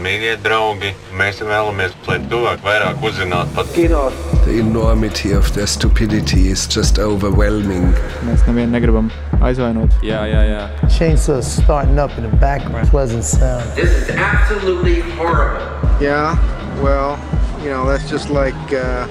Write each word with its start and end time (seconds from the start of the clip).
Mīļie 0.00 0.38
draugi, 0.40 0.94
mēs 1.18 1.42
vēlamies, 1.44 1.92
lai 2.08 2.16
cilvēki 2.24 2.64
vairāk 2.64 3.02
uzzinātu 3.04 3.52
par 3.52 3.66
kino. 3.74 4.06
The 4.46 4.54
enormity 4.62 5.32
of 5.36 5.50
their 5.52 5.66
stupidity 5.68 6.48
is 6.48 6.62
just 6.66 6.98
overwhelming. 6.98 7.92
Mēs 8.24 8.46
nevienu 8.48 8.72
negribam 8.72 9.10
aizvainot. 9.44 9.92
Jā, 10.06 10.22
jā, 10.30 10.40
jā. 10.48 10.62
Chainsaw 10.96 11.42
starting 11.44 12.00
up 12.00 12.16
in 12.16 12.24
the 12.24 12.32
background. 12.40 12.88
Pleasant 12.88 13.28
sound. 13.28 13.68
This 13.76 13.92
is 13.92 14.08
absolutely 14.16 15.02
horrible. 15.20 15.60
Yeah, 16.00 16.32
well, 16.80 17.20
you 17.60 17.68
know, 17.68 17.84
that's 17.84 18.08
just 18.08 18.30
like 18.32 18.56
uh, 18.72 19.04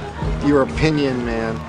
your 0.47 0.63
opinion, 0.65 1.21
man. 1.25 1.59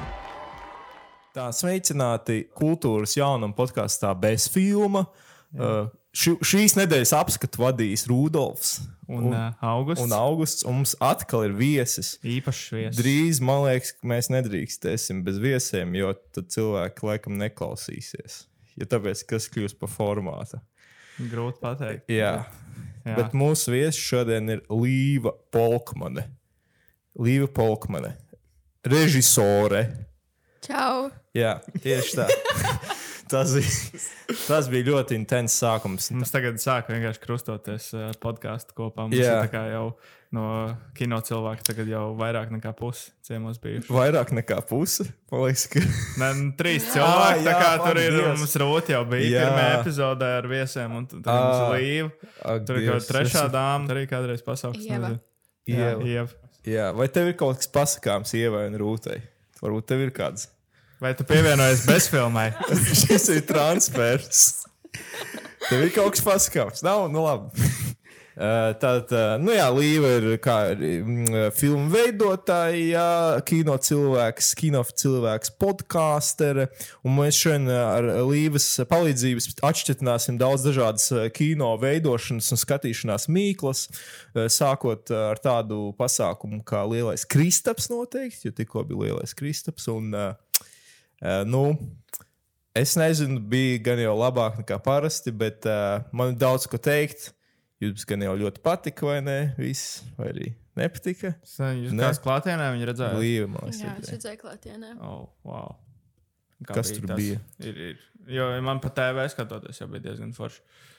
Tā 1.36 1.52
sveicināti 1.52 2.46
kultūras 2.56 3.18
jaunuma 3.20 3.52
podkāstā 3.54 4.16
bez 4.16 4.48
filma. 4.48 5.04
Uh, 5.52 5.90
ši, 6.16 6.36
šīs 6.42 6.74
nedēļas 6.78 7.12
apskatu 7.18 7.62
vadīs 7.62 8.06
Rudolfs 8.10 8.80
Un, 9.10 9.24
un, 9.26 9.32
uh, 9.34 9.54
augusts. 9.66 10.04
un 10.04 10.12
Augusts. 10.14 10.64
Un 10.70 10.76
mums 10.80 10.92
atkal 11.02 11.48
ir 11.48 11.54
viesis. 11.58 12.12
īpašs 12.22 12.66
viesis. 12.76 12.98
Drīz, 13.00 13.40
man 13.42 13.64
liekas, 13.66 13.90
ka 13.98 14.06
mēs 14.06 14.28
nedrīkstēsim 14.30 15.24
bez 15.26 15.40
viesiem, 15.42 15.96
jo 15.98 16.12
tad 16.30 16.46
cilvēki 16.54 17.08
laikam 17.08 17.34
neklausīsies. 17.40 18.44
Ja 18.78 18.86
tāpēc, 18.86 19.24
kas 19.26 19.48
kļūs 19.50 19.74
par 19.80 19.90
formātu. 19.90 20.60
Grūti 21.18 21.58
pateikt. 21.60 22.06
Jā. 22.08 22.44
Jā. 23.02 23.16
Bet 23.18 23.34
mūsu 23.34 23.74
viesis 23.74 23.98
šodien 23.98 24.46
ir 24.54 24.62
Līva 24.70 25.34
Polkmane. 25.50 26.28
Līva 27.18 27.50
Polkmane. 27.50 28.14
Režisore. 28.86 29.82
Čau! 30.64 31.10
Jā, 31.34 31.58
tieši 31.82 32.20
tā. 32.22 32.30
tas, 33.30 33.52
bija, 33.56 34.00
tas 34.46 34.68
bija 34.72 34.88
ļoti 34.92 35.16
intensīvs 35.20 35.60
sākums. 35.64 36.10
Mums 36.14 36.32
tagad 36.34 36.58
sāk 36.62 36.90
vienkārši 36.92 37.22
krustoties 37.24 37.90
uh, 37.96 38.08
podkāstu 38.22 38.74
kopā. 38.76 39.06
Mums 39.08 39.16
Jā. 39.20 39.36
ir 39.40 39.46
tā 39.48 39.52
kā 39.54 39.62
jau 39.72 39.84
no 40.36 40.44
kino 40.94 41.18
cilvēka 41.26 41.64
tagad 41.66 41.88
jau 41.90 42.02
vairāk 42.18 42.52
nekā 42.54 42.70
pusi 42.78 43.08
ciemos 43.26 43.58
bijuši. 43.62 43.88
Vairāk 43.90 44.30
nekā 44.36 44.60
puse. 44.68 45.08
Man 45.32 45.42
liekas, 45.48 45.64
ka 45.72 45.82
Nē, 46.22 46.28
nu, 46.38 46.50
trīs 46.60 46.86
cilvēki. 46.92 47.40
jā, 47.42 47.48
tā 47.48 47.56
kā 47.58 47.72
tur 47.82 47.98
ir 48.02 48.14
paldies. 48.18 48.38
mums 48.44 48.54
roti 48.62 48.94
jau 48.94 49.00
bija 49.10 49.26
Jā. 49.32 49.40
pirmā 49.48 49.64
epizodē 49.80 50.30
ar 50.42 50.50
viesiem, 50.52 50.94
un 51.00 51.08
tur 51.10 51.24
ir 51.24 51.74
līva. 51.74 52.12
Ak, 52.44 52.62
Tur 52.68 52.78
ir 52.78 52.86
kaut 52.92 53.00
Dievs, 53.00 53.10
trešā 53.10 53.48
dāma, 53.54 53.90
arī 53.96 54.06
kādreiz 54.10 54.44
pasaules. 54.46 54.86
Ieva. 54.86 55.16
Jā, 55.66 55.90
Ieva. 55.96 56.06
Ieva. 56.14 56.54
Jā, 56.68 56.86
vai 56.94 57.08
tev 57.10 57.32
ir 57.32 57.36
kaut 57.40 57.58
kas 57.58 57.70
pasakāms, 57.72 58.34
Ievai 58.38 58.66
un 58.70 58.78
Rūtai? 58.78 59.18
Varbūt 59.64 59.86
tev 59.90 60.02
ir 60.06 60.10
kāds. 60.16 60.46
Vai 61.00 61.14
tu 61.16 61.24
pievienojies 61.24 61.86
bezfilmai? 61.88 62.50
Šis 63.00 63.30
ir 63.32 63.46
transfers. 63.48 64.66
Tev 65.64 65.86
ir 65.86 65.94
kaut 65.94 66.12
kas 66.12 66.24
pasakāms. 66.26 66.82
Nav, 66.84 67.06
nu 67.08 67.22
labi. 67.24 67.56
Tātad, 68.40 69.10
uh, 69.12 69.34
nu 69.40 69.52
jā, 69.52 69.66
Līva 69.74 70.10
ir 70.16 70.26
kā 70.40 70.54
mm, 70.72 71.50
filmu 71.56 71.90
veidotāja, 71.92 73.40
kino 73.48 73.74
cilvēks, 73.80 74.52
kino 74.56 74.80
cilvēks, 74.84 75.52
podkāstere. 75.60 76.68
Mēs 77.04 77.36
šodien 77.36 77.68
ar 77.74 78.08
Līvas 78.28 78.68
palīdzību 78.88 79.60
atšķirtināsim 79.68 80.40
daudz 80.40 80.64
dažādas 80.68 81.08
uh, 81.16 81.26
kino 81.36 81.72
veidošanas 81.80 82.52
un 82.52 82.60
skatīšanās 82.60 83.28
mīklas. 83.32 83.86
Sākot 84.52 85.12
ar 85.16 85.40
tādu 85.40 85.90
pasākumu 86.00 86.60
kā 86.64 86.84
Lielais 86.88 87.24
Kristaps, 87.28 87.88
noteikti, 87.92 88.48
jo 88.48 88.56
tikko 88.56 88.84
bija 88.88 89.10
Lielais 89.10 89.36
Kristaps. 89.36 89.88
Un, 89.92 90.14
uh, 90.16 90.49
nu, 91.46 91.64
Es 92.70 92.94
nezinu, 92.94 93.40
bija 93.50 93.80
gan 93.82 93.98
jau 93.98 94.12
labāk 94.14 94.60
nekā 94.60 94.76
parasti, 94.84 95.32
bet 95.34 95.66
uh, 95.66 96.04
man 96.14 96.30
ir 96.32 96.36
daudz 96.38 96.68
ko 96.70 96.78
teikt. 96.78 97.32
Jums 97.82 98.04
gan 98.06 98.22
jau 98.22 98.34
ļoti 98.38 98.62
patika, 98.62 99.08
vai 99.08 99.16
ne? 99.24 99.38
Viss, 99.58 100.04
vai 100.18 100.28
arī 100.30 100.50
nepatika. 100.78 101.32
Jūs 101.42 101.90
Ne. 101.96 102.04
kāds 102.04 102.20
klātienē 102.22 102.68
viņi 102.76 102.88
redzēja? 102.92 103.18
Līva, 103.18 103.64
Jā, 103.72 103.96
es 103.98 104.12
redzēju 104.14 104.40
klātienē. 104.44 104.92
Oh, 105.02 105.26
wow. 105.48 105.74
Kā 106.62 106.76
Kas 106.78 106.92
tur 106.94 107.08
tas? 107.10 107.18
bija? 107.18 107.40
Ir, 107.64 107.82
ir. 107.90 108.06
Jo 108.30 108.46
man 108.62 108.78
pa 108.84 108.92
TV 108.94 109.26
skatoties, 109.32 109.80
jau 109.82 109.88
bija 109.90 110.06
diezgan 110.10 110.30
forši. 110.36 110.60
Uh, 110.62 110.89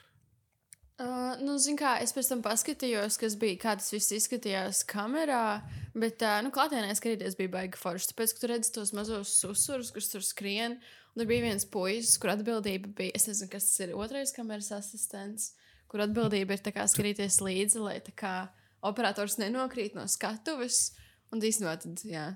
nu, 1.42 1.56
zin 1.62 1.76
kā, 1.78 1.96
es 2.04 2.12
pēc 2.14 2.28
tam 2.30 2.42
paskatījos, 2.44 3.16
kas 3.20 3.36
bija, 3.40 3.58
kā 3.62 3.74
tas 3.80 3.88
viss 3.94 4.12
izskatījās 4.14 4.82
kamerā. 4.88 5.62
Bet, 5.94 6.22
uh, 6.22 6.40
nu, 6.44 6.52
klātienē 6.54 6.92
skatīties 6.98 7.38
bija 7.38 7.52
baigi 7.56 7.80
forši. 7.80 8.10
Tāpēc, 8.12 8.34
ka 8.34 8.42
tu 8.42 8.50
redzi 8.52 8.72
tos 8.74 8.92
mazos 8.96 9.32
susurus, 9.40 9.92
kas 9.94 10.10
tur 10.12 10.24
skrien. 10.26 10.78
Un 11.12 11.22
tur 11.22 11.28
bija 11.28 11.44
viens 11.44 11.66
puisis, 11.68 12.16
kur 12.20 12.32
atbildība 12.32 12.92
bija, 12.96 13.16
es 13.18 13.28
nezinu, 13.28 13.50
kas 13.52 13.68
tas 13.68 13.84
ir, 13.84 13.94
otrais 13.98 14.32
kameras 14.32 14.70
asistents, 14.72 15.50
kur 15.92 16.04
atbildība 16.06 16.56
ir 16.56 16.64
tā 16.64 16.72
kā 16.72 16.86
skatīties 16.88 17.40
līdzi, 17.44 17.82
lai 17.84 17.98
tā 18.04 18.14
kā 18.16 18.36
operators 18.84 19.36
nenokrīt 19.40 19.96
no 19.98 20.06
skatuves. 20.08 20.90
Un 21.32 21.40
īstenībā, 21.40 21.78
tad, 21.80 22.00
jā, 22.04 22.26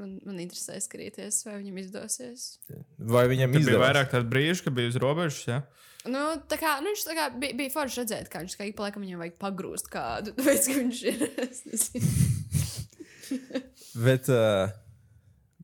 man, 0.00 0.14
man 0.24 0.38
interesē 0.40 0.78
skatīties, 0.80 1.42
vai 1.44 1.58
viņam 1.60 1.80
izdosies. 1.82 2.44
Vai 2.96 3.26
viņam 3.28 3.52
Tur 3.52 3.66
bija 3.68 3.80
vairāk 3.82 4.08
tādu 4.14 4.30
brīžu, 4.32 4.64
kad 4.64 4.76
bija 4.78 4.88
uz 4.88 4.96
robežas. 5.00 5.42
Ja? 5.44 5.58
Nu, 6.10 6.22
tā 6.50 6.58
kā, 6.60 6.76
nu, 6.82 6.92
viņš 6.92 7.04
tā 7.08 7.14
kā 7.16 7.26
bija, 7.34 7.56
bija 7.58 7.72
forši 7.74 8.02
redzēt, 8.02 8.30
kā 8.32 8.42
viņš 8.44 8.56
kā 8.58 8.66
ik 8.68 8.76
pa 8.78 8.86
laikam 8.86 9.04
viņam 9.04 9.22
vajag 9.24 9.36
pagrūst 9.42 9.90
kādu. 9.92 10.32
Tāpēc, 10.38 10.68
ka 10.70 10.80
viņš 10.80 11.00
ir. 11.10 11.16
Bet 14.06 14.30
uh, 14.32 14.70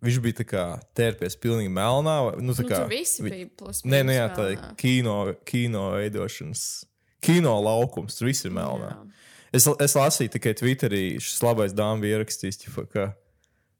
viņš 0.02 0.20
bija 0.24 0.40
tā 0.42 0.46
kā 0.48 0.64
tērpies 0.98 1.38
pilnīgi 1.42 1.72
melnā. 1.72 2.16
Nu, 2.40 2.56
tā 2.56 2.64
Nu, 2.64 2.70
kā, 2.70 2.82
tur 2.82 2.92
visi 2.92 3.22
vi- 3.24 3.34
bija 3.36 3.50
plus 3.62 3.84
Nē, 3.84 4.02
nu 4.02 4.12
mīnus 4.12 4.18
jā, 4.18 4.28
tā 4.38 4.48
ir 4.54 4.66
kino, 4.80 5.16
kino 5.48 5.86
veidošanas, 5.96 6.66
kino 7.22 7.56
laukums. 7.62 8.18
Tur 8.18 8.30
viss 8.30 8.48
ir 8.48 8.54
melnā. 8.54 8.92
Jā. 8.92 9.08
Es, 9.52 9.68
es 9.68 9.96
lasīju 9.98 10.32
tikai 10.32 10.54
Twitterī, 10.56 11.02
šis 11.20 11.42
labais 11.44 11.74
dāmas 11.76 12.08
ierakstījis, 12.08 12.62
ka 12.92 13.10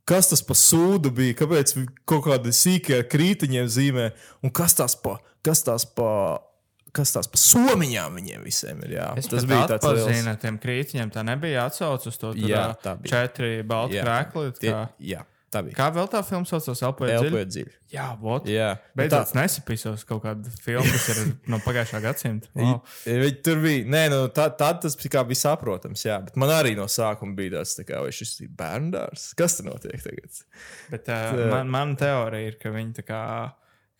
kas 0.08 0.28
tas 0.28 0.42
par 0.44 0.58
sūdu 0.58 1.12
bija, 1.14 1.36
kāpēc 1.38 1.74
kaut 2.08 2.26
kādi 2.26 2.52
sīkie 2.54 2.98
ar 3.00 3.06
krītiņiem 3.08 3.68
zīmē, 3.70 4.08
un 4.44 4.52
kas 4.54 4.74
tas 4.78 4.96
pa, 4.98 5.18
kas 5.46 5.62
tas 5.64 5.86
pa, 5.86 6.42
kas 6.92 7.12
tas 7.14 7.28
pa 7.32 7.40
somiņām 7.40 8.16
viņiem 8.20 8.46
visiem 8.46 8.80
ir. 8.86 8.96
Jā. 8.98 9.10
Es 9.16 9.28
tas 9.32 9.46
bija 9.48 9.64
tāds 9.70 9.86
liels. 9.88 10.26
ar 10.28 10.40
tiem 10.42 10.58
krītiņiem. 10.62 11.12
Tā 11.14 11.24
nebija 11.26 11.66
atsauce 11.70 12.10
uz 12.12 12.18
to. 12.20 12.32
Tur, 12.36 12.48
Jā, 12.50 12.66
tā 12.84 12.96
bija. 13.00 13.12
Četri 13.16 13.62
balti 13.66 14.00
krēkli. 14.02 14.50
Kā, 14.60 14.82
jā, 15.00 15.22
tā 15.52 15.62
bija. 15.64 15.76
kā 15.78 15.86
vēl 15.96 16.10
tā 16.12 16.20
filma 16.26 16.48
saucās? 16.48 16.82
Elpoja 16.84 17.46
dziļi. 17.48 17.72
Jā, 17.92 18.06
vot. 18.20 18.46
Jā, 18.48 18.70
Beidzot, 18.96 19.28
es 19.28 19.34
nesapisos 19.36 20.04
kaut 20.08 20.22
kādu 20.24 20.52
filmu, 20.64 20.84
kas 20.94 21.08
ir 21.12 21.18
no 21.52 21.58
pagājušā 21.64 22.00
gadsimta. 22.04 22.48
Wow. 22.56 22.78
Viņi 23.04 23.40
tur 23.44 23.60
bija. 23.64 23.88
Nē, 23.92 24.04
nu, 24.12 24.20
tā, 24.32 24.46
tad 24.56 24.80
tas 24.84 24.96
bija, 25.00 25.14
kā 25.18 25.24
bija 25.28 25.42
saprotams. 25.42 26.04
Jā, 26.08 26.20
bet 26.24 26.36
man 26.40 26.52
arī 26.54 26.72
no 26.78 26.86
sākuma 26.92 27.36
bija 27.36 27.58
tas, 27.58 27.74
tā 27.80 27.84
kā, 27.88 28.00
vai 28.04 28.12
šis 28.16 28.36
ir 28.46 28.52
bērndārs. 28.60 29.30
Kas 29.36 29.58
tur 29.58 29.68
notiek 29.72 30.00
tagad? 30.04 30.40
Bet 30.92 31.08
uh, 31.12 31.32
Tā- 31.36 31.50
man, 31.56 31.72
man 31.72 31.96
teorija 32.00 32.52
ir, 32.52 32.60
ka 32.60 32.72
viņi 32.72 32.96
tā 33.00 33.04
kā. 33.08 33.24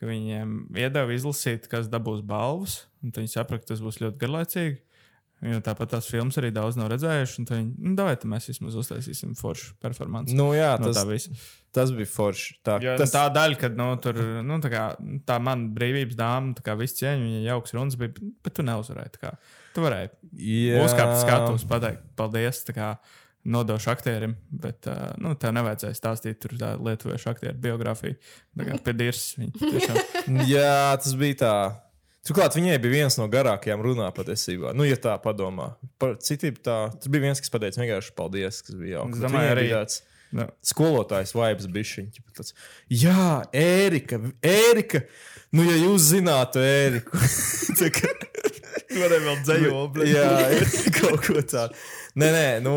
Ka 0.02 0.10
Viņiem 0.10 0.56
iedeva 0.82 1.14
izlasīt, 1.14 1.68
kas 1.70 1.86
dabūs 1.92 2.24
balvas, 2.26 2.82
un 3.02 3.14
tad 3.14 3.22
viņi 3.22 3.36
saprata, 3.36 3.62
ka 3.62 3.72
tas 3.72 3.84
būs 3.84 4.02
ļoti 4.02 4.18
garlaicīgi. 4.20 4.80
Jo 5.42 5.58
tāpat 5.58 5.90
tās 5.90 6.06
filmas 6.06 6.36
arī 6.38 6.52
daudz 6.54 6.76
nav 6.78 6.86
redzējuši. 6.92 7.40
un 7.40 7.46
tad 7.48 7.56
Viņi, 7.58 7.70
nu, 7.82 7.92
davai, 7.98 8.12
tad 8.14 8.30
mēs 8.30 8.44
vismaz 8.46 8.76
uztaisīsim 8.78 9.32
foršu 9.34 9.72
performanci. 9.82 10.36
Nu, 10.38 10.52
jā, 10.54 10.76
no 10.78 10.92
tas, 10.94 11.26
tas 11.74 11.90
bija 11.96 12.06
forši. 12.12 12.60
Tā, 12.62 12.76
Jo, 12.84 12.92
tas. 13.00 13.10
Tā 13.10 13.24
daļa, 13.34 13.58
kad 13.58 13.74
nu, 13.74 13.88
tur 14.04 14.20
nu, 14.46 14.60
tā, 14.62 14.70
kā, 14.70 14.84
tā 15.26 15.40
man 15.42 15.64
brīvības 15.74 16.14
dāma, 16.20 16.54
tā 16.54 16.62
kā 16.68 16.76
viss 16.78 16.94
cieņa, 17.00 17.26
viņa 17.26 17.42
jauks 17.48 17.74
runas 17.74 17.98
bija, 17.98 18.14
bet 18.46 18.54
tu 18.54 18.62
neuzvarēji. 18.68 19.14
tā 19.16 19.24
kā. 19.24 19.32
Tu 19.74 19.82
varēji 19.82 20.12
jā, 20.46 20.78
uzkāpt 20.86 21.18
skatus, 21.24 21.66
pateikt, 21.74 22.06
paldies. 22.22 22.62
tā 22.68 22.76
kā 22.78 22.92
Nodošu 23.42 23.90
aktierim, 23.90 24.36
bet 24.54 24.86
uh, 24.86 25.08
nu, 25.18 25.32
tev 25.34 25.50
nevajadzēja 25.56 25.96
stāstīt 25.98 26.36
tur 26.44 26.52
lietuviešu 26.78 27.32
aktieru 27.32 27.58
biogrāfiju. 27.58 28.14
Tā 28.54 28.66
kā 28.68 28.76
pie 28.86 28.92
dirs. 28.94 29.24
tiešām- 29.58 29.98
jā, 30.52 30.94
tas 31.02 31.16
bija 31.18 31.38
tā. 31.40 31.54
Turklāt 32.22 32.54
viņai 32.54 32.76
bija 32.78 33.00
viens 33.00 33.16
no 33.18 33.26
garākajām 33.26 33.82
runām 33.82 34.12
patiesībā. 34.14 34.70
Nu, 34.78 34.86
ja 34.86 34.94
tā 34.94 35.16
padomā. 35.18 35.72
Par 35.98 36.14
citību 36.22 36.62
tā. 36.62 36.76
Tur 37.02 37.10
bija 37.10 37.24
viens, 37.26 37.42
kas 37.42 37.50
pateica 37.50 37.82
vienkārši 37.82 38.14
paldies, 38.14 38.60
kas 38.62 38.78
bija 38.78 39.00
jauks. 39.00 39.16
Es 39.18 39.24
Bet 39.24 39.26
domāju, 39.30 39.54
arī- 39.56 39.68
tāds 39.74 40.02
Nu, 40.32 40.46
skolotājs 40.64 41.34
vibes 41.36 41.66
bišķiņš. 41.68 42.20
Tāds, 42.38 42.54
Jā, 42.88 43.42
Ērika, 43.52 44.16
Ērika, 44.40 45.02
nu, 45.52 45.66
ja 45.66 45.74
jūs 45.82 46.06
zinātu 46.14 46.62
Ēriku, 46.64 47.18
Varēja 48.92 49.20
vēl 49.26 49.42
dzējot, 49.44 49.98
Jā, 50.08 50.30
kaut 51.00 51.26
ko 51.26 51.42
tādu. 51.48 51.76
Nē, 52.20 52.30
nē, 52.32 52.46
nu, 52.64 52.74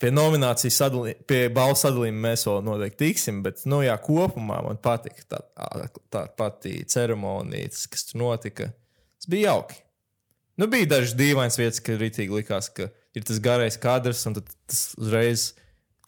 pie 0.00 0.10
nominācijas 0.14 0.78
sadalījuma, 0.80 1.26
pie 1.28 1.40
balvu 1.54 1.76
sadalījuma 1.80 2.24
mēs 2.28 2.46
vēl 2.48 2.62
noteikti 2.66 3.10
tiksim, 3.10 3.42
bet, 3.44 3.62
nu, 3.68 3.82
jā, 3.84 3.96
kopumā 4.00 4.60
man 4.64 4.80
patika 4.82 5.26
tā, 5.28 5.42
tā 6.12 6.24
pati 6.38 6.78
ceremonija, 6.88 7.70
kas 7.92 8.08
tur 8.08 8.22
notika. 8.24 8.70
Tas 9.20 9.30
bija 9.30 9.52
jauki. 9.52 9.80
Nu, 10.60 10.68
bija 10.70 10.88
dažas 10.96 11.14
dīvainas 11.16 11.56
vietas, 11.60 11.82
kad 11.84 12.00
rītīgi 12.00 12.40
likās, 12.40 12.68
ka 12.72 12.88
ir 13.16 13.26
tas 13.26 13.40
garais 13.42 13.78
kadrs, 13.80 14.26
un 14.28 14.40
tas 14.40 14.82
uzreiz 15.00 15.50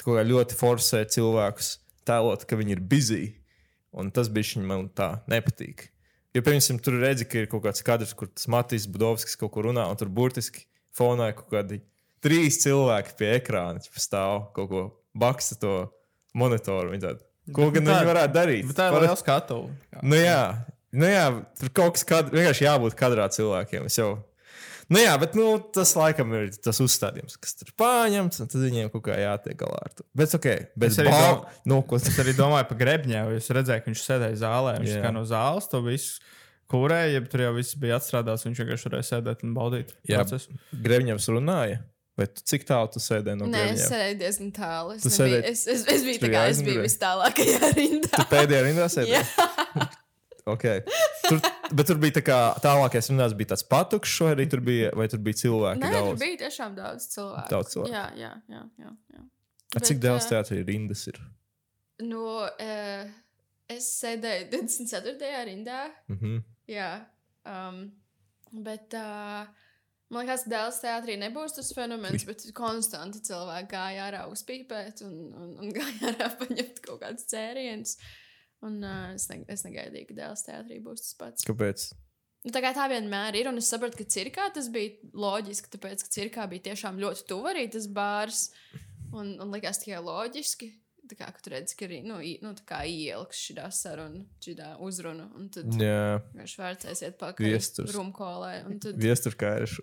ļoti 0.02 0.58
forsē 0.58 1.04
cilvēkus 1.12 1.76
tēlot, 2.08 2.44
ka 2.48 2.58
viņi 2.58 2.76
ir 2.76 2.82
busy. 2.84 3.22
Un 3.92 4.08
tas 4.10 4.30
bija 4.32 4.60
man 4.64 4.86
tā 4.96 5.18
nepatīk. 5.28 5.90
Jo, 6.32 6.40
piemēram, 6.40 6.78
tur 6.80 6.96
redzi, 6.96 7.26
ka 7.28 7.42
ir 7.42 7.48
kaut 7.52 7.66
kāds 7.66 7.84
kadrs, 7.84 8.14
kur 8.16 8.30
tas 8.32 8.48
Matīs 8.48 8.86
Budovskis 8.88 9.36
kaut 9.36 9.52
ko 9.52 9.66
runā, 9.66 9.84
un 9.84 9.98
tur 10.00 10.08
burtiski 10.08 10.64
fonā 10.96 11.28
ir 11.28 11.36
kaut 11.36 11.50
kādi 11.52 11.82
trīs 12.22 12.60
cilvēki 12.64 13.16
pie 13.18 13.30
ekrāna, 13.40 13.82
stāv 13.98 14.48
kaut 14.56 14.68
ko 14.70 14.82
baksta 15.18 15.58
to 15.60 15.74
monitoru. 16.38 16.94
Tādi, 17.02 17.20
Ko 17.52 17.70
gan 17.74 17.84
tā- 17.84 17.96
viņi 17.98 18.10
varētu 18.12 18.36
darīt? 18.36 18.66
Bet 18.70 18.76
tā 18.78 18.88
ir 18.88 18.94
Parasti- 18.94 19.08
liela 19.08 19.22
skatu. 19.22 19.56
Nu 20.02 20.16
jā, 20.16 20.42
nu 20.94 21.06
jā, 21.10 21.24
tur 21.58 21.72
kaut 21.74 21.94
kas 21.96 22.04
kad, 22.06 22.30
vienkārši 22.30 22.68
jābūt 22.68 22.94
kadrā 22.98 23.26
cilvēkiem. 23.34 23.86
Es 23.90 23.98
Jau... 23.98 24.12
Nu 24.92 24.98
jā, 25.00 25.12
bet 25.18 25.34
nu, 25.38 25.46
tas 25.72 25.94
laikam 25.96 26.32
ir 26.36 26.50
tas 26.60 26.76
uzstādījums, 26.82 27.38
kas 27.40 27.54
tur 27.56 27.70
pārņemts, 27.80 28.40
un 28.42 28.48
tad 28.50 28.60
viņiem 28.60 28.90
kaut 28.92 29.04
kā 29.06 29.14
jātiek 29.16 29.56
galā 29.56 29.78
ar 29.86 29.92
to. 29.96 30.04
Bet, 30.14 30.34
ok, 30.36 30.48
bet 30.76 30.90
Es 30.90 30.98
arī 31.00 31.08
bal... 31.14 31.22
dom- 31.38 31.46
nu, 31.70 31.78
ko 31.88 31.96
Es 31.96 32.18
arī 32.20 32.34
domāju 32.36 32.68
par 32.68 32.78
grebņēvu. 32.82 33.36
Es 33.38 33.48
redzēju, 33.48 33.84
ka 33.84 33.90
viņš 33.90 34.02
sēdēja 34.04 34.36
zālē. 34.42 34.74
Viņš 34.82 34.90
yeah. 34.92 35.04
kā 35.06 35.12
no 35.14 35.22
zāles 35.24 35.70
to 35.70 35.80
visu 35.86 36.20
kūrēja, 36.68 37.14
ja 37.14 37.20
tur 37.24 37.40
jau 37.46 37.54
viss 37.56 37.74
bija 37.78 37.96
atstrādāts. 38.00 38.44
Viņš 38.44 38.60
vienkārši 38.62 38.90
varēja 38.90 39.08
sēdēt 39.12 39.46
un 39.46 39.54
baudīt 39.56 39.94
Jā. 40.10 40.20
procesu. 40.20 40.52
Grevņevs 40.84 41.30
runāja? 41.32 41.80
Vai 42.20 42.26
tu, 42.28 42.42
cik 42.44 42.66
tālu 42.68 42.90
tu 42.92 43.00
sēdēji 43.00 43.38
no 43.40 43.46
Nē, 43.48 43.60
es 43.72 43.86
sēdēju 43.88 44.16
diezgan 44.20 44.50
tālu. 44.52 44.96
Es, 44.98 45.04
nebiju, 45.06 45.16
sēdēji- 45.16 45.50
es, 45.54 45.62
es, 45.72 45.84
es 45.94 46.02
biju 46.04 46.20
tā 46.20 46.28
kā 46.34 46.42
es 46.50 46.58
biju 46.60 46.82
aizmugurē? 46.82 46.82
vis 46.84 46.96
tālākajā 47.00 47.70
rindā. 47.78 48.10
Tu 48.18 48.26
pēdējā 48.34 48.62
rindā 48.68 48.84
Jā, 48.84 48.92
sēdēji? 48.98 49.88
Okay. 50.44 50.80
Tur, 51.28 51.38
bet 51.70 51.86
tur 51.86 51.98
bija 52.02 52.16
tā 52.16 52.22
kā 52.26 52.36
tālākais 52.64 53.06
rindās, 53.12 53.30
bija 53.38 53.52
tāds 53.52 53.62
patukšs, 53.70 54.16
vai 54.26 54.32
arī 54.34 54.46
tur 54.50 54.58
bija, 54.66 54.88
vai 54.98 55.04
tur 55.06 55.20
bija 55.22 55.38
cilvēki 55.38 55.78
Nē, 55.78 55.90
tur 55.92 56.08
daudz? 56.08 56.18
bija 56.24 56.38
tiešām 56.40 56.72
daudz 56.74 57.04
cilvēku. 57.12 57.44
Daudz 57.52 57.70
cilvēku. 57.76 57.92
Jā, 57.94 58.02
jā, 58.18 58.30
jā. 58.50 58.62
jā, 58.82 58.90
jā. 59.14 59.22
A, 59.22 59.82
Cik 59.86 60.00
Bet, 60.00 60.02
daudz 60.02 60.26
ā, 60.26 60.32
teātrī 60.32 60.58
rindas 60.66 61.04
ir? 61.12 61.20
No, 62.02 62.24
uh, 62.50 63.04
es 63.70 63.86
sēdēju 64.02 64.48
24. 64.56 65.30
rindā. 65.46 65.78
Mhm. 66.10 66.40
Jā, 66.74 66.90
um, 67.46 67.78
bet 68.66 68.98
uh, 68.98 69.46
man 70.12 70.26
liekas, 70.26 70.46
Dēls 70.50 70.80
teātrī 70.82 71.16
nebūs 71.20 71.56
tas 71.56 71.72
fenomens, 71.76 72.26
bet 72.28 72.44
konstanti 72.56 73.22
cilvēki 73.24 73.72
gāja 73.72 74.08
ārā 74.10 74.26
uzpīpēt 74.32 75.04
un, 75.06 75.16
un, 75.32 75.56
un 75.62 75.72
gāja 75.74 76.08
ārā 76.12 76.30
paņemt 76.40 76.82
kaut 76.84 77.02
kādus 77.04 77.28
cērienus. 77.32 77.96
Un 78.62 78.78
uh, 78.86 79.10
es, 79.16 79.26
ne, 79.32 79.40
es 79.50 79.64
negaidīju, 79.66 80.12
ka 80.12 80.18
Dēls 80.20 80.46
teātrī 80.46 80.78
būs 80.84 81.02
tas 81.08 81.18
pats. 81.18 81.46
Kāpēc? 81.48 81.88
Nu, 82.42 82.50
tā 82.54 82.62
kā 82.62 82.72
tā 82.74 82.88
vienmēr 82.90 83.38
ir, 83.38 83.48
un 83.50 83.58
es 83.60 83.70
saprotu, 83.70 84.00
ka 84.00 84.06
cirkā 84.10 84.48
tas 84.54 84.68
bija 84.74 84.96
loģiski, 85.14 85.70
tāpēc, 85.76 86.02
ka 86.02 86.14
cirkā 86.14 86.46
bija 86.50 86.70
tiešām 86.70 86.98
ļoti 87.02 87.26
tuvu 87.30 87.50
arī 87.52 87.68
tas 87.70 87.86
bārs, 87.86 88.48
un, 89.14 89.36
un 89.42 89.52
likās 89.54 89.82
tikai 89.82 90.02
loģiski. 90.02 90.72
Tā 91.10 91.16
kā 91.18 91.28
ka 91.34 91.42
tu 91.44 91.50
redzi, 91.52 91.74
ka 91.76 91.84
arī 91.88 91.98
nu, 92.06 92.16
nu, 92.42 92.52
ieliks 92.86 93.40
šī 93.44 93.56
saruna, 93.74 94.22
šī 94.42 94.54
uzruna, 94.86 95.26
un 95.36 95.48
tad 95.52 95.74
vienkārši 95.74 96.60
vērtēsiet 96.60 97.18
pakaļ 97.20 97.48
Viesturs. 97.50 97.94
rumkolē. 97.96 98.52
un 98.68 98.78
Tad... 98.82 99.00
viestur 99.02 99.36
kā 99.38 99.56
ir. 99.64 99.74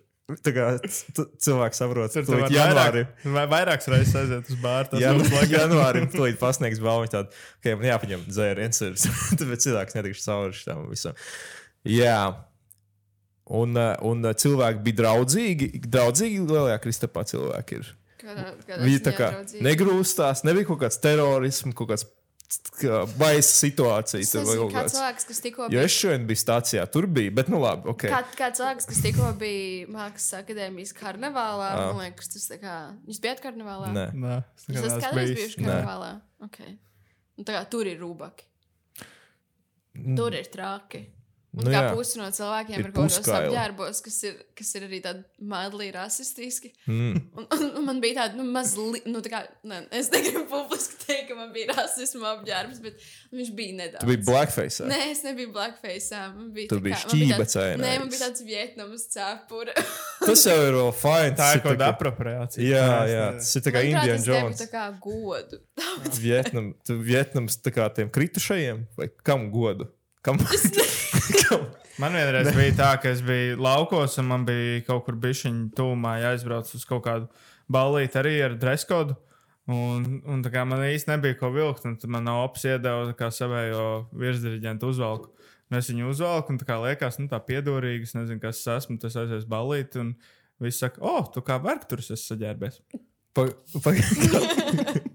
Tā 0.44 0.52
kā 0.54 0.64
c- 0.86 1.24
cilvēks 1.46 1.80
saprot, 1.82 2.12
Tur 2.14 2.26
ka 2.28 2.38
var 2.44 2.52
janvāri. 2.54 3.02
vairāk, 3.06 3.32
vai 3.36 3.44
vairākas 3.54 3.88
reizes 3.92 4.14
aiziet 4.20 4.50
uz 4.52 4.58
bāru. 4.62 4.90
Tas 4.92 5.02
Jā, 5.02 5.12
būs 5.16 5.32
labi. 5.34 5.54
janvārim 5.56 6.06
tūlīt 6.14 6.38
pasniegs 6.40 6.82
balvu. 6.84 7.08
Tādu, 7.12 7.34
ka 7.64 7.74
man 7.80 7.88
jāpaņem 7.90 8.26
dzēriens, 8.30 8.82
ir. 8.86 8.94
tāpēc 9.40 9.66
cilvēks 9.66 9.98
netikšu 9.98 10.26
cauri 10.28 10.62
tam 10.66 10.84
visam. 10.92 11.18
Jā. 11.88 12.18
Un, 13.50 13.74
uh, 13.74 13.96
un 14.06 14.22
uh, 14.28 14.34
cilvēki 14.38 14.84
bija 14.86 15.00
draudzīgi. 15.02 15.70
Draudzīgi 15.90 16.44
lielajā 16.46 16.76
Kristapā 16.84 17.24
cilvēki 17.26 17.80
ir. 17.80 17.88
Kādā, 18.20 18.44
kādā 18.68 18.84
Viņi 18.84 19.00
tā 19.06 19.12
kā 19.16 19.28
negrūstās, 19.64 20.44
nebija 20.46 20.68
kaut 20.68 20.82
kāds 20.84 21.00
terorisms, 21.02 21.74
kaut 21.74 21.88
kāds 21.90 22.04
kā 22.04 22.10
baisa 23.18 23.52
situācija. 23.66 24.20
Es 24.24 24.32
kaut 24.34 24.72
kā 24.74 24.82
cilvēks, 24.90 25.26
kas 25.28 25.40
tikko 25.44 25.62
Jo 25.68 25.68
bija. 25.74 25.84
es 25.86 25.94
šodien 25.94 26.26
biju 26.26 26.40
stācijā, 26.42 26.84
tur 26.90 27.06
bija, 27.06 27.30
bet 27.30 27.48
nu 27.52 27.60
labi, 27.62 27.88
ok. 27.92 28.06
Kā, 28.10 28.20
kā 28.38 28.48
cilvēks, 28.56 28.88
kas 28.90 29.02
tikko 29.04 29.28
bija 29.38 29.86
Mākslas 29.94 30.40
akadēmijas 30.42 30.92
karnevālā, 30.98 31.68
Ah. 31.70 31.92
man 31.92 32.02
liekas, 32.10 32.28
tas 32.34 32.48
kā. 32.58 32.76
Jūs 33.06 33.20
bijat 33.22 33.40
karnevālā? 33.44 33.92
Nē. 33.94 34.06
Nē, 34.14 34.42
es 34.68 34.98
kādreiz 35.04 35.34
bijuši 35.36 35.62
karnevālā? 35.64 36.20
Okay. 36.48 36.76
Un 37.38 37.44
tā 37.44 37.54
kā 37.54 37.64
tur 37.70 37.86
ir 37.86 37.98
rūbaki. 38.00 38.44
Tur 40.16 40.34
ir 40.34 40.44
traki. 40.52 41.06
Un 41.50 41.64
Nu 41.66 41.72
kā 41.74 41.80
jā. 41.82 41.94
pusi 41.98 42.18
no 42.20 42.28
cilvēkiem 42.30 42.76
Ir 42.78 42.84
ir 42.84 42.92
kaut 42.94 43.10
kādos 43.10 43.26
apģērbos, 43.34 44.00
kas 44.06 44.16
ir, 44.28 44.34
kas 44.54 44.68
ir 44.78 44.84
arī 44.86 45.00
tādi 45.02 45.24
madlī 45.50 45.88
rasistiski. 45.96 46.68
Mm. 46.86 47.16
Un, 47.34 47.46
un, 47.56 47.64
un 47.80 47.86
man 47.88 47.98
bija 48.04 48.20
tāda, 48.20 48.38
nu, 48.38 48.44
mazliet, 48.54 49.08
nu, 49.10 49.18
tā 49.24 49.32
kā, 49.32 49.40
ne, 49.66 49.80
es 49.98 50.12
negribu 50.14 50.44
publiski 50.52 51.00
teikt, 51.08 51.24
ka 51.32 51.34
man 51.40 51.50
bija 51.56 51.74
rasismu 51.74 52.22
apģērbs, 52.36 52.78
bet 52.84 53.02
viņš 53.34 53.50
bija 53.58 53.74
nedaudz. 53.80 54.04
Tu 54.04 54.12
biji 54.12 54.22
blackface. 54.28 54.86
Nē, 54.92 55.00
es 55.10 55.24
nebiju 55.26 55.50
blackface. 55.58 56.20
Man 56.36 56.52
bija 56.54 56.70
Tu 56.70 56.78
tā 56.78 56.84
biji 56.86 56.94
kā- 56.94 57.02
tāds- 57.02 57.18
šķībacēnais. 57.18 57.82
Nē, 57.82 57.92
man 58.04 58.14
bija 58.14 58.22
tāds 58.28 58.46
vietnams 58.46 59.08
cepura. 59.16 59.74
Tas 60.30 60.46
jau 60.46 60.58
ir 60.68 60.78
vēl 60.78 60.94
fine. 61.02 61.34
Tā 61.42 61.50
ir 61.56 61.64
kaut 61.66 61.72
kāda 61.74 61.88
kā- 61.88 61.92
apropriācija. 61.98 62.62
Jā, 62.70 62.86
es 63.02 63.10
jā, 63.16 63.26
tas 63.42 63.54
ir 63.58 63.66
tā 63.66 63.74
kā 63.74 63.82
Indiana 63.90 64.22
Jones. 64.30 64.62
Tā 64.62 64.70
kā 64.70 64.86
godu. 65.02 65.58
Vietnam, 66.22 66.70
tu 66.86 67.00
Vietnams 67.02 67.58
tā 67.58 67.74
kā 67.74 67.90
tiem 67.98 68.06
kritušajiem, 68.14 68.86
vai 69.00 69.10
kam 69.26 69.50
godu? 69.50 69.90
Kam? 70.22 70.36
kam? 71.50 71.66
Man 72.00 72.14
vienreiz 72.16 72.52
bija 72.56 72.74
tā, 72.78 72.90
ka 73.02 73.10
es 73.12 73.20
biju 73.24 73.58
laukos, 73.60 74.16
un 74.22 74.30
man 74.30 74.44
bija 74.48 74.80
kaut 74.86 75.04
kur 75.06 75.18
bišķiņa 75.20 75.66
tūmā 75.76 76.14
jāizbrauc 76.22 76.70
uz 76.76 76.86
kaut 76.88 77.02
kādu 77.04 77.28
ballīti 77.70 78.20
arī 78.20 78.38
ar 78.46 78.56
dreskodu. 78.60 79.16
Un, 79.70 80.06
un 80.26 80.40
tā 80.42 80.50
kā 80.50 80.64
man 80.66 80.82
īsti 80.82 81.12
nebija 81.12 81.36
ko 81.38 81.52
vilkt, 81.54 81.84
un 81.86 81.98
tad 82.00 82.10
man 82.10 82.26
ops 82.32 82.64
iedeva 82.66 83.12
kā 83.18 83.28
savējo 83.34 83.84
virsdiriģentu 84.18 84.88
uzvalku. 84.90 85.30
Un 85.70 85.78
es 85.78 85.90
viņu 85.92 86.08
uzvalku, 86.10 86.50
un 86.50 86.58
tā 86.58 86.66
kā 86.66 86.80
liekas, 86.82 87.20
nu 87.20 87.30
tā 87.30 87.38
piedorīgi, 87.46 88.08
es 88.08 88.16
nezinu, 88.16 88.40
kas 88.42 88.64
es 88.64 88.70
esmu, 88.80 88.98
tas 89.02 89.18
aizies 89.20 89.46
ballīti, 89.50 90.00
un 90.02 90.16
viss 90.62 90.82
saka, 90.82 90.98
o, 91.04 91.20
oh, 91.20 91.28
tu 91.30 91.44
kā 91.46 91.60
vergturs 91.62 92.10
esi 92.16 92.32
saģērbies. 92.32 92.80
Pa, 93.36 93.46
pa, 93.84 93.94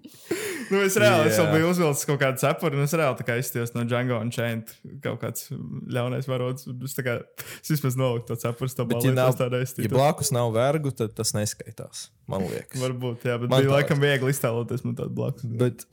Nu, 0.71 0.81
es 0.85 0.95
reāli 0.99 1.29
yeah. 1.29 1.49
Biju 1.53 1.69
uzvilcis 1.71 2.07
kaut 2.09 2.19
kādu 2.21 2.41
cepuri, 2.41 2.77
un 2.77 2.85
es 2.85 2.93
reāli 2.97 3.19
tā 3.19 3.25
kā 3.27 3.37
izties 3.41 3.73
no 3.75 3.83
Django 3.87 4.17
un 4.21 4.31
Chain. 4.33 4.63
Kaut 5.03 5.19
kāds 5.21 5.49
ļaunais 5.51 6.29
varots. 6.29 6.67
Es, 6.73 6.95
tā 6.97 7.05
kā, 7.05 7.17
es 7.59 7.73
vismaz 7.73 7.97
noliku 7.99 8.31
to 8.31 8.39
cepuri, 8.41 8.73
to 8.77 8.87
balīti. 8.89 9.11
ja, 9.11 9.17
nav, 9.17 9.57
ja 9.85 9.91
blakus 9.91 10.31
nav 10.35 10.53
vergu, 10.55 10.93
tad 10.95 11.13
tas 11.17 11.35
neskaitās. 11.37 12.07
Man 12.31 12.47
liekas. 12.49 12.79
Varbūt, 12.81 13.27
jā, 13.29 13.37
bet 13.41 13.51
Man 13.51 13.61
bija 13.61 13.71
tā 13.71 13.75
laikam 13.79 14.01
viegli 14.01 14.33
iztēloties 14.33 14.85
man 14.87 14.97
tādu 14.97 15.13
blakus. 15.17 15.45
Bet, 15.61 15.85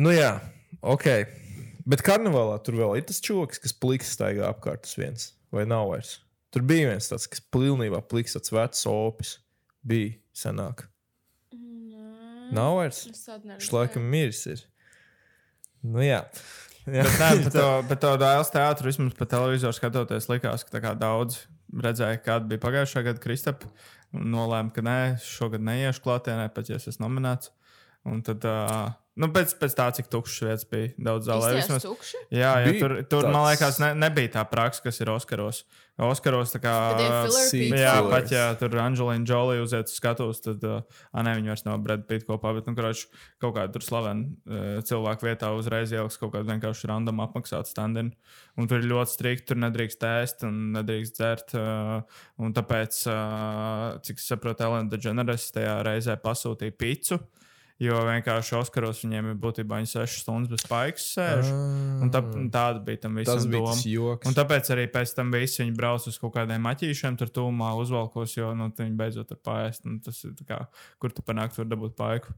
nu 0.00 0.14
jā, 0.14 0.32
ok. 0.80 1.10
Bet 1.88 2.04
karnevālā 2.04 2.58
tur 2.64 2.76
vēl 2.80 2.98
ir 3.00 3.08
tas 3.08 3.20
čoks, 3.24 3.60
kas 3.62 3.76
pliks 3.76 4.12
staigā 4.16 4.48
apkārt 4.48 4.88
uz 4.88 4.96
viens. 5.00 5.30
Vai 5.54 5.64
nav 5.68 5.88
vairs? 5.92 6.18
Tur 6.52 6.64
bija 6.68 6.90
viens 6.90 7.08
tāds, 7.10 7.28
kas 7.28 7.42
pilnībā 7.52 8.00
pliks, 8.08 8.36
tāds 8.36 8.52
vecs 8.52 8.86
opis. 8.88 9.38
Bija 9.88 10.16
senāk. 10.36 10.86
Nav 12.54 12.78
vairs. 12.78 13.02
Viņš 13.08 13.70
laikam 13.74 14.08
miris 14.12 14.44
ir. 14.50 14.64
Nu 15.84 16.02
jā. 16.02 16.22
jā. 16.86 17.04
Bet, 17.04 17.18
nē, 17.20 17.30
bet, 17.44 17.52
to, 17.58 17.68
bet 17.90 18.02
to 18.02 18.14
dēls 18.20 18.52
teātru 18.54 18.90
vismaz 18.90 19.14
pa 19.18 19.28
televizoru 19.30 19.76
skatoties, 19.76 20.30
likās, 20.32 20.64
ka 20.66 20.76
tā 20.76 20.82
kā 20.84 20.94
daudz 20.98 21.44
redzēja, 21.74 22.20
kāda 22.24 22.48
bija 22.50 22.64
pagājušā 22.64 23.04
gada 23.06 23.22
Kristapa. 23.22 23.70
Un 24.16 24.30
nolēma, 24.32 24.72
ka 24.72 24.80
nē, 24.84 25.00
šogad 25.20 25.60
neiešu 25.64 26.00
klātienē, 26.06 26.48
pat 26.54 26.70
ja 26.70 26.78
es 26.80 26.88
esmu 26.88 27.04
nominēts. 27.04 27.52
Un 28.08 28.22
tad, 28.24 28.44
uh, 28.48 28.94
nu, 29.18 29.28
pēc, 29.34 29.56
pēc 29.60 29.74
tā, 29.78 29.88
cik 29.98 30.08
tukšas 30.12 30.46
vietas 30.46 30.64
bija 30.70 30.94
daudz 31.10 31.26
zālē. 31.28 31.50
Vismaz, 31.58 31.84
jā, 31.84 32.22
jā, 32.38 32.54
Bija 32.68 32.80
tur, 32.80 32.94
tur 33.10 33.28
man 33.28 33.34
tāds- 33.40 33.50
liekas, 33.50 33.78
ne, 33.82 33.92
nebija 34.06 34.32
tā 34.38 34.46
praksa, 34.48 34.86
kas 34.86 35.00
ir 35.02 35.10
Oskaros. 35.12 35.64
Oskaros 35.98 36.52
tā 36.54 36.60
kā. 36.62 36.72
Jā, 37.74 37.94
pat 38.06 38.30
ja 38.30 38.44
tur 38.54 38.70
Anģelīna 38.78 39.26
Džolija 39.26 39.64
uziet 39.64 39.90
uz 39.90 39.96
skatuves, 39.98 40.38
tad, 40.44 40.62
uh, 40.62 41.00
nē, 41.12 41.32
viņi 41.40 41.50
vairs 41.50 41.64
nav 41.66 41.80
Brad 41.82 42.04
Pitt 42.06 42.26
kopā, 42.28 42.52
bet, 42.54 42.68
nu, 42.70 42.76
kurš 42.78 43.08
kaut 43.42 43.56
kādā 43.56 43.72
tur 43.74 43.82
slavena 43.82 44.28
uh, 44.46 44.78
cilvēku 44.86 45.26
vietā 45.26 45.50
uzreiz 45.58 45.90
ieliks 45.90 46.20
kaut 46.20 46.36
kādu 46.36 46.46
vienkārši 46.52 46.86
random 46.92 47.18
apmaksātu 47.26 47.72
standinu. 47.72 48.14
Un 48.58 48.70
tur 48.70 48.78
ir 48.78 48.86
ļoti 48.92 49.14
strikti, 49.16 49.48
tur 49.50 49.58
nedrīkst 49.64 50.06
ēst 50.06 50.46
un 50.46 50.60
nedrīkst 50.76 51.18
dzert. 51.18 51.56
Uh, 51.58 52.22
un 52.38 52.54
tāpēc, 52.54 53.00
uh, 53.10 53.98
cik 54.06 54.22
es 54.22 54.30
saprotu, 54.30 54.68
Elena 54.68 54.86
DeGeneres 54.94 55.50
tajā 55.54 55.80
reizē 55.86 56.14
pasūtīja 56.22 56.78
picu. 56.78 57.18
Jo 57.78 58.00
vienkārši 58.02 58.56
Oskaros 58.58 59.04
viņiem 59.04 59.28
ir 59.30 59.36
būtībā 59.38 59.78
6 59.86 60.24
stundas 60.24 60.50
bez 60.50 60.64
spaigas 60.64 61.04
sēž. 61.14 61.50
Un 62.02 62.10
tā, 62.10 62.24
tāda 62.50 62.82
bija 62.82 63.04
tam 63.04 63.14
visam 63.20 63.38
doma. 63.52 63.76
Un 64.26 64.34
tāpēc 64.34 64.72
arī 64.74 64.88
pēc 64.90 65.12
tam 65.14 65.30
visi 65.30 65.62
viņi 65.62 65.76
brauc 65.78 66.08
uz 66.10 66.18
kaut 66.18 66.34
kādiem 66.34 66.66
maķīšiem, 66.66 67.20
tur 67.20 67.30
tūmā 67.30 67.70
uzvalkos, 67.78 68.34
jo 68.34 68.50
nu, 68.58 68.66
viņi 68.74 68.98
beidzot 68.98 69.30
pāriest. 69.46 69.86
Ir 69.86 70.34
kā, 70.48 70.64
kur 70.98 71.14
tu 71.14 71.22
panākt, 71.22 71.54
tur 71.54 71.70
dabūt 71.70 71.94
paiku. 71.98 72.34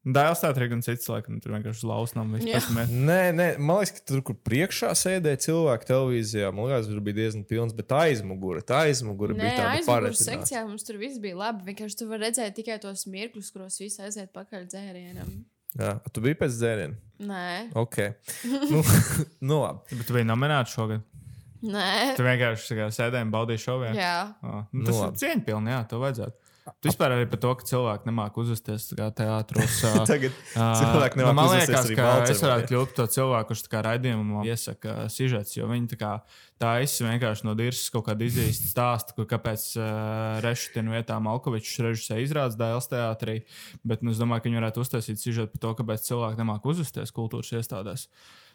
Dēls 0.00 0.40
tā 0.40 0.48
arī 0.54 0.70
gan 0.70 0.80
cits, 0.80 1.04
laikam, 1.12 1.36
tur 1.44 1.52
vienkārši 1.52 1.84
lausnām 1.84 2.30
Jā. 2.40 2.56
vispār. 2.56 2.88
Nē, 2.88 3.18
nē, 3.36 3.48
man 3.60 3.82
liekas, 3.82 3.98
ka 3.98 4.04
tur, 4.08 4.22
kur 4.24 4.38
priekšā 4.48 4.94
sēdēja 4.96 5.42
cilvēki 5.44 5.88
televīzijā, 5.90 6.48
man 6.56 6.70
liekas, 6.70 6.88
tur 6.88 7.02
bija 7.04 7.18
diezgan 7.18 7.44
pilns, 7.50 7.74
bet 7.76 7.92
aizmugure, 7.92 8.62
tā 8.64 8.78
aizmugure 8.86 9.36
Nē, 9.36 9.42
bija 9.44 9.52
tāda 9.58 9.74
aizmugures 9.74 9.90
paredzēta. 10.24 10.38
sekcijā 10.40 10.62
mums 10.70 10.88
tur 10.88 10.96
viss 11.02 11.20
bija 11.20 11.36
labi. 11.36 11.66
Vienkārši 11.68 12.00
tu 12.00 12.08
vari 12.08 12.24
redzēt 12.30 12.56
tikai 12.56 12.78
tos 12.80 13.04
mirkļus, 13.12 13.52
kuros 13.52 13.76
viss 13.82 14.00
aiziet 14.00 14.32
pakaļ 14.32 14.64
dzērienam. 14.72 15.36
Jā, 15.76 15.92
tu 16.10 16.24
biji 16.24 16.40
pēc 16.40 16.56
dzēriena. 16.56 16.96
Nē, 17.28 17.44
Ok. 17.76 18.00
nu, 18.72 18.80
nu, 19.52 19.60
labi. 19.66 20.00
Bet 20.00 20.08
tu 20.08 20.16
biji 20.16 20.30
nominēts 20.32 20.72
šogad. 20.80 21.04
Nē, 21.60 22.14
Tu 22.16 22.24
vienkārši 22.24 22.88
sēdēji 22.88 23.26
un 23.26 23.30
baudīji 23.36 23.60
šovu. 23.66 23.90
jā. 23.92 24.14
Oh, 24.40 24.62
nu, 24.72 24.86
tas 24.88 24.96
Nu, 24.96 25.10
ir 25.12 25.18
cieņpilni, 25.20 25.74
jā, 25.76 25.82
to 25.92 26.00
vajadzētu. 26.00 26.39
Tu 26.80 26.90
vispār 26.90 27.14
arī 27.16 27.26
par 27.30 27.40
to, 27.42 27.52
ka 27.58 27.66
cilvēki 27.68 28.08
nemāku 28.08 28.44
uzvesties 28.44 28.86
tā 28.92 29.08
teātros. 29.16 29.80
Tagad 30.10 30.36
cilvēki 30.54 31.20
nu, 31.20 31.24
nemāk 31.24 31.36
man 31.36 31.48
uzvesties 31.50 31.88
liekas, 31.90 31.96
ka 31.96 32.06
Balcermā, 32.06 32.34
es 32.34 32.44
varētu 32.44 32.70
kļūt 32.70 32.92
par 32.92 32.98
to 33.00 33.06
cilvēku, 33.16 33.48
kurš 33.50 33.64
tā 33.66 33.72
kā 33.72 33.82
raidījumā 33.86 34.44
iesaka 34.50 34.96
sižets, 35.12 35.56
jo 35.58 35.68
viņi 35.70 35.90
tā 35.94 36.00
kā 36.00 36.12
taisa 36.60 37.06
vienkārši 37.08 37.46
no 37.48 37.54
dirzas 37.58 37.92
kaut 37.94 38.06
kādu 38.10 38.26
izīstu 38.28 38.68
stāstu, 38.68 39.16
kur 39.16 39.28
kāpēc 39.30 39.64
uh, 39.80 40.40
Rešutina 40.44 40.98
vietā 40.98 41.16
Malkovičs 41.24 41.80
režisē 41.86 42.20
izrādes 42.24 42.58
dēls 42.60 42.90
teātrī, 42.92 43.40
bet 43.86 44.04
nu, 44.04 44.12
es 44.12 44.20
domāju, 44.20 44.44
ka 44.44 44.50
viņi 44.50 44.60
varētu 44.60 44.84
uztaisīt 44.84 45.22
sižetu 45.22 45.56
par 45.56 45.64
to, 45.64 45.72
kāpēc 45.80 46.04
cilvēki 46.10 46.42
nemāk 46.42 46.68
uzvesties 46.68 47.16
kultūras 47.16 47.54
iestādēs. 47.56 48.10
Nu, 48.10 48.49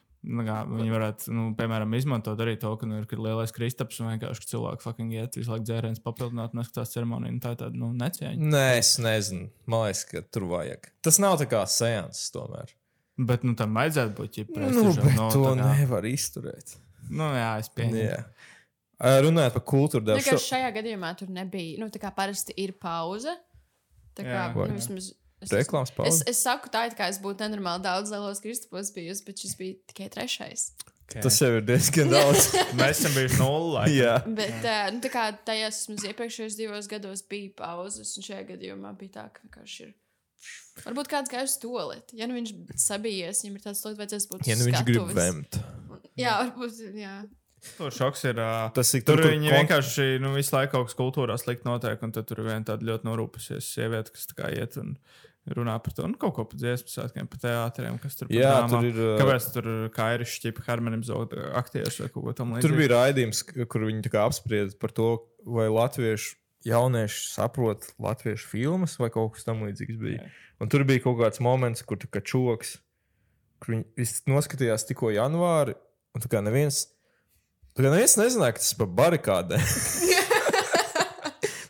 kā, 0.48 0.56
viņi 0.70 0.94
varētu, 0.94 1.34
nu, 1.36 1.44
piemēram, 1.58 1.94
izmantot 1.98 2.40
arī 2.42 2.56
to, 2.62 2.72
ka 2.80 2.88
nu, 2.90 2.98
ir 3.02 3.20
lielais 3.22 3.54
kristaps 3.56 4.00
un 4.02 4.10
vienkārši 4.14 4.42
ka 4.44 4.50
cilvēki 4.52 4.86
fucking 4.86 5.14
iet 5.16 5.38
visu 5.40 5.52
laiku 5.54 5.68
dzērienus 5.70 6.02
papildināt 6.06 6.56
un 6.56 6.62
neskatās 6.62 6.94
ceremoniju. 6.96 7.36
Nu, 7.36 7.42
tā 7.44 7.54
ir 7.56 7.60
tāda 7.62 7.82
nu, 7.82 7.92
necieņa. 8.00 8.50
Nē, 8.56 8.64
es 8.80 8.96
nezinu. 9.04 9.52
Man 9.70 9.86
liekas, 9.86 10.06
ka 10.10 10.24
tur 10.34 10.48
vajag. 10.52 10.90
Tas 11.06 11.20
nav 11.24 11.38
tā 11.42 11.48
kā 11.52 11.62
seanss 11.70 12.32
tomēr. 12.36 12.74
Bet 13.16 13.46
nu, 13.48 13.54
tam 13.56 13.78
vajadzētu 13.78 14.16
būt 14.18 14.40
ģipa 14.40 14.70
Nu, 14.76 14.90
bet 14.92 15.14
no, 15.16 15.30
to 15.32 15.44
tā 15.46 15.54
kā- 15.62 15.76
nevar 15.80 16.08
izturēt. 16.10 16.76
Nu, 17.10 17.30
jā, 17.38 17.52
es 17.62 17.70
pieņemu. 17.72 18.02
Jā. 18.02 18.24
Ā, 18.96 19.18
Runājot 19.24 19.54
par 19.58 19.64
kultūru, 19.68 20.08
Nu, 20.08 20.24
ka 20.24 20.36
šo... 20.36 20.42
šajā 20.56 20.72
gadījumā 20.80 21.12
tur 21.20 21.30
nebija. 21.36 21.78
Nu, 21.84 21.88
tā 21.92 22.00
kā 22.02 22.12
parasti 22.16 22.56
ir 22.60 22.74
pauze. 22.80 23.34
Tā 24.16 24.24
kā 24.24 24.36
Jā. 24.40 24.44
nu, 24.56 24.68
vismaz. 24.72 25.12
Es, 25.46 25.54
Reklāmas 25.54 25.94
pauze? 25.96 26.12
Es, 26.12 26.24
es 26.34 26.42
saku, 26.46 26.72
tā 26.74 26.88
it 26.90 26.98
kā 26.98 27.08
es 27.14 27.22
būtu 27.24 27.46
nenormāli 27.46 27.86
daudz 27.86 28.12
lielos 28.14 28.42
kristupos 28.44 28.92
bijusi, 28.96 29.26
bet 29.28 29.42
šis 29.46 29.56
bija 29.60 29.78
tikai 29.94 30.10
trešais. 30.14 30.72
Tas 31.14 31.36
jau 31.38 31.52
ir 31.60 31.62
diezgan 31.68 32.10
daudz. 32.10 32.48
Mēs 32.80 32.98
esam 32.98 33.14
bijuši 33.14 33.38
nulle. 33.38 33.84
Jā. 33.94 34.16
Bet, 34.26 34.58
uh, 34.66 34.88
nu, 34.96 35.04
tā 35.04 35.12
kā 35.14 35.28
mums 35.38 36.08
iepriekšējos 36.10 36.58
divos 36.58 36.90
gados 36.90 37.22
bija 37.30 37.54
pauzes, 37.62 38.16
un 38.18 38.26
šajā 38.26 38.42
gadījumā 38.50 38.96
bija 38.98 39.20
tā, 39.20 39.28
ka 39.36 39.46
vienkārši 39.46 39.86
ir. 39.86 39.94
Varbūt 40.84 41.10
kāds 41.10 41.32
gāja 41.32 41.46
uz 41.48 41.56
toleti. 41.62 42.18
Ja 42.20 42.28
nu 42.30 42.36
viņš 42.38 42.52
sabijies, 42.82 43.44
viņam 43.46 43.56
ir 43.58 43.64
tāds 43.64 43.86
liekas, 43.86 44.00
vajadzēs 44.02 44.28
būt. 44.34 44.50
Ja 44.50 44.58
nu 44.60 44.68
viņš 44.68 44.82
grib 44.90 44.98
skatuves. 45.00 45.18
vemt. 45.22 45.60
Jā, 46.20 46.34
varbūt. 46.42 46.82
Jā. 47.00 47.14
Tur 47.78 47.94
šoks 47.96 48.26
ir. 48.30 48.38
Uh, 48.42 48.68
Tas 48.76 48.92
ir 48.98 49.06
Tur 49.08 49.22
tur, 49.22 49.32
viņi 49.32 49.50
kon- 49.50 49.58
vienkārši 49.62 50.08
nu, 50.22 50.34
visu 50.36 50.54
laiku 50.58 50.76
kaut 50.76 50.90
kas 50.90 50.98
kultūrā 51.00 51.38
slikti 51.42 51.66
notiek, 51.70 52.02
un 52.06 52.14
tad 52.14 52.28
tur 52.30 52.44
ir 52.44 52.50
viena 52.52 52.66
tāda 52.68 52.86
ļoti 52.86 53.08
norūpusies 53.08 53.72
sieviete, 53.78 54.14
kas 54.14 54.28
tā 54.30 54.38
kā 54.42 54.52
iet 54.54 54.78
un 54.82 54.94
runā 55.54 55.76
par 55.84 55.94
to. 55.94 56.08
Nu, 56.10 56.18
kaut 56.22 56.34
ko 56.38 56.46
par 56.50 56.60
dziesmu 56.62 56.90
svētkiem, 56.90 57.28
par 57.30 57.42
teātriem, 57.44 58.00
kas 58.02 58.18
tur 58.18 58.32
Jā, 58.34 58.56
drāmām. 58.64 58.72
tur 58.74 58.88
ir, 58.90 59.02
Kāpēc 59.22 59.50
tur 59.54 59.68
kā 59.94 60.08
ir 60.16 60.26
šķipa 60.30 60.66
harmonizēt 60.70 61.36
aktierus 61.62 62.00
vai 62.02 62.10
kaut 62.10 62.26
ko 62.26 62.34
tam 62.38 62.56
līdzīgu? 62.56 62.66
Tur 62.66 62.80
bija 62.80 62.94
raidījums, 62.96 63.44
kur 63.70 63.86
viņi 63.86 64.14
apsprieda 64.24 64.80
par 64.82 64.96
to, 64.96 65.12
vai 65.46 65.68
latviešu 65.70 66.34
jaunieši 66.66 67.22
saprot 67.30 67.86
latviešu 68.02 68.50
filmas 68.50 68.98
vai 68.98 69.12
kaut 69.14 69.36
kas 69.36 69.46
tamlīdzīgs. 69.46 70.00
bija. 70.02 70.26
Un 70.62 70.72
tur 70.72 70.86
bija 70.88 71.04
kaut 71.04 71.20
kāds 71.22 71.42
moments, 71.44 71.84
kur 71.86 72.00
tā 72.02 72.22
čoks, 72.26 72.78
kur 73.62 73.76
viņi 73.76 74.10
noskatījās 74.32 74.88
tikko 74.90 75.14
janvāri, 75.14 75.76
un 76.16 76.24
tā 76.24 76.32
kā 76.32 76.42
neviens, 76.42 76.88
tā 77.76 77.86
kā 77.86 77.92
neviens 77.92 78.18
nezināja, 78.18 78.58
ka 78.58 78.64
tas 78.64 78.74
ir 78.74 78.82
par 78.82 78.92
barikādēm. 79.04 79.70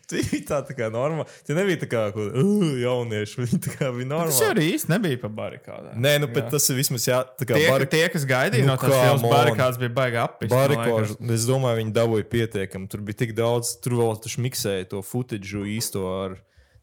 Tie 0.09 0.21
bija 0.29 0.45
tā, 0.51 0.59
tā 0.67 0.75
kā 0.77 0.87
normāli. 0.93 1.25
Tie 1.47 1.55
nebija 1.57 1.79
tā 1.81 1.87
kā 1.89 2.01
uh, 2.13 2.39
jaunieši. 2.81 3.39
Viņi 3.43 3.59
tā 3.65 3.73
kā 3.73 3.89
bija 3.95 4.09
Tas 4.11 4.11
normāli. 4.13 4.49
arī 4.51 4.65
īsti 4.75 4.91
nebija 4.93 5.21
par 5.23 5.33
barikādām. 5.39 5.95
Nē, 6.05 6.15
nu, 6.21 6.29
bet 6.35 6.51
tas 6.53 6.67
ir 6.69 6.79
vismaz 6.79 7.07
jā, 7.09 7.21
tā 7.39 7.47
Tie, 7.49 7.63
barik... 7.69 7.91
tie, 7.93 8.03
kas 8.13 8.27
gaidīja 8.29 8.67
Nu, 8.67 8.73
no 8.73 8.77
tās 8.81 9.25
barikādas 9.25 9.79
bija 9.81 9.93
baigi 9.97 10.21
apgājis. 10.21 10.53
Barikožu, 10.53 11.17
es 11.35 11.47
domāju, 11.49 11.79
viņi 11.81 11.95
dabūja 11.95 12.27
pietiekami. 12.35 12.89
Tur 12.91 13.05
bija 13.07 13.21
tik 13.23 13.33
daudz, 13.37 13.75
tur 13.83 13.97
vēl 14.01 14.19
tas 14.23 14.37
miksēja 14.45 14.91
to 14.93 15.01
footage 15.05 15.65
īsto 15.75 16.05
ar 16.09 16.37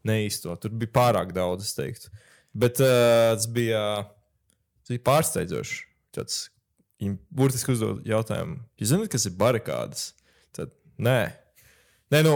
neīsto. 0.07 0.55
Tur 0.59 0.73
bija 0.75 0.91
pārāk 0.95 1.31
daudz, 1.35 1.69
es 1.69 1.77
teiktu. 1.77 2.11
Bet 2.53 2.81
uh, 2.83 3.33
tas 3.33 3.47
bija, 3.49 3.83
tas 4.83 4.93
bija 4.93 5.05
pārsteidzoši. 5.07 5.79
Tāds, 6.13 6.41
viņi 7.01 7.15
burtiski 7.33 7.73
uzdod 7.73 8.03
jautājumu, 8.07 8.59
jūs 8.77 8.91
zināt, 8.91 9.09
kas 9.13 9.25
ir 9.29 9.33
barikādas? 9.39 10.11
Tad 10.53 10.75
nē. 11.01 11.21
Nē, 12.13 12.21
nu, 12.27 12.35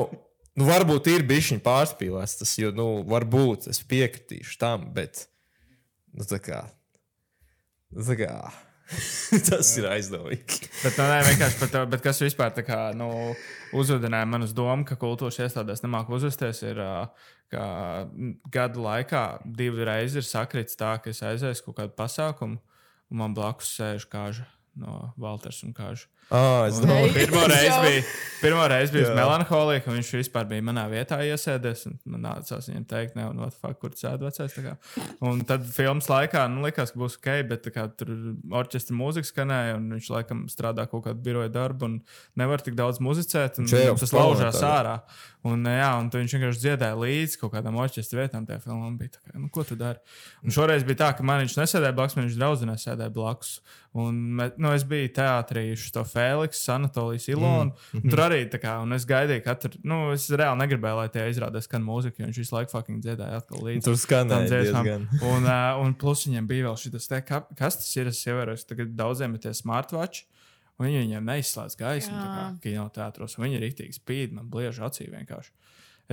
nu 0.58 0.68
varbūt 0.68 1.10
ir 1.14 1.26
bijis 1.28 1.54
viņa 1.54 1.66
pārspīlēts, 1.66 2.38
tas 2.42 2.54
jau, 2.60 2.72
nu, 2.76 2.88
varbūt 3.08 3.70
es 3.72 3.82
piekritīšu 3.88 4.58
tam, 4.62 4.90
bet, 4.96 5.28
nu, 6.18 6.26
tā 6.28 6.42
kā, 6.44 6.64
nu, 7.94 8.06
tā 8.08 8.18
kā, 8.20 8.34
tas 9.50 9.70
ir 9.78 9.88
aizdomīgi. 9.92 10.68
Bet, 10.82 10.98
nu, 10.98 11.06
nē, 11.12 11.22
vienkārši 11.28 11.70
to, 11.72 11.84
bet 11.92 12.04
kas 12.06 12.22
vispār 12.24 12.54
tā 12.56 12.64
kā, 12.68 12.80
nu, 12.98 13.10
uzvedināja 13.78 14.28
man 14.30 14.46
uz 14.48 14.54
domu, 14.56 14.88
ka 14.88 15.00
kultūras 15.00 15.40
iestādēs 15.44 15.84
nemāk 15.84 16.12
uzvesties. 16.14 16.64
Ir, 16.68 16.82
ka 17.52 17.66
gadu 18.52 18.84
laikā 18.84 19.24
divi 19.46 19.86
reizes 19.88 20.20
ir 20.20 20.28
sakritis 20.28 20.80
tā, 20.80 20.98
ka 21.00 21.12
es 21.14 21.24
aizēju 21.24 21.64
kaut 21.68 21.78
kādu 21.80 21.96
pasākumu, 21.96 22.60
un 23.08 23.22
man 23.22 23.36
blakus 23.38 23.72
sēž 23.78 24.08
kāža 24.12 24.48
no 24.78 25.14
Valters 25.20 25.62
un 25.64 25.76
kāža. 25.76 26.10
Un 26.28 26.80
domāju, 26.84 27.14
Pirmā 27.16 27.44
reize 27.48 27.70
Jā. 27.72 27.78
bija, 27.86 28.02
pirmā 28.42 28.66
reize 28.68 28.92
bija 28.92 29.14
melanholiju, 29.16 29.84
ka 29.86 29.94
viņš 29.94 30.10
vispār 30.18 30.48
bija 30.50 30.66
manā 30.68 30.84
vietā 30.92 31.22
iesēdies. 31.24 31.86
Man 32.04 32.26
nācās 32.26 32.68
viņam 32.68 32.84
teikt, 32.90 33.16
ne, 33.16 33.30
un 33.32 33.40
fuck, 33.48 33.78
kur 33.80 33.96
sēž 33.96 34.20
vecais. 34.26 34.58
Un 35.24 35.46
tad 35.48 35.64
filmas 35.72 36.10
laikā, 36.12 36.44
nu, 36.52 36.66
likās, 36.68 36.92
ka 36.92 37.00
būs 37.00 37.16
ok, 37.22 37.30
bet 37.48 37.70
kā, 37.72 37.88
tur 37.96 38.12
orķestra 38.60 38.98
mūzika 39.00 39.32
skanēja, 39.32 39.80
un 39.80 39.88
viņš 39.96 40.12
laikam 40.18 40.44
strādā 40.52 40.88
kaut 40.92 41.06
kādu 41.08 41.24
biroja 41.24 41.54
darbu, 41.54 41.88
un 41.88 41.98
nevar 42.40 42.64
tik 42.66 42.76
daudz 42.76 43.00
muzicēt. 43.04 43.62
un 43.64 43.72
jau 43.72 43.96
Tas 44.04 44.16
laužās 44.18 44.62
ārā. 44.68 45.00
Un, 45.48 45.64
jā, 45.70 45.90
un 45.96 46.10
viņš 46.12 46.34
vienkārši 46.36 46.60
dziedāja 46.60 46.98
līdzi 47.00 47.40
kaut 47.40 47.54
kādām 47.54 47.78
orķestra 47.80 48.26
vietām 48.26 48.46
tajā 48.48 48.60
filmā. 48.66 48.90
Bija, 49.00 49.16
kā, 49.16 49.38
nu, 49.40 49.48
ko 49.54 49.64
tu 49.64 49.78
dari? 49.80 50.02
Un 50.44 50.52
šoreiz 50.52 50.84
bija 50.88 51.06
tā, 51.06 51.12
ka 51.16 51.24
man 51.28 51.44
viņš 51.46 51.56
nesēdēja 51.62 51.96
blakus, 51.96 52.18
man 52.18 52.28
viņš 52.28 52.40
draudzenē 52.42 52.76
sēdēja 52.82 53.14
blakus. 53.16 53.54
Un, 53.98 54.18
nu, 54.38 54.72
es 54.76 54.84
biju 54.86 55.10
teātrī, 55.16 55.70
to 55.94 56.04
Fēliksu, 56.18 56.64
Anatolijas 56.74 57.28
Ilonu. 57.32 57.76
Mm. 57.94 58.06
Tur 58.12 58.24
arī 58.26 58.40
tā 58.52 58.60
kā, 58.62 58.78
un 58.84 58.98
es 58.98 59.06
gaidīju, 59.10 59.44
ka 59.46 59.56
katru, 59.56 59.82
nu, 59.88 60.00
es 60.16 60.28
reāli 60.34 60.64
negribēju, 60.64 61.00
lai 61.00 61.08
tie 61.14 61.28
izrādās 61.32 61.70
skan 61.70 61.86
mūzika, 61.86 62.24
jo 62.24 62.30
viņš 62.32 62.42
visu 62.42 62.58
laiku 62.58 62.74
fucking 62.74 63.04
dziedāja 63.06 63.42
atkal 63.42 63.62
līdzi. 63.68 63.86
Tur 63.86 64.00
skanēja 64.02 64.50
diezgan. 64.52 65.06
Un, 65.22 65.46
uh, 65.46 65.84
un 65.84 65.94
plus 66.02 66.26
viņam 66.28 66.50
bija 66.50 66.68
vēl 66.72 66.82
šis, 66.82 67.12
te, 67.12 67.22
ka, 67.28 67.44
kas 67.60 67.80
tas 67.84 67.94
ir. 67.96 68.10
Es 68.12 68.24
ievēroju, 68.26 68.64
ka 68.64 68.74
tagad 68.74 68.98
daudziem 68.98 69.38
ir 69.38 69.46
tie 69.46 69.54
smartwatch. 69.56 70.26
Un 70.78 70.86
viņi 70.86 71.00
viņiem 71.02 71.26
neizslēdz 71.26 71.78
gaismu, 71.80 72.14
kā 72.14 72.42
Jā. 72.44 72.50
kinoteātros. 72.62 73.38
un 73.38 73.48
Viņi 73.48 73.58
ir 73.58 73.64
rīktīgi 73.66 73.98
spīd, 73.98 74.36
man 74.38 74.50
bliež 74.54 74.78
acī 74.86 75.08
vienkārši. 75.10 75.50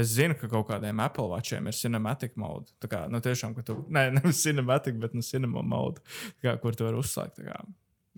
Es 0.00 0.10
zinu, 0.16 0.34
ka 0.38 0.48
kaut 0.50 0.66
kādiem 0.72 1.02
Apple 1.04 1.28
watchiem 1.30 1.68
ir 1.70 1.76
cinematic 1.76 2.34
mode. 2.40 2.72
Tā 2.82 2.88
kā, 2.90 3.04
nu, 3.12 3.20
tiešām, 3.22 3.52
ka 3.54 3.62
tu, 3.66 3.76
ne, 3.94 4.08
nevis 4.16 4.40
cinematic, 4.42 4.96
bet 5.02 5.14
nu, 5.14 5.22
cinema 5.22 5.62
mode, 5.62 6.02
tā 6.40 6.48
kā, 6.48 6.56
kur 6.62 6.74
tu 6.74 6.88
vari 6.88 6.98
uzslēgt. 6.98 7.38
tā 7.38 7.46
Kā, 7.46 7.60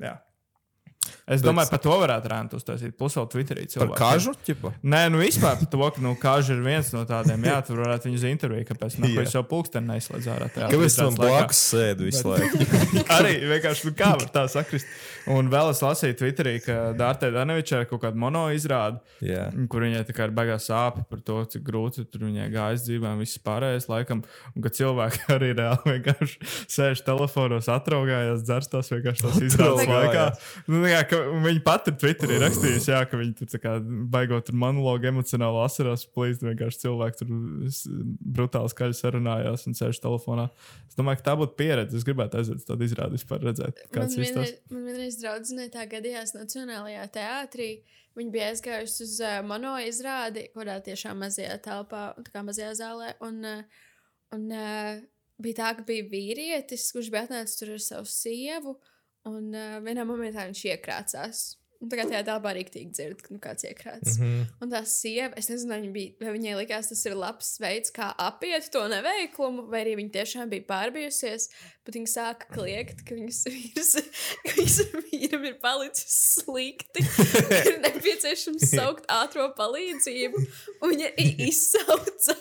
jā. 0.00 0.14
Es 1.26 1.42
Bet- 1.42 1.50
domāju, 1.50 1.70
par 1.70 1.78
to 1.82 1.94
varētu 2.00 2.30
rānt 2.30 2.52
uztaisīt. 2.54 2.96
Plus 2.98 3.14
vēl 3.18 3.28
Twitterī. 3.32 3.64
Par 3.66 3.88
cilvēki. 3.88 3.98
kažu 3.98 4.34
ķipa. 4.46 4.72
Nē, 4.84 5.00
nu 5.10 5.18
vispār 5.18 5.58
par 5.58 5.66
to, 5.72 5.90
ka 5.96 6.00
nu, 6.04 6.14
kāža 6.22 6.54
ir 6.56 6.62
viens 6.62 6.92
no 6.94 7.04
tādiem. 7.04 7.42
Jā, 7.44 7.58
tur 7.66 7.82
varētu 7.82 8.08
viņu 8.10 8.20
uz 8.20 8.24
interviju, 8.30 8.66
kāpēc 8.68 8.98
nu, 8.98 9.10
viņš 9.16 9.34
jau 9.38 9.42
pulksteni 9.50 9.90
neizslēdz 9.90 10.28
ārā. 10.34 10.48
Kāpēc 10.54 10.98
man 11.02 11.14
blakus 11.18 11.62
sēdi 11.72 12.06
visu 12.10 12.28
laiku? 12.30 12.62
Arī 13.18 13.34
vienkārši 13.50 13.88
nu, 13.90 13.94
kā 13.98 14.12
var 14.16 14.28
tā 14.34 14.46
sakrist. 14.48 14.86
Un 15.26 15.48
vēl 15.50 15.72
es 15.72 15.80
lasīju 15.82 16.14
Twitterī, 16.20 16.56
ka 16.62 16.92
Dārtai 16.94 17.32
Danovičai 17.34 17.80
ir 17.82 17.88
kaut 17.90 18.04
kāda 18.04 18.14
mono 18.14 18.44
izrāde, 18.54 19.00
Jā. 19.20 19.48
kur 19.68 19.82
viņai 19.82 20.04
tā 20.06 20.14
kā 20.14 20.28
ir 20.28 20.34
baigās 20.36 20.68
sāpes 20.70 21.02
par 21.10 21.18
to, 21.26 21.40
cik 21.50 21.64
grūti 21.66 22.04
tur 22.06 22.22
viņai 22.28 22.46
gājas 22.54 22.84
dzīvē, 22.86 23.10
un 23.16 23.18
viss 23.24 23.40
pārējais 23.42 23.88
laikam. 23.90 24.22
Un 24.54 24.62
ka 24.62 24.70
cilvēki 24.70 25.24
arī 25.34 25.50
reāli 25.58 25.96
vienkārši 25.96 26.38
sēž 26.70 27.02
telefonos, 27.08 27.66
atraugājās, 27.74 28.44
dzerstās 28.46 28.92
vienkārši 28.94 29.26
tās 29.26 29.40
izrādes 29.48 29.90
laikā. 29.90 30.24
Nu, 30.70 30.84
kā, 30.96 31.02
ka 31.10 31.18
viņi 31.44 31.60
pat 31.64 31.88
ir 31.90 31.96
Twitterī 32.00 32.38
rakstījuši, 32.42 32.90
jā, 32.92 33.00
ka 33.08 33.18
viņi 33.20 33.34
tur 33.38 33.60
kā 33.62 33.74
baigot 34.12 34.48
tur 34.48 34.56
monologu 34.60 35.08
emocionāli 35.10 35.60
asarās, 35.64 36.06
plīst 36.16 36.44
vienkārši 36.44 36.82
cilvēki 36.84 37.20
tur 37.20 37.32
brutāli 38.36 38.72
skaļi 38.72 38.98
sarunājās 38.98 39.66
un 39.68 39.76
sēž 39.78 40.00
telefonā. 40.04 40.48
Es 40.88 40.98
domāju, 40.98 41.20
ka 41.20 41.28
tā 41.30 41.36
būtu 41.40 41.56
pieredze. 41.60 41.98
Es 42.00 42.06
gribētu 42.08 42.40
aiziet 42.40 42.62
uz 42.62 42.68
tādu 42.68 42.88
izrādi 42.88 43.20
vispār 43.20 43.44
redzēt, 43.46 43.84
kāds 43.94 44.16
ir 44.18 44.32
tas. 44.36 44.54
man 44.72 44.88
vienreiz 44.88 45.20
draudzene 45.20 45.68
tā 45.74 45.84
gadījās 45.90 46.34
Nacionālajā 46.36 47.04
teātrī. 47.18 47.70
Viņa 48.16 48.32
bija 48.32 48.48
aizgājusi 48.54 49.02
uz 49.04 49.18
uh, 49.20 49.38
mono 49.44 49.74
izrādi, 49.84 50.46
kurā 50.54 50.78
tiešām 50.84 51.20
mazajā 51.20 51.58
telpā, 51.64 52.08
tā 52.24 52.32
kā 52.32 52.40
mazajā 52.46 52.72
zālē. 52.78 53.12
Un, 53.26 53.42
uh, 53.44 53.88
un 54.32 54.46
uh, 54.56 55.02
bija 55.42 55.58
tā, 55.60 55.72
ka 55.76 55.84
bija 55.88 56.06
vīrietis, 56.08 56.88
kurš 56.96 57.10
bija 57.12 57.26
atnācis 57.26 57.60
tur 57.60 57.74
ar 57.76 57.82
savu 57.84 58.08
sievu. 58.08 58.78
Un 59.26 59.54
uh, 59.54 59.78
vienā 59.84 60.06
momentā 60.08 60.46
viņš 60.48 60.64
iekrācās. 60.72 61.46
Un 61.76 61.90
kā 61.92 62.06
tajā 62.08 62.22
telpā 62.24 62.54
rīktīgi 62.56 62.94
dzird, 62.94 63.22
ka 63.24 63.34
nu, 63.34 63.40
kāds 63.42 63.66
iekrāts. 63.68 64.16
Mm. 64.16 64.26
-hmm. 64.26 64.44
Un 64.64 64.70
tā 64.72 64.80
sieva, 64.88 65.34
es 65.36 65.50
nezinu, 65.50 65.74
viņa 65.74 65.92
bija, 65.92 66.12
vai 66.22 66.32
viņai 66.38 66.54
likās, 66.62 66.88
tas 66.88 67.04
ir 67.06 67.16
labs 67.18 67.50
veids, 67.60 67.92
kā 67.92 68.12
apiet 68.16 68.70
to 68.72 68.86
neveiklumu, 68.88 69.66
vai 69.70 69.82
arī 69.84 69.96
viņa 70.00 70.14
tiešām 70.14 70.52
bija 70.52 70.64
pārbijusies. 70.70 71.50
Bet 71.86 71.94
viņa 71.94 72.10
sāka 72.10 72.48
kliegt, 72.50 73.04
ka 73.06 73.14
viņas 73.14 73.44
vīrs, 73.46 73.92
ka 74.46 74.54
viņas 74.56 74.78
vīram 75.06 75.44
ir 75.46 75.58
palicis 75.62 76.16
slikti. 76.40 77.04
ir 77.60 77.78
nepieciešams 77.84 78.64
saukt 78.74 79.06
ātrā 79.12 79.46
palīdzību. 79.54 80.42
Un 80.80 80.92
viņa 80.92 81.12
izsauca, 81.46 82.34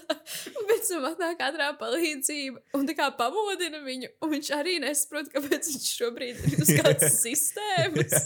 un 0.49 0.69
pēc 0.71 0.89
tam 0.89 1.05
atnāk 1.11 1.43
ātrā 1.45 1.69
palīdzība 1.77 2.63
un 2.79 2.89
tā 2.89 2.95
kā 2.97 3.11
pamodina 3.19 3.83
viņu. 3.85 4.09
Un 4.25 4.33
viņš 4.33 4.49
arī 4.57 4.79
nesaprot, 4.81 5.29
kāpēc 5.33 5.69
viņš 5.69 5.91
šobrīd 5.99 6.41
ir 6.49 6.65
uz 6.65 6.73
kādas 6.79 7.19
sistēmas. 7.25 8.25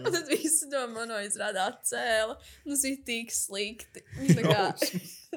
Un 0.00 0.08
tad 0.08 0.32
visi 0.32 0.70
to 0.72 0.86
mano 0.94 1.20
izrāda 1.24 1.68
atcēla. 1.74 2.38
Nu, 2.64 2.72
tas 2.72 2.86
ir 2.88 3.02
tik 3.04 3.36
slikti. 3.36 4.04
Tā 4.32 4.48
kā, 4.48 4.64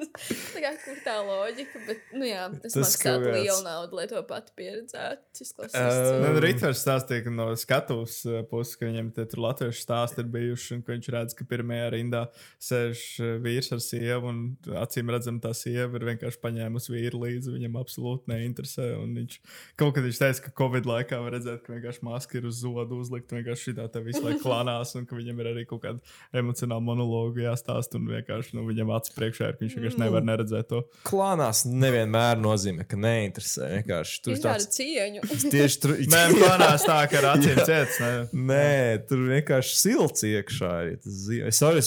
kā 0.64 0.72
kur 0.84 0.98
tā 1.04 1.16
loģika, 1.26 1.80
bet, 1.86 2.02
nu 2.16 2.26
jā, 2.28 2.46
es 2.64 2.74
Tas 2.76 2.84
maksātu 2.84 3.26
kāds- 3.28 3.38
lielu 3.38 3.62
naudu, 3.66 3.98
lai 3.98 4.06
to 4.10 4.22
pati 4.28 4.52
pieredzētu. 4.58 5.24
Tas 5.38 5.52
klausās. 5.56 5.98
Nu, 6.22 6.32
Ritvers 6.42 6.82
stāstīja 6.84 7.24
ka 7.26 7.32
no 7.34 7.48
skatuves 7.58 8.16
puses, 8.50 8.76
ka 8.78 8.88
viņam 8.88 9.10
te 9.16 9.26
tur 9.30 9.42
latviešu 9.46 9.82
stāsti 9.84 10.22
ir 10.24 10.30
bijuši, 10.34 10.78
un 10.78 10.82
ka 10.86 10.94
viņš 10.94 11.10
redz, 11.14 11.36
ka 11.38 11.46
pirmajā 11.48 11.88
rindā 11.94 12.24
sēž 12.62 13.04
vīrs 13.44 13.70
ar 13.76 13.82
sievu, 13.84 14.32
un 14.32 14.40
acīm 14.82 15.12
redzam, 15.14 15.40
tā 15.42 15.52
sieva 15.56 15.98
ir 16.00 16.06
vienkārši 16.12 16.42
paņēmusi 16.44 16.94
vīru 16.94 17.22
līdzi. 17.24 17.54
Viņam 17.58 17.78
absolūti 17.80 18.32
neinteresē. 18.32 18.90
un 19.02 19.14
Viņš 19.18 19.38
kaut 19.80 19.94
kad 19.96 20.04
viņš 20.06 20.18
teica, 20.20 20.42
ka 20.46 20.54
Covid 20.62 20.86
laikā 20.88 21.18
var 21.24 21.34
redzēt, 21.34 21.62
ka 21.64 21.72
vienkārši 21.74 22.04
maska 22.06 22.38
ir 22.38 22.46
uz 22.50 22.60
zodu 22.62 22.98
uzlikta, 23.02 23.38
vienkārši 23.38 23.72
šitā 23.72 23.88
te 23.92 24.02
visu 24.04 24.22
laiku 24.24 24.42
klanās, 24.44 24.94
un 24.98 25.06
ka 25.08 25.16
viņam 25.18 25.40
ir 25.42 25.50
arī 25.52 25.64
kaut 25.68 25.82
kāda 25.82 25.98
emocionāla 26.38 26.84
monologa 26.84 27.42
jāstāsta, 27.48 27.98
un 27.98 28.06
vienkārši 28.12 28.54
nu, 28.58 28.66
viņam 28.68 28.92
acis 28.96 29.14
priekšā 29.16 29.50
ir, 29.52 29.56
ka 29.58 29.64
viņš 29.64 29.76
vienkārši 29.88 30.02
nevar 30.04 30.26
neredzēt 30.28 30.68
to. 30.70 30.82
Klānās 31.08 31.64
nevienmēr 31.68 32.38
nozīmē, 32.42 32.86
ka 32.88 32.98
neinteresē. 33.00 33.68
Vienkārši 33.78 34.22
tur 34.24 34.34
ir 34.34 34.42
tāds 34.44 34.68
cieņa. 34.76 35.24
tieši 35.54 35.80
tur 35.82 35.96
Nē, 36.12 36.22
klanās 36.38 36.86
tā, 36.86 37.00
ka 37.10 37.20
ar 37.22 37.28
acīm 37.34 37.60
ciets. 37.64 37.98
Ne? 38.02 38.12
Nē, 38.52 38.70
tur 39.08 39.26
vienkārši 39.32 39.76
silts 39.78 40.24
iekšā. 40.28 40.72
ir 40.92 41.48
Es 41.48 41.62
arī 41.66 41.82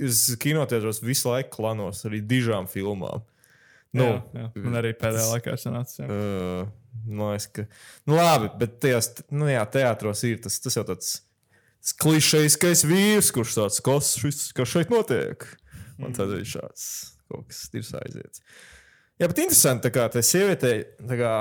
es 0.00 0.20
kinoteātros 0.40 1.02
visu 1.04 1.28
laiku 1.28 1.56
klanos, 1.58 2.04
arī 2.08 2.22
dižām 2.24 2.68
filmām. 2.70 3.24
Nu, 3.92 4.06
jā, 4.08 4.22
jā. 4.38 4.46
Man 4.64 4.78
arī 4.80 4.94
pēdējā 4.96 5.26
laikā 5.34 5.56
sanāca. 5.60 6.06
Uh, 6.06 6.70
man 7.04 7.34
liekas, 7.34 7.48
ka. 7.52 7.66
Nu, 8.08 8.16
labi, 8.16 8.48
bet 8.62 8.78
tajās, 8.80 9.10
nu, 9.28 9.50
jā, 9.52 9.64
teātros 9.74 10.24
ir 10.28 10.40
tas, 10.44 10.56
tas 10.64 10.78
jau 10.78 10.86
tāds 10.88 11.18
klišejiskais 12.00 12.86
vīrs, 12.88 13.32
kurš 13.34 13.58
tāds- 13.58 13.82
kas, 13.84 14.14
šis, 14.22 14.46
kas 14.56 14.72
šeit 14.72 14.92
notiek. 14.92 15.44
Un 16.02 16.16
tad 16.16 16.32
ir 16.34 16.46
šāds 16.48 17.11
kaut 17.32 17.48
kas 17.50 17.64
ir 17.72 17.90
aiziets. 18.04 18.44
Jā, 19.20 19.28
bet 19.28 19.38
interesanti, 19.44 19.88
tā 19.88 19.94
kā 19.94 20.08
tai 20.12 20.22
sievietei, 20.26 20.82
tā 21.02 21.18
kā 21.20 21.34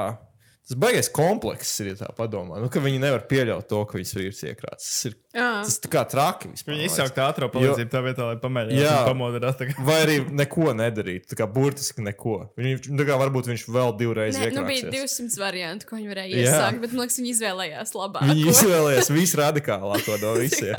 tas 0.61 0.77
baigais 0.79 1.07
komplekss 1.11 1.79
ir, 1.81 1.87
ja 1.91 1.95
tā 2.03 2.09
padomā. 2.15 2.59
Nu, 2.61 2.67
ka 2.71 2.79
viņi 2.83 2.99
nevar 3.01 3.23
pieļaut 3.27 3.65
to, 3.67 3.79
ka 3.89 3.97
viņas 3.97 4.11
vīrs 4.15 4.41
iekrāts. 4.45 4.85
Tas 4.85 4.99
ir, 5.09 5.15
Jā. 5.35 5.47
tas 5.65 5.79
kā 5.91 6.03
traki. 6.07 6.51
vispār, 6.53 6.75
Viņi 6.77 6.85
izsaukt 6.87 7.17
ātrā 7.23 7.49
palīdzību 7.51 7.91
tā 7.91 8.01
vietā, 8.05 8.27
lai 8.29 8.37
pamēģinātu 8.43 8.85
Jā. 8.85 8.99
pamodināt. 9.09 9.57
tā 9.59 9.67
kā- 9.71 9.83
Vai 9.87 9.97
arī 10.05 10.15
neko 10.29 10.67
nedarīt. 10.77 11.25
Tā 11.31 11.39
kā 11.41 11.47
burtiski 11.51 12.05
neko. 12.05 12.35
Viņš, 12.55 12.87
tā 12.93 13.07
kā 13.09 13.17
varbūt 13.23 13.49
viņš 13.51 13.65
vēl 13.67 13.97
divreiz 13.99 14.37
Nē, 14.37 14.51
nu 14.53 14.63
bija 14.69 14.85
iekrāsies. 14.85 15.17
200 15.33 15.41
varianti, 15.41 15.85
ko 15.89 15.95
viņi 15.97 16.11
varēja 16.13 16.35
Jā. 16.37 16.45
iesākt, 16.45 16.81
bet 16.85 16.93
man 16.93 17.07
liekas, 17.07 17.19
viņi 17.19 17.33
izvēlējās 17.35 17.91
labāk. 17.97 18.29
Viņi 18.29 18.45
izvēlējās 18.53 19.11
visradikālāko 19.17 20.21
no 20.21 20.33
visiem. 20.45 20.75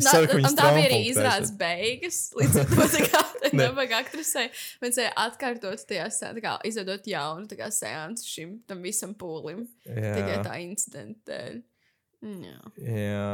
Es 0.00 0.08
ceru, 0.10 0.28
ka 0.30 0.36
un 0.36 0.40
viņas 0.42 0.56
tā 0.58 0.70
bija 0.74 0.88
arī 0.88 1.00
izrādes 1.10 1.52
beigas. 1.58 2.18
Līdz 2.38 2.56
ar 2.62 2.70
to 2.70 3.50
nabaga 3.54 4.00
aktrisei 4.02 4.48
vajadzēja 4.82 5.12
atkārtot 5.26 5.84
tajā, 5.90 6.08
sē- 6.14 6.32
tā 6.38 6.42
kā 6.44 6.56
izveidot 6.70 7.06
jaunu 7.10 7.60
kā 7.60 7.68
seansu 7.74 8.26
šim 8.30 8.56
tam 8.68 8.82
visam 8.84 9.14
pūlim. 9.18 9.66
Tikai 9.86 10.34
Jā, 10.34 10.42
tā 10.46 10.58
incidenta 10.64 11.30
dēļ. 11.30 11.62
Mm, 12.24 12.42
Jā. 12.48 12.58
jā. 12.88 13.30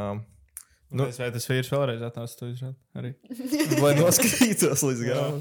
Nu, 0.90 1.06
vai 1.14 1.28
tas 1.30 1.44
vīrs 1.46 1.68
vēlreiz 1.70 2.00
atnāca 2.02 2.38
to 2.40 2.48
izrādīt? 2.50 2.80
Arī. 2.98 3.12
Lai 3.84 3.92
noskatītos 3.98 4.82
līdz 4.88 5.04
galam. 5.06 5.36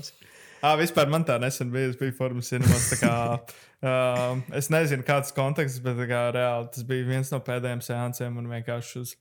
Ah, 0.61 0.75
vispār 0.77 1.09
man 1.09 1.23
tā 1.25 1.39
nesen 1.41 1.71
bija. 1.73 1.89
Es 1.89 1.97
biju 1.97 2.13
formas 2.17 2.51
cinemās. 2.51 2.89
Kā, 2.99 3.13
uh, 3.39 4.41
es 4.59 4.69
nezinu, 4.69 5.05
kāds 5.07 5.33
konteksts, 5.33 5.81
bet 5.81 6.01
kā, 6.11 6.25
reāli 6.35 6.69
tas 6.75 6.85
bija 6.85 7.07
viens 7.07 7.31
no 7.33 7.39
pēdējiem 7.41 7.81
seansiem. 7.85 8.37
Un 8.41 8.51
vienkārši 8.51 9.01
uz 9.01 9.15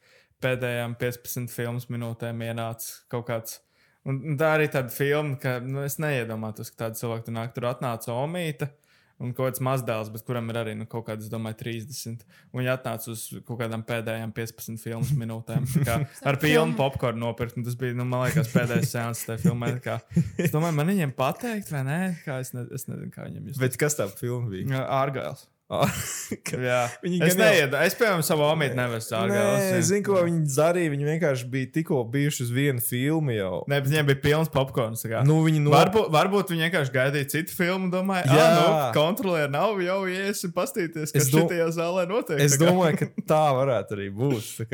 pēdējām 0.45 0.97
15 1.01 1.53
filmu 1.53 1.83
minūtēm 1.95 2.45
ienāca 2.49 3.01
kaut 3.13 3.29
kāds. 3.31 3.61
Un, 4.09 4.21
un 4.23 4.37
tā 4.41 4.55
arī 4.57 4.69
tāda 4.73 4.93
filma, 4.95 5.37
ka 5.41 5.59
nu, 5.65 5.83
es 5.85 5.99
neiedomājos, 6.01 6.71
ka 6.73 6.87
tāda 6.87 7.01
cilvēka 7.01 7.27
tur 7.27 7.35
nāk. 7.37 7.57
Tur 7.57 7.69
atnāca 7.73 8.15
Omīta. 8.15 8.71
Un 9.19 9.33
kaut 9.35 9.49
kāds 9.49 9.63
mazdēls, 9.67 10.13
bet 10.15 10.23
kuram 10.23 10.47
ir 10.53 10.61
arī 10.61 10.73
nu, 10.79 10.85
kaut 10.87 11.09
kāds, 11.09 11.27
domāju, 11.27 11.57
30. 11.65 12.21
Un 12.53 12.61
viņi 12.61 12.71
atnāca 12.71 13.11
uz 13.11 13.25
kaut 13.49 13.59
kādām 13.59 13.83
pēdējām 13.89 14.31
15 14.37 14.79
filmu 14.79 15.19
minūtēm. 15.19 15.67
tā 15.75 15.83
Kā, 15.89 15.97
ar 16.31 16.39
pilnu 16.39 16.79
popkornu 16.79 17.25
nopirkt. 17.25 17.59
un 17.59 17.67
Tas 17.67 17.75
bija, 17.81 17.97
nu, 17.99 18.07
man 18.07 18.29
liekas, 18.29 18.53
pēdējais 18.55 18.95
seanss 18.95 19.27
tajā 19.27 19.43
filmā. 19.49 19.73
tā 19.75 19.83
Kā, 19.89 20.23
es 20.39 20.55
domāju, 20.55 20.79
man 20.79 20.93
viņiem 20.95 21.17
pateikt, 21.19 21.75
vai 21.75 21.83
nē, 21.91 22.01
kā 22.23 22.39
es, 22.45 22.55
ne, 22.55 22.69
es 22.71 22.87
nezinu, 22.87 23.11
kā 23.11 23.27
viņiem 23.27 23.51
jūs. 23.51 23.59
Bet 23.67 23.81
kas 23.83 23.99
tā 23.99 24.07
filma 24.15 24.55
bija? 24.55 24.87
Ārgājas. 24.87 25.49
Viņi 27.05 27.19
es 27.21 27.35
gan 27.37 27.43
jau- 27.43 27.49
neiedu. 27.53 27.77
Es, 27.85 27.95
piemēram, 27.99 28.23
savu 28.25 28.45
omīti 28.47 28.77
nevaru 28.79 29.01
Nē, 29.03 29.05
sārgājas. 29.05 29.67
es 29.79 29.91
zinu, 29.91 30.05
ko 30.07 30.23
viņi 30.25 30.41
darīja. 30.55 30.93
Viņi 30.95 31.09
vienkārši 31.11 31.49
bija 31.53 31.69
tikko 31.75 31.99
bijuši 32.13 32.45
uz 32.47 32.53
vienu 32.57 32.81
filmu 32.85 33.35
jau. 33.37 33.51
Nē, 33.69 33.81
bet 33.85 33.91
viņiem 33.93 34.09
bija 34.09 34.21
pilns 34.25 34.53
popkorns. 34.55 35.05
Nu, 35.29 35.39
viņi 35.45 35.61
no... 35.67 35.75
Varbūt, 35.77 36.09
varbūt 36.15 36.55
viņi 36.55 36.67
vienkārši 36.69 36.95
gaidīja 36.97 37.31
citu 37.35 37.57
filmu, 37.59 37.91
domāja, 37.93 38.25
Jā. 38.33 38.49
nu, 38.57 38.67
kontrolieri 38.97 39.53
nav 39.53 39.77
jau 39.85 40.01
iesim 40.09 40.55
pastīties, 40.57 41.13
kas 41.13 41.29
dom- 41.33 41.45
šitajā 41.45 41.69
zālē 41.77 42.09
notiek. 42.09 42.41
Es 42.49 42.57
domāju, 42.61 43.03
ka 43.05 43.11
tā 43.29 43.45
varētu 43.61 43.99
arī 43.99 44.09
būt. 44.23 44.73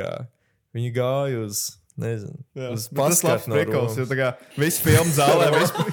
Viņi 0.75 0.91
gāja 0.95 1.43
uz, 1.45 1.65
nezinu, 2.03 2.39
Jā, 2.59 2.71
tas 2.73 2.89
labs 2.91 3.21
paskatu 3.23 3.51
no 3.53 3.59
prikals, 3.61 3.99
jo 3.99 4.07
tā 4.11 4.17
kā 4.19 4.31
visu 4.59 4.83
filmu 4.83 5.13
zālē, 5.15 5.51
visu, 5.59 5.85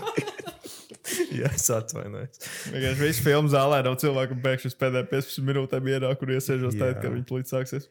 Jā, 1.41 1.51
es 1.55 1.67
atvainojos. 1.73 2.41
vienkārši 2.73 3.05
visu 3.05 3.25
filmu 3.25 3.51
zālē 3.51 3.81
nav 3.85 3.97
cilvēku, 4.01 4.39
pēkšņi 4.43 4.71
uz 4.71 4.79
pēdējām 4.79 5.11
15 5.11 5.47
minūtēm 5.49 5.91
ienāk 5.95 6.25
un 6.25 6.33
iesēžos 6.37 6.75
Jā. 6.75 6.81
tā, 6.81 6.89
ka 7.01 7.13
viņi 7.13 7.27
plīts 7.29 7.55
sāksies. 7.55 7.87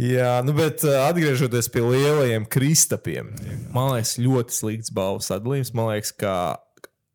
Jā, 0.00 0.34
nu, 0.46 0.54
bet 0.56 0.84
uh, 0.88 1.02
atgriežoties 1.04 1.68
pie 1.72 1.82
lielajiem 1.84 2.46
kristapiem, 2.48 3.28
man 3.74 3.90
liekas, 3.92 4.14
ļoti 4.22 4.56
slikts 4.56 4.92
balvu 4.94 5.20
sadalījums. 5.24 5.74
Man 5.76 5.90
liekas, 5.90 6.14
ka 6.16 6.34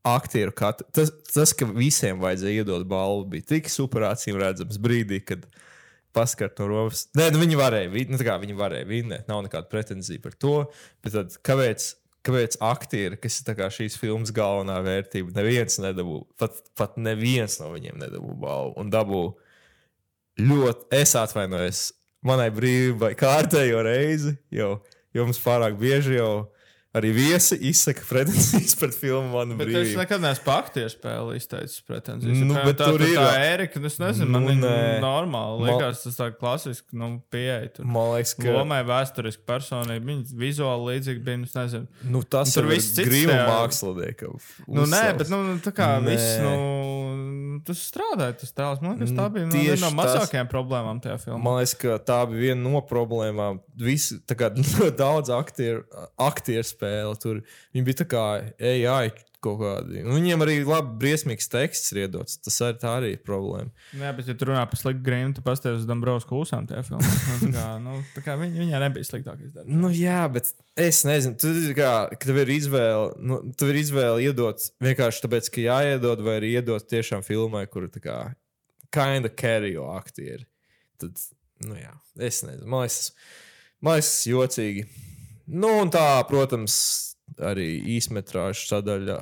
aktieru 0.07 0.53
kat... 0.55 0.83
tas, 0.93 1.11
tas, 1.33 1.53
ka 1.57 1.67
visiem 1.71 2.21
vajadzēja 2.21 2.63
iedot 2.63 2.85
balvu, 2.87 3.25
bija 3.33 3.47
tik 3.55 3.71
superācīm 3.73 4.37
redzams 4.39 4.77
brīdī, 4.81 5.23
kad 5.25 5.47
paskart 6.15 6.61
no 6.61 6.69
rokas. 6.69 7.07
Nē, 7.17 7.31
nu, 7.33 7.41
viņi 7.41 7.59
varēja, 7.59 7.91
nu, 8.11 8.19
tā 8.19 8.27
kā 8.29 8.37
viņi 8.41 8.57
varēja 8.57 8.89
vinnēt, 8.89 9.27
nav 9.29 9.43
nekāda 9.45 9.69
pretenzija 9.71 10.21
par 10.23 10.37
to. 10.37 10.55
Bet 11.05 11.17
tad, 11.17 11.35
kāpēc, 11.45 11.89
kāpēc 12.27 12.57
aktieri, 12.63 13.19
kas 13.21 13.39
ir 13.41 13.61
šīs 13.77 13.97
filmas 13.99 14.33
galvenā 14.35 14.77
vērtība, 14.85 15.33
neviens 15.37 15.79
nedabū, 15.83 16.21
pat, 16.39 16.59
pat 16.77 16.97
neviens 16.99 17.59
no 17.61 17.71
viņiem 17.73 18.01
nedabū 18.03 18.35
balvu 18.41 18.75
un 18.81 18.91
dabū 18.93 19.23
ļoti, 20.43 20.89
es 20.99 21.15
atvainojos 21.17 21.81
manai 22.27 22.49
brīvībai 22.53 23.13
kārtējo 23.17 23.81
reizi, 23.87 24.35
jo 24.53 24.77
jums 25.15 25.39
pārāk 25.41 25.77
bieži 25.79 26.17
jau 26.19 26.31
arī 26.95 27.11
viesi 27.13 27.57
izsaka 27.69 28.01
pretenzijas 28.09 28.75
pret 28.79 28.95
filmu 28.95 29.29
Manu 29.33 29.57
Bet 29.57 29.67
es 29.67 29.73
brīvību. 29.75 29.97
nekad 29.97 30.21
neesmu 30.23 30.45
paktieru 30.47 30.89
spēli 30.89 31.35
izteicis 31.37 31.81
pretenzijas. 31.85 32.37
Nu, 32.41 32.53
bet 32.55 32.77
tā, 32.79 32.87
tur 32.89 32.99
tā, 33.03 33.07
ir- 33.11 33.17
tā 33.19 33.33
Erika, 33.53 33.79
nu, 33.79 33.85
es 33.91 33.97
nezinu, 33.99 34.29
man 34.29 34.43
Nu, 34.43 34.49
viņa 34.49 34.61
nē. 34.63 34.99
normāli. 35.03 35.59
Ma- 35.59 35.67
Liekas, 35.67 36.03
tas 36.03 36.15
tā 36.17 36.31
klasiski, 36.37 36.93
nu, 36.93 37.21
pieeja. 37.31 37.73
Tur. 37.75 37.85
Man 37.85 38.13
liekas, 38.15 38.33
ka 38.39 38.49
Lomai 38.55 38.83
vēsturiski 38.87 39.43
personība, 39.45 40.01
viņa 40.09 40.33
vizuāli 40.33 40.87
līdzīga 40.93 41.23
bija, 41.23 41.37
nu, 41.37 41.43
es 41.43 41.53
nezinu. 41.53 41.87
nu, 42.03 42.23
tas 42.23 42.53
tur 42.53 42.63
ir 42.65 42.69
viss 42.77 42.95
cits 42.95 43.07
grīma 43.09 43.35
tajā- 43.35 43.49
mākslinieka. 43.51 44.31
Nu, 44.67 44.85
nē, 44.85 45.17
bet 45.17 45.29
nu, 45.29 45.43
tā 45.61 45.71
kā 45.75 46.01
Nē. 46.01 46.09
viss, 46.09 46.39
nu, 46.41 47.46
tas 47.65 47.81
strādāja, 47.89 48.35
tas 48.41 48.53
tēls. 48.55 48.81
Man 48.83 48.97
liekas, 48.97 49.13
tā 49.17 49.27
bija 49.33 49.49
viena 49.51 49.79
no 49.81 49.89
tas. 49.89 49.97
mazākajām 49.99 50.49
problēmām 50.51 51.01
tajā 51.03 51.17
filmā. 51.23 51.39
Man 51.45 51.59
liekas, 51.59 51.75
ka 51.81 51.97
tā 52.07 52.19
bija 52.29 52.51
viena 52.51 52.61
no 52.63 52.81
problēmām. 52.85 53.61
Visi, 53.81 54.19
kā 54.27 54.51
daudz 55.03 55.33
aktieru, 55.33 55.85
aktieru 56.27 56.67
spēle 56.67 57.15
tur. 57.21 57.41
Viņi 57.75 57.87
bija 57.87 58.01
tā 58.03 58.09
kā 58.13 58.25
AI 58.57 59.13
kaut 59.43 59.59
kādi. 59.61 60.01
Nu, 60.05 60.15
viņiem 60.15 60.43
arī 60.43 60.55
labi 60.65 60.95
briesmīgs 61.01 61.49
teksts 61.51 61.93
ir 61.93 62.03
iedots. 62.05 62.39
Tas 62.43 62.57
arī 62.65 62.79
tā 62.81 62.93
arī 62.99 63.11
ir 63.15 63.21
problēma. 63.25 63.71
Jā, 63.97 64.11
bet, 64.17 64.29
ja 64.31 64.35
tu 64.37 64.49
runā 64.49 64.63
par 64.69 64.81
sliktu 64.81 65.05
grīmu, 65.05 65.35
tad 65.37 65.45
pastāvēs 65.45 65.83
uz 65.83 65.87
Dombrovas 65.89 66.27
klusām 66.29 66.67
tajā 66.69 66.83
filmā. 66.89 67.13
Nu, 67.37 67.51
kā, 67.53 67.65
nu, 67.83 67.97
kā 68.25 68.37
viņa, 68.41 68.61
viņai 68.63 68.83
nebija 68.85 69.09
sliktākais 69.09 69.55
darbs. 69.55 69.77
Nu, 69.83 69.91
jā, 69.93 70.19
bet 70.33 70.51
es 70.87 71.01
nezinu, 71.07 71.37
tu, 71.41 71.53
kā, 71.77 71.93
ka 72.13 72.29
tev 72.29 72.41
ir 72.43 72.53
izvēle, 72.57 73.07
nu, 73.21 73.39
tev 73.57 73.73
ir 73.73 73.81
izvēle 73.83 74.27
iedot 74.27 74.69
vienkārši 74.83 75.25
tāpēc, 75.25 75.51
ka 75.53 75.65
jāiedod, 75.65 76.25
vai 76.25 76.37
arī 76.41 76.53
iedot 76.57 76.89
tiešām 76.89 77.25
filmai, 77.27 77.65
kur 77.71 77.89
tā 77.93 78.03
kā 78.03 78.19
kinda 78.93 79.29
carry 79.33 79.75
aktieri. 79.93 80.47
Tad, 80.97 81.19
nu 81.67 81.77
jā, 81.77 81.93
es 82.17 82.41
nezinu. 82.47 82.65
Man 82.71 82.87
liekas, 82.87 83.11
Man 83.77 83.99
liekas, 83.99 84.23
jocīgi. 84.25 84.87
Nu, 85.53 85.69
un 85.83 85.91
tā, 85.93 86.05
protams, 86.29 86.75
arī 87.43 87.69
īsmetrāžu 87.97 88.67
sadaļa, 88.69 89.21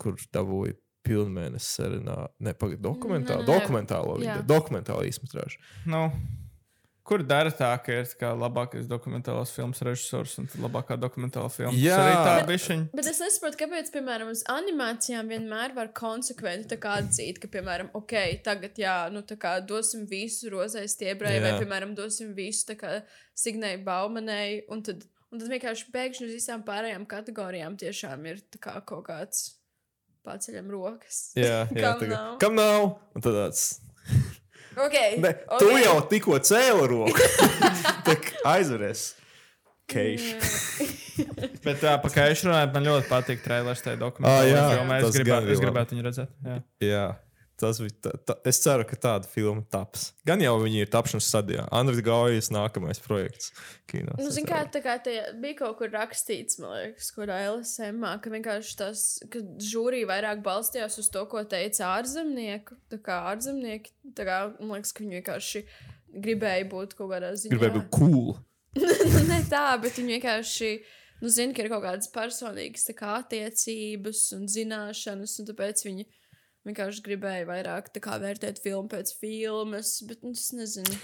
kur 0.00 0.18
dabūja 0.34 0.76
pilnmēnesis 1.06 1.76
serenā. 1.78 2.16
Ne, 2.42 2.54
pagaid, 2.58 2.82
dokumentāli. 2.82 3.42
Nē, 3.42 3.46
nē, 3.46 3.52
nē. 3.52 3.60
Dokumentālo 3.60 4.18
video. 4.20 4.42
Dokumentāli 4.50 5.12
īsmetrāžu. 5.12 5.62
Nu, 5.86 6.08
kur 7.06 7.22
dara 7.26 7.52
tā, 7.54 7.70
ka 7.82 8.00
ir 8.00 8.08
tā 8.10 8.18
kā 8.20 8.32
labākais 8.36 8.88
dokumentālās 8.90 9.52
filmas 9.54 9.82
režisors 9.86 10.34
un 10.40 10.48
tad 10.50 10.62
labākā 10.64 10.98
dokumentālā 11.00 11.50
filma? 11.54 11.74
Jā. 11.78 11.98
arī 12.02 12.16
tā 12.26 12.34
bišķiņa. 12.50 12.86
Bet 12.98 13.10
es 13.12 13.20
nesaprotu, 13.22 13.60
kāpēc, 13.62 13.90
piemēram, 13.94 14.32
uz 14.34 14.42
animācijām 14.50 15.30
vienmēr 15.30 15.76
var 15.76 15.92
konsekventi 15.96 16.72
tā 16.74 16.80
kā 16.82 16.96
atzīt, 17.04 17.40
ka, 17.42 17.50
piemēram, 17.52 17.92
ok, 17.96 18.16
tagad 18.46 18.80
jā, 18.82 18.96
nu 19.14 19.22
tā 19.26 19.38
kā 19.40 19.56
dosim 19.62 20.06
visu 20.10 20.50
rozai 20.52 20.86
stiebrai, 20.90 21.38
vai, 21.44 21.54
Jā. 21.54 21.60
piemēram, 21.62 21.94
dosim 21.98 22.34
visu 22.36 22.74
Signai 23.36 23.76
Baumanai, 23.84 24.64
un 24.72 24.82
tad, 24.82 25.04
un 25.32 25.42
tad 25.42 25.52
vienkārši 25.52 25.90
pēkšņi 25.94 26.28
uz 26.28 26.34
visām 26.38 26.64
pārējām 26.66 27.06
kategorijām 27.10 27.78
tiešām 27.80 28.26
ir 28.30 28.42
tā 28.52 28.60
kā 28.68 28.76
kaut 28.86 29.06
kāds 29.08 29.44
paceļam 30.26 30.70
rokas. 30.74 31.20
Jā, 31.38 31.66
jā 31.70 31.82
Kam 31.84 32.00
tagad. 32.02 32.16
nav? 32.16 32.32
Kam 32.42 32.58
nav? 32.58 32.88
Un 33.16 33.26
tad 33.26 33.40
tāds. 33.42 33.68
Ok, 34.76 34.92
Ne, 35.24 35.30
ok. 35.48 35.62
Tu 35.62 35.76
jau 35.80 35.92
tikko 36.04 36.36
cēli 36.44 36.88
roku. 36.90 37.28
Aizveries. 38.52 39.14
Keiš. 39.88 40.26
Bet 41.64 41.78
tā, 41.80 41.94
pa 42.02 42.10
kaišu 42.12 42.50
runājot, 42.50 42.74
man 42.74 42.84
ļoti 42.84 43.08
patīk 43.08 43.40
trailers 43.44 43.80
tajā 43.80 43.96
dokumentālajā 44.02 44.52
Ā, 44.52 44.74
jā, 44.76 44.82
tas 44.90 45.06
gan 45.06 45.16
gribētu, 45.16 45.56
gribētu 45.62 45.96
viņu 45.96 46.04
redzēt. 46.04 46.34
Jā. 46.44 46.58
Jā. 46.84 47.04
Tas 47.56 47.78
bija. 47.80 47.94
Tā, 48.04 48.10
tā, 48.28 48.34
es 48.50 48.58
ceru, 48.60 48.84
ka 48.84 48.98
tāda 49.00 49.28
filma 49.30 49.62
taps. 49.72 50.10
Gan 50.28 50.42
jau 50.44 50.52
viņi 50.60 50.82
ir 50.84 50.90
tapšanas 50.92 51.28
stadijā. 51.30 51.62
Andris 51.72 52.02
Gaujas 52.04 52.50
nākamais 52.52 53.00
projekts. 53.00 53.48
Kinos. 53.88 54.18
Nu, 54.20 54.28
zin, 54.34 54.44
kā, 54.48 54.60
tā 54.72 54.82
kā 54.84 54.98
bija 55.40 55.56
kaut 55.62 55.78
kur 55.78 55.88
rakstīts, 55.94 56.58
man 56.60 56.74
liekas, 56.74 57.08
kur 57.16 57.32
LSM, 57.32 58.04
ka 58.20 58.32
vienkārši 58.34 58.76
tas, 58.76 59.06
ka 59.32 59.40
žūrija 59.70 60.10
vairāk 60.10 60.42
balstījās 60.44 60.98
uz 61.00 61.08
to, 61.14 61.22
ko 61.32 61.46
teica 61.48 61.94
ārzemnieki. 61.94 62.76
Tā 62.92 63.00
kā 63.08 63.22
ārzemnieki, 63.32 63.94
tā 64.18 64.28
kā, 64.28 64.42
man 64.60 64.76
liekas, 64.76 64.92
ka 64.92 65.06
viņi 65.06 65.18
vienkārši 65.22 65.64
gribēja 66.26 66.68
būt 66.74 66.92
kaut 66.98 67.14
kādā 67.14 67.32
ziņā. 67.40 67.54
Gribēju 67.54 67.78
būt 67.78 67.90
cool. 67.96 68.36
ne 69.32 69.40
tā, 69.48 69.70
bet 69.80 69.96
viņi 69.96 70.18
vienkārši. 70.18 70.70
Nu, 71.22 71.30
zina, 71.32 71.56
ka 71.56 71.64
ir 71.64 71.72
kaut 71.72 71.80
kādas 71.86 72.10
personīgas 72.12 72.90
kā, 72.92 73.14
attiecības 73.22 74.26
un 74.36 74.44
zināšanas, 74.52 75.38
un 75.40 75.46
tāpēc 75.48 75.86
viņi 75.86 76.04
vienkārši 76.66 77.04
gribēja 77.06 77.46
vairāk 77.48 77.92
kā, 78.02 78.18
vērtēt 78.22 78.60
filmu 78.64 78.90
pēc 78.92 79.14
filmas. 79.20 79.96
Bet 80.08 80.26
nu, 80.26 80.34
es 80.36 80.50
nezinu. 80.56 80.98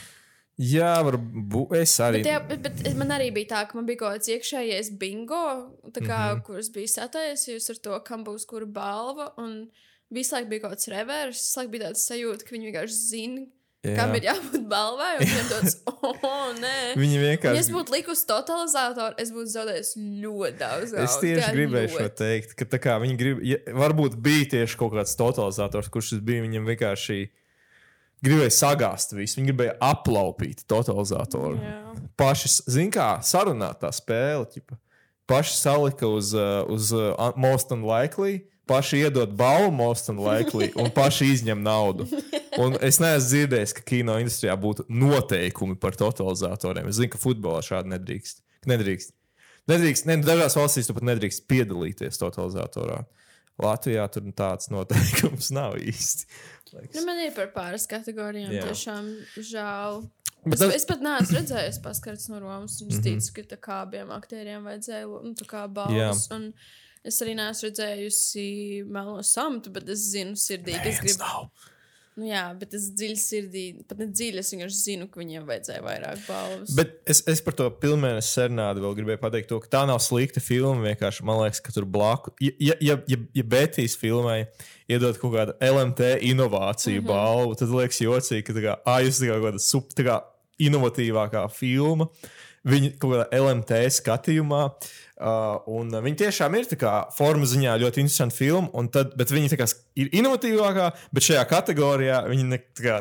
Jā, 0.60 0.92
varbūt 1.06 1.72
es 1.78 1.94
arī. 2.04 2.20
Bet, 2.20 2.28
jā, 2.28 2.40
bet, 2.50 2.66
bet 2.84 2.98
man 3.00 3.14
arī 3.16 3.30
bija 3.34 3.54
tā, 3.54 3.62
ka 3.68 3.78
man 3.78 3.86
bija 3.88 4.02
kaut 4.02 4.18
kāds 4.18 4.28
iekšējais 4.34 4.92
bingo, 5.00 5.46
tā 5.88 6.02
kā, 6.04 6.18
mm. 6.18 6.34
-hmm. 6.34 6.42
kuras 6.46 6.68
bija 6.74 6.92
sataisījusi 6.92 7.72
ar 7.72 7.80
to, 7.86 8.00
kam 8.04 8.24
būs 8.26 8.44
kura 8.46 8.66
balva. 8.66 9.32
Un 9.40 9.70
visu 10.12 10.36
laiku 10.36 10.52
bija 10.52 10.66
kaut 10.66 10.76
kāds 10.76 10.92
revers. 10.92 11.40
Visu 11.40 11.60
laiku 11.60 11.72
bija 11.72 11.88
tāds 11.88 12.04
sajūta, 12.10 12.44
ka 12.44 12.56
viņi 12.56 12.68
vienkārši 12.68 13.00
zina, 13.00 13.46
Jā. 13.82 13.96
kam 13.98 14.12
ir 14.14 14.28
jābūt 14.28 14.66
balvai. 14.70 15.08
Un 15.18 15.24
viņiem 15.26 15.46
tāds, 15.50 15.72
oh, 15.90 16.52
nē. 16.54 16.74
Viņi 16.94 17.16
Ja 17.16 17.22
vienkārši. 17.24 17.58
es 17.64 17.70
būtu 17.74 17.96
likusi 17.96 18.26
totalizatoru, 18.28 19.16
es 19.18 19.32
būtu 19.34 19.50
zaudējis 19.50 19.90
ļoti 20.22 20.58
daudz. 20.60 20.84
Es 20.86 20.94
naudas, 20.94 21.16
tieši 21.18 21.40
tikai 21.40 21.54
gribēju 21.56 21.90
šo 21.90 22.04
ļoti. 22.04 22.16
teikt, 22.20 22.54
ka 22.60 22.68
tā 22.76 22.78
kā 22.84 22.94
viņi 23.02 23.16
grib, 23.18 23.40
ja, 23.42 23.58
varbūt 23.82 24.14
bija 24.22 24.50
tieši 24.54 24.78
kaut 24.78 24.94
kāds 24.94 25.16
totalizators, 25.18 25.90
kurš 25.90 26.12
tas 26.14 26.22
bija. 26.30 26.44
Viņam 26.46 26.70
vienkārši 26.70 27.18
gribēja 28.22 28.54
sagāzt 28.54 29.16
visu. 29.18 29.40
Viņi 29.40 29.50
gribēja 29.50 29.74
aplaupīt 29.82 30.62
totalizatoru. 30.70 31.58
Jā. 31.58 31.74
Paši, 32.22 32.54
zin 32.70 32.94
kā, 32.94 33.16
sarunātā 33.26 33.90
spēle. 33.98 34.46
Ķipa. 34.54 34.78
Paši 35.26 35.58
salika 35.58 36.06
uz, 36.06 36.30
uh, 36.38 36.62
uz 36.70 36.94
uh, 36.94 37.34
most 37.34 37.74
unlikely, 37.74 38.44
paši 38.66 38.98
iedod 39.04 39.32
balvu 39.36 39.70
most 39.74 40.08
unlikely 40.12 40.70
un 40.78 40.90
paši 40.94 41.26
izņem 41.34 41.62
naudu. 41.64 42.06
Un 42.58 42.76
es 42.84 42.98
neesmu 43.02 43.28
dzirdējis, 43.28 43.74
ka 43.78 43.82
kino 43.88 44.18
industrijā 44.20 44.54
būtu 44.60 44.84
noteikumi 44.88 45.76
par 45.80 45.96
totalizatoriem. 45.98 46.88
Es 46.88 46.96
zinu, 47.00 47.10
ka 47.14 47.18
futbolā 47.22 47.62
šādi 47.64 47.92
nedrīkst. 47.94 48.42
Nedrīkst. 48.70 49.12
Nedrīkst, 49.70 50.06
ne, 50.10 50.16
dažās 50.26 50.56
valstīs 50.58 50.88
tu 50.90 50.94
pat 50.94 51.04
nedrīkst 51.06 51.44
piedalīties 51.50 52.18
totalizatorā. 52.20 53.04
Latvijā 53.62 54.06
tur 54.10 54.24
tāds 54.34 54.70
noteikums 54.72 55.50
nav 55.58 55.76
īsti. 55.78 56.26
liekas. 56.72 56.96
Nu, 56.96 57.04
man 57.06 57.18
ir 57.20 57.34
par 57.36 57.50
pāris 57.54 57.84
kategorijām 57.90 58.50
Jā. 58.56 58.64
Tiešām 58.70 59.10
žēl. 59.38 60.02
Bet 60.44 60.54
Es, 60.54 60.58
tas- 60.58 60.68
Mhm. 60.68 60.74
es 60.76 60.84
pat 60.88 61.00
neesmu 61.04 61.36
redzējis 61.38 61.76
paskats 61.84 62.28
no 62.32 62.40
Romas. 62.40 62.80
un 62.82 62.88
Es 62.90 62.98
ticu, 63.04 63.32
ka 63.36 63.42
tā 63.54 63.58
kā 63.62 63.76
abiem 63.86 64.08
aktieriem 64.10 64.64
vajadzēja 64.66 65.06
nu, 65.22 65.34
balvas. 65.70 66.24
un 66.34 66.52
Es 67.02 67.18
arī 67.24 67.34
neesmu 67.34 67.68
redzējusi 67.68 68.46
melno 68.86 69.22
samtu, 69.26 69.72
bet 69.74 69.88
es 69.90 70.06
zinu, 70.12 70.38
sirdī, 70.38 70.76
ka 70.78 70.90
es 70.90 71.00
gribu. 71.02 71.18
nav. 71.22 71.70
Nu, 72.12 72.26
jā, 72.28 72.42
bet 72.60 72.74
es 72.76 72.90
dziļi 72.92 73.16
sirdī, 73.16 73.62
pat 73.88 74.02
ne 74.02 74.06
dziļi, 74.10 74.42
es 74.42 74.50
vienkārši 74.52 74.76
zinu, 74.76 75.06
ka 75.08 75.16
viņiem 75.16 75.46
vajadzēja 75.48 75.80
vairāk 75.80 76.26
balvas. 76.26 76.74
Bet 76.76 76.98
es, 77.08 77.22
es 77.32 77.40
par 77.40 77.56
to 77.56 77.70
pilnvērtības 77.80 78.28
sernādu 78.36 78.84
vēl 78.84 78.98
gribēju 78.98 79.20
pateikt, 79.22 79.48
to, 79.48 79.60
ka 79.64 79.70
tā 79.72 79.80
nav 79.88 80.02
slikta 80.04 80.42
filma. 80.44 80.90
Vienkārši 80.90 81.24
man 81.24 81.40
liekas, 81.40 81.62
ka 81.64 81.72
tur 81.72 81.86
blakus, 81.88 82.36
ja, 82.44 82.52
ja, 82.60 82.76
ja, 82.84 82.98
ja, 83.08 83.18
ja 83.32 83.46
Betijas 83.54 83.96
filmai 83.96 84.42
iedod 84.92 85.16
kaut 85.22 85.32
kādu 85.38 85.56
LMT 85.64 86.18
inovāciju 86.28 87.00
mm 87.00 87.06
-hmm. 87.06 87.08
balvu, 87.08 87.56
tad 87.56 87.72
liekas 87.72 88.04
jocīgi, 88.04 88.44
ka 88.44 88.58
tā 88.60 88.66
kā, 88.66 88.76
ah, 88.84 89.00
jūs 89.00 89.16
esat 89.16 89.32
kaut 89.32 89.46
kāda 89.48 89.64
sup, 89.70 89.96
tā 89.96 90.04
kā 90.10 90.20
inovatīvākā 90.60 91.48
filma. 91.50 92.10
Viņa 92.68 92.92
kaut 93.02 93.16
kādā 93.16 93.24
LMT 93.40 93.78
skatījumā. 93.96 94.62
Uh, 95.22 95.58
viņi 96.02 96.18
tiešām 96.24 96.54
ir 96.58 96.68
forma 97.14 97.46
ziņā 97.46 97.74
ļoti 97.82 98.02
interesanti 98.02 98.38
filma, 98.38 98.70
tad, 98.94 99.16
bet 99.18 99.30
viņi 99.34 99.52
tā 99.52 99.58
kā 99.60 99.68
ir 99.98 100.10
inovatīvākā, 100.18 100.88
bet 101.14 101.26
šajā 101.26 101.42
kategorijā 101.50 102.22
viņi 102.30 102.46
ne, 102.50 102.58
kā 102.78 103.00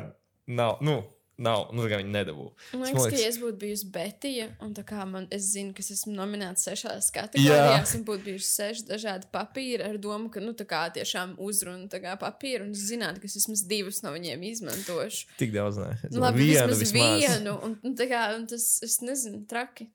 nav. 0.49 0.77
Nu, 0.85 0.99
Nav, 1.41 1.71
nu, 1.73 1.81
tā 1.85 1.89
kā 1.89 1.97
viņi 2.01 2.13
nedabū. 2.13 2.47
Man 2.77 2.83
Tas 2.85 2.91
liekas, 2.93 3.15
ka 3.15 3.21
ja 3.21 3.29
es 3.31 3.37
būtu 3.41 3.57
bijusi 3.63 3.87
Betija, 3.93 4.47
un 4.61 4.75
tā 4.77 4.83
kā 4.87 5.05
man, 5.09 5.25
es 5.33 5.47
zinu, 5.55 5.73
ka 5.73 5.81
es 5.81 5.89
esmu 5.95 6.13
nominēta 6.13 6.61
sešās 6.61 7.07
Jā. 7.09 7.15
kategorijās, 7.15 7.95
un 7.97 8.03
būtu 8.05 8.27
bijuši 8.27 8.49
seši 8.49 8.85
dažādi 8.89 9.29
papīri 9.33 9.87
ar 9.87 9.97
domu, 10.01 10.29
ka, 10.33 10.43
nu, 10.43 10.53
tā 10.57 10.67
kā 10.69 10.83
tiešām 10.93 11.33
uzruna 11.41 11.89
tā 11.91 12.01
kā 12.03 12.13
papīru, 12.21 12.67
un 12.67 12.75
es 12.77 12.85
zinātu, 12.91 13.23
ka 13.23 13.29
es 13.31 13.39
vismaz 13.39 13.65
divus 13.71 14.03
no 14.05 14.13
viņiem 14.13 14.45
izmantošu. 14.51 15.31
Tik 15.41 15.55
daudz, 15.55 15.81
nē. 15.81 15.89
Es 15.97 16.13
domāju, 16.13 16.27
labi, 16.27 16.45
vienu 16.45 16.67
vismaz 16.75 16.85
vismaz. 16.85 17.25
vienu, 17.25 17.57
un, 17.65 17.75
un 17.89 17.97
tā 17.97 18.09
kā, 18.11 18.21
un 18.37 18.45
tas, 18.51 18.67
es 18.85 18.99
nezinu, 19.01 19.41
traki. 19.49 19.89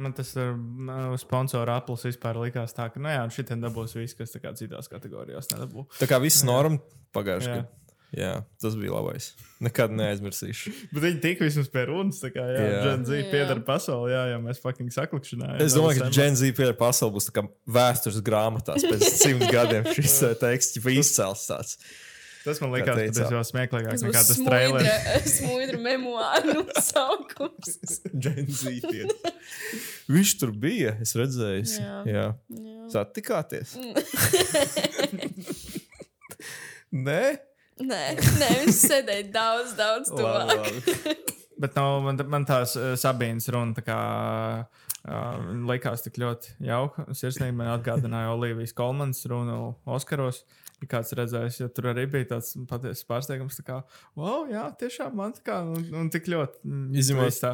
Man 0.00 0.14
tas 0.16 0.30
ir 0.36 0.54
uh, 0.54 1.16
sponsora 1.20 1.74
aplis 1.80 2.06
vispār 2.08 2.38
likās 2.40 2.72
tā, 2.76 2.88
ka, 2.92 3.00
nu 3.02 3.10
jā, 3.12 3.24
šitien 3.36 3.60
dabūs 3.60 3.96
viss, 3.98 4.16
kas 4.16 4.32
tā 4.32 4.40
kā 4.40 4.52
citās 4.56 4.88
kategorijās 4.88 5.52
nedabū. 5.52 5.84
Tā 6.00 6.08
kā 6.08 6.20
viss 6.22 6.44
norma 6.48 6.80
pagājušajā 7.16 7.56
Jā. 7.58 7.66
gadā. 7.66 7.76
Jā, 8.16 8.40
tas 8.58 8.74
bija 8.74 8.90
labais. 8.96 9.28
Nekad 9.62 9.92
neaizmirsīšu. 9.94 10.72
Bet 10.94 11.04
viņi 11.04 11.20
tika 11.22 11.46
vismaz 11.46 11.68
pie 11.70 11.84
runas, 11.86 12.18
tā 12.22 12.32
kā, 12.34 12.42
jā, 12.42 12.64
Jā. 12.66 12.82
Gen 12.88 13.04
Z 13.06 13.20
Jā. 13.20 13.26
piedara 13.30 13.62
pasaulē, 13.66 14.10
jā, 14.10 14.22
jā, 14.32 14.38
mēs 14.42 14.58
fucking 14.64 14.90
saklikšanājām. 14.94 15.62
Es 15.62 15.76
domāju, 15.78 16.02
ka 16.02 16.10
Gen 16.16 16.38
Z 16.40 16.50
pie 16.58 16.70
pasaule 16.78 17.14
būs 17.14 17.28
tā 17.28 17.36
kā 17.38 17.44
vēstures 17.70 18.18
grāmatās 18.26 18.82
pēc 18.82 19.04
simt 19.22 19.46
gadiem 19.52 19.86
šis 19.94 20.16
eh, 20.26 20.38
teksts 20.42 20.80
jau 20.80 20.94
izcēls 20.96 21.44
tāds. 21.52 21.76
Tas 22.40 22.56
man 22.62 22.72
liekas, 22.72 22.96
tas 23.18 23.30
jau 23.34 23.42
smieklīgāk 23.44 23.98
nekā 24.00 24.22
tas 24.24 24.38
trailers. 24.40 24.88
smuidra, 24.88 25.28
smuidra 25.28 25.80
memoāru 25.84 26.54
nosaukums. 26.62 27.76
Gen 28.16 28.48
Z 28.48 28.72
tie. 28.88 29.04
Viņš 30.10 30.32
tur 30.40 30.54
bija, 30.56 30.96
es 31.04 31.12
redzēju. 31.20 31.68
Jā. 31.76 32.00
Jā. 32.08 32.26
Jā. 32.56 32.78
Satikāties? 32.96 33.76
Nē? 36.90 37.22
Nē, 37.80 38.00
nē, 38.40 38.48
viņš 38.64 38.78
sēdēja 38.86 39.26
daudz, 39.34 39.74
daudz 39.78 40.10
Labi, 40.12 40.22
tuvāk. 40.22 40.54
labi. 40.56 41.16
Bet 41.60 41.74
no, 41.76 41.86
man, 42.04 42.16
man 42.32 42.44
tās 42.48 42.72
uh, 42.80 42.92
Sabīnas 43.00 43.48
runa 43.52 43.76
tā 43.76 43.82
kā, 43.84 43.98
uh, 44.64 45.50
likās 45.68 46.04
tik 46.06 46.16
ļoti 46.22 46.54
jauka. 46.64 47.04
Sirsnīgi 47.16 47.56
man 47.56 47.68
atgādināja 47.74 48.32
Olivijas 48.32 48.72
Kolmanas 48.76 49.20
runu 49.28 49.74
Oskaros. 49.84 50.42
Ja 50.80 50.88
kāds 50.94 51.12
redzējis, 51.12 51.58
ja 51.60 51.66
tur 51.76 51.90
arī 51.90 52.06
bija 52.08 52.30
tāds 52.30 52.54
patiesas 52.70 53.04
pārsteigums, 53.04 53.58
tā 53.60 53.66
kā, 53.66 53.74
wow, 54.16 54.46
jā, 54.48 54.62
tiešām 54.80 55.12
man 55.18 55.34
tā 55.36 55.42
kā, 55.44 55.58
un, 55.68 55.82
un 56.00 56.08
tik 56.08 56.30
ļoti. 56.32 56.62
mm, 56.64 56.86
Izņemot- 57.02 57.36
tā. 57.42 57.50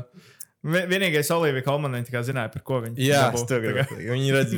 Vi- 0.66 0.82
Vienīgais 0.90 1.28
Olivija 1.30 1.62
Kolmana 1.66 1.98
viņa 2.00 2.08
tikai 2.08 2.22
zināja, 2.26 2.50
par 2.52 2.62
ko 2.66 2.80
viņa 2.82 2.98
Jā, 2.98 3.20
kā- 3.30 3.60
gribēju. 3.62 4.08
Viņi 4.10 4.32
redz, 4.34 4.54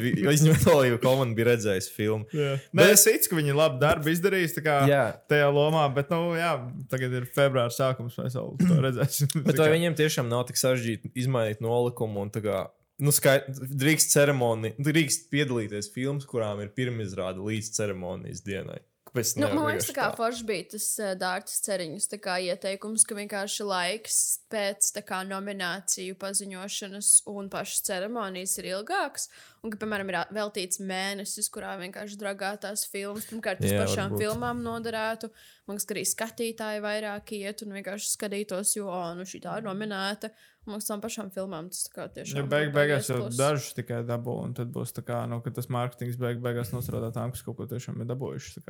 viņu 0.46 0.54
Olīvu 0.72 0.98
Kolmanu 1.02 1.36
bija 1.36 1.50
redzējis 1.50 1.90
filmu. 1.92 2.24
Jā. 2.32 2.54
Nē, 2.74 2.86
es 2.94 3.04
ticu, 3.04 3.28
ka 3.34 3.36
viņi 3.40 3.56
labi 3.58 3.80
darbu 3.82 4.12
izdarījis 4.14 4.56
tā 4.56 4.64
kā 4.64 4.78
Jā. 4.88 5.02
tajā 5.28 5.50
lomā, 5.52 5.84
bet, 5.94 6.08
nu, 6.14 6.32
jā, 6.38 6.54
tagad 6.88 7.12
ir 7.20 7.28
februāra 7.36 7.70
sākums, 7.74 8.16
mēs 8.16 8.34
vēl 8.40 8.56
to 8.64 8.80
redzēsim. 8.88 9.44
Bet 9.44 9.58
vai 9.62 9.68
viņiem 9.76 9.94
tiešām 10.00 10.28
nav 10.32 10.46
tik 10.48 10.56
sarežģīti 10.56 11.12
izmainīt 11.14 11.60
nolikumu 11.60 12.24
un 12.24 12.30
tā 12.32 12.40
kā, 12.44 12.64
nu, 13.04 13.12
skait, 13.14 13.46
drīkst 13.54 14.10
ceremonija, 14.16 14.74
drīkst 14.82 15.28
piedalīties 15.30 15.92
filmas, 15.94 16.24
kurām 16.26 16.62
ir 16.64 16.72
pirmizrāde 16.74 17.38
līdz 17.44 17.68
ceremonijas 17.76 18.40
dienai? 18.42 18.80
Bet 19.18 19.40
Nu, 19.40 19.48
man 19.52 19.68
liekas, 19.72 19.90
kā 19.96 20.08
forši 20.16 20.46
bija 20.48 20.66
tas 20.74 20.86
uh, 21.02 21.12
Dārtas 21.18 21.60
ceriņas 21.66 22.08
ieteikums, 22.14 23.04
ka 23.08 23.16
vienkārši 23.18 23.66
laiks 23.66 24.18
pēc 24.52 24.90
kā 25.08 25.22
nomināciju 25.26 26.16
paziņošanas 26.20 27.10
un 27.30 27.50
pašas 27.52 27.84
ceremonijas 27.88 28.58
ir 28.62 28.70
ilgāks. 28.74 29.28
Un, 29.62 29.72
ka, 29.72 29.80
piemēram, 29.80 30.10
ir 30.12 30.18
veltīts 30.36 30.78
mēnesis, 30.78 31.50
kurā 31.50 31.74
vienkārši 31.80 32.18
dragātās 32.20 32.86
filmas, 32.90 33.26
pirmkārt, 33.26 33.64
uz 33.64 33.72
Jā, 33.74 33.80
pašām 33.82 34.12
varbūt. 34.12 34.22
filmām 34.22 34.62
noderētu. 34.62 35.32
Man 35.66 35.76
liekas, 35.76 35.88
ka 35.88 35.96
arī 35.96 36.04
skatītāji 36.06 36.84
vairāk 36.84 37.32
iet 37.36 37.64
un 37.66 37.74
vienkārši 37.74 38.12
skatītos, 38.12 38.76
jo, 38.78 38.86
o, 38.86 39.02
nu, 39.18 39.26
šī 39.28 39.42
tā 39.44 39.58
ir 39.58 39.66
nominēta. 39.66 40.30
Un, 40.30 40.57
liekas, 40.74 40.88
tām 40.90 41.02
pašām 41.02 41.30
filmām 41.34 41.68
tas 41.72 41.86
tā 41.86 41.92
kā 41.94 42.06
tiešām 42.16 42.40
Ja 42.40 42.44
beig, 42.50 42.70
beigās 42.74 43.10
jau 43.10 43.18
plus. 43.22 43.38
dažus 43.38 43.74
tikai 43.76 44.00
dabū, 44.08 44.34
un 44.46 44.54
tad 44.58 44.72
būs 44.74 44.94
tā 44.96 45.04
kā, 45.06 45.22
nu, 45.30 45.40
ka 45.44 45.52
tas 45.56 45.70
mārketings 45.72 46.18
beig, 46.20 46.42
beigās 46.44 46.72
nostrādā 46.74 47.10
tām, 47.14 47.32
kas 47.34 47.44
kaut 47.46 47.58
ko 47.60 47.68
tiešām 47.70 48.02
ir 48.02 48.10
dabūjuši. 48.10 48.64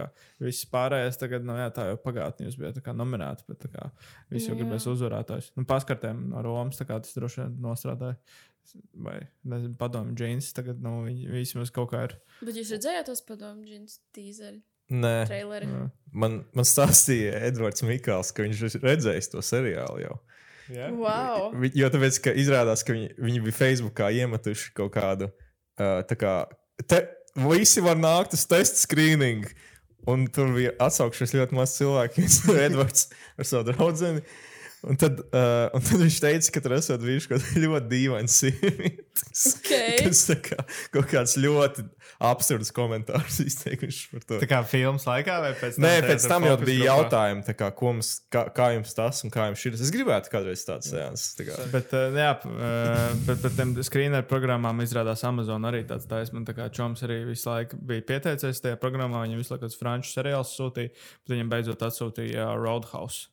Viss 0.45 0.69
pārējais 0.73 1.21
tagad, 1.21 1.47
nu, 1.49 1.57
jā, 1.59 1.69
tā 1.75 1.89
jau 1.91 1.99
pagātnē 2.05 2.49
jūs 2.49 2.59
bijat 2.61 2.81
nominēti, 2.99 3.49
bet 3.51 3.69
kā 3.73 3.91
visi 4.31 4.51
jau 4.51 4.59
gribēs 4.59 4.89
uzvarētājs. 4.91 5.53
Nu, 5.59 5.67
paskartēm 5.69 6.29
no 6.33 6.45
Romas, 6.47 6.81
tā 6.81 6.89
kā 6.89 7.01
tas 7.03 7.17
droši 7.19 7.45
vien 7.45 7.59
nostrādāja. 7.65 8.19
Vai, 9.01 9.23
nezinu, 9.49 9.77
padomju, 9.81 10.13
Džeinis 10.19 10.51
tagad, 10.53 10.83
nu, 10.85 10.99
viņi 11.07 11.31
vismaz 11.33 11.71
kaut 11.73 11.95
kā 11.95 12.03
ir. 12.05 12.19
Bet 12.45 12.59
jūs 12.59 12.75
redzējāt 12.75 13.09
tos 13.09 13.23
padomu 13.25 13.65
džins 13.65 14.03
tīzeri, 14.13 14.61
Nē, 14.89 15.15
traileri? 15.29 15.69
Man, 16.17 16.39
man 16.57 16.67
stāstīja 16.69 17.35
Edvards 17.49 17.85
Mikls, 17.85 18.33
ka 18.33 18.47
viņš 18.47 18.63
ir 18.69 18.85
redzējis 18.87 19.33
to 19.35 19.43
seriālu 19.45 20.01
jau. 20.05 20.15
Jā. 20.73 20.89
Wow! 20.93 21.51
Vi- 21.63 21.73
Jo 21.81 21.89
tāpēc, 21.93 22.19
ka 22.25 22.35
izrādās, 22.37 22.83
ka 22.85 22.93
viņi, 22.97 23.15
viņi 23.19 23.41
bija 23.47 23.57
Facebookā 23.61 24.11
iemetuši 24.21 24.73
kaut 24.77 24.93
kādu 24.97 25.31
uh, 25.31 26.03
tā 26.09 26.17
kā. 26.21 26.35
Te, 26.89 27.03
visi 27.39 27.81
var 27.85 27.97
nākt 28.01 28.35
uz 28.37 28.45
testu 28.51 28.83
screening. 28.85 29.47
Un 30.09 30.27
tur 30.33 30.53
bija 30.55 30.71
atsaukšies 30.81 31.35
ļoti 31.37 31.57
maz 31.59 31.75
cilvēku. 31.77 32.23
Edvards 32.67 33.09
ar 33.39 33.49
savu 33.49 33.73
draugu. 33.73 34.21
Un 34.87 34.99
tad, 35.01 35.19
uh, 35.35 35.67
un 35.75 35.83
tad 35.83 35.99
viņš 36.05 36.17
teica, 36.23 36.51
ka 36.55 36.61
tur 36.63 36.77
esot 36.77 37.03
bijuši 37.03 37.31
kaut 37.33 37.43
kādi 37.43 37.63
ļoti 37.65 37.89
dīvaini 37.91 38.31
sievietes. 38.31 39.47
Okay. 39.59 39.97
Tas 40.05 40.21
tā 40.29 40.37
kā 40.39 40.59
kaut 40.95 41.09
kāds 41.11 41.35
ļoti 41.41 41.83
absurds 42.23 42.71
komentārs 42.75 43.41
izteikuši 43.43 44.05
par 44.13 44.27
to. 44.29 44.39
Tā 44.45 44.49
kā 44.51 44.61
filmas 44.71 45.07
laikā 45.09 45.39
vai 45.43 45.51
pēc 45.59 45.79
tam? 45.79 45.85
Nē, 45.87 45.93
pēc 46.07 46.27
tam 46.31 46.47
jau 46.47 46.55
bija 46.63 46.79
grupā? 46.79 46.87
jautājumi, 46.89 47.45
tā 47.49 47.55
kā, 47.59 47.71
mums, 47.89 48.11
kā, 48.31 48.45
kā 48.55 48.69
jums 48.77 48.95
tas 48.99 49.23
un 49.27 49.35
kā 49.35 49.49
jums 49.49 49.65
šis. 49.65 49.83
Es 49.89 49.95
gribētu 49.95 50.31
kādreiz 50.35 50.63
tāds 50.67 50.93
sēnes. 50.93 51.25
Tā 51.39 51.49
kā. 51.49 51.59
Bet, 51.75 51.95
uh, 51.99 52.19
jā, 52.23 52.31
uh, 52.47 53.01
bet 53.27 53.43
par 53.43 53.57
tiem 53.59 53.75
screener 53.87 54.29
programmām 54.31 54.85
izrādās 54.87 55.27
Amazon 55.27 55.67
arī 55.71 55.83
tāds 55.91 56.07
taisnība. 56.11 56.53
Tā 56.53 56.59
kā 56.61 56.69
Čoms 56.79 57.03
arī 57.07 57.25
visu 57.33 57.51
laiku 57.51 57.81
bija 57.91 58.07
pieteicies 58.13 58.63
tajā 58.63 58.79
programmā, 58.79 59.25
viņam 59.27 59.43
visu 59.43 59.55
laiku 59.55 59.67
tāds 59.67 59.81
franču 59.81 60.15
seriāls 60.15 60.55
sūtīja, 60.55 60.95
bet 60.95 61.35
viņam 61.35 61.53
beidzot 61.55 61.85
atsūtīja 61.91 62.47
uh, 62.47 62.55
Roadhouse. 62.63 63.27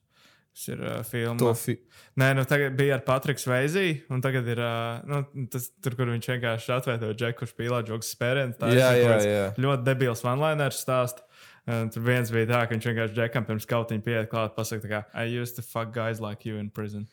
Tas 0.56 0.70
ir 0.72 0.80
uh, 0.80 1.02
filma. 1.04 1.36
To 1.42 1.52
fi 1.60 1.76
Nē, 2.16 2.30
nu 2.38 2.46
tagad 2.48 2.78
bija 2.80 2.96
ar 2.96 3.02
Patriku 3.04 3.42
Sveizī, 3.44 3.90
un 4.14 4.22
tagad 4.24 4.48
ir 4.48 4.62
uh, 4.64 5.02
nu, 5.04 5.18
tas, 5.52 5.68
tur, 5.84 5.98
kur 6.00 6.08
viņš 6.14 6.30
vienkārši 6.32 6.72
atvērt 6.78 7.04
džeku, 7.12 7.42
kurš 7.42 7.52
pīlā 7.58 7.82
joks 7.90 8.14
spērienu. 8.16 8.56
Tā 8.56 8.70
ir 8.72 8.80
Jā, 8.80 8.94
kaut 8.96 9.26
jā, 9.26 9.34
jā. 9.34 9.50
ļoti 9.66 9.88
debils 9.90 10.24
one-liners 10.24 10.80
stāsts. 10.86 11.26
Uh, 11.66 11.90
tur 11.92 12.06
viens 12.06 12.32
bija 12.32 12.48
tā, 12.54 12.62
ka 12.64 12.76
viņš 12.78 12.88
vienkārši 12.88 13.18
džekam 13.18 13.50
pirms 13.50 13.68
kautiņa 13.68 14.06
pieiet 14.06 14.32
klāt, 14.32 14.56
pasakā, 14.56 14.88
ka 14.88 15.04
I 15.12 15.28
used 15.34 15.58
to 15.60 15.66
fuck 15.66 15.92
guys 15.92 16.24
like 16.24 16.48
you 16.48 16.62
in 16.62 16.70
prison. 16.70 17.10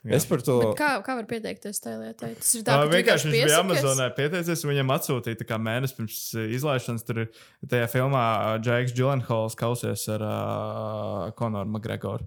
Jā. 0.00 0.16
Es 0.16 0.24
par 0.24 0.40
to. 0.40 0.54
Bet 0.62 0.78
Kā, 0.80 0.90
kā 1.04 1.12
var 1.18 1.26
pieteikties 1.28 1.76
tajā 1.84 1.98
lietā? 2.00 2.30
Tas 2.40 2.54
ir 2.56 2.62
tā, 2.64 2.72
Tā 2.72 2.76
ka 2.80 2.84
tu 2.88 2.92
vienkārši 2.94 3.26
viņš 3.28 3.34
bija? 3.36 3.58
Amazonē 3.60 4.06
pieteicies, 4.16 4.62
un 4.64 4.70
viņam 4.72 4.92
atsūtīja 4.96 5.38
tā 5.42 5.46
kā 5.50 5.58
mēnesi 5.60 5.96
pirms 5.98 6.20
uh, 6.40 6.46
izlaišanas. 6.56 7.04
Tur 7.04 7.20
ir 7.26 7.28
tajā 7.68 7.90
filmā 7.92 8.22
Džeks 8.64 8.94
Džilenhols 8.96 9.58
kausies 9.60 10.06
ar 10.16 10.24
uh, 10.24 11.26
Konoru 11.36 11.68
Makgregoru. 11.76 12.24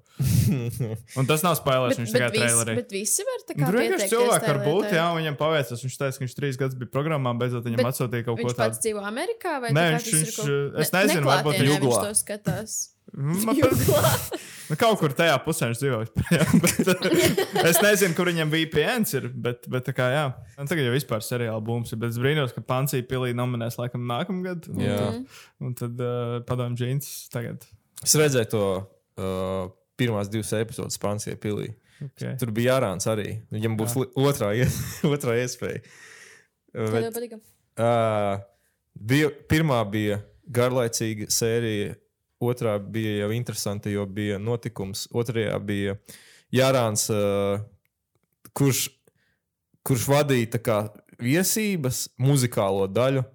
Un 1.18 1.26
tas 1.26 1.42
nav 1.42 1.58
Bet, 1.96 2.04
viņš 2.04 2.14
bet, 2.14 2.22
tikai 2.22 2.30
visi, 2.30 2.44
trailerī. 2.46 2.76
bet 2.78 2.94
visi 2.94 3.26
var 3.26 3.42
tā 3.48 3.58
kā 3.58 3.66
Tur 3.66 3.80
vienkārši 3.80 3.90
pieteikties 3.90 4.14
cilvēki 4.14 4.52
var 4.54 4.62
būt, 4.70 4.88
jā, 4.94 5.10
un 5.10 5.18
viņam 5.24 5.38
paveicās. 5.42 5.84
Viņš 5.88 5.98
teica, 6.04 6.18
ka 6.20 6.26
viņš 6.28 6.38
trīs 6.38 6.62
gadus 6.62 6.78
bija 6.78 6.94
programmā, 6.94 7.34
beidzot 7.42 7.66
viņam 7.66 7.82
Bet 7.82 7.90
atsūtīja 7.94 8.28
kaut 8.30 8.38
ko 8.38 8.42
Viņš 8.44 8.58
pats 8.60 8.78
tādu. 8.78 8.82
dzīvo 8.86 9.06
Amerikā 9.10 9.58
vai 9.66 9.74
kā 9.74 9.86
viņš- 9.98 10.04
tas 10.04 10.14
ir 10.14 10.26
viņš, 10.30 10.82
es 10.86 10.94
nezinu, 10.94 11.26
varbūt 11.26 11.58
viņš 11.64 11.80
to 12.06 12.14
skatās. 12.22 12.78
Man 13.13 13.60
pa- 13.60 14.12
Nu, 14.70 14.78
kaut 14.80 14.96
kur 15.02 15.12
tajā 15.13 15.34
pusē 15.44 15.68
viņš 15.70 15.80
dzīvo. 15.82 15.98
jā, 16.32 16.46
bet, 16.63 17.66
es 17.68 17.82
nezinu, 17.84 18.16
kur 18.16 18.30
viņam 18.32 18.50
bija 18.54 18.70
piens, 18.72 19.12
ir, 19.20 19.28
bet, 19.44 19.68
bet 19.70 19.84
tā 19.89 19.94
kā 19.98 20.08
jā. 20.13 20.22
Un 20.58 20.70
tagad 20.72 20.88
jau 20.88 20.94
vispār 20.96 21.22
seriāla 21.22 21.60
būms 21.68 21.92
ir. 21.94 22.00
Bet 22.02 22.13
es 22.16 22.20
brīnos, 22.24 22.54
ka 22.56 22.63
Pancija 22.66 23.04
pilī 23.10 23.34
nominēs 23.38 23.76
laikam 23.78 24.06
nākamgad. 24.10 24.70
Un, 24.72 24.82
Jā. 24.82 25.10
un 25.62 25.76
tad 25.78 26.00
uh, 26.02 26.39
padomju 26.48 26.80
Džins 26.80 27.12
tagad. 27.34 27.68
Es 28.08 28.16
redzēju 28.18 28.50
to 28.56 28.63
uh, 28.80 29.68
pirmās 30.00 30.32
divas 30.32 30.54
epizodes 30.58 30.98
Francijā 31.04 31.36
pilī. 31.44 31.74
Okay. 32.08 32.34
Tur 32.42 32.50
bija 32.56 32.78
Jārāns 32.80 33.06
arī. 33.12 33.36
Viņam 33.54 33.76
būs 33.84 33.94
li- 34.00 34.10
otrā, 34.24 34.54
ie- 34.58 34.72
otrā 35.13 35.36
iespēja. 35.44 35.84
Bet, 36.74 37.20
uh, 37.78 38.39
bija, 38.98 39.30
pirmā 39.52 39.84
bija 39.92 40.22
garlaicīga 40.56 41.28
sērija, 41.32 41.94
otrā 42.49 42.77
bija 42.79 43.23
jau 43.23 43.32
interesanta, 43.36 43.91
jo 43.91 44.06
bija 44.10 44.39
notikums. 44.41 45.08
Otrajā 45.13 45.56
bija 45.63 45.97
Jārāns, 46.53 47.08
uh, 47.13 47.62
kurš, 48.58 48.88
kurš 49.86 50.08
vadīja 50.12 50.62
kā 50.63 50.79
viesības, 51.21 52.08
muzikālo 52.21 52.88
daļu. 52.91 53.25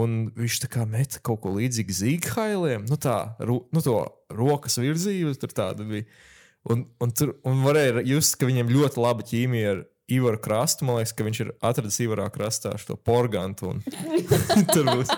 Un 0.00 0.28
viņš 0.36 0.60
tā 0.62 0.68
kā 0.70 0.84
met 0.86 1.16
kaut 1.26 1.40
ko 1.42 1.56
līdzīgu 1.56 1.94
zīmēm, 1.98 2.84
nu 2.86 2.94
tā, 2.94 3.34
nu 3.42 3.80
to 3.82 3.96
rokas 4.30 4.78
virzību 4.78 5.34
tur 5.42 5.50
tāda 5.50 5.86
bija. 5.86 6.06
Un, 6.70 6.84
un 7.00 7.10
tur 7.16 7.32
un 7.48 7.64
varēja 7.64 8.04
just, 8.06 8.36
ka 8.38 8.46
viņam 8.46 8.70
ļoti 8.70 9.00
laba 9.00 9.24
ķīmija 9.26 9.72
ar 9.72 9.80
Ivaru 10.10 10.38
Krastu. 10.42 10.84
Man 10.84 10.98
liekas, 10.98 11.14
ka 11.16 11.24
viņš 11.26 11.40
ir 11.44 11.52
atradis 11.64 12.00
Ivarā 12.04 12.26
krastā 12.34 12.74
šo 12.80 12.98
porgantu. 12.98 13.72
Tur 14.72 14.90
būs, 14.90 15.12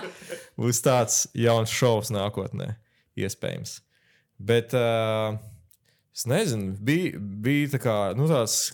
būs 0.59 0.81
tāds 0.85 1.19
jauns 1.37 1.73
šovs 1.73 2.13
nākotnē, 2.13 2.73
iespējams. 3.19 3.77
Bet 4.43 4.73
uh, 4.77 5.37
es 6.15 6.25
nezinu, 6.29 6.73
bija, 6.83 7.17
bija 7.17 7.73
tā 7.75 7.81
kā, 7.83 7.97
nu, 8.17 8.27
tāds. 8.31 8.73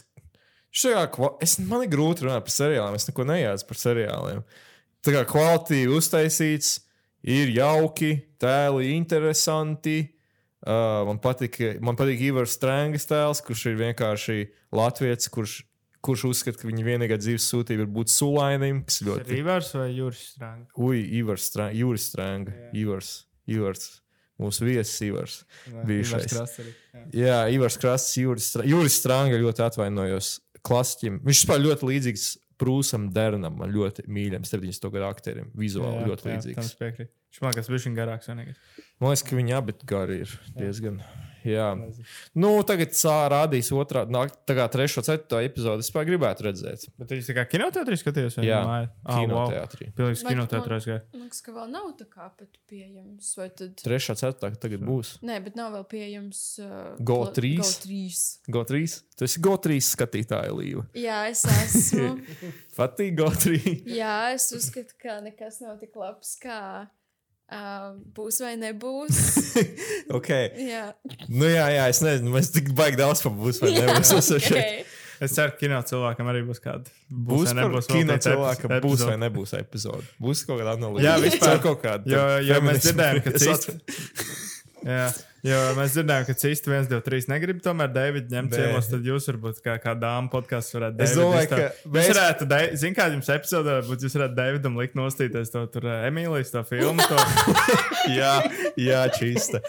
Šajā, 0.69 1.07
es, 1.41 1.57
man 1.65 1.81
ir 1.85 1.89
grūti 1.91 2.27
runāt 2.27 2.45
par 2.45 2.53
seriāliem. 2.53 2.97
Es 2.99 3.07
neko 3.09 3.25
nejācu 3.25 3.69
par 3.71 3.79
seriāliem. 3.81 4.43
Tā 5.05 5.15
kā 5.15 5.23
kvalitīvi 5.27 5.95
uztaisīts, 5.97 6.75
ir 7.25 7.51
jauki, 7.55 8.13
tēli 8.41 8.93
interesanti. 8.95 10.01
Uh, 10.59 11.05
man 11.07 11.21
patīk, 11.23 11.55
man 11.83 11.95
patīk 11.99 12.21
Ivars 12.27 12.57
Strāngas 12.57 13.07
tēls, 13.07 13.39
kurš 13.47 13.69
ir 13.71 13.77
vienkārši 13.79 14.41
latviečs, 14.75 15.29
kurš, 15.31 15.53
kurš 16.03 16.25
uzskata, 16.33 16.59
ka 16.59 16.67
viņa 16.67 16.83
vienīgā 16.83 17.17
dzīves 17.21 17.47
sūtība 17.47 17.85
ir 17.85 17.93
būt 17.95 18.11
sulainim. 18.11 18.83
kas 18.87 18.99
ļoti 19.07 19.37
Rīvārs 19.37 19.71
vai 19.77 19.87
Juris 19.95 20.25
Strāns? 20.33 20.67
Ui, 20.75 20.99
Ivars 21.21 21.47
Strānga, 21.47 21.79
Jūras 21.79 22.09
Strānga, 22.11 22.57
Ivars, 22.75 23.13
Ivars. 23.47 23.87
Mūsu 24.39 24.65
viesis 24.67 25.01
Ivars. 25.03 25.39
Bijušais. 25.87 26.35
Jā, 27.15 27.39
Ivars 27.51 27.75
Krasts, 27.81 28.13
Stra- 28.53 28.65
Jūras 28.67 28.95
Strānga 29.01 29.39
ļoti 29.41 29.65
atvainojos 29.65 30.37
klasiķim. 30.65 31.19
Viņš 31.25 31.41
vispār 31.43 31.59
ļoti 31.65 31.89
līdzīgs 31.91 32.27
Prūsam 32.59 33.07
Dernam, 33.15 33.55
man 33.59 33.71
ļoti 33.71 34.03
mīļam 34.11 34.43
70. 34.47 34.89
gadu 34.91 35.07
aktierim. 35.07 35.51
Vizuāli 35.55 36.07
ļoti 36.09 36.23
Tam 36.25 36.31
līdzīgs. 36.33 36.55
Viņš 36.59 37.41
man 37.43 37.53
viņš 37.55 37.67
ir 37.69 37.95
garāks. 37.95 38.27
Man 38.99 39.11
liekas, 39.13 39.23
ka 39.29 39.35
viņi 39.37 39.53
abi 39.55 39.75
gari 39.87 40.21
ir 40.25 40.33
diezgan. 40.57 40.97
Jā, 40.99 41.28
nu, 42.35 42.51
tagad 42.67 42.93
sā 42.97 43.15
rādīs 43.31 43.69
otrā, 43.75 44.05
tā 44.45 44.55
kā 44.57 44.67
trešo, 44.71 45.03
ceturto 45.05 45.39
epizodi. 45.43 45.85
Es 45.85 45.91
gribētu 45.93 46.47
redzēt. 46.49 46.87
Bet 46.99 47.13
viņš 47.15 47.29
tā 47.31 47.35
kā 47.39 47.45
kinoteātrī 47.53 47.99
skatījās? 47.99 48.37
vai 48.39 48.45
Jā, 48.47 48.59
mājā? 48.67 48.89
Ah, 49.05 49.19
wow. 49.19 49.25
kinoteātrī. 49.25 49.89
Pilnīgs 49.97 50.23
Vai- 50.25 50.33
kinoteātrī. 50.35 50.79
Man 51.13 51.25
liekas, 51.25 51.41
ka 51.45 51.55
vēl 51.55 51.69
nav 51.73 51.89
tā 51.99 52.07
kā 52.09 52.29
pat 52.37 52.59
pieejams. 52.69 53.31
Vai 53.37 53.49
tad? 53.49 53.75
Trešā, 53.83 54.15
ceturtā 54.19 54.51
tagad 54.59 54.83
būs. 54.85 55.15
Nē, 55.25 55.39
bet 55.43 55.55
nav 55.59 55.73
vēl 55.77 55.85
pieejams. 55.89 56.43
Uh, 56.59 56.95
Go 57.03 57.23
pla- 57.25 57.33
3? 57.33 57.55
Go 58.49 58.63
3. 58.65 58.69
GO3. 58.69 59.03
Tu 59.17 59.25
esi 59.27 59.41
GO3 59.43 59.79
skatītāja 59.83 60.53
līva. 60.55 60.85
Jā, 60.97 61.23
es 61.31 61.43
esmu. 61.45 62.19
Patīk 62.77 63.17
GO3. 63.19 63.59
Jā, 63.89 64.33
es 64.35 64.49
uzskatu, 64.55 64.95
ka 65.01 65.19
nekas 65.25 65.59
nav 65.63 65.79
tik 65.81 65.95
labs, 65.99 66.35
kā 66.41 66.87
uh, 67.51 67.89
būs 68.15 68.39
vai 68.45 68.53
nebūs. 68.61 69.19
ok. 70.17 70.29
jā, 70.59 70.85
Nu, 71.29 71.45
jā, 71.49 71.65
jā, 71.75 71.89
es 71.91 71.99
nezinu, 72.05 72.31
mēs 72.37 72.53
tik 72.55 72.71
baigi 72.77 72.99
daudz 73.01 73.21
par 73.25 73.35
būs 73.37 73.61
vai 73.63 73.73
nebūs. 73.77 73.99
Es 74.05 74.15
esmu 74.21 74.39
šeit. 74.39 74.55
okay. 74.57 74.79
Es 75.19 75.33
ceru, 75.35 75.51
ka 75.51 75.59
kino 75.59 75.75
cilvēkam 75.83 76.29
arī 76.31 76.45
būs 76.47 76.61
kāda. 76.63 76.87
Būs 77.11 77.49
vai 77.49 77.51
par 77.51 77.57
nebūs 77.59 77.87
kino 77.91 78.15
cilvēka, 78.23 78.69
epizo- 78.69 78.83
būs 78.85 79.01
vai 79.03 79.15
epizode. 79.17 79.17
nebūs 79.25 79.51
epizode. 79.57 80.05
Būs 80.23 80.43
kaut 80.47 80.61
kāda 80.61 80.75
analīze. 80.77 81.03
Jā, 81.03 81.15
vispār. 81.19 81.57
Kaut 81.65 81.81
kāda. 81.83 82.07
Jo, 82.07 82.21
jo 82.47 82.59
mēs 82.63 82.79
dzirdējām, 82.85 83.19
ka 83.25 83.33
cits. 83.43 83.67
Jā, 84.79 85.07
jo 85.43 85.57
mēs 85.75 85.93
dzirdējām, 85.95 86.25
ka 86.27 86.33
cits 86.39 86.61
1, 86.63 86.85
2, 86.91 86.99
3 87.05 87.27
negrib 87.31 87.57
tomēr 87.63 87.89
Davidu 87.91 88.31
ņemt 88.31 88.53
ciemos. 88.55 88.87
Tad 88.91 89.03
jūs 89.07 89.27
varbūt 89.31 89.59
kā, 89.65 89.75
kā 89.83 89.93
dāmas 89.99 90.31
podkāsts 90.33 90.75
varētu 90.75 91.03
Es 91.03 91.13
Davidu 91.13 91.25
domāju, 91.25 91.49
ka 91.51 91.59
Jūs 91.59 91.91
mēs- 91.97 92.09
varētu, 92.13 92.47
zināt, 92.81 92.97
kādā 92.99 93.17
jums 93.17 93.31
epizodē, 93.35 93.75
varbūt 93.81 94.05
jūs 94.07 94.15
varētu 94.19 94.37
Davidam 94.39 94.79
likt 94.79 94.95
nostīties 94.99 95.51
to 95.51 95.65
tur 95.73 95.89
eh, 95.91 96.07
Emīlijas, 96.09 96.53
to 96.55 96.63
filmu. 96.69 97.03
To. 97.11 97.19
Jā, 98.19 98.33
jā 98.79 99.03
čīsta. 99.15 99.59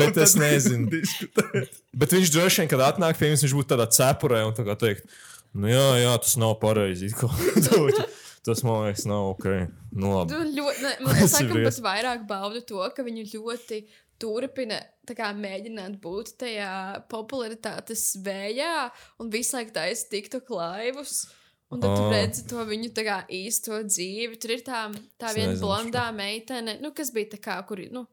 Bet 0.00 0.16
es 0.24 0.34
nezinu. 0.40 0.88
Bet 1.94 2.16
viņš 2.16 2.32
droši 2.34 2.62
vien, 2.64 2.72
kad 2.72 2.82
atnāk 2.88 3.20
pie 3.20 3.30
mums, 3.30 3.44
viņš 3.44 3.54
būtu 3.60 3.72
tādā 3.76 3.86
cepurē 3.92 4.42
un 4.48 4.56
tā 4.56 4.64
kā 4.66 4.74
teikt, 4.80 5.04
nu 5.54 5.68
jā, 5.70 5.84
jā, 6.02 6.14
tas 6.24 6.36
nav 6.40 6.56
pareizi. 6.62 7.12
kā. 7.14 7.28
tas 8.44 8.60
man 8.66 8.82
liekas, 8.88 9.06
nav 9.08 9.30
ok. 9.34 9.46
Nu, 9.94 10.10
Tu 10.28 10.34
labi. 10.36 10.50
ļoti, 10.58 10.82
ne, 10.82 10.90
man 11.06 11.20
es 11.24 11.36
ir 11.38 11.46
laikam 11.48 11.68
pat 11.68 11.78
vairāk 11.86 12.24
baudu 12.28 12.60
to, 12.66 12.80
ka 12.96 13.04
viņi 13.06 13.28
ļoti 13.30 13.78
turpina 14.20 14.80
kā, 15.12 15.30
mēģināt 15.36 15.98
būt 16.00 16.36
tajā 16.40 17.04
popularitātes 17.12 18.14
vējā 18.24 18.90
un 19.20 19.32
visu 19.32 19.58
laiku 19.58 19.74
taisa 19.76 20.08
TikTok 20.12 20.52
laivus. 20.54 21.24
Un 21.72 21.80
tad 21.80 21.90
Ah. 21.90 22.10
redzi 22.12 22.44
to 22.46 22.62
viņu 22.64 22.92
kā 22.94 23.24
īsto 23.28 23.80
dzīvi. 23.82 24.38
Tur 24.38 24.50
ir 24.50 24.62
tā, 24.62 24.94
tā 25.18 25.32
Es 25.32 25.34
viena 25.34 25.54
blondā 25.58 26.14
meitene, 26.14 26.78
nu, 26.80 26.92
kas 26.92 27.10
bija 27.10 27.34
tā 27.34 27.40
kā, 27.40 27.66
kur, 27.66 27.78
nu, 27.90 28.06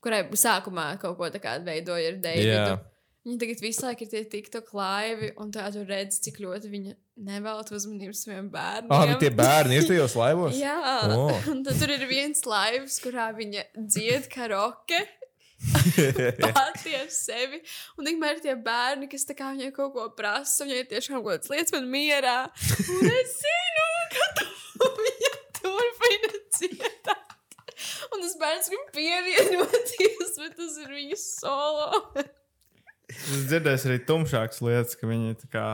kurai 0.00 0.22
sākumā 0.30 0.98
kaut 1.00 1.16
ko 1.18 1.28
tā 1.32 1.40
kā 1.42 1.58
veidoja 1.64 2.12
ar 2.12 2.20
Deividu. 2.22 2.54
Jā. 2.54 2.78
Viņa 3.26 3.36
tagad 3.36 3.60
visu 3.60 3.84
laiku 3.84 4.06
ir 4.06 4.08
tie 4.08 4.22
TikTok 4.32 4.70
laivi, 4.72 5.32
un 5.36 5.50
tā 5.52 5.66
tu 5.74 5.82
redzi, 5.84 6.22
cik 6.24 6.38
ļoti 6.40 6.70
viņa 6.72 6.94
nevelta 7.28 7.74
uzmanību 7.76 8.16
saviem 8.16 8.46
bērniem. 8.48 8.94
Ah, 8.96 9.04
bet 9.10 9.20
tie 9.20 9.28
bērni 9.28 9.76
ir 9.76 9.88
tajos 9.90 10.14
laivos? 10.16 10.56
Jā, 10.64 10.78
oh. 11.04 11.34
un 11.52 11.60
tad 11.66 11.76
tur 11.82 11.92
ir 11.92 12.06
viens 12.08 12.40
laivs, 12.48 12.96
kurā 13.04 13.28
viņa 13.36 13.66
dzied 13.76 14.30
karaoke. 14.32 15.02
Pati 16.56 16.94
ar 16.96 17.08
sevi. 17.12 17.60
Un 17.98 18.08
tikmēr 18.08 18.38
ir 18.38 18.44
tie 18.44 18.56
bērni, 18.56 19.08
kas 19.12 19.26
kā 19.28 19.52
viņai 19.52 19.70
kaut 19.76 19.92
ko 19.96 20.06
prasa, 20.16 20.64
viņai 20.64 20.86
tieši 20.92 21.14
kaut 21.14 21.26
kādas 21.28 21.52
lietas 21.52 21.74
man 21.76 21.90
mierā. 21.92 22.36
Un 22.96 23.10
es 23.10 23.36
zinu, 23.42 23.88
ka 24.14 24.28
tu 24.40 24.92
viņa 25.04 25.32
turpina 25.60 26.32
dziedāt. 26.56 27.36
Un 28.10 28.24
tas 28.24 28.36
bērns 28.40 28.70
grib 28.72 28.92
pievienoties, 28.96 30.36
bet 30.40 30.56
tas 30.56 30.78
ir 30.82 30.94
viņa 30.96 31.18
solo. 31.20 32.02
Es 33.10 33.46
dzirdēju 33.50 33.88
arī 33.90 33.98
tumšākas 34.06 34.60
lietas, 34.64 34.96
ka 34.98 35.08
viņi 35.10 35.36
tā 35.42 35.52
kā. 35.52 35.66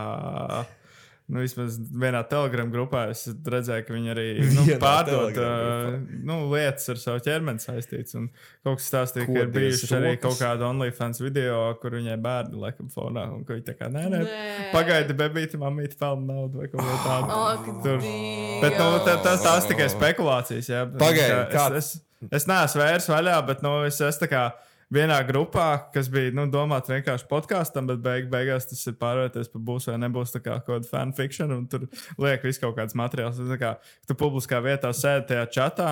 Nu, 1.26 1.40
vismaz 1.42 1.74
vienā 1.90 2.20
telegramu 2.30 2.70
grupā 2.70 3.00
es 3.10 3.24
redzēju, 3.26 3.82
ka 3.88 3.94
viņi 3.96 4.10
arī 4.12 4.26
nu, 4.56 4.62
pārdod 4.78 5.34
uh, 5.42 5.96
nu, 6.22 6.36
lietas 6.52 6.86
ar 6.92 7.00
savu 7.02 7.22
ķermeni 7.24 7.58
saistītas. 7.64 8.14
Un 8.20 8.28
kaut 8.62 8.78
kas 8.78 8.86
stāstīja, 8.92 9.26
ka 9.26 9.40
ir 9.42 9.50
bijuši 9.56 9.88
arī 9.98 10.12
rokas? 10.12 10.22
kaut 10.22 10.38
kāda 10.44 10.68
OnlyFans 10.68 11.18
video, 11.24 11.58
kur 11.82 11.96
viņai 11.98 12.14
bērni 12.22 12.60
laikam 12.62 12.92
fonā. 12.94 13.24
Un 13.34 13.42
ka 13.48 13.56
viņi 13.56 13.66
tā 13.66 13.74
kā 13.80 13.88
nē, 13.90 14.04
nē, 14.12 14.20
Nē. 14.28 14.44
pagaidi, 14.70 15.16
bebīte, 15.18 15.58
mamīte 15.58 15.98
pelna 15.98 16.30
naudu 16.36 16.62
vai 16.62 16.70
kaut 16.70 16.86
ko 16.86 17.00
tādu. 17.08 17.40
Ak, 17.42 17.66
Tur. 17.82 17.98
Dievs. 18.06 18.62
Bet 18.62 18.78
nu, 18.78 18.86
tā, 19.08 19.18
tas 19.26 19.42
tās 19.42 19.66
tikai 19.72 19.90
spekulācijas. 19.96 20.70
Jā. 20.70 20.86
Pagaidi, 20.94 21.42
Es- 21.50 21.74
Es, 21.76 21.90
es, 22.30 22.30
es 22.38 22.46
neesmu 22.48 22.80
vērs 22.86 23.10
vaļā, 23.10 23.34
bet 23.50 23.66
nu, 23.66 23.74
es 23.90 23.98
esmu 24.00 24.22
tā 24.22 24.30
kā 24.30 24.44
vienā 24.92 25.18
grupā, 25.26 25.66
kas 25.94 26.10
bija 26.12 26.30
nu, 26.36 26.46
domāts 26.52 26.90
vienkārši 26.92 27.26
podkāstam, 27.30 27.88
bet 27.90 28.02
beig, 28.04 28.28
beigās 28.32 28.68
tas 28.70 28.84
ir 28.86 28.94
pārvērties 29.00 29.50
par 29.52 29.64
būs 29.66 29.88
vai 29.90 29.96
nebūs 30.04 30.36
kā 30.36 30.42
kaut 30.44 30.66
kāda 30.68 30.90
fanfiction, 30.90 31.50
un 31.56 31.66
tur 31.70 31.88
liek 32.22 32.44
visu 32.46 32.62
kaut 32.62 32.76
kāds 32.78 32.98
materiāls. 32.98 33.40
Tas 33.40 33.50
tā 33.50 33.58
Kā, 33.60 33.72
tu 34.06 34.14
publiskā 34.18 34.60
vietā 34.62 34.92
sēdi 34.94 35.30
tajā 35.32 35.46
čatā, 35.56 35.90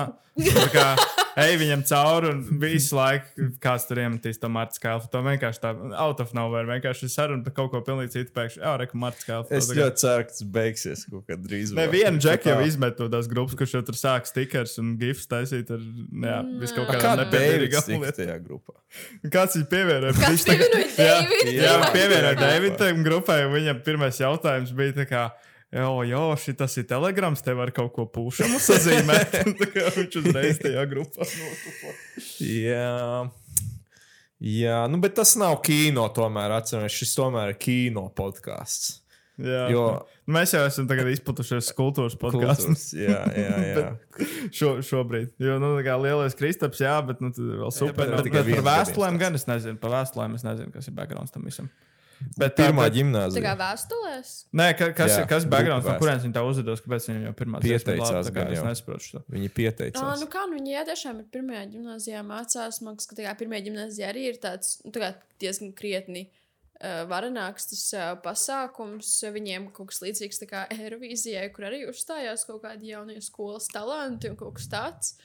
kā 0.71 0.87
ej 1.43 1.57
viņam 1.59 1.81
cauri, 1.89 2.29
un 2.31 2.59
visu 2.61 2.95
laiku 2.95 3.49
kāds 3.63 3.87
tur 3.89 3.99
iemetīs 4.03 4.39
to 4.39 4.47
Marta 4.51 4.79
Kalfu. 4.79 5.09
To 5.11 5.21
vienkārši 5.25 5.61
tā 5.63 5.73
out 5.99 6.21
of 6.23 6.31
nowhere, 6.37 6.67
vienkārši 6.69 7.09
saruna 7.11 7.43
par 7.43 7.55
kaut 7.57 7.73
ko 7.73 7.81
pilnīgi 7.83 8.13
citu 8.15 8.31
pēkšņi. 8.37 8.61
Jā, 8.63 8.75
reku 8.79 8.99
Marta 9.01 9.25
Kalfu. 9.27 9.51
Es 9.57 9.67
ļoti 9.71 10.03
ceru, 10.03 10.27
ka 10.27 10.37
tas 10.37 10.47
beigsies 10.55 11.03
kaut 11.11 11.25
kad 11.27 11.43
drīz. 11.43 11.73
Ne, 11.75 11.87
viena 11.91 12.15
džeka 12.21 12.53
jau 12.53 12.63
izmet 12.69 12.95
to 12.99 13.09
tās 13.11 13.27
grupas, 13.31 13.57
kurš 13.59 13.75
jau 13.79 13.83
tur 13.89 13.99
sāk 13.99 14.29
stickers 14.29 14.77
un 14.79 14.95
gifs 15.01 15.27
taisīt 15.31 15.73
ar, 15.75 15.83
jā, 16.29 16.39
visu 16.61 16.79
kaut 16.79 16.93
Kā 16.93 17.01
kādām 17.01 17.25
Deivids 17.25 17.35
nepiederīgām 17.35 17.87
tika 17.89 18.01
lietām. 18.05 18.19
tajā 18.21 18.39
grupā? 18.45 18.77
Kāds 19.31 19.57
viņu 19.57 19.67
pievienoja? 19.71 20.13
Viņš 20.19 20.45
pievienoja 20.47 20.87
Jā, 20.95 21.15
Deividu? 21.23 21.55
Jā, 21.55 21.71
Jā. 21.71 21.89
pievienoja 21.95 22.37
Davidam 22.39 23.03
grupai, 23.05 23.39
viņam 23.51 23.81
pirmais 23.85 24.19
jautājums 24.21 24.73
bija 24.77 24.95
tā 25.01 25.07
kā. 25.09 25.23
Jo, 25.75 26.03
jo, 26.07 26.21
šis 26.39 26.77
ir 26.79 26.85
telegrams, 26.87 27.41
tev 27.43 27.57
var 27.59 27.71
kaut 27.75 27.91
ko 27.97 28.05
pūšamu 28.07 28.61
sazīmēt. 28.63 29.33
Viņš 29.97 30.19
uzreiz 30.21 30.61
tajā 30.61 30.85
grupā 30.87 31.25
notupa. 31.25 31.95
Jā. 32.39 33.25
Jā, 34.45 34.77
nu, 34.91 34.99
bet 35.03 35.15
tas 35.17 35.33
nav 35.39 35.57
kino, 35.65 36.05
tomēr 36.15 36.53
atceramies. 36.59 36.95
Šis 36.95 37.15
tomēr 37.17 37.53
ir 37.53 37.59
kino 37.59 38.05
podkāsts. 38.15 39.01
Jā, 39.41 39.65
Jo 39.73 39.85
mēs 40.31 40.53
jau 40.55 40.61
esam 40.65 40.87
tagad 40.87 41.09
izplatušies 41.11 41.71
kultūras 41.75 42.15
podkāstos. 42.19 42.85
Jā, 42.95 43.17
jā, 43.35 43.55
jā. 43.75 43.87
Šo, 44.55 44.75
šobrīd. 44.85 45.33
Jo, 45.43 45.57
nu, 45.59 45.73
kā 45.85 45.97
lielais 45.99 46.37
kristaps, 46.39 46.79
jā, 46.83 46.95
bet 47.05 47.19
nu, 47.23 47.33
tad 47.35 47.43
vēl 47.43 47.73
super. 47.75 48.13
bet 48.15 48.23
Bet, 48.23 48.31
bet 48.31 48.47
viens 48.47 48.61
par 48.63 48.69
vēstulēm 48.71 49.19
gan 49.19 49.35
es 49.35 49.43
nezinu. 49.49 49.79
Par 49.81 49.91
vēstulēm 49.97 50.37
es 50.39 50.47
nezinu, 50.47 50.71
kas 50.71 50.87
ir 50.87 50.95
backgrounds 50.95 51.35
tam 51.35 51.43
visam. 51.47 51.67
Bet 52.39 52.55
Pirmā 52.55 52.85
tā- 52.85 52.91
Tā 52.93 52.95
gimnāzija. 52.95 53.41
kā 53.43 53.53
vēstulēs. 53.59 54.29
Nē, 54.55 54.69
ka, 54.79 54.87
kas, 54.95 55.11
Jā, 55.11 55.17
jā, 55.19 55.27
kas 55.27 55.43
ir 55.43 55.49
backgrounds, 55.51 55.85
no 55.89 55.97
kurienes 55.99 56.23
viņi 56.23 56.35
tā 56.37 56.43
uzvedos, 56.47 56.79
kāpēc 56.85 57.09
viņi 57.11 57.25
jau 57.27 57.33
pirmā 57.35 57.59
Pieteicās 57.59 58.29
labi, 58.31 58.45
Es 58.55 58.63
nesaprotu 58.63 59.03
šo. 59.03 59.21
Viņi 59.35 59.49
Ah, 59.51 59.55
pieteicās. 59.59 60.23
nu 60.23 60.29
kā, 60.31 60.45
nu 60.47 60.55
viņi 60.55 60.71
jā, 60.77 60.85
tiešām 60.87 61.19
ir 61.19 61.27
pirmajā 61.35 61.65
gimnājā 61.75 62.23
mācās. 62.23 62.79
Man 62.81 62.95
liekas, 62.95 63.09
ka 63.11 63.19
tā 63.19 63.27
kā 63.27 63.35
pirmajā 63.43 63.67
gimnājā 63.67 64.07
arī 64.15 64.23
ir 64.31 64.39
tāds 64.39 64.79
nu, 64.85 64.95
tā 64.95 65.03
kā 65.03 65.11
diezgan 65.43 65.75
krietni 65.75 66.29
uh, 66.31 66.44
varenāks 67.09 67.69
tas 67.71 67.83
uh, 67.95 68.09
pasākums. 68.23 69.13
Viņiem 69.35 69.69
kaut 69.75 69.93
kas 69.93 70.01
līdzīgs 70.03 70.41
tā 70.41 70.49
kā 70.49 70.65
Eirovīzijai, 70.75 71.47
kur 71.55 71.69
arī 71.69 71.85
uzstājās 71.89 72.45
kaut 72.49 72.63
kādi 72.65 72.91
jaunie 72.91 73.21
skolas 73.23 73.69
talanti 73.71 74.31
un 74.31 74.37
kaut 74.39 74.57
kas 74.59 74.67
tāds. 74.71 75.15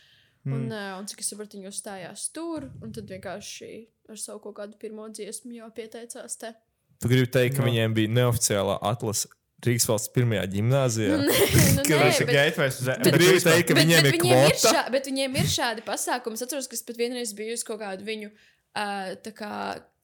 Mm. 0.47 0.55
Un, 0.57 0.71
un 0.73 1.09
cik 1.11 1.21
es 1.21 1.29
saprotu, 1.33 1.59
viņi 1.59 1.69
uzstājās 1.69 2.31
tur, 2.33 2.71
un 2.81 2.95
tad 2.97 3.11
vienkārši 3.13 3.73
ar 4.09 4.21
savu 4.21 4.41
kaut 4.47 4.57
kādu 4.63 4.79
pirmo 4.81 5.05
dziesmu 5.13 5.53
jau 5.59 5.69
pieteicās 5.77 6.39
te. 6.41 6.55
Tu 7.01 7.11
gribi 7.11 7.29
teikt, 7.33 7.59
ka 7.59 7.67
viņiem 7.67 7.93
bija 7.97 8.13
neoficiālā 8.13 8.79
atlase 8.89 9.29
Rīgas 9.61 9.85
valsts 9.91 10.13
pirmajā 10.15 10.47
gimnāzijā? 10.55 11.17
nu, 11.21 11.85
Ka 11.85 11.99
nē, 12.01 12.07
tas 12.07 12.21
ir 12.23 12.31
bet- 12.31 12.63
uz 12.65 12.79
Tu 13.05 13.13
gribi 13.13 13.43
teikt, 13.45 13.67
ka 13.69 13.77
viņiem 13.77 14.07
ir 14.09 14.15
viņiem 14.17 14.45
ir, 14.47 14.55
kvota? 14.55 14.73
šā, 14.73 14.85
bet 14.95 15.09
viņiem 15.11 15.37
ir 15.37 15.51
šādi 15.53 15.85
pasākumi. 15.85 16.39
Es 16.39 16.47
atceros, 16.47 16.69
ka 16.71 16.79
es 16.79 16.85
pat 16.89 17.01
vienreiz 17.01 17.35
biju 17.37 17.59
uz 17.59 17.65
kaut 17.69 17.83
kādu 17.83 18.07
viņu 18.09 18.31
uh, 18.33 19.33
kā 19.37 19.53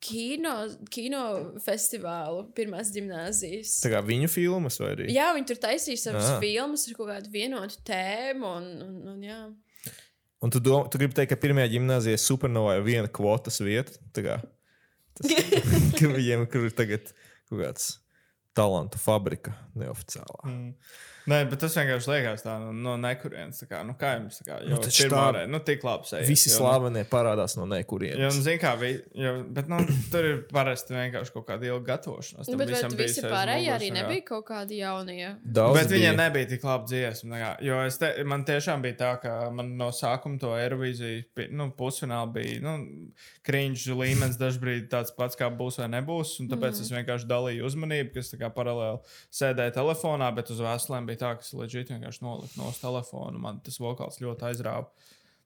kino, 0.07 0.55
kino 0.95 1.21
festivālu, 1.65 2.45
pirmās 2.57 2.91
gimnāzijas. 2.95 3.75
Tā 3.85 3.91
kā 3.93 4.01
viņu 4.07 4.31
filmas 4.31 4.79
vai 4.83 4.93
arī? 4.95 5.09
Jā, 5.15 5.33
viņi 5.37 5.51
tur 5.51 5.61
taisīja 5.67 6.01
savas 6.07 6.29
Ah. 6.31 6.41
filmas 6.43 6.87
ar 6.89 6.95
kaut 6.99 7.11
kādu 7.11 7.33
vienotu 7.35 7.81
tēmu. 7.89 8.53
Un, 8.61 8.69
un, 8.87 8.97
un, 9.15 9.23
jā. 9.27 9.41
Un 10.45 10.53
tu, 10.53 10.61
dom, 10.61 10.85
tu 10.93 10.99
gribi 11.01 11.17
teikt, 11.17 11.33
ka 11.33 11.41
pirmajā 11.43 11.71
gimnāzijā 11.75 12.19
supernovā 12.21 12.77
ir 12.79 12.87
viena 12.87 13.09
kvotas 13.11 13.59
vieta. 13.65 13.97
Kā 14.15 14.39
tas, 15.17 15.33
ka 15.99 16.11
viņiem 16.13 16.47
kur 16.53 16.69
ir 16.69 16.75
tagad 16.77 17.13
kaut 17.49 17.61
kāds 17.63 17.87
talantu 18.57 19.01
fabrika 19.01 19.55
neoficiālā. 19.77 20.41
Mm. 20.49 20.71
Nē, 21.27 21.41
bet 21.51 21.59
tas 21.59 21.75
vienkārši 21.75 22.07
liekas 22.13 22.45
tā 22.47 22.53
no, 22.63 22.71
no 22.73 22.93
nekurienes. 23.03 23.59
Kā, 23.67 23.81
nu, 23.87 23.97
kā 23.99 24.13
jums 24.21 24.37
tā 24.41 24.45
kā, 24.47 24.59
Nu, 24.63 24.77
jau 24.77 24.83
pirmā 24.87 25.23
tā- 25.25 25.33
reize, 25.35 25.51
nu, 25.51 25.59
tik 25.67 25.83
labi 25.83 26.07
sēž. 26.07 26.27
Visi 26.29 26.53
slavenie 26.53 27.03
parādās 27.11 27.57
no 27.59 27.65
Jo, 27.67 27.71
nekurienes. 27.73 28.21
nu, 28.37 28.43
zin 28.47 28.59
kā, 28.63 28.77
vi, 28.79 28.93
jo, 29.19 29.33
bet, 29.51 29.67
nu, 29.69 29.81
tur 30.13 30.25
ir 30.29 30.37
parasti 30.53 30.95
vienkārši 30.95 31.33
kaut 31.35 31.47
kāda 31.49 31.67
ilga 31.67 31.97
gatavošanās. 31.97 32.47
Nu, 32.47 32.57
bet 32.61 32.71
bija 32.71 32.91
visi 33.01 33.25
pārējie 33.27 33.73
arī 33.75 33.89
kā. 33.91 33.97
nebija 33.99 34.25
kaut 34.29 34.47
kādi 34.53 34.79
jaunie? 34.79 35.33
Daudz 35.43 35.81
Bet 35.81 35.89
bija. 35.91 35.99
viņai 36.13 36.17
nebija 36.21 36.51
tik 36.55 36.63
labi 36.65 36.87
dziesma. 36.93 37.35
tā 37.35 37.43
kā, 37.43 37.51
Jo 37.67 37.81
es 37.87 37.99
te, 37.99 38.13
man 38.25 38.45
tiešām 38.45 38.83
bija 38.87 38.97
tā, 39.03 39.11
ka 39.21 39.51
man 39.51 39.77
no 39.77 39.89
sākuma 39.91 40.39
to 40.39 40.55
Eirovīziju 40.55 41.25
pi- 41.35 41.49
nu, 41.51 41.73
pusfinālā 41.77 42.31
bija 42.33 42.61
nu, 42.63 42.77
krīņš 43.47 43.89
līmenis 43.99 44.39
dažkārt 44.39 44.89
tāds 44.93 45.11
pats, 45.17 45.35
kā 45.39 45.51
būs 45.51 45.79
vai 45.83 45.89
nebūs. 45.89 46.37
un 46.41 46.49
Tāpēc 46.55 46.79
mm. 46.79 46.87
es 46.87 46.91
vienkārši 46.95 47.27
dalīju 47.31 47.67
uzmanību, 47.67 48.15
kas 48.15 48.33
paralēli 48.55 49.01
sēdēja 49.33 49.75
telefonā, 49.75 50.31
bet 50.35 50.51
uz 50.55 50.61
vēstulēm 50.63 51.07
bija 51.07 51.16
tā, 51.21 51.35
ka 51.37 51.45
es 51.47 51.53
leģitīvi 51.57 51.99
vienkārši 51.99 52.25
noliku 52.25 52.61
no 52.61 52.73
telefona. 52.81 53.41
Man 53.43 53.63
tas 53.65 53.81
vokāls 53.83 54.21
ļoti 54.23 54.51
aizrāva. 54.51 54.91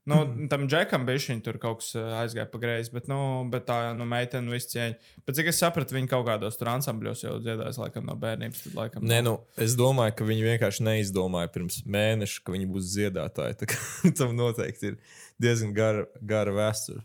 Nu, 0.09 0.17
mm. 0.25 0.49
Tam 0.49 0.65
džekam 0.69 1.05
bija 1.07 1.21
šī 1.21 1.37
tur 1.45 1.59
kaut 1.61 1.83
kas 1.83 1.93
aizgāja 2.23 2.47
pa 2.51 2.59
greizi, 2.63 2.91
bet, 2.95 3.09
nu, 3.11 3.19
bet 3.53 3.67
tā 3.69 3.93
nu, 3.97 4.07
meitene 4.09 4.49
visu 4.51 4.73
cieņu. 4.73 4.97
Bet 5.29 5.37
cik 5.37 5.51
es 5.53 5.61
sapratu, 5.61 5.95
viņa 5.95 6.09
kaut 6.11 6.25
kādos 6.27 6.57
tur 6.59 6.71
ansambļos 6.73 7.25
jau 7.27 7.35
dziedājas 7.45 7.79
laikam 7.83 8.09
no 8.09 8.17
bērnības. 8.21 8.65
Tad, 8.65 8.79
laikam, 8.79 9.05
Nē, 9.11 9.21
nu, 9.27 9.37
es 9.61 9.77
domāju, 9.79 10.17
ka 10.17 10.27
viņi 10.31 10.47
vienkārši 10.49 10.87
neizdomāja 10.89 11.53
pirms 11.53 11.83
mēneša, 11.85 12.41
ka 12.47 12.57
viņi 12.57 12.71
būs 12.73 12.91
dziedātāji. 12.95 13.59
Tā 13.61 13.71
kā 13.75 14.15
Tam 14.23 14.35
noteikti 14.39 14.95
ir 14.95 14.99
diezgan 15.43 15.77
gara, 15.77 16.09
gara 16.33 16.57
vēsture. 16.57 17.05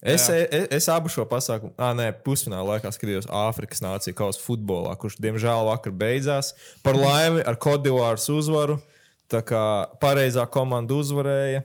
Es, 0.00 0.30
Jā. 0.30 0.46
es, 0.48 0.68
es 0.78 0.86
abu 0.88 1.10
šo 1.12 1.26
pasākumu, 1.28 1.74
ah, 1.76 1.92
nē, 1.96 2.06
pusfinālā 2.24 2.76
laikā 2.76 2.88
skatījos 2.94 3.26
Āfrikas 3.28 3.82
nāciju 3.84 4.16
kausa 4.16 4.40
futbolā, 4.40 4.94
kurš, 4.96 5.18
diemžēl, 5.20 5.66
vakar 5.68 5.92
beidzās. 5.92 6.54
Par 6.84 6.96
laimi 6.96 7.44
ar 7.44 7.58
Kodivāras 7.60 8.24
uzvaru. 8.32 8.78
Tā 9.30 9.42
kā 9.46 9.64
pareizā 10.00 10.46
komanda 10.50 10.96
uzvarēja. 10.96 11.60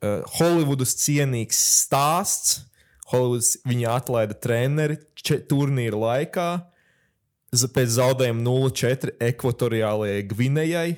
Uh, 0.00 0.24
Holivudas 0.38 0.96
cienīgs 1.02 1.60
stāsts. 1.84 2.62
Holivuds 3.12 3.58
viņa 3.68 3.92
atlaida 4.00 4.34
treneri 4.34 4.96
turnīra 5.46 6.00
laikā 6.00 6.48
pēc 7.76 7.92
zaudējuma 7.94 8.42
0-4 8.42 9.14
ekvatoriālajai 9.28 10.24
Gvinējai. 10.32 10.96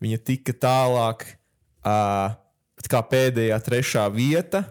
Viņa 0.00 0.18
tika 0.24 0.54
tālāk, 0.54 1.26
uh, 1.82 2.38
kā 2.88 3.02
pēdējā 3.10 3.58
trešā 3.66 4.06
vieta, 4.14 4.62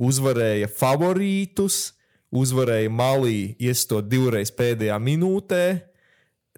uzvarēja 0.00 0.68
favorītus, 0.74 1.92
uzvarēja 2.34 2.90
Malī, 2.90 3.54
iestot 3.62 4.08
divreiz 4.10 4.50
pēdējā 4.54 4.96
minūtē. 5.02 5.64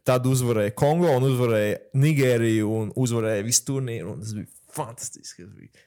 Tad 0.07 0.26
uzvarēja 0.30 0.70
Kongo 0.78 1.11
un 1.18 1.24
uzvarēja 1.26 1.80
Nigēriju 1.99 2.68
un 2.70 2.93
uzvarēja 2.95 3.43
visu 3.45 3.64
turnīru. 3.72 4.12
un 4.14 4.20
Tas 4.22 4.37
bija 4.39 4.47
fantastiski. 4.76 5.43
Tas 5.43 5.57
bija 5.59 5.82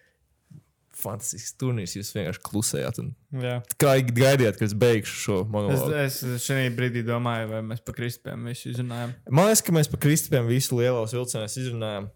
fantastisks 1.00 1.54
turnīrs. 1.56 1.94
Jūs 1.96 2.12
vienkārši 2.18 2.42
klusējāt. 2.44 3.00
Kā 3.80 3.94
gaidījāt, 4.04 4.58
kad 4.60 4.68
es 4.68 4.76
beigšu 4.76 5.16
šo 5.24 5.38
Es, 5.46 5.50
monologu? 5.54 5.94
es 6.04 6.20
šajā 6.44 6.74
brīdī 6.76 7.06
domāju, 7.08 7.48
vai 7.54 7.62
mēs 7.72 7.80
pa 7.88 7.96
kristiem 7.96 8.44
visu 8.52 8.74
izrunājam. 8.74 9.16
Man 9.32 9.48
liekas, 9.48 9.64
ka 9.64 9.78
mēs 9.80 9.88
par 9.94 10.04
kristupiem 10.04 10.52
visu 10.52 10.82
lielos 10.82 11.16
vilcienos 11.16 11.56
izrunājām. 11.64 12.10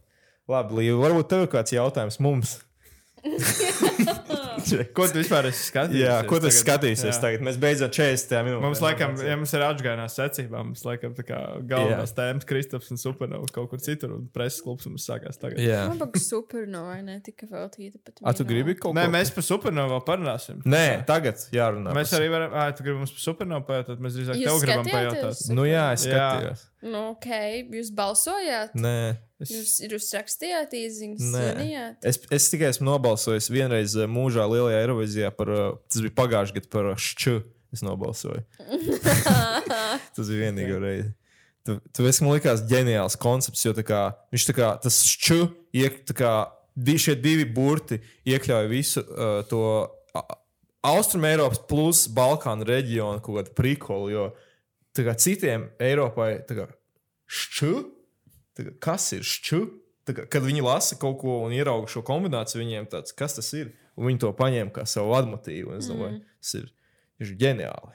Labi, 0.51 0.75
Līva, 0.81 0.99
varbūt 1.05 1.29
tev 1.31 1.45
ir 1.45 1.51
kāds 1.55 1.71
jautājums 1.71 2.19
mums. 2.19 2.57
Ko 4.95 5.05
tu 5.09 5.19
vispār 5.19 5.47
esi 5.49 5.65
skatījies? 5.67 6.03
Jā, 6.05 6.15
ko 6.27 6.37
tas 6.39 6.55
tagad? 6.55 6.59
skatīsies 6.61 7.09
Jā. 7.09 7.19
tagad? 7.21 7.43
Mēs 7.45 7.57
beidzam 7.61 7.91
40 7.93 8.45
minūtes. 8.47 8.63
Mums, 8.63 8.81
laikam, 8.83 9.15
ja 9.25 9.35
mums 9.39 9.53
ir 9.57 9.65
atgādājās 9.65 10.17
secībā, 10.19 10.61
mums, 10.63 10.83
laikam, 10.87 11.15
tā 11.17 11.25
kā 11.27 11.39
galvenās 11.69 12.13
Jā. 12.13 12.17
tēmas 12.19 12.47
Kristaps 12.49 12.91
un 12.93 13.01
Supernova 13.01 13.49
kaut 13.53 13.71
kur 13.73 13.81
citur, 13.83 14.15
un 14.15 14.27
preses 14.33 14.61
klubs 14.63 14.87
mums 14.89 15.07
sākās 15.09 15.41
tagad. 15.41 15.59
Jā. 15.63 15.83
Man 15.91 15.99
liekas, 16.01 16.27
supernova 16.31 16.95
netika 17.03 17.49
veltīta. 17.49 17.99
pat 18.05 18.23
A, 18.23 18.35
tu 18.37 18.47
gribi 18.47 18.77
kaut 18.79 18.95
Nē, 18.97 19.07
ko? 19.09 19.15
mēs 19.17 19.33
par 19.35 19.47
Supernovu 19.49 19.95
vēl 19.97 20.05
parunāsim. 20.07 20.61
Nē, 20.69 20.85
tagad 21.09 21.43
jārunā. 21.53 21.95
Mēs 21.97 22.15
arī 22.17 22.31
varam, 22.33 22.55
ah, 22.55 22.71
tu 22.75 22.85
gribi 22.85 23.01
mums 23.01 23.13
par 23.15 23.25
Supernovu 23.27 23.67
pajautāt, 23.67 23.99
mēs 24.03 24.19
drīzāk 24.19 24.39
tev 24.45 24.61
gribam 24.63 24.89
pajautāt. 24.93 25.43
Nu 25.53 25.67
jā, 25.67 25.89
es 25.97 26.07
skatījos. 26.07 26.69
Nu, 26.83 27.13
ok, 27.13 27.29
jūs 27.71 27.93
balsojāt? 27.95 28.73
Nē. 28.75 29.15
Jūs, 29.51 29.73
jūs 29.83 30.07
rakstījāt 30.15 30.71
īsiņas, 30.79 31.23
zvanījāt? 31.33 31.97
Es, 32.07 32.19
es 32.31 32.47
tikai 32.53 32.69
esmu 32.71 32.87
nobalsojis 32.91 33.49
vienreiz 33.51 33.95
eh, 33.99 34.07
mūžā 34.07 34.45
lielajā 34.47 34.79
Eirovizijā 34.85 35.31
par, 35.35 35.51
eh, 35.51 35.65
tas 35.89 36.03
bija 36.05 36.15
pagājušajā 36.21 36.59
gadā 36.61 36.71
par 36.77 36.91
šķu. 36.95 37.35
Es 37.73 37.81
nobalsoju. 37.81 38.43
tas 40.15 40.27
bija 40.29 40.47
vienīgā 40.47 40.79
reize. 40.83 41.11
Tu, 41.63 41.77
tu 41.95 42.05
esi 42.09 42.25
man 42.25 42.35
likās 42.35 42.61
ģeniāls 42.67 43.15
koncepts, 43.23 43.63
jo 43.65 43.71
tā 43.73 43.85
kā, 43.87 44.01
viņš 44.35 44.45
tā 44.49 44.55
kā 44.57 44.69
tas 44.83 44.97
šķu, 45.07 45.37
iek, 45.79 46.01
tā 46.09 46.15
kā 46.19 46.31
di, 46.75 46.97
šie 46.99 47.15
divi 47.15 47.45
burti 47.47 48.01
iekļauj 48.27 48.67
visu 48.71 49.03
uh, 49.05 49.39
to 49.47 49.61
a- 50.17 50.25
Austrum 50.91 51.23
Eiropas 51.23 51.61
plus 51.69 52.01
Balkānu 52.11 52.67
reģionu 52.67 53.21
kaut 53.23 53.37
kādu 53.39 53.53
prikolu, 53.55 54.09
jo 54.11 54.25
tā 54.93 55.05
kā 55.07 55.13
citiem 55.15 55.69
Eiropai 55.81 56.41
tā 56.49 56.57
kā 56.59 56.65
šķu, 57.31 57.71
kas 58.83 59.09
ir 59.17 59.25
šķu? 59.27 59.61
Tā 60.03 60.15
kā, 60.17 60.25
kad 60.27 60.43
viņi 60.43 60.63
lasa 60.65 60.97
kaut 60.99 61.21
ko 61.21 61.39
un 61.45 61.53
ierauga 61.55 61.87
šo 61.91 62.03
kombināciju, 62.05 62.59
viņiem 62.63 62.89
tāds, 62.91 63.15
kas 63.15 63.37
tas 63.39 63.49
ir? 63.55 63.71
Un 63.95 64.09
viņi 64.09 64.23
to 64.25 64.31
paņēma 64.35 64.73
kā 64.75 64.83
savu 64.89 65.13
vadmotīvu. 65.13 65.71
un 65.71 65.79
Es 65.79 65.87
domāju, 65.91 66.17
mm. 66.19 66.25
tas 66.43 66.55
ir, 66.59 66.71
ir 67.23 67.35
ģeniāli. 67.39 67.93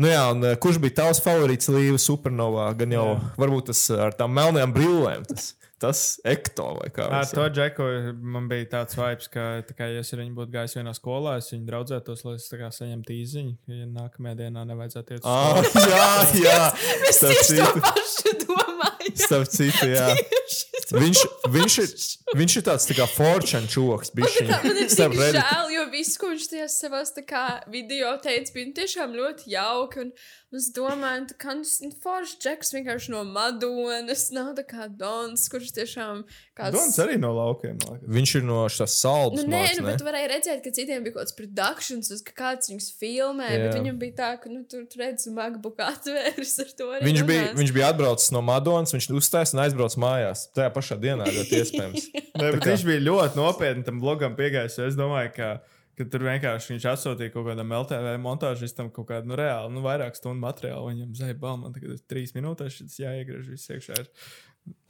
Nu 0.00 0.08
jā, 0.10 0.22
un 0.34 0.42
eh, 0.42 0.56
kurš 0.58 0.80
bija 0.82 0.96
tavs 1.04 1.20
favorīts 1.22 1.68
Līva 1.70 2.00
Supernovā? 2.02 2.70
Gan 2.78 2.94
jau 2.96 3.04
jā. 3.12 3.18
varbūt 3.38 3.68
tas 3.70 3.82
eh, 3.94 4.00
ar 4.08 4.16
tām 4.18 4.32
melnajām 4.34 4.72
brillēm, 4.74 5.22
tas, 5.28 5.52
tas 5.78 6.00
ekto 6.26 6.72
vai 6.80 6.88
kā. 6.94 7.06
Ar 7.06 7.20
mēs 7.20 7.34
to 7.36 7.44
džeku 7.54 7.86
man 8.34 8.48
bija 8.50 8.66
tāds 8.72 8.98
vibes, 8.98 9.30
ka, 9.30 9.44
tā 9.68 9.76
kā, 9.78 9.86
ja 9.92 10.02
es 10.02 10.10
ar 10.16 10.24
viņu 10.24 10.34
būtu 10.40 10.54
gājis 10.56 10.74
vienā 10.80 10.96
skolā, 10.98 11.36
es 11.38 11.52
viņu 11.54 11.68
draudzētos, 11.68 12.24
lai 12.26 12.34
es 12.40 12.48
kā 12.50 12.72
saņemtu 12.74 13.14
īziņu, 13.20 13.54
ka 13.62 13.78
ja 13.78 13.90
nākamajā 13.92 14.40
dienā 14.42 14.66
nevajadzētu 14.72 15.18
iet 15.18 15.22
uz 15.22 15.30
Ah, 15.30 15.62
skolu. 15.62 15.86
jā, 15.94 16.10
jā. 16.42 16.60
Es 17.12 17.20
Starp 17.20 17.36
tieši 17.36 17.60
to 17.60 17.84
pašu 17.86 18.34
domāju. 18.42 18.63
Starp 19.24 19.50
citu, 19.50 19.88
jā. 19.92 20.08
Viņš, 20.94 21.20
viņš, 21.48 21.74
ir, 21.80 21.92
viņš 22.36 22.54
ir 22.58 22.64
tāds 22.66 22.84
tā 22.86 22.94
kā 22.98 23.06
forčan 23.08 23.64
čoks. 23.70 24.10
Man 24.14 24.28
ir 24.28 24.90
tik 24.90 25.14
žēl, 25.16 25.70
jo 25.72 25.84
viss, 25.90 26.18
ko 26.20 26.28
viņš 26.30 26.48
tajās 26.52 26.76
savās 26.82 27.14
video 27.72 28.12
teica, 28.22 28.52
bija 28.54 28.74
tiešām 28.82 29.16
ļoti 29.16 29.48
jauki. 29.54 30.04
Un 30.04 30.12
es 30.58 30.70
domāju, 30.74 31.26
ka 31.40 31.54
tas 31.60 31.72
ir 31.84 31.92
foršs 32.02 32.36
džeks 32.42 32.72
vienkārši 32.76 33.12
no 33.14 33.22
Madonas. 33.28 34.26
Nav 34.34 34.52
tā 34.58 34.64
kā 34.68 34.86
Dons, 34.88 35.46
kurš 35.52 35.72
tiešām 35.76 36.22
kāds. 36.56 36.74
Dons 36.76 36.98
arī 37.02 37.16
no 37.20 37.32
laukiem. 37.36 37.78
liekas. 37.82 38.08
Viņš 38.16 38.34
ir 38.40 38.46
no 38.48 38.60
šīs 38.72 38.96
saldas. 39.02 39.42
Nu, 39.42 39.50
nē, 39.52 39.62
nu, 39.78 39.86
bet 39.88 40.00
tu 40.02 40.06
varēji 40.08 40.30
redzēt, 40.34 40.62
ka 40.64 40.72
citiem 40.76 41.04
bija 41.06 41.16
kaut 41.16 41.24
kāds 41.26 41.36
produkcijas, 41.38 42.10
uz 42.14 42.22
ka 42.26 42.36
kāds 42.38 42.70
viņus 42.72 42.88
filmē. 43.00 43.50
Jā. 43.50 43.60
Bet 43.66 43.78
viņam 43.80 44.00
bija 44.02 44.16
tā, 44.22 44.30
ka 44.42 44.52
nu, 44.52 44.62
tur 44.70 44.86
tu 44.90 45.00
redzi 45.02 45.32
MacBook 45.34 45.80
atvērs 45.84 46.56
ar 46.64 46.72
to. 46.78 46.90
Viņš 47.04 47.22
bija, 47.28 47.44
runās. 47.48 47.58
viņš 47.60 47.74
bija 47.78 47.90
atbraucis 47.94 48.32
no 48.34 48.42
Madonas, 48.46 48.94
viņš 48.96 49.10
uzstājās 49.20 49.54
un 49.56 49.62
aizbraucis 49.64 50.00
mājās. 50.00 50.46
Tajā 50.56 50.70
pašā 50.74 50.98
dienā, 51.02 51.28
ļoti 51.28 51.60
iespējams. 51.62 52.08
Nē, 52.40 52.50
bet 52.50 52.60
kā- 52.62 52.72
viņš 52.72 52.86
bija 52.88 53.04
ļoti 53.10 53.40
nopietni 53.40 53.86
tam 53.86 54.00
blogam 54.02 54.36
piegājis. 54.38 54.78
Es 54.88 54.98
domāju, 54.98 55.32
ka, 55.36 55.50
ka 55.98 56.06
tur 56.10 56.24
vienkārši 56.26 56.74
viņš 56.74 56.86
atsūtīja 56.92 57.32
kaut 57.34 57.46
kādam 57.48 57.74
LTV 57.76 58.16
montāžistam 58.22 58.90
kaut 58.94 59.08
kādu 59.10 59.30
nu, 59.30 59.38
reāli, 59.38 59.72
nu, 59.74 59.84
vairāk 59.84 60.18
stundu 60.18 60.42
materiālu. 60.42 60.90
Viņam 60.90 61.12
zvaigžā, 61.18 61.38
bal, 61.42 61.60
man 61.60 61.76
tagad 61.76 61.94
ir 61.96 62.02
trīs 62.10 62.34
minūtes, 62.36 62.78
šis 62.78 62.98
jāiegriež 63.02 63.52
viss 63.52 63.70
iekšā. 63.74 64.00
Ir. 64.02 64.10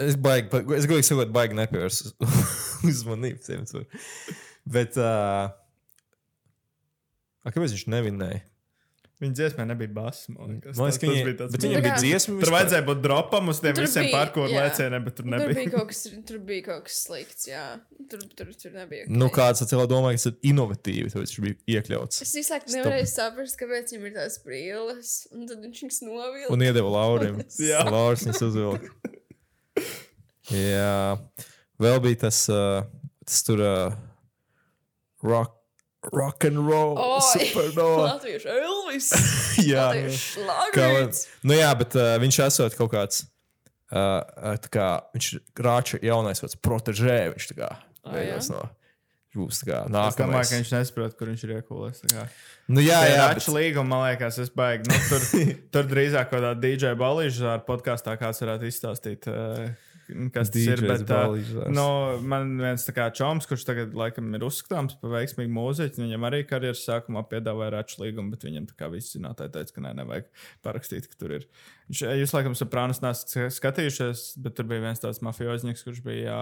Es, 0.06 0.16
baigi, 0.20 0.62
es 0.78 0.86
gribēju 0.86 1.08
sakot, 1.10 1.34
baigi 1.34 1.58
nepievērst 1.58 2.14
uzmanību 2.90 3.42
tiem. 3.44 3.66
Bet, 4.76 4.98
uh, 5.00 5.50
kāpēc 7.50 7.74
viņš 7.76 7.88
nevinēja? 7.92 8.44
Viņa 9.24 9.36
dziesmā 9.38 9.64
nebija 9.70 9.90
bass. 9.96 10.26
Man 10.28 10.54
liekas, 10.58 10.76
Man 10.76 10.90
liekas, 10.90 10.98
ka 11.00 11.06
Tas- 11.06 11.14
viņi, 11.14 11.24
bija 11.24 11.36
tāds 11.40 11.52
bet 11.54 11.62
Nu, 11.64 11.68
viņam 11.70 11.84
bija 11.86 11.96
dziesma. 12.02 12.34
Tur 12.34 12.40
vispār. 12.44 12.54
vajadzēja 12.58 12.84
būt 12.90 13.00
dropam 13.06 13.48
uz 13.52 13.60
tiem 13.64 13.74
Tur 13.78 13.86
visiem 13.86 14.08
parkour 14.12 14.48
lēcieniem, 14.52 15.04
bet 15.08 15.16
tur 15.16 15.24
Tur 15.24 15.30
bija, 15.32 15.48
nebija. 15.48 15.70
kaut 15.74 15.88
kas, 15.92 16.02
tur 16.28 16.38
bija 16.50 16.62
kaut 16.68 16.84
kas 16.90 16.98
slikts, 17.06 17.46
jā. 17.48 17.64
Tur, 18.10 18.20
tur, 18.36 18.50
tur 18.62 18.74
nebija. 18.76 19.06
Nu, 19.08 19.30
ok. 19.30 19.38
kāds 19.40 19.64
cilvēks 19.64 19.90
domāja, 19.94 20.18
ka 20.18 20.22
tas 20.22 20.26
ir 20.30 20.36
inovatīvi, 20.52 21.08
tāpēc 21.14 21.32
viņš 21.34 21.40
bija 21.46 21.56
iekļauts. 21.78 22.20
Es 22.26 22.34
īstenībā 22.36 22.68
Stop. 22.68 22.76
nevarēju 22.76 23.08
saprast, 23.14 23.58
kāpēc 23.64 23.94
viņam 23.94 24.06
ir 24.10 24.14
tās 24.20 24.38
brilles. 24.44 25.12
Un 25.32 25.46
tad 25.48 25.64
viņš 25.64 25.82
viņus 25.86 26.00
novilka. 26.10 26.52
Un 26.52 26.66
iedeva 26.68 26.90
Laurim. 26.98 27.40
Jā. 27.70 27.80
Lauris 27.88 28.26
viņas 28.28 28.42
uzvilka. 28.50 28.92
Jā. 30.52 31.18
Vēl 31.80 31.98
bija 32.04 32.20
tas, 32.28 32.42
uh, 32.52 32.84
tas 33.24 33.40
tur 33.46 33.62
uh, 33.64 33.94
rock, 35.24 35.56
rock 36.12 36.44
and 36.48 36.60
roll. 36.68 36.94
Oi, 36.98 37.20
Supernova. 37.32 38.06
Latviešu 38.14 38.52
Elvis. 38.52 39.10
Jā. 39.72 39.88
Latviešu 39.90 41.28
nu 41.48 41.56
jā, 41.56 41.70
bet 41.80 41.96
uh, 41.98 42.14
viņš 42.22 42.40
esot 42.48 42.78
kaut 42.78 42.92
kāds. 42.94 43.24
Uh, 43.94 44.56
tā 44.64 44.70
kā 44.74 44.86
viņš 45.14 45.26
ir 45.36 45.42
rāča 45.62 46.00
jaunais 46.02 46.40
vārds, 46.42 46.56
protežē. 46.58 47.18
Viņš 47.34 47.52
tā 47.52 47.58
kā 47.60 47.68
beigās 48.10 48.50
jā? 48.50 48.56
no. 48.56 48.64
Būs 49.34 49.60
tā 49.62 49.66
kā 49.66 49.78
Es 49.82 49.90
domāju, 49.90 50.14
nākamais. 50.14 50.50
ka 50.50 50.58
viņš 50.60 50.68
nesaprot, 50.76 51.14
kur 51.18 51.30
viņš 51.32 51.40
ir 51.42 51.52
iekūlējis. 51.56 52.02
Nu 52.70 52.82
jā, 52.84 53.00
Jā, 53.02 53.14
jā, 53.16 53.24
bet... 53.34 53.48
līguma, 53.50 53.88
man 53.90 54.04
liekas, 54.06 54.38
es 54.44 54.52
baigi. 54.54 54.86
Nu, 54.86 54.98
tur, 55.10 55.24
tur 55.74 55.88
drīzāk 55.90 56.30
kaut 56.30 56.38
kādā 56.38 56.52
DJ 56.62 56.92
balīžā 57.00 57.56
ar 57.56 57.64
podkāstā 57.66 58.14
kāds 58.20 58.38
varētu 58.44 58.70
izstāstīt, 58.70 59.26
uh, 59.26 59.72
kas 60.34 60.50
tas 60.52 60.60
ir. 60.60 60.80
DJs 60.82 61.04
Bet, 61.04 61.10
uh, 61.10 61.68
no, 61.72 61.86
man 62.24 62.56
viens 62.60 62.86
čoms, 63.18 63.48
kurš 63.50 63.64
tagad 63.68 63.94
laikam 63.96 64.28
ir 64.36 64.44
uzskatāms 64.46 64.98
par 65.00 65.14
veiksmīgu 65.16 65.52
mūziķu, 65.54 66.02
viņam 66.04 66.26
arī 66.28 66.42
karjeras 66.48 66.84
sākumā 66.86 67.24
piedāvāja 67.30 67.72
raču 67.76 68.02
līgumu, 68.02 68.34
bet 68.34 68.46
viņam 68.46 68.68
tā 68.70 68.76
kā 68.78 68.90
visi 68.92 69.16
zinātāji 69.18 69.54
teica, 69.56 69.76
ka 69.76 69.84
nē, 69.86 69.94
nevajag 70.00 70.28
parakstīt, 70.66 71.08
ka 71.10 71.20
tur 71.20 71.38
ir. 71.38 71.48
Jūs 71.92 72.32
laikam 72.32 72.56
saprānas 72.56 73.02
nesat 73.04 73.52
skatījušies, 73.52 74.26
bet 74.44 74.56
tur 74.56 74.68
bija 74.70 74.86
viens 74.86 75.02
tāds 75.02 75.20
mafioznieks, 75.24 75.84
kurš 75.84 76.00
bija 76.04 76.36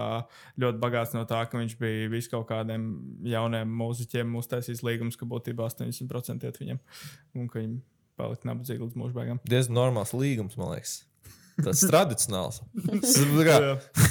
ļoti 0.61 0.83
bagāts 0.83 1.15
no 1.17 1.25
tā, 1.29 1.41
ka 1.51 1.59
viņš 1.59 1.77
bija 1.81 2.11
vis 2.13 2.29
kaut 2.31 2.47
kādiem 2.51 2.91
jauniem 3.27 3.73
mūziķiem 3.83 4.37
uztaisījis 4.39 4.85
līgumus, 4.87 5.19
ka 5.19 5.27
būtībā 5.29 5.67
80% 5.67 6.47
iet 6.47 6.61
viņam 6.63 6.79
un 7.39 7.51
ka 7.51 7.59
viņi 7.59 7.81
palika 8.19 8.49
nabadzīgi 8.51 8.85
līdz 8.85 8.99
mūža 8.99 9.17
beigām. 9.17 9.41
diezgan 9.49 9.79
normāls 9.79 10.13
līgums, 10.15 10.55
man 10.59 10.75
liekas. 10.75 11.01
Tas 11.61 11.83
tradicionāls. 11.85 12.61
Tas, 13.03 13.15
kā, 13.45 13.59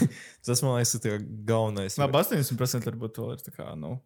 tas 0.46 0.62
man 0.62 0.78
liekas, 0.78 0.96
ir 1.02 1.20
galvenais. 1.48 1.98
Labi, 1.98 2.18
80% 2.22 2.90
varbūt 2.92 3.22
vēl 3.22 3.36
ir 3.36 3.44
tā 3.46 3.54
kā, 3.56 3.72
nu. 3.78 3.96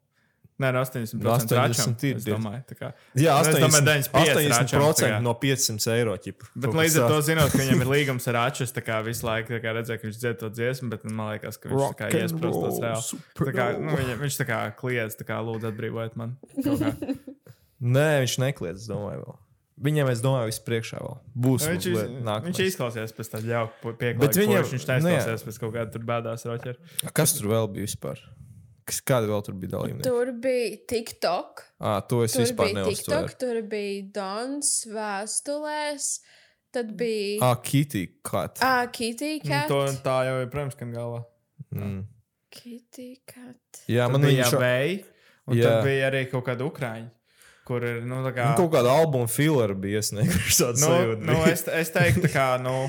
Nē, 0.57 0.71
no 0.73 0.81
80% 0.81 1.21
80 1.21 1.53
račam, 1.53 1.91
ir, 2.01 2.17
es 2.17 2.25
ir. 2.25 2.33
domāju. 2.33 2.63
tā 2.65 2.77
kā. 2.79 2.89
Jā, 3.21 3.35
Nu, 3.45 3.51
es 3.51 3.59
domāju, 3.61 3.83
80%, 3.85 4.07
95 4.09 4.49
račam, 4.55 4.81
tā 4.81 4.87
80% 4.89 5.11
kā. 5.13 5.19
no 5.21 5.35
500 5.43 5.93
eiro. 5.93 6.15
Ķipa, 6.25 6.49
Bet 6.65 6.77
līdz 6.79 6.97
ar 6.97 7.13
to 7.13 7.19
zinot, 7.27 7.53
ka 7.53 7.61
viņam 7.61 7.83
ir 7.85 7.91
līgums 7.97 8.29
ar 8.33 8.39
Ačus, 8.47 8.73
tā 8.73 8.81
kā 8.87 9.03
visu 9.05 9.29
laiku 9.29 9.53
tā 9.53 9.61
kā 9.61 9.75
redzēja, 9.77 10.01
ka 10.01 10.09
viņš 10.09 10.21
dzied 10.23 10.41
to 10.41 10.49
dziesmu, 10.57 10.89
bet 10.95 11.05
man 11.11 11.35
liekas, 11.35 11.61
ka 11.61 11.69
viņš 11.69 11.77
tā 11.77 11.99
kā 12.01 12.09
Rock 12.09 12.17
and 12.17 12.21
iesprūst 12.23 12.57
tos 12.57 12.73
roll, 12.73 12.85
reāli. 12.87 13.25
Tā 13.37 13.53
kā, 13.59 13.67
nu, 13.77 13.99
viņa, 14.01 14.19
viņš 14.25 14.39
tā 14.41 14.49
kā 14.49 14.63
kliedz, 14.81 15.19
tā 15.21 15.29
kā 15.29 15.43
lūdzu 15.45 15.69
atbrīvojiet 15.75 16.17
man. 16.17 16.39
kaut 16.57 16.87
kā. 16.87 16.95
Nē, 17.85 18.09
viņš 18.25 18.39
nekliedz, 18.41 18.87
es 18.87 18.89
domāju, 18.89 19.27
vēl. 19.27 19.37
Viņam, 19.77 20.09
es 20.09 20.23
domāju, 20.25 20.47
viss 20.49 20.61
priekšā 20.65 20.99
vēl 21.03 21.17
būs. 21.37 21.67
Viņš, 21.69 21.87
liet- 21.93 22.13
nākamais. 22.25 22.47
viņš 22.57 22.61
izklausījās 22.71 23.13
pēc 23.13 23.29
tāda 23.35 23.47
jauka 23.51 23.75
Bet 23.83 23.99
pieklājīga. 24.01 24.41
viņam- 24.47 24.71
Viņš 24.73 24.87
nu 24.87 24.95
jā. 24.95 25.01
neizklausījās 25.05 25.45
pēc 25.45 25.59
kaut 25.61 25.75
kāda 25.75 25.93
tur 25.93 26.01
bēdās 26.01 26.45
roķera. 26.49 27.13
Kas 27.13 27.33
tur 27.39 27.49
vēl 27.53 27.69
bija 27.75 27.85
vispār? 27.85 28.19
Kas, 28.87 29.01
kāda 29.03 29.27
vēl 29.29 29.45
tur 29.45 29.55
bija 29.55 29.71
dalībnieki? 29.75 30.03
Tur 30.07 30.33
bija 30.33 30.77
TikTok. 30.89 31.63
Ah, 31.81 32.01
to 32.01 32.23
es 32.23 32.33
Tur 32.33 32.43
vispār. 32.45 32.73
TikTok, 32.87 33.39
tur 33.39 33.61
bija 33.63 34.03
Dons 34.13 34.87
vēstulēs, 34.87 36.21
tad 36.73 36.97
bija 36.97 37.39
Ah, 37.43 37.57
Kitty 37.57 38.07
Kat. 38.23 38.59
ah, 38.63 38.87
Kitty 38.87 39.41
Cat. 39.41 39.69
To, 39.69 39.85
tā 40.05 40.17
jau 40.29 40.41
ir, 40.43 40.47
protams, 40.53 40.77
kan 40.79 40.93
galvā. 40.93 41.25
Mm. 41.75 42.05
Kitty 42.51 43.19
Cat. 43.27 43.83
Jā, 43.89 44.09
Man 44.11 44.21
man 44.23 44.31
bija 44.31 44.45
viņš 44.45 44.59
vēja, 44.63 45.05
un 45.49 45.57
Jā. 45.57 45.63
tad 45.65 45.85
bija 45.85 46.11
arī 46.11 46.31
kaut 46.31 46.45
kāda 46.47 46.65
ukraiņa, 46.71 47.11
kur 47.67 47.83
ir, 47.85 48.03
nu, 48.07 48.23
tā 48.29 48.35
kā. 48.37 48.51
Nu, 48.53 48.61
kaut 48.65 48.73
kāda 48.79 48.95
albuma 49.01 49.27
filler 49.31 49.75
bija 49.75 50.01
iesniegta. 50.05 50.73
nu, 50.85 50.95
nu, 51.27 51.41
es, 51.51 51.67
es 51.67 51.91
teiktu, 51.95 52.31
ka, 52.33 52.55
nu, 52.63 52.87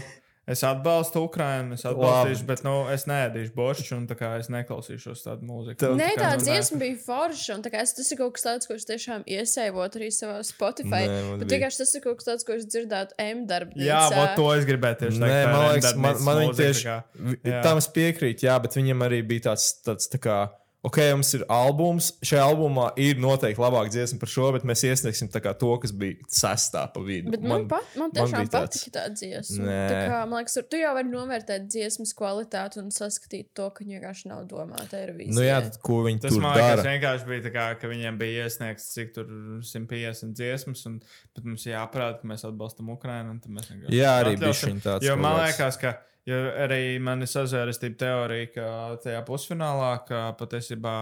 es 0.48 0.62
atbalstu 0.64 1.26
Ukraiņu, 1.28 1.76
es 1.76 1.82
atbalstīšu, 1.90 2.46
bet, 2.48 2.62
nu, 2.64 2.76
es 2.94 3.04
neēdīšu 3.10 3.52
boršu, 3.58 3.98
un 3.98 4.06
tā 4.08 4.16
kā 4.16 4.30
es 4.40 4.48
neklausīšos 4.54 5.26
tādu 5.26 5.44
mūziku. 5.50 5.76
Tev- 5.82 5.98
Nē, 6.00 6.12
kā, 6.16 6.22
tā 6.22 6.30
nu, 6.38 6.46
dziesma 6.46 6.78
bija 6.86 7.00
forša, 7.04 7.58
un 7.58 7.66
tā 7.66 7.72
kā 7.74 7.82
es, 7.84 7.92
tas 7.98 8.12
ir 8.16 8.20
kaut 8.22 8.38
kas 8.38 8.46
tāds, 8.46 8.70
ko 8.70 8.78
es 8.78 8.86
tiešām 8.88 9.26
iesaivotu 9.28 10.00
arī 10.00 10.08
savā 10.16 10.38
Spotify. 10.48 11.02
Nē, 11.10 11.18
Bet 11.42 11.52
vienkārši 11.58 11.82
tas 11.84 11.92
ir 12.00 12.06
kaut 12.06 12.22
kas 12.22 12.30
tāds, 12.30 12.48
ko 12.48 12.56
es 12.56 12.64
dzirdētu 12.72 13.18
M 13.26 13.44
darbā. 13.50 13.76
Jā, 13.90 14.00
vot 14.16 14.38
to 14.40 14.46
es 14.56 14.70
gribēju 14.70 15.02
tieši 15.04 15.20
Nē, 15.26 15.34
teikt. 15.34 15.50
tā 15.50 15.52
man 15.58 15.68
liekas, 15.74 15.98
man, 16.06 16.24
man 16.30 16.40
viņa 16.46 16.54
mūzika, 16.54 16.96
tieši 17.18 17.42
tā 17.50 17.60
tam 17.68 17.82
es 17.84 17.90
piekrītu, 17.98 18.48
jā, 18.48 18.56
bet 18.64 18.80
viņam 18.80 19.04
arī 19.10 19.20
bija 19.34 19.50
tāds, 19.50 19.68
tāds 19.84 20.08
tā 20.16 20.22
kā, 20.24 20.38
ok, 20.86 20.98
mums 21.18 21.32
ir 21.34 21.44
albums, 21.52 22.10
šajā 22.26 22.44
albumā 22.46 22.92
ir 23.02 23.18
noteikti 23.22 23.62
labāk 23.62 23.90
dziesma 23.92 24.20
par 24.22 24.30
šo, 24.32 24.50
bet 24.56 24.66
mēs 24.68 24.84
iesniegsim 24.88 25.30
tā 25.34 25.42
kā 25.44 25.54
to, 25.58 25.72
kas 25.82 25.94
bija 25.96 26.28
sestā 26.30 26.84
pa 26.94 27.02
vidu. 27.04 27.32
Bet 27.34 27.42
man, 27.42 27.66
man, 27.66 27.68
pat, 27.72 27.96
man 28.00 28.14
tiešām 28.16 28.46
bija 28.46 28.52
tāds- 28.54 28.82
patika 28.84 28.94
tā 29.00 29.06
dziesma. 29.14 29.66
Nē. 29.66 29.80
Tā 29.90 30.02
kā, 30.12 30.20
man 30.30 30.44
liekas, 30.44 30.58
tu 30.72 30.82
jau 30.82 30.94
vari 30.98 31.12
novērtēt 31.12 31.68
dziesmas 31.74 32.14
kvalitāti 32.18 32.82
un 32.84 32.92
saskatīt 32.94 33.50
to, 33.58 33.70
ka 33.74 33.84
viņa 33.84 33.98
vienkārši 33.98 34.32
nav 34.32 34.46
domāta 34.52 35.02
Eirovīzijai. 35.02 35.38
Nu 35.38 35.46
jā, 35.48 35.60
tad 35.66 35.80
ko 35.82 36.02
viņi 36.08 36.24
Tas 36.28 36.36
tur 36.36 36.46
man 36.46 36.58
liekas, 36.60 36.84
vienkārši 36.88 37.32
bija 37.34 37.46
tā, 37.48 37.54
kā, 37.58 37.68
ka 37.82 37.92
viņiem 37.92 38.22
bija 38.22 38.46
iesniegts 38.48 38.92
cik 38.94 39.16
tur 39.18 39.32
150 39.66 40.38
dziesmas, 40.38 40.86
un 40.90 41.00
bet 41.36 41.44
mums 41.44 41.66
jāparāda, 41.68 42.22
ka 42.22 42.30
mēs 42.30 42.46
atbalstam 42.48 42.94
vienkārši 42.94 43.98
Jā, 43.98 44.14
arī 44.22 44.38
bija 44.40 44.54
šī 44.56 44.78
tāds. 44.84 45.06
Jo 45.06 45.18
man 45.20 45.42
liekas, 45.42 45.80
ka 45.82 45.98
jo 46.28 46.44
arī 46.66 46.82
man 47.04 47.24
ir 47.24 47.32
sazvērestība 47.32 48.00
teorija, 48.04 48.52
ka 48.54 48.70
tajā 49.04 49.24
pusfinālā, 49.28 49.92
ka 50.08 50.24
patiesībā 50.40 50.96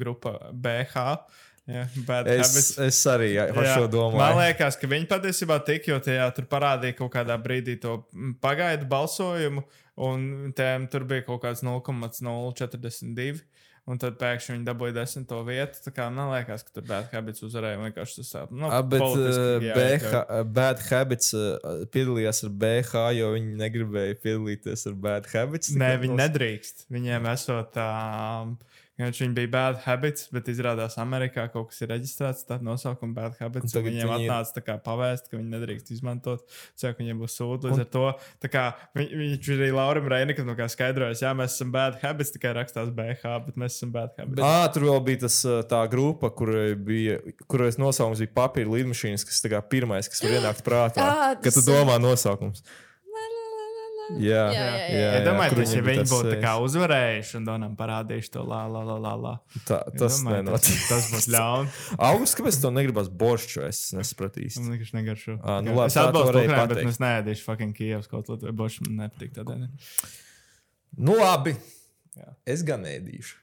grupa 0.00 0.36
BH. 0.52 1.06
Bad 2.06 2.26
Es, 2.26 2.72
es 2.82 2.98
arī 3.06 3.34
jā, 3.36 3.44
par 3.54 3.66
Jā, 3.66 3.74
šo 3.78 3.90
domāju. 3.92 4.18
Man 4.18 4.38
liekas, 4.40 4.78
ka 4.80 4.88
viņi 4.90 5.06
patiesībā 5.10 5.60
tik, 5.66 5.86
jo 5.92 6.00
tajā 6.02 6.26
parādīja 6.50 6.96
kaut 6.98 7.12
kādā 7.14 7.36
brīdī 7.38 7.76
to 7.82 8.00
mm, 8.10 8.32
pagaidu 8.42 8.88
balsojumu, 8.90 9.62
un 10.08 10.24
tiem 10.56 10.88
tur 10.90 11.04
bija 11.06 11.26
kaut 11.28 11.44
kāds 11.44 11.62
0,042. 11.66 13.44
Un 13.88 13.98
tad 13.98 14.18
pēkšņi 14.20 14.52
viņi 14.54 14.66
dabūja 14.68 14.92
desmito 15.00 15.38
vietu. 15.46 15.80
Tā 15.86 15.90
kā 15.96 16.04
man 16.12 16.28
liekas, 16.34 16.62
ka 16.66 16.74
tur 16.76 16.84
Bad 16.86 17.08
Habits 17.14 17.42
uzvarēja 17.42 17.78
vienkārši 17.80 18.16
tas 18.20 18.32
tāds 18.34 18.52
nu, 18.54 18.68
Ah, 18.70 18.82
Bet 18.86 19.00
uh, 19.02 19.64
jāiekļauj. 19.64 19.74
BH, 19.74 20.42
Bad 20.58 20.82
Habits 20.90 21.32
uh, 21.34 21.84
piedalījās 21.90 22.44
ar 22.46 22.52
BH, 22.62 23.04
jo 23.18 23.32
viņi 23.34 23.56
negribēja 23.58 24.18
piedalīties 24.22 24.86
ar 24.92 24.98
Bad 25.08 25.26
Habits. 25.32 25.72
Nē, 25.80 25.94
viņi 26.04 26.14
nos- 26.14 26.22
nedrīkst. 26.22 26.86
Viņiem 26.92 27.26
esot 27.32 27.72
tā. 27.74 27.88
Viņš 28.46 28.69
viņa 29.08 29.34
bija 29.34 29.50
bad 29.50 29.78
habits, 29.86 30.28
bet 30.34 30.48
izrādās 30.52 30.96
Amerikā 31.00 31.46
kaut 31.52 31.70
kas 31.70 31.80
ir 31.84 31.88
reģistrēts 31.94 32.44
tāds 32.48 32.64
nosaukums 32.66 33.14
bad 33.16 33.36
habits. 33.40 33.74
Un 33.74 33.80
un 33.80 33.86
Viņiem 33.88 34.08
viņi 34.10 34.28
atnāca 34.28 34.56
tā 34.58 34.62
kā 34.66 34.76
pavēst, 34.84 35.30
ka 35.30 35.38
viņi 35.38 35.50
nedrīkst 35.54 35.92
izmantot. 35.96 36.44
Ka 36.80 36.92
viņiem 36.98 37.22
būs 37.22 37.36
sūdi 37.40 37.70
līdz 37.70 37.82
ar 37.84 37.88
to. 37.94 38.04
Kā 38.50 38.64
viņ, 38.98 39.08
viņš 39.22 39.50
arī 39.56 39.70
Laurim 39.76 40.08
Reinikam 40.10 40.46
no 40.50 40.56
kā 40.58 40.68
skaidrojas, 40.68 41.22
jā, 41.24 41.32
mēs 41.38 41.56
esam 41.56 41.72
bad 41.72 41.98
habits, 42.02 42.34
tikai 42.34 42.52
rakstās 42.58 42.90
BH, 42.94 43.34
bet 43.46 43.56
mēs 43.60 43.78
esam 43.78 43.92
bad 43.94 44.12
habits. 44.18 44.42
Ah, 44.44 44.66
tur 44.72 44.88
vēl 44.90 45.00
bija 45.06 45.24
tas, 45.26 45.40
tā 45.70 45.80
grupa, 45.92 46.30
kurai 46.34 46.74
bija, 46.74 47.20
kuras 47.50 47.78
nosaukums 47.80 48.20
bija 48.24 48.34
papīra 48.42 48.70
lidmašīnas, 48.76 49.24
kas 49.24 49.42
kā 49.50 49.62
pirmais, 49.62 50.08
kas 50.10 50.22
var 50.24 50.38
ienākt 50.40 50.62
prātā. 50.66 51.08
Kad 51.40 51.52
tu 51.52 51.60
tas- 51.62 51.68
domā 51.68 51.98
nosaukums. 52.02 52.62
Jā, 54.18 54.40
Jā, 54.50 54.62
jā, 54.64 54.86
jā. 54.90 55.10
Ja 55.14 55.20
domāju, 55.24 55.54
tas, 55.60 55.72
ja 55.76 55.82
viņi 55.86 56.02
tas, 56.02 56.10
būtu 56.10 56.32
tā 56.32 56.38
kā 56.42 56.52
uzvarējuši 56.64 57.36
un 57.38 57.44
Donam 57.46 57.76
parādījuši 57.78 58.32
to 58.34 58.42
lā, 58.48 58.60
lā, 58.72 58.82
lā, 58.88 58.96
lā, 59.04 59.12
lā. 59.22 59.32
Tā, 59.68 59.78
tas 59.94 60.18
Iedomājies, 60.18 60.44
nenotiek. 60.46 60.80
Tas, 60.88 60.88
tas 60.90 61.10
būtu 61.14 61.32
ļauni. 61.36 61.74
Augusts, 62.08 62.38
kāpēc 62.40 62.58
tev 62.64 62.74
negribas 62.76 63.10
boršu? 63.22 63.62
Es 63.68 63.82
nesapratu 63.96 64.42
īsti. 64.44 64.64
Man 64.64 64.74
liekas, 64.76 64.90
negaršo. 64.96 65.36
Ā, 65.38 65.58
nu 65.64 65.72
Jā. 65.72 65.76
labi, 65.78 65.92
es 65.94 65.98
atbalstu 66.02 66.42
Ukraiņu, 66.42 66.72
bet 66.74 66.82
es 66.90 67.00
neēdīšu 67.04 67.46
fucking 67.46 67.76
Kievas 67.78 68.10
kaut 68.10 68.26
ko, 68.28 68.40
vai 68.42 68.56
bošu 68.64 68.88
man 68.88 69.06
nepatīk 69.06 69.36
tādēļ. 69.38 69.68
Nu, 70.98 71.14
labi. 71.20 71.54
Jā. 72.18 72.34
Es 72.56 72.66
gan 72.66 72.82
ēdīšu. 72.90 73.38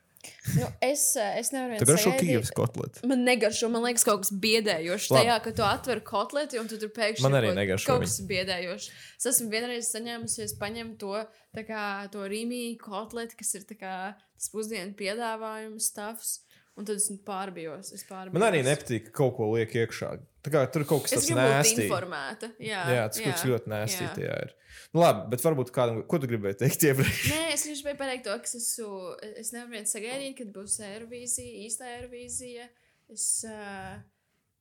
Nu, 0.55 0.67
es, 0.81 1.15
eh, 1.15 1.39
es 1.39 1.51
nevaru 1.51 1.77
Tu 1.79 1.85
garšo 1.85 2.11
sagaidīt- 2.11 2.29
Kīvas 2.29 2.51
kotleti. 2.55 3.03
Man 3.07 3.23
negaršo, 3.25 3.69
man 3.71 3.83
liekas, 3.83 4.03
kaut 4.07 4.21
kas 4.23 4.31
biedējošs 4.31 5.09
tajā, 5.11 5.35
ka 5.43 5.51
tu 5.51 5.61
atver 5.63 5.99
kotleti 6.01 6.59
un 6.59 6.67
tu 6.67 6.77
tur 6.77 6.89
pēkšņi 6.89 7.21
Man 7.21 7.35
ir 7.35 7.41
arī 7.49 7.53
negaršo 7.55 7.85
kaut 7.85 8.01
kas 8.01 8.19
biedējošs. 8.21 8.89
Es 9.19 9.25
esmu 9.33 9.49
vienreiz 9.51 9.91
saņēmusi, 9.93 10.39
es 10.47 10.53
paņemu 10.59 10.97
to, 10.97 11.13
tā 11.55 11.65
kā, 11.67 12.09
to 12.11 12.19
rīmī 12.19 12.77
kotleti, 12.79 13.35
kas 13.37 13.55
ir 13.55 13.61
tā 13.69 13.77
kā 13.77 13.93
tas 14.37 14.49
pusdienu 14.53 14.95
piedāvājums, 14.95 15.91
stāvs. 15.91 16.39
Un 16.77 16.85
tad 16.85 16.99
es 16.99 17.07
pārbijos. 17.25 17.89
Es 17.95 18.03
pārbijos. 18.05 18.35
Man 18.37 18.45
arī 18.45 18.61
nepatīk, 18.65 19.07
ka 19.09 19.15
kaut 19.23 19.33
ko 19.39 19.49
liek 19.55 19.73
iekšā. 19.81 20.11
Tā 20.45 20.53
kā 20.53 20.61
tur 20.71 20.85
kaut 20.87 21.07
kas 21.07 21.25
tāds 21.25 21.73
informēta. 21.73 22.51
Jā, 22.61 22.83
Jā, 22.93 23.07
tas 23.11 23.23
kas 23.23 23.45
ļoti 23.49 23.71
nēstī 23.73 24.05
jā. 24.05 24.11
tajā 24.15 24.35
ir. 24.45 24.53
Nu, 24.93 25.01
labi, 25.01 25.25
bet 25.33 25.43
varbūt 25.43 25.71
kādam, 25.75 26.03
ko 26.07 26.19
tu 26.21 26.29
gribēji 26.29 26.59
teikt 26.61 26.85
iepriekš? 26.87 27.23
Nē, 27.33 27.41
es 27.55 27.65
gribēju 27.65 27.99
pateikt 27.99 28.27
to, 28.27 28.35
ka 28.43 28.47
es, 28.47 28.55
esmu, 28.61 28.99
es 29.41 29.49
nevaru 29.55 29.73
vien 29.73 29.89
sagaidīt, 29.89 30.35
kad 30.37 30.53
būs 30.55 30.77
aerovīzija, 30.87 31.65
īsta 31.65 31.89
aerovīzija. 31.95 32.69
Es, 33.11 33.25
uh, 33.49 33.97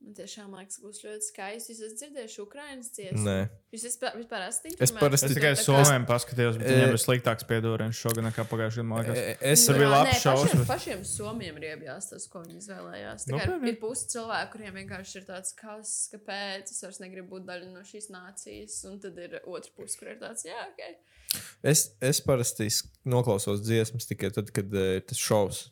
man 0.06 0.14
tiešām 0.14 0.52
liekas, 0.54 0.78
būs 0.82 1.00
ļoti 1.02 1.26
skaisti. 1.26 1.72
Jūs 1.74 1.80
esat 1.82 1.98
dzirdējuši 2.00 2.38
Ukraiņas 2.44 2.90
dziesmu? 2.94 3.22
Nē, 3.26 3.36
Jūs 3.74 3.84
vispār, 3.88 4.12
vispār 4.20 4.44
esat 4.46 4.66
Es 4.86 4.92
parasti- 4.94 5.26
Es 5.26 5.34
tikai 5.34 5.52
Somijam 5.58 6.06
paskatījos, 6.06 6.58
bet 6.60 6.68
viņiem 6.70 6.92
ir 6.94 7.00
sliktāks 7.02 7.46
piedūriens 7.48 7.98
šogad 7.98 8.24
nekā 8.28 8.44
pagājušajā 8.46 8.86
gadā. 8.86 9.16
E- 9.16 9.36
es 9.52 9.66
bija 9.68 9.90
labs 9.90 10.12
Nē, 10.12 10.20
šovs, 10.22 10.44
pašiem, 10.46 10.66
pašiem 10.70 11.04
somiem 11.04 11.58
ir 11.58 11.66
iebjās 11.72 12.10
tas, 12.12 12.26
ko 12.30 12.44
viņi 12.44 12.62
izvēlējās. 12.62 13.26
Kā 13.26 13.34
Nopietni? 13.34 13.68
ir 13.68 13.80
pusi 13.82 14.06
cilvēku, 14.14 14.52
kuriem 14.54 14.78
vienkārši 14.80 15.16
ir 15.20 15.26
tāds, 15.26 15.52
kas, 15.58 16.08
kāpēc 16.14 16.70
es 16.70 16.82
vairs 16.86 17.00
negribu 17.02 17.36
būt 17.36 17.46
daļa 17.50 17.72
no 17.72 17.82
šīs 17.82 18.10
nācijas, 18.14 18.84
un 18.86 19.00
tad 19.00 19.18
ir 19.18 19.40
otra 19.44 19.70
puse, 19.74 19.98
kur 19.98 20.08
ir 20.14 20.20
tāds, 20.22 20.46
jā, 20.46 20.56
ok. 20.70 20.94
Es, 21.66 21.90
es 22.00 22.20
parasti 22.20 22.68
noklausos 23.04 23.60
dziesmas 23.66 24.06
tikai 24.06 24.30
tad, 24.32 24.52
kad 24.54 24.70
uh, 24.72 25.00
tas 25.02 25.18
šovs. 25.18 25.70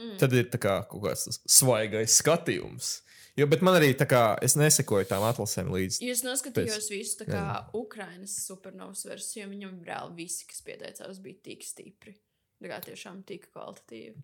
Mm. 0.00 0.16
Tad 0.20 0.32
ir 0.32 0.44
tā 0.52 0.58
kā 0.60 0.74
kaut 0.88 1.02
kāds 1.04 1.40
svaigais 1.48 2.20
skatījums. 2.22 3.00
Jo, 3.38 3.46
bet 3.50 3.62
man 3.64 3.78
arī 3.78 3.92
tā 3.98 4.06
kā 4.10 4.22
es 4.42 4.56
nesekoju 4.58 5.06
tām 5.10 5.22
atlasēm 5.28 5.70
līdzi. 5.72 6.02
Jūs 6.08 6.24
noskatījos 6.26 6.90
visu 6.90 7.20
tā 7.22 7.28
kā 7.30 7.44
Ukrainas 7.78 8.34
supernovas 8.46 9.04
versiju, 9.06 9.44
jo 9.44 9.52
viņam 9.52 9.78
reāli 9.86 10.24
visi, 10.24 10.48
kas 10.50 10.64
pieteicās, 10.66 11.22
bija 11.22 11.38
tik 11.50 11.64
stipri. 11.66 12.16
Tā 12.60 12.68
kā 12.72 12.80
tiešām 12.90 13.22
tik 13.28 13.48
kvalitatīvi. 13.54 14.18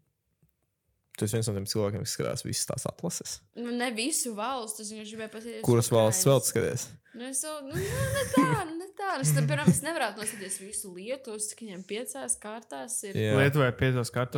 Tu 1.16 1.24
esi 1.24 1.38
viens 1.38 1.48
no 1.48 1.54
tiem 1.57 1.66
cilvēkiem, 1.70 2.02
kas 2.04 2.12
skatās 2.12 2.42
visas 2.44 2.68
tās 2.68 2.84
atlases. 2.90 3.38
Nu, 3.57 3.70
ne 3.72 3.88
visu 3.96 4.34
valstu, 4.36 4.84
es 4.84 4.90
vienkārši 4.92 5.14
gribēju 5.14 5.32
pateikt. 5.32 5.62
Kuras 5.64 5.88
valsts 5.94 6.28
vēl 6.28 6.42
skaties? 6.44 6.84
Nu, 7.16 7.30
es 7.30 7.40
jau, 7.40 7.54
nu, 7.64 7.72
nu, 7.72 8.02
ne 8.12 8.24
tā, 8.34 8.50
ne 8.68 8.88
tā. 8.98 9.14
Es, 9.22 9.30
tad, 9.32 9.46
piemēram, 9.46 9.70
es 9.72 9.80
nevarētu 9.86 10.20
noskatīties 10.20 10.59
visu 10.61 10.92
lietu, 10.92 11.38
cik 11.40 11.62
viņiem 11.64 11.86
piecās 11.88 12.36
kārtās 12.42 12.98
ir. 13.09 13.16
Jā. 13.16 13.32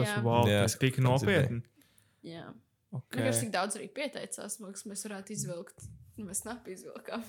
Jā. 0.06 0.22
wow, 0.22 0.46
Jā, 0.46 0.62
tas 0.68 0.78
tik 0.78 1.00
nopietni. 1.02 1.64
Jā. 2.30 2.46
Okay. 2.88 3.20
Vienkārši 3.20 3.44
tik 3.44 3.54
daudz 3.54 3.76
arī 3.76 3.88
pieteicās, 3.92 4.58
man 4.62 4.72
liekas, 4.72 4.86
mēs 4.88 5.04
varētu 5.04 5.34
izvilkt. 5.34 5.88
Nu, 6.18 6.26
Mēs 6.26 6.42
snapi 6.42 6.72
izvilkām. 6.74 7.24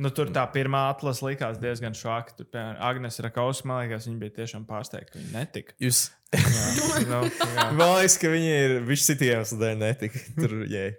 Nu, 0.00 0.08
tur 0.14 0.30
tā 0.32 0.46
pirmā 0.52 0.86
atlase 0.92 1.24
likās 1.26 1.58
diezgan 1.60 1.96
švaka. 1.96 2.36
Tur, 2.38 2.46
piemēram, 2.52 2.78
Agnēs 2.88 3.20
Rakaus, 3.24 3.60
man 3.68 3.82
liekas, 3.82 4.06
viņa 4.08 4.20
bija 4.22 4.36
tiešām 4.38 4.64
pārsteigta, 4.68 5.12
ka 5.12 5.20
viņa 5.20 5.32
netika. 5.34 5.76
Jūs. 5.82 6.06
Jā, 6.36 6.66
nu, 7.10 7.20
jā. 7.26 7.66
Man 7.76 7.94
liekas, 7.98 8.16
ka 8.22 8.32
viņi 8.32 8.52
ir 8.54 8.76
viņš 8.88 9.06
citiem 9.10 9.44
dēļ 9.64 9.80
netika. 9.82 10.22
Tur, 10.38 10.56
jā. 10.70 10.90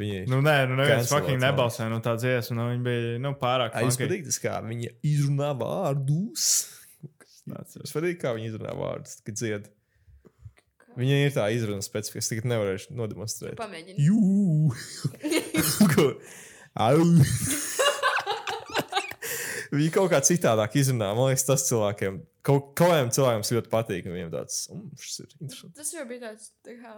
Viņi 0.00 0.22
Nu, 0.32 0.38
nē, 0.40 0.54
nu, 0.70 0.78
neviens 0.80 1.10
fucking 1.12 1.36
man 1.36 1.50
nebalsoja 1.50 1.90
no 1.92 1.98
tā 2.04 2.14
dziesmas. 2.16 2.54
Nu, 2.56 2.70
viņa 2.70 2.84
bija 2.86 3.18
nu, 3.20 3.34
pārāk 3.38 3.76
Ai, 3.76 3.84
Jūs 3.84 4.00
patīk 4.00 4.24
tas, 4.30 4.40
kā 4.40 4.56
viņi 4.64 4.94
izrunā 5.04 5.50
vārdus. 5.60 6.46
Es 7.84 7.92
patīk, 7.92 8.22
kā 8.22 8.32
viņi 8.36 8.54
izrunā 8.54 8.72
vārdus, 8.78 9.18
kad 9.26 9.36
dzied. 9.36 9.68
Viņai 10.98 11.18
ir 11.26 11.34
tā 11.34 11.46
izruna 11.54 11.84
specifika, 11.84 12.22
es 12.22 12.30
tagad 12.30 12.48
nevarēšu 12.50 12.96
nodemonstrēt. 12.98 13.58
Pamēģini. 13.60 13.98
Jū! 14.02 14.74
Au! 16.86 17.04
Viņi 19.70 19.90
kaut 19.94 20.10
kā 20.10 20.18
citādāk 20.26 20.74
izrunā. 20.80 21.12
Man 21.14 21.30
liekas, 21.30 21.46
tas 21.46 21.62
cilvēkiem, 21.68 22.18
kaut 22.46 22.72
kādiem 22.78 23.12
cilvēkiem 23.14 23.46
ļoti 23.56 23.70
patīk. 23.70 24.08
Viņiem 24.10 24.32
tāds, 24.32 24.64
um, 24.74 24.88
šis 24.98 25.22
ir 25.22 25.28
interesants. 25.36 25.76
Tas 25.78 25.92
jau 25.94 26.06
bija 26.10 26.24
tāds, 26.24 26.50
tā 26.66 26.74
kā, 26.80 26.96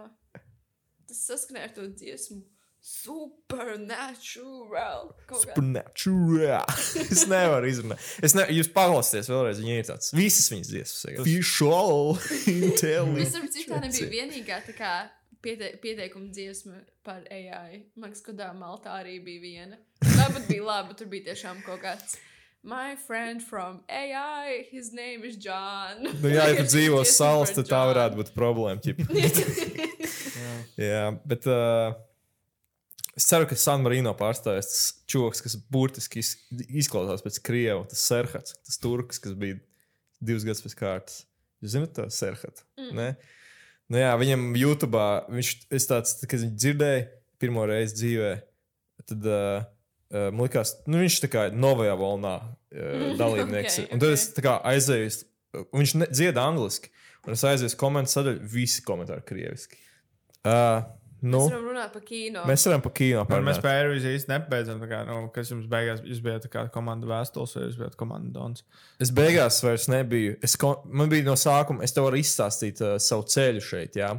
tas 1.09 1.19
saskanēja 1.29 1.69
ar 1.69 1.75
to 1.75 1.85
dziesmu. 1.93 2.39
Supernatural. 2.83 5.15
Supernatural. 5.31 6.65
es 7.13 7.23
nevaru 7.31 7.69
izrunāt. 7.71 7.99
Es 8.25 8.35
ne, 8.35 8.43
jūs 8.51 8.67
paklausieties 8.75 9.29
vēlreiz, 9.31 9.61
viņa 9.63 9.75
ir 9.79 9.85
tāds. 9.87 10.11
Visas 10.17 10.49
viņas 10.51 10.69
dziesmas. 10.73 11.23
Visual 11.27 12.17
Es 12.19 12.47
intelligence. 12.51 13.31
saprotu, 13.37 13.53
cik 13.55 13.65
tā 13.71 13.79
nebija 13.85 14.09
vienīgā 14.11 14.57
tā 14.67 14.73
kā 14.77 14.91
piete, 15.43 15.67
pieteikuma 15.83 16.27
dziesma 16.35 16.75
par 17.07 17.19
AI. 17.31 17.71
Man 17.95 18.09
liekas, 18.11 18.23
ka 18.27 18.31
tā 18.37 18.51
Maltā 18.57 18.91
arī 18.99 19.15
bija 19.23 19.41
viena. 19.47 19.77
Tāpat 20.03 20.43
bija 20.51 20.63
labi, 20.67 20.91
tur 20.99 21.07
bija 21.11 21.23
tiešām 21.31 21.55
kaut 21.65 21.81
kāds. 21.85 22.09
My 22.63 22.95
friend 22.95 23.43
from 23.43 23.81
AI, 23.91 24.63
his 24.71 24.93
name 24.95 25.23
is 25.27 25.35
John. 25.35 25.99
Nu, 26.03 26.29
jā, 26.31 26.45
ja 26.47 26.55
tu 26.61 26.65
dzīvo 26.71 27.01
salas, 27.07 27.51
tad 27.55 27.67
tā 27.67 27.81
varētu 27.89 28.15
būt 28.21 28.29
problēma. 28.35 28.79
ķip. 28.83 28.97
jā, 30.79 31.03
bet 31.27 31.43
uh, 31.51 31.91
es 33.17 33.27
ceru, 33.29 33.47
ka 33.49 33.57
San 33.59 33.83
Marino 33.85 34.13
pārstājas 34.17 34.69
tas 34.71 34.81
čoks, 35.09 35.43
kas 35.45 35.57
burtiski 35.71 36.23
iz, 36.23 36.33
izklausās 36.69 37.23
pēc 37.25 37.39
krieva, 37.45 37.83
tas 37.89 38.01
serhats, 38.09 38.57
tas 38.65 38.79
turks, 38.81 39.21
kas 39.23 39.35
bija 39.37 39.59
divus 40.23 40.45
gadus 40.47 40.63
pēc 40.65 40.77
kārtas. 40.79 41.21
Jūs 41.63 41.75
zināt, 41.75 41.93
to 41.95 42.07
serhatu? 42.11 42.65
Mm. 42.79 43.13
Nu, 43.91 43.99
jā, 43.99 44.09
viņam 44.19 44.49
YouTube, 44.57 45.03
viņš 45.31 45.51
es 45.77 45.87
tāds, 45.87 46.15
kad 46.23 46.41
viņš 46.41 46.57
dzirdēja 46.59 47.05
pirmo 47.43 47.65
reizi 47.67 47.99
dzīvē, 47.99 48.31
tad 49.09 49.29
uh, 49.29 49.67
uh, 50.13 50.27
man 50.31 50.45
liekas, 50.47 50.77
nu, 50.87 51.01
viņš 51.03 51.19
tā 51.25 51.29
kā 51.31 51.45
novajā 51.55 51.93
valnā 51.99 52.33
uh, 52.39 53.05
dalībnieks. 53.21 53.77
Ok, 53.77 53.85
okay, 53.85 53.93
un 53.93 54.03
tad 54.03 54.15
es 54.15 54.25
tā 54.35 54.43
kā 54.45 54.57
aizēju, 54.73 55.13
viņš 55.75 55.95
ne, 55.99 56.09
dzieda 56.11 56.47
angliski, 56.49 56.91
un 57.27 57.35
es 57.35 57.45
aizēju 57.47 57.71
uz 57.71 57.77
komentāru 57.79 58.15
sadaļu, 58.15 58.51
visi 58.55 58.83
komentāri 58.87 59.25
krieviski. 59.27 59.79
Uh, 60.43 60.83
nu, 61.23 61.39
Mēs 61.43 61.53
varam 61.55 61.69
runāt 61.71 61.93
par 61.95 62.03
kino. 62.07 62.43
mēs 62.49 62.65
varam 62.67 62.83
pa 62.85 62.91
kino 62.95 63.21
Un 63.23 63.29
mēs 63.31 63.59
parunāt. 63.59 63.61
pēc 63.63 63.77
Eirovīzijas 63.83 64.17
īsti 64.19 64.31
nebeidzam. 64.33 64.81
tā 64.83 64.89
Kā, 64.91 64.99
nu, 65.07 65.21
kas 65.35 65.53
jums 65.53 65.69
beigās? 65.71 66.03
Jūs 66.05 66.19
bijāt 66.25 66.45
tā 66.47 66.51
kā 66.53 66.65
komanda 66.75 67.07
vēstules, 67.09 67.55
vai 67.57 67.63
jūs 67.69 67.79
bijāt 67.79 67.95
komanda 67.99 68.33
Dons? 68.35 68.65
Es 68.99 69.11
beigās 69.15 69.61
vairs 69.63 69.87
nebiju. 69.91 70.35
Es, 70.43 70.57
man 70.85 71.09
bija 71.09 71.25
no 71.27 71.35
sākuma, 71.39 71.83
es 71.87 71.95
tev 71.95 72.09
varu 72.09 72.21
izstāstīt 72.21 72.83
uh, 72.83 72.95
savu 73.01 73.25
ceļu 73.33 73.63
šeit. 73.63 73.95
Jā. 73.99 74.13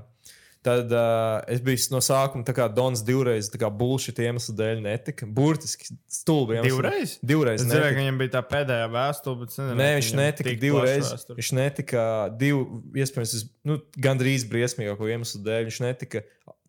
Tad 0.64 0.88
uh, 0.96 1.42
es 1.52 1.61
biju 1.61 1.76
no 1.92 1.98
sākuma, 2.00 2.40
tā 2.48 2.55
kā 2.57 2.64
Dons 2.72 3.02
divreiz, 3.05 3.50
tā 3.52 3.59
kā 3.61 3.68
bullshit 3.68 4.16
iemeslu 4.24 4.55
dēļ 4.57 4.78
netika. 4.80 5.26
Burtiski 5.28 5.90
stulbi. 6.09 6.57
Divreiz? 6.64 7.18
Divreiz. 7.20 7.61
Es 7.61 7.68
netika. 7.68 7.90
ka 7.92 7.98
viņam 8.00 8.20
bija 8.22 8.32
tā 8.32 8.40
pēdējā 8.48 8.86
vēstule, 8.94 9.38
bet 9.42 9.52
nezinu, 9.52 9.76
Nē, 9.76 9.88
viņš 9.98 10.09
netika 10.16 10.48
tik 10.48 10.62
divreiz. 10.62 11.11
Viņš 11.36 11.50
netika 11.59 12.07
divu, 12.40 12.80
iespējams, 12.96 13.44
nu, 13.68 13.76
gandrīz 14.09 14.48
briesmīgāko 14.48 15.11
iemeslu 15.12 15.42
dēļ. 15.44 15.68
Viņš 15.68 15.82
netika, 15.84 16.24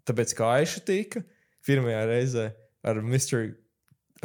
tāpēc 0.08 0.34
kā 0.38 0.52
Aiša 0.60 0.84
tika 0.88 1.24
pirmajā 1.66 2.02
reizē 2.10 2.50
ar 2.86 3.02
Mr. 3.02 3.56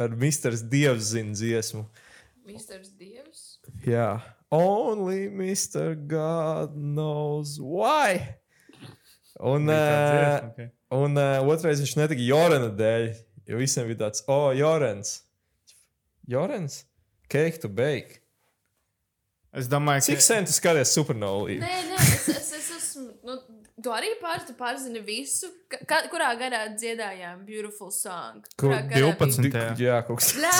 Ar 0.01 0.13
Mr. 0.17 0.55
Dievs 0.71 1.11
zina 1.13 1.35
dziesmu. 1.35 1.83
Misters 2.47 2.93
Dievs. 2.97 3.59
Jā, 3.85 4.21
only 4.49 5.27
Mr. 5.29 5.95
God 5.95 6.73
knows 6.75 7.59
why. 7.59 8.37
Un, 9.41 9.67
uh, 9.69 9.75
dziesma, 9.75 10.47
ok. 10.47 10.71
un 11.01 11.19
uh, 11.19 11.51
otrais 11.51 11.81
viņš 11.81 11.93
netika 11.99 12.23
Jorana 12.25 12.71
dēļ, 12.77 13.05
jo 13.51 13.61
visiem 13.61 13.87
bija 13.89 14.03
tāds, 14.05 14.23
o, 14.27 14.37
oh, 14.37 14.49
Jorans. 14.57 15.19
Jorans? 16.29 16.83
Cake 17.31 17.61
to 17.61 17.69
bake. 17.69 18.21
Es 19.51 19.67
domāju, 19.71 20.05
Cik 20.07 20.21
ka 20.21 20.23
sen 20.23 20.47
tu 20.47 20.55
skaties 20.55 20.93
supernovu? 20.95 21.57
Nē, 21.59 21.77
nē, 21.89 21.97
es, 21.99 22.27
es, 22.31 22.51
es 22.55 22.69
esmu. 22.77 23.09
Nu, 23.27 23.37
tu 23.83 23.91
arī 23.95 24.09
pār, 24.21 24.41
tu 24.47 24.53
pārzini 24.57 25.01
visu. 25.05 25.49
Ka, 25.87 26.01
kurā 26.11 26.29
gadā 26.39 26.61
dziedājām 26.75 27.43
Beautiful 27.47 27.91
Song? 27.95 28.41
Kur 28.59 28.69
Kurā 28.71 28.79
gadā 28.89 29.01
12. 29.17 29.49
bija- 29.49 29.75
Jā. 29.79 29.97
Kaut 30.07 30.19
kas 30.21 30.31
Blā, 30.37 30.53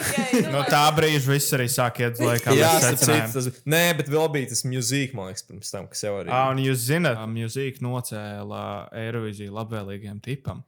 okay, 0.00 0.42
no 0.54 0.62
tā 0.68 0.82
brīža 0.96 1.30
viss 1.32 1.52
arī 1.56 1.66
sāk 1.72 2.00
iet 2.04 2.18
uz 2.18 2.24
leju, 2.24 2.44
kā 2.44 2.54
Jā, 2.58 2.70
mēs 2.80 3.32
tas 3.34 3.48
ir. 3.50 3.58
Nē, 3.68 3.82
bet 3.98 4.08
vēl 4.12 4.28
bija 4.36 4.52
tas 4.52 4.64
mūzika, 4.68 5.14
man 5.18 5.30
liekas, 5.32 5.46
pirms 5.48 5.74
tam, 5.74 5.88
kas 5.92 6.04
jau 6.06 6.14
arī. 6.20 6.32
Ah, 6.32 6.50
un 6.52 6.62
jūs 6.64 6.86
zināt, 6.88 7.18
ka 7.20 7.26
mūzika 7.30 7.84
nocēla 7.84 8.62
Eirovīziju 9.04 9.52
labvēlīgiem 9.58 10.22
tipam. 10.24 10.64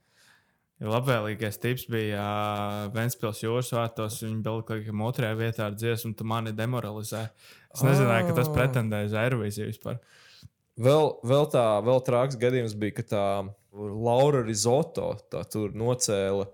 Jo 0.76 0.90
labvēlīgais 0.92 1.56
tips 1.56 1.86
bija 1.88 2.20
uh, 2.20 2.90
Vēnspils 2.92 3.38
jūras 3.40 3.70
vārtos. 3.72 4.18
Viņa 4.20 4.42
bija 4.44 4.66
kaut 4.68 5.06
otrajā 5.08 5.38
vietā 5.38 5.70
ar 5.70 5.76
dziesmu, 5.78 6.10
un 6.10 6.14
tu 6.18 6.26
mani 6.28 6.52
demoralizē. 6.52 7.22
Es 7.72 7.80
nezināju, 7.84 8.28
ka 8.28 8.34
tas 8.42 8.50
pretendēja 8.52 9.08
uz 9.08 9.16
Eirovīziju 9.22 9.70
vispār. 9.70 9.96
Vēl, 10.76 11.14
vēl 11.24 11.46
tā, 11.52 11.64
vēl 11.84 12.02
trāks 12.04 12.36
gadījums 12.40 12.74
bija, 12.76 12.98
ka 12.98 13.04
tā 13.08 13.26
Laura 13.76 14.42
Rizoto 14.44 15.14
tā 15.32 15.40
tur 15.48 15.72
nocēla. 15.76 16.44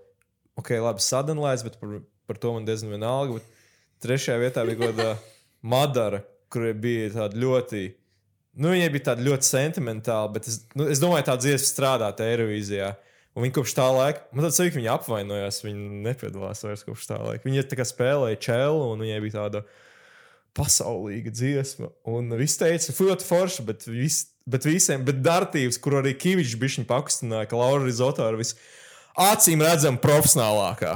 Ok, 0.59 0.75
labi, 0.79 1.03
sadanlaids, 1.03 1.65
bet 1.65 1.75
par, 1.81 1.97
par 2.29 2.39
to 2.39 2.53
man 2.55 2.67
diezgan 2.67 2.93
vienalga. 2.95 3.39
Bet 3.39 4.05
trešajā 4.05 4.37
vietā 4.39 4.63
bija 4.67 4.79
kaut 4.79 4.93
kāda 4.93 5.09
Madara, 5.73 6.21
kurai 6.53 6.71
bija 6.77 7.11
tāda 7.17 7.39
ļoti. 7.39 7.83
Nu, 8.61 8.69
viņai 8.69 8.91
bija 8.93 9.09
tāda 9.09 9.25
ļoti 9.25 9.49
sentimentāla, 9.49 10.29
bet 10.35 10.47
es, 10.51 10.61
nu, 10.77 10.85
es 10.93 11.01
domāju, 11.01 11.25
tā 11.27 11.35
dziesma 11.41 11.67
strādāt 11.67 12.21
Eirovīzijā. 12.23 12.93
Un 13.33 13.47
viņa 13.47 13.55
kopš 13.55 13.73
tā 13.73 13.87
laika, 13.89 14.27
man 14.29 14.45
ka 14.45 14.77
viņa 14.77 14.91
apvainojās. 14.93 15.63
Viņa 15.65 16.01
nepiedalās 16.05 16.61
vairs 16.63 16.85
kopš 16.85 17.07
tā 17.09 17.17
laika. 17.17 17.47
Viņa 17.47 17.63
tā 17.71 17.79
kā 17.79 17.87
spēlēja 17.89 18.39
čēlu, 18.45 18.91
un 18.93 19.01
viņai 19.01 19.23
bija 19.25 19.39
tāda 19.39 19.63
pasaulīga 20.57 21.33
dziesma. 21.33 21.89
Un 22.09 22.33
viss 22.39 22.59
teica, 22.59 22.93
ļoti 22.93 23.27
forši, 23.27 23.65
bet, 23.67 23.87
vis, 23.89 24.19
bet 24.49 24.67
visiem, 24.69 25.05
bet 25.05 25.23
Dartīvs, 25.25 25.79
kur 25.81 25.99
arī 26.01 26.13
Kavičs 26.19 26.57
bija 26.61 26.85
pakustināja, 26.89 27.49
ka 27.49 27.59
Laura 27.59 27.85
Rizoto 27.85 28.27
ir 28.29 28.39
vis 28.41 28.53
acīm 29.19 29.63
redzama 29.65 30.01
profesionālākā 30.03 30.93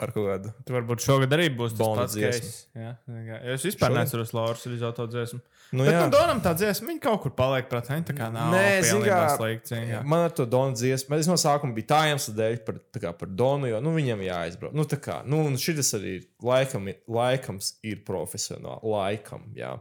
ar 0.00 0.12
kaut 0.14 0.28
kādu. 0.30 0.52
Tu 0.66 0.74
varbūt 0.74 1.04
šogad 1.04 1.34
arī 1.36 1.50
būs 1.54 1.74
pats 1.78 2.16
dziesma. 2.16 2.52
Jā, 2.80 2.92
jā. 3.26 3.40
es 3.54 3.66
vispār 3.66 3.90
Šogad? 3.90 3.98
neatceros 3.98 4.34
Lauras 4.36 4.66
Rizoto 4.70 5.06
dziesmu. 5.10 5.42
Nu, 5.70 5.84
Bet, 5.86 5.92
jā. 5.94 6.00
nu, 6.02 6.10
Donam 6.10 6.40
tā 6.42 6.50
dziesma, 6.58 6.88
viņa 6.90 7.02
kaut 7.04 7.20
kur 7.22 7.32
paliek 7.38 7.68
prātā. 7.70 7.94
Viņa 7.94 8.06
tā 8.08 8.14
kā 8.18 8.26
nav 8.34 8.48
Nē, 8.50 8.62
kā, 9.06 9.18
slikta. 9.36 9.70
zini, 9.70 9.92
jā. 9.92 10.00
Man 10.02 10.24
ar 10.26 10.32
to 10.34 10.46
Donu 10.50 10.74
dziesmu, 10.74 11.14
es 11.22 11.28
no 11.30 11.36
sākuma 11.38 11.76
biju 11.76 11.86
tā 11.92 12.00
iemesla 12.10 12.34
dēļ 12.40 12.56
par, 12.66 12.80
kā 13.04 13.12
par 13.20 13.30
Donu, 13.38 13.68
jo 13.70 13.78
nu, 13.84 13.92
viņam 13.94 14.24
jāizbrauc. 14.26 14.74
Nu, 14.74 14.82
tā 14.90 14.98
kā, 14.98 15.20
nu, 15.30 15.44
un 15.46 15.54
šis 15.60 15.92
arī 16.00 16.16
ir 16.18 16.26
laikam, 16.42 16.90
ir- 16.90 16.98
laikams 17.06 17.76
ir 17.86 18.02
profesionāli. 18.08 18.82
Laikam, 18.82 19.46
jā. 19.54 19.76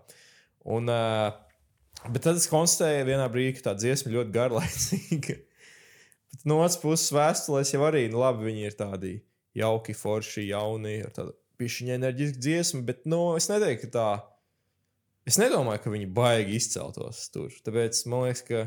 Un, 0.69 0.93
uh, 0.93 1.33
bet 2.13 2.21
tad 2.27 2.37
es 2.37 2.45
konstatēju 2.51 3.09
vienā 3.09 3.25
brīdī, 3.33 3.57
ka 3.57 3.71
tā 3.71 3.77
dziesma 3.81 4.13
ļoti 4.13 4.35
garlaicīga. 4.37 5.39
Bet 6.29 6.43
no 6.45 6.59
otras 6.61 6.77
puses, 6.77 7.09
vēstulēs 7.09 7.71
jau 7.73 7.81
arī, 7.87 8.03
nu, 8.13 8.19
labi, 8.21 8.45
viņi 8.51 8.67
ir 8.69 8.75
tādi 8.77 9.15
jauki, 9.57 9.95
forši, 9.97 10.43
jauni, 10.51 10.99
ar 11.01 11.09
tādu 11.15 11.33
pišķiņa 11.57 11.95
enerģisku 11.97 12.37
dziesmu, 12.45 12.81
bet, 12.85 12.99
nu, 13.09 13.23
es 13.39 13.49
neteiktu, 13.49 13.89
ka 13.89 13.95
tā. 13.95 14.09
Es 15.29 15.37
nedomāju, 15.37 15.83
ka 15.83 15.91
viņi 15.93 16.07
baigi 16.15 16.55
izceltos 16.57 17.27
tur. 17.33 17.53
Tāpēc 17.65 17.99
man 18.09 18.25
liekas, 18.25 18.41
ka 18.47 18.63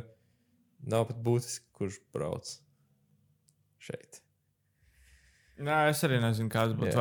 nav 0.92 1.08
pat 1.08 1.22
būtiski, 1.26 1.66
kurš 1.74 1.96
brauc 2.14 2.52
šeit. 3.82 4.20
Nē, 5.62 5.78
es 5.92 6.00
arī 6.06 6.18
nezinu, 6.22 6.50
kāda 6.50 6.74
būtu 6.78 6.94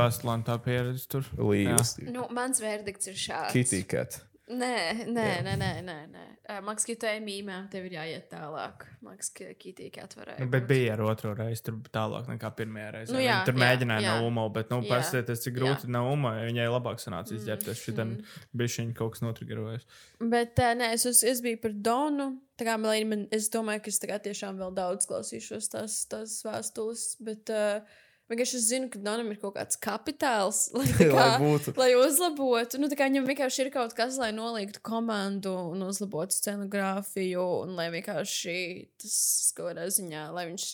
tā 0.45 0.57
pieredze 0.62 1.05
tur. 1.09 1.28
Līdz 1.38 1.93
Nu, 2.14 2.26
mans 2.36 2.62
verdikts 2.62 3.09
ir 3.09 3.18
šāds. 3.18 3.53
Kittycat. 3.55 4.20
Nē, 4.51 5.07
nē, 5.07 5.25
nē, 5.45 5.53
nē, 5.55 5.69
nē, 5.85 5.95
nē. 6.11 6.23
Uh, 6.49 6.57
Maks, 6.65 6.83
ka 6.87 7.09
ej 7.11 7.21
mīmēm, 7.23 7.67
tev 7.71 7.85
ir 7.87 7.95
jāiet 7.95 8.25
tālāk. 8.31 8.83
Maks, 9.05 9.29
ka 9.35 9.47
Kitija 9.59 10.03
atvarēja. 10.05 10.41
Nu, 10.43 10.49
bet 10.51 10.67
bija 10.67 10.97
ar 10.97 11.03
otro 11.05 11.31
reizi, 11.37 11.63
tur 11.67 11.77
tālāk 11.93 12.27
nekā 12.27 12.51
pirmajā 12.57 12.89
reizē. 12.97 13.15
Nu 13.15 13.21
jā, 13.23 13.37
Viņa 13.39 13.47
tur 13.47 13.55
jā, 13.55 13.61
mēģināja 13.63 14.05
jā. 14.05 14.17
no 14.17 14.27
UMO, 14.27 14.45
bet, 14.57 14.73
nu, 14.73 14.81
Jā, 14.83 14.91
paskatieties, 14.91 15.43
cik 15.45 15.55
grūti 15.55 15.87
jā. 15.87 15.93
no 15.95 16.03
UMO. 16.11 16.33
Viņai 16.49 16.67
labāk 16.73 17.01
sanāca 17.03 17.35
izģērbties. 17.37 17.83
Šitam 17.87 18.13
bija 18.57 18.75
šī 18.75 18.87
kaut 18.97 19.15
kas 19.15 19.23
notrigerojis. 19.23 19.87
Bet 20.19 20.59
nē, 20.59 20.93
es, 20.97 21.07
uz, 21.09 21.23
es 21.27 21.43
biju 21.45 21.61
par 21.63 21.75
Donu. 21.87 22.31
Tā 22.59 22.67
kā 22.67 22.77
man, 22.81 23.09
man, 23.09 23.25
es 23.33 23.47
domāju, 23.53 23.85
ka 23.85 23.93
es 23.93 24.01
tiešām 24.03 24.59
vēl 24.59 24.75
daudz 24.77 25.07
klausīšos 25.09 25.71
tās, 25.73 26.01
tās 26.11 26.41
vēstules. 26.45 27.07
Bet 27.23 27.53
uh, 27.55 28.01
vienkārši 28.32 28.57
es 28.57 28.67
zinu, 28.71 28.88
ka 28.93 29.01
Donam 29.03 29.29
ir 29.34 29.39
kaut 29.41 29.55
kāds 29.57 29.77
kapitāls, 29.82 30.63
lai, 30.77 30.86
tā 30.88 31.09
kā, 31.11 31.17
Lai 31.17 31.41
būtu. 31.43 31.73
lai 31.79 31.89
uzlabotu. 31.99 32.79
Nu, 32.82 32.89
viņam 32.91 33.27
vienkārši 33.27 33.65
ir 33.65 33.71
kaut 33.75 33.93
kas, 33.97 34.17
lai 34.21 34.32
noliktu 34.36 34.82
komandu 34.88 35.53
un 35.73 35.84
uzlabotu 35.88 36.38
scenogrāfiju, 36.38 37.43
un 37.65 37.75
lai 37.79 37.89
vienkārši 37.93 38.55
tas 39.03 39.19
kaut 39.57 39.73
kādā 39.73 39.86
ziņā, 39.91 40.29
lai 40.36 40.47
viņš 40.49 40.67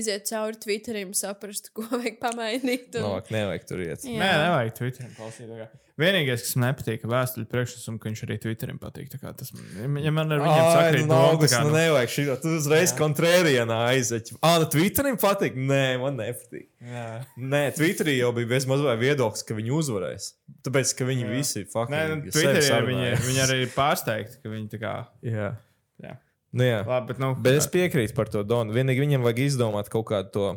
iziet 0.00 0.28
cauri 0.30 0.58
Twitterim, 0.62 1.12
saprastu, 1.18 1.72
ko 1.76 1.86
vajag 1.90 2.20
pamainīt. 2.22 2.94
Un... 2.94 3.08
Novāk, 3.08 3.30
nevajag 3.34 3.68
tur 3.68 3.82
iet. 3.84 4.06
Jā. 4.06 4.18
Nē, 4.22 4.30
nevajag 4.46 4.76
Twitterim 4.78 5.14
klausīt. 5.18 5.54
Tā 6.00 6.02
kā. 6.02 6.06
Vienīgais, 6.06 6.42
kas 6.44 6.56
man 6.56 6.64
nepatīk, 6.70 7.04
ir 7.04 7.10
vēstuļu 7.12 7.48
priekšnesums, 7.50 8.00
ka 8.00 8.08
viņš 8.08 8.22
arī 8.26 8.36
Twitterim 8.42 8.78
patīk. 8.80 9.10
Tā 9.12 9.20
kā 9.20 9.32
Tas, 9.36 9.52
ja 9.52 10.12
man 10.14 10.32
ar 10.32 10.40
viņiem 10.42 10.62
Ai, 10.64 10.72
sakrīt, 10.76 11.04
nu, 11.04 11.12
tā 11.12 11.18
Augusts, 11.28 11.54
kā, 11.54 11.60
nu, 11.64 11.72
nu, 11.72 11.76
nevajag 11.78 12.12
šī. 12.14 12.24
Tu 12.42 12.52
uzreiz 12.58 12.94
kontrērienā 12.98 13.78
aizeķi. 13.90 14.38
Ā, 14.40 14.52
nu, 14.62 14.68
Twitterim 14.74 15.18
patīk? 15.20 15.58
Nē, 15.70 15.82
man 16.02 16.16
nepatīk. 16.20 16.66
jā. 16.92 17.04
Nē, 17.36 17.62
Twitterī 17.76 18.16
jau 18.18 18.32
bija 18.36 18.50
bezmaz 18.54 18.86
vai 18.86 18.96
viedoklis, 19.00 19.44
ka 19.46 19.58
viņi 19.58 19.76
uzvarēs. 19.76 20.30
Tāpēc, 20.66 20.94
ka 20.98 21.10
viņi 21.10 21.28
visi 21.30 21.64
Nē, 21.66 21.68
faktiski 21.74 22.16
nu, 22.16 22.34
Twitterī 22.38 22.80
viņi, 22.88 23.12
viņi 23.28 23.44
arī 23.44 23.60
ir 23.66 23.76
pārsteigti, 23.76 24.40
ka 24.42 24.54
viņi 24.56 24.72
tā 24.72 24.82
kā. 24.82 24.96
Jā. 25.26 25.52
Jā. 26.00 26.16
Nu, 26.56 26.66
jā. 26.66 26.80
Labi, 26.82 27.12
bet, 27.12 27.20
nu, 27.22 27.34
Bet 27.38 27.60
es 27.60 27.68
piekrītu 27.70 28.16
par 28.16 28.32
to 28.32 28.42
Donu. 28.42 28.74
Vienīgi 28.74 29.04
viņam 29.04 29.22
vajag 29.22 29.44
izdomāt 29.44 29.92
kaut 29.92 30.08
kādu 30.10 30.32
to 30.34 30.48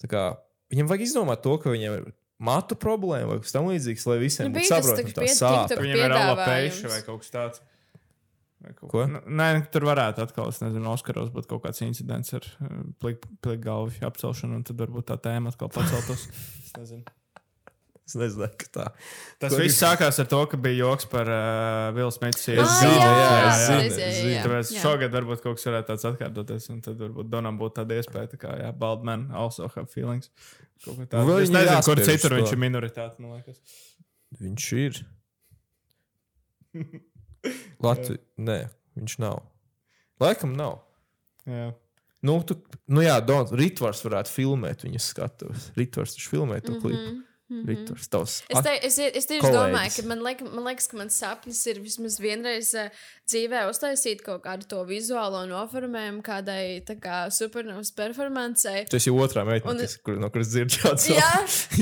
Tā 0.00 0.08
kā, 0.08 0.22
viņam 0.72 0.88
vajag 0.90 1.04
izdomāt 1.04 1.42
to, 1.44 1.56
ka 1.60 1.72
viņam 1.72 1.98
ir 1.98 2.04
matu 2.40 2.76
problēma 2.80 3.34
vai 3.34 3.40
kas 3.44 3.52
tam 3.54 3.68
līdzīgs, 3.70 4.06
lai 4.10 4.16
visiem 4.22 4.48
Nu, 4.48 4.54
būtu 4.56 4.70
tas 4.72 4.88
tā 4.90 5.04
pie 5.20 5.34
sāpe. 5.36 5.68
TikTok 5.68 5.84
Viņam 5.84 5.96
ir 5.96 6.00
piedāvājums. 6.00 6.32
alapēša 6.32 6.92
vai 6.94 7.00
kaut 7.06 7.20
kas 7.24 7.30
tāds. 7.36 7.60
Vai 8.60 8.72
kaut- 8.76 8.90
Ko? 8.92 9.04
Nu, 9.08 9.20
Nē, 9.24 9.46
nu, 9.58 9.62
tur 9.72 9.86
varētu 9.88 10.24
atkal, 10.26 10.48
es 10.52 10.58
nezinu, 10.60 10.88
Oskaros 10.92 11.30
būt 11.32 11.46
kaut 11.48 11.62
kāds 11.64 11.80
incidents 11.86 12.34
ar 12.36 12.44
pliku 13.00 13.56
galvu 13.60 13.92
apcelšanu, 14.04 14.58
un 14.60 14.64
tad 14.68 14.76
varbūt 14.76 15.08
tā 15.12 15.16
tēma 15.20 15.48
atkal 15.54 15.68
paceltos. 15.72 16.26
Es 16.70 16.72
nezinu. 16.76 17.04
Es 18.10 18.16
nezinu, 18.18 18.48
ka 18.58 18.66
tā. 18.74 18.84
Tas 19.38 19.52
Ko 19.52 19.58
viss 19.60 19.76
gribi- 19.76 19.86
sākās 19.86 20.16
ar 20.18 20.26
to, 20.26 20.40
ka 20.50 20.56
bija 20.58 20.80
joks 20.80 21.06
par 21.12 21.28
uh, 21.30 21.90
Vilnu 21.94 22.10
Smitu. 22.10 22.40
Es 22.56 22.58
Ah, 22.58 22.80
zinu, 22.80 22.96
jā, 22.96 23.10
jā, 23.10 23.28
jā, 23.30 23.50
es 23.52 23.60
jā, 23.70 23.76
es 23.86 23.98
jā, 24.00 24.08
zinu. 24.16 24.32
jā. 24.34 24.40
Tāpēc 24.46 24.72
Jā. 24.74 24.80
šogad 24.82 25.14
varbūt 25.14 25.42
kaut 25.44 25.56
kas 25.60 25.66
varētu 25.70 25.86
tāds 25.92 26.06
atkārtoties, 26.10 26.66
un 26.74 26.80
tad 26.82 26.98
varbūt 27.04 27.30
Donam 27.30 27.58
būtu 27.60 27.76
tāda 27.78 28.00
iespēja, 28.00 28.32
tā 28.34 28.40
kā, 28.42 28.56
jā, 28.64 28.72
bald 28.76 29.04
man 29.06 29.28
also 29.32 29.68
have 29.76 29.86
feelings. 29.94 30.30
Vai 30.86 31.06
Es 31.42 31.50
nezinu, 31.54 31.84
kur 31.86 31.96
citur 32.02 32.34
viņš 32.40 32.52
ir 32.52 32.58
minoritāte, 32.58 33.20
man 33.22 33.38
liekas. 33.38 33.60
Viņš 34.40 34.66
ir. 34.80 35.00
Latvijas. 37.84 38.20
Nē, 38.40 38.58
viņš 38.98 39.18
nav. 39.22 39.40
Laikam 40.20 40.52
nav. 40.58 40.80
Jā. 41.48 41.70
Nu, 42.22 42.34
tu, 42.44 42.58
nu 42.92 43.00
jā, 43.00 43.14
Dons, 43.24 43.52
Ritvars 43.56 44.02
varētu 44.04 44.28
filmēt 44.34 44.82
viņas 44.84 45.06
skatuves. 45.14 45.70
Ritvars 45.78 46.12
taču 46.18 46.28
filmē 46.34 46.58
to 46.60 46.74
klipu. 46.76 47.00
Mm 47.00 47.06
-hmm. 47.14 47.22
Ritvars, 47.50 48.06
tavs. 48.12 48.34
Es, 48.46 48.60
te, 48.62 48.72
es, 48.86 48.96
es 49.02 49.26
tieši 49.26 49.42
kolēģis. 49.42 49.56
domāju, 49.58 49.94
ka 49.96 50.04
man, 50.06 50.20
liek, 50.22 50.42
man 50.46 50.68
liekas, 50.68 50.86
ka 50.90 50.98
mans 51.00 51.16
sapnis 51.18 51.60
ir 51.66 51.80
vismaz 51.82 52.20
vienreiz 52.22 52.70
uh, 52.78 52.92
dzīvē 53.26 53.64
uztaisīt 53.72 54.22
kaut 54.22 54.44
kādu 54.44 54.68
to 54.70 54.84
vizuālo 54.86 55.42
noformējumu 55.50 56.22
kādai 56.26 56.62
kā 57.02 57.24
supernovas 57.34 57.90
performancei. 57.96 58.84
Tas 58.90 59.08
jau 59.08 59.16
otrā 59.18 59.42
meitene, 59.48 59.74
Un- 59.74 59.82
kas, 59.82 59.98
kur, 60.06 60.20
no 60.22 60.30
kuras 60.30 60.52
dzird 60.52 60.76
šādu 60.78 61.16
Jā, 61.16 61.32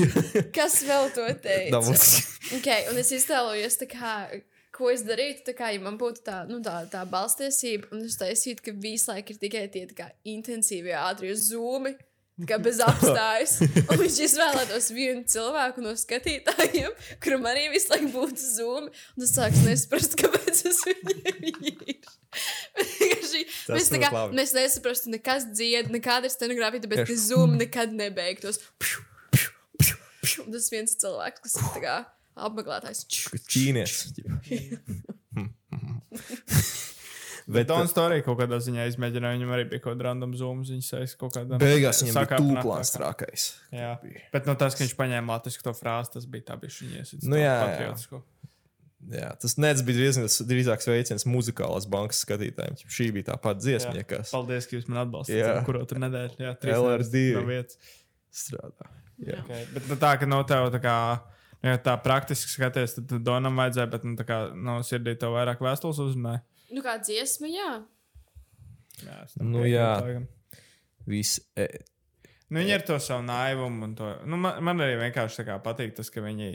kas 0.57 0.81
vēl 0.89 1.11
to 1.13 1.29
teica? 1.45 1.83
Okay, 2.59 2.89
un 2.89 2.97
es 2.97 3.13
iztēlojos, 3.13 3.77
tā 3.83 3.89
kā, 3.93 4.13
ko 4.73 4.89
es 4.89 5.05
darītu, 5.05 5.53
kā, 5.57 5.69
ja 5.75 5.85
man 5.85 6.01
būtu 6.01 6.25
tā, 6.25 6.41
nu, 6.49 6.63
tā, 6.65 6.81
tā 6.89 7.05
balstiesība, 7.09 7.91
un 7.93 8.07
es 8.09 8.17
taisītu, 8.17 8.65
ka 8.65 8.73
visu 8.73 9.11
laiku 9.13 9.35
ir 9.35 9.41
tikai 9.45 9.65
tie 9.73 9.85
kā, 9.93 10.09
intensīvie 10.33 10.97
ātrie 10.97 11.35
zūmi. 11.37 11.93
Kā 12.47 12.59
bez 12.61 12.79
apstājas. 12.85 13.57
Un 13.83 13.99
viņš 13.99 14.19
izvēlētos 14.27 14.89
vienu 14.95 15.23
cilvēku 15.27 15.83
no 15.83 15.95
skatītājiem, 15.99 16.93
kuram 17.23 17.47
arī 17.49 17.67
visu 17.73 17.91
laiku 17.93 18.11
būtu 18.13 18.39
zūmi. 18.43 18.93
Un 19.17 19.25
es 19.25 19.33
sāku 19.35 19.63
nesprast, 19.65 20.15
kāpēc 20.19 20.63
tas 20.67 20.79
viņiem 20.87 21.83
ir. 21.95 21.99
Mēs, 23.69 23.89
kā, 23.91 24.11
mēs 24.35 24.53
nesaprastu, 24.55 25.11
nekas 25.13 25.49
dzied, 25.51 25.91
nekāda 25.93 26.31
scenogrāfija, 26.31 26.89
bet 26.91 27.05
tas 27.09 27.27
zūmi 27.31 27.63
nekad 27.65 27.95
nebeigtos. 27.95 28.61
Un 30.39 30.53
tas 30.53 30.69
viens 30.71 30.93
cilvēks, 31.01 31.43
kas 31.43 31.57
ir 31.59 31.83
kā 31.83 31.97
apmeklētājs. 32.39 33.05
Ķīnietis. 33.49 33.99
Bet 37.49 37.69
Dons 37.69 37.93
to 37.95 38.03
arī 38.05 38.19
kaut 38.25 38.37
kādā 38.37 38.59
ziņā 38.61 38.85
izmēģināja. 38.91 39.39
Viņam 39.39 39.53
arī 39.55 39.63
bija 39.71 39.81
kaut 39.81 39.95
kāda 39.95 40.09
random 40.11 40.35
zoom, 40.37 40.59
viņa 40.67 40.85
saistās 40.85 41.17
kaut 41.17 41.33
kādā 41.33 41.57
Beigās 41.61 42.03
viņam 42.03 42.13
bija 42.13 42.25
sakāpinātākā. 42.27 42.61
tūplānstrākais. 42.61 43.45
Jā, 43.73 43.93
bet 44.35 44.49
no 44.49 44.53
tas, 44.59 44.77
ka 44.77 44.85
viņš 44.85 44.93
paņēma 44.99 45.37
latviešu 45.37 45.63
to 45.65 45.73
frāzi, 45.77 46.13
tas 46.17 46.27
bija 46.29 46.51
tā, 46.51 46.59
viņa 46.61 47.01
iesits. 47.01 47.25
Nu 47.25 47.39
jā, 47.39 47.49
jā. 47.49 47.63
patriotisko. 47.65 48.21
Jā, 49.07 49.29
tas 49.39 49.55
nec 49.55 49.79
bija 49.87 50.03
diezgan 50.03 50.27
drīzāk 50.49 50.83
sveiciens 50.83 51.23
muzikālās 51.29 51.87
bankas 51.89 52.19
skatītājiem. 52.25 52.75
Šī 52.83 53.07
bija 53.15 53.29
tā 53.31 53.37
pati 53.41 53.63
dziesma, 53.63 53.93
Jā. 53.95 54.05
kas 54.09 54.33
Paldies, 54.35 54.67
ka 54.67 54.75
jūs 54.75 54.89
man 54.91 55.05
atbalstāt. 55.05 55.39
Jā. 55.39 55.53
Kuru 55.65 55.85
tur 55.87 56.01
nedēļu? 56.03 56.35
Jā, 56.43 56.51
trīs 56.59 56.75
LR2. 56.75 57.07
nedēļas 57.07 57.39
no 57.39 57.45
vietas. 57.47 57.93
strādā. 58.41 58.89
Jā. 59.23 59.39
Okay. 59.45 59.63
Bet 59.73 59.87
nu, 59.87 59.97
tā, 60.03 60.11
ka 60.19 60.27
no 60.29 60.41
tev 60.47 60.67
tā 60.75 60.83
kā. 60.83 60.95
Ja 61.63 61.75
tā 61.83 61.95
praktiski 61.99 62.51
skaties, 62.53 62.93
tad 62.95 63.17
Donam 63.23 63.57
vajadzēja, 63.59 63.89
bet 63.91 64.05
nu, 64.07 64.13
tā 64.19 64.23
kā 64.27 64.37
no 64.55 64.77
sirdī 64.87 65.15
tev 65.19 65.33
vairāk 65.35 65.63
vēstules 65.63 65.97
uzrunāja. 65.99 66.43
Nu, 66.73 66.83
kā 66.85 66.97
dziesma, 67.01 67.49
jā. 67.49 67.69
Jā, 69.05 69.21
es 69.23 69.37
Nu, 69.41 69.63
jā. 69.67 69.91
Viss. 71.09 71.39
Nu, 72.49 72.57
viņi 72.63 72.73
ir 72.73 72.83
to 72.85 72.95
savu 72.97 73.21
naivumu. 73.27 73.91
To, 73.97 74.07
nu, 74.25 74.37
man, 74.41 74.57
man 74.65 74.81
arī 74.81 74.95
vienkārši 75.03 75.45
patīk 75.61 75.93
tas, 75.97 76.09
ka 76.09 76.23
viņi 76.23 76.47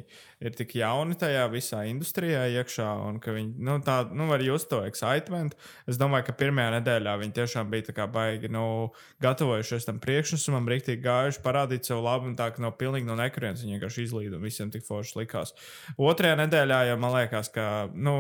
ir 0.45 0.57
tik 0.59 0.75
jauni 0.75 1.15
tajā 1.19 1.45
visā 1.53 1.85
industrijā 1.87 2.49
iekšā 2.59 2.89
un 3.07 3.21
ka 3.23 3.35
viņi 3.37 3.63
nu, 3.63 3.77
tā, 3.85 4.01
nu, 4.11 4.27
var 4.31 4.43
just 4.43 4.67
to 4.73 4.81
excitement. 4.89 5.55
Es 5.91 6.01
domāju, 6.01 6.27
ka 6.29 6.37
pirmajā 6.41 6.73
nedēļā 6.79 7.15
viņi 7.23 7.37
tiešām 7.39 7.71
bija 7.71 7.95
kā 7.95 8.09
baigi 8.11 8.51
nu, 8.51 8.91
gatavojušies 9.23 9.87
tam 9.87 10.01
priekšnesumam, 10.03 10.67
rīktīgi 10.73 11.05
gājuši, 11.05 11.43
parādīt 11.45 11.87
sev 11.87 12.03
labu 12.03 12.27
un 12.31 12.35
tā, 12.39 12.51
ka 12.51 12.65
no 12.65 12.73
pilnīgi 12.75 13.07
no 13.07 13.15
nekurienes 13.21 13.63
viņi 13.63 13.79
vienkārši 13.79 14.09
izlīd 14.09 14.35
un 14.35 14.43
visiem 14.43 14.75
tik 14.75 14.87
forši 14.89 15.21
likās. 15.21 15.55
Otrajā 15.95 16.41
nedēļā 16.43 16.81
jau 16.91 16.99
man 17.01 17.15
liekas, 17.21 17.53
ka 17.55 17.69
nu, 17.95 18.17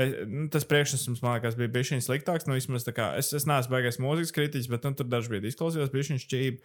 es, 0.00 0.16
nu, 0.24 0.46
tas 0.52 0.64
priekšnesums 0.68 1.20
man 1.24 1.36
liekas 1.36 1.60
bija 1.60 1.74
bijis 1.76 2.08
sliktāks. 2.08 2.48
Nu, 2.48 2.56
vismaz, 2.56 2.88
kā, 2.94 3.12
es, 3.20 3.34
es 3.36 3.44
neesmu 3.48 3.76
baigais 3.76 4.00
mūzikas 4.00 4.32
kritiķis, 4.32 4.72
bet 4.72 4.88
nu, 4.88 4.94
tur 4.96 5.08
dažs 5.12 5.28
bija 5.28 5.44
izklausījās, 5.52 5.92
bija 5.92 6.18
čība. 6.28 6.64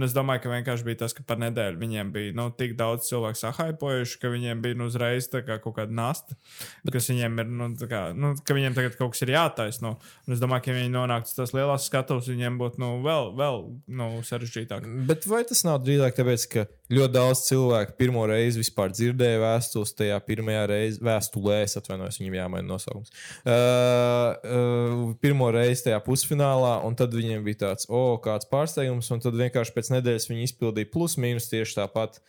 Un 0.00 0.06
es 0.06 0.14
domāju, 0.16 0.40
ka 0.40 0.48
vienkārši 0.48 0.84
bija 0.86 0.98
tas, 1.02 1.12
ka 1.12 1.20
par 1.28 1.36
nedēļu 1.42 1.76
viņiem 1.76 2.10
bija 2.14 2.32
nu, 2.38 2.46
tik 2.56 2.72
daudz 2.78 3.04
cilvēku 3.10 3.36
sahaipojuši, 3.36 4.16
ka 4.22 4.30
viņiem 4.32 4.62
bija 4.64 4.78
nu, 4.80 4.86
uzreiz 4.88 5.28
kā 5.28 5.58
kaut 5.60 5.74
kāda 5.76 5.92
nasta, 5.92 6.38
bet... 6.80 6.94
kas 6.94 7.10
viņiem 7.12 7.42
ir, 7.42 7.50
nu, 7.60 7.68
kā, 7.90 8.00
nu, 8.16 8.32
ka 8.40 8.56
viņiem 8.56 8.78
tagad 8.78 8.96
kaut 8.96 9.12
kas 9.12 9.26
ir 9.26 9.34
jātaisno. 9.34 9.98
Un 10.24 10.36
es 10.36 10.40
domāju, 10.40 10.64
ka 10.64 10.72
ja 10.72 10.78
viņi 10.78 10.94
nonāktu 10.94 11.36
tās 11.36 11.52
lielās 11.52 11.90
skatuves, 11.90 12.32
viņiem 12.32 12.56
būtu 12.62 12.80
nu, 12.80 12.94
vēl, 13.04 13.34
vēl 13.36 13.60
nu, 14.00 14.08
sarežģītāk. 14.24 14.88
Bet 15.10 15.28
vai 15.28 15.44
tas 15.52 15.60
nav 15.68 15.82
drīzāk 15.84 16.16
tāpēc, 16.16 16.48
ka 16.54 16.64
ļoti 16.90 17.14
daudz 17.14 17.44
cilvēku 17.46 17.94
pirmo 17.98 18.24
reizi 18.30 18.60
vispār 18.60 18.92
dzirdēja 18.94 19.40
vēstules 19.42 19.94
tajā 19.98 20.18
pirmajā 20.26 20.64
reizē, 20.70 21.04
vēstulē, 21.06 21.60
es 21.66 21.78
atvainojos, 21.80 22.18
viņam 22.20 22.38
jāmaina 22.40 22.66
nosaukums. 22.66 23.14
Uh, 23.44 23.52
uh, 23.52 25.04
pirmo 25.22 25.50
reizi 25.54 25.86
tajā 25.88 26.00
pusfinālā, 26.06 26.76
un 26.86 26.98
tad 26.98 27.14
viņiem 27.16 27.46
bija 27.46 27.62
tāds, 27.66 27.88
o, 27.90 28.02
oh, 28.14 28.18
kāds 28.22 28.50
pārsteigums, 28.50 29.10
un 29.14 29.22
tad 29.22 29.38
vienkārši 29.38 29.76
pēc 29.76 29.94
nedēļas 29.96 30.28
viņi 30.32 30.50
izpildīja 30.50 30.92
plus 30.92 31.16
mīnus 31.20 31.50
tieši 31.52 31.80
tāpat, 31.82 32.20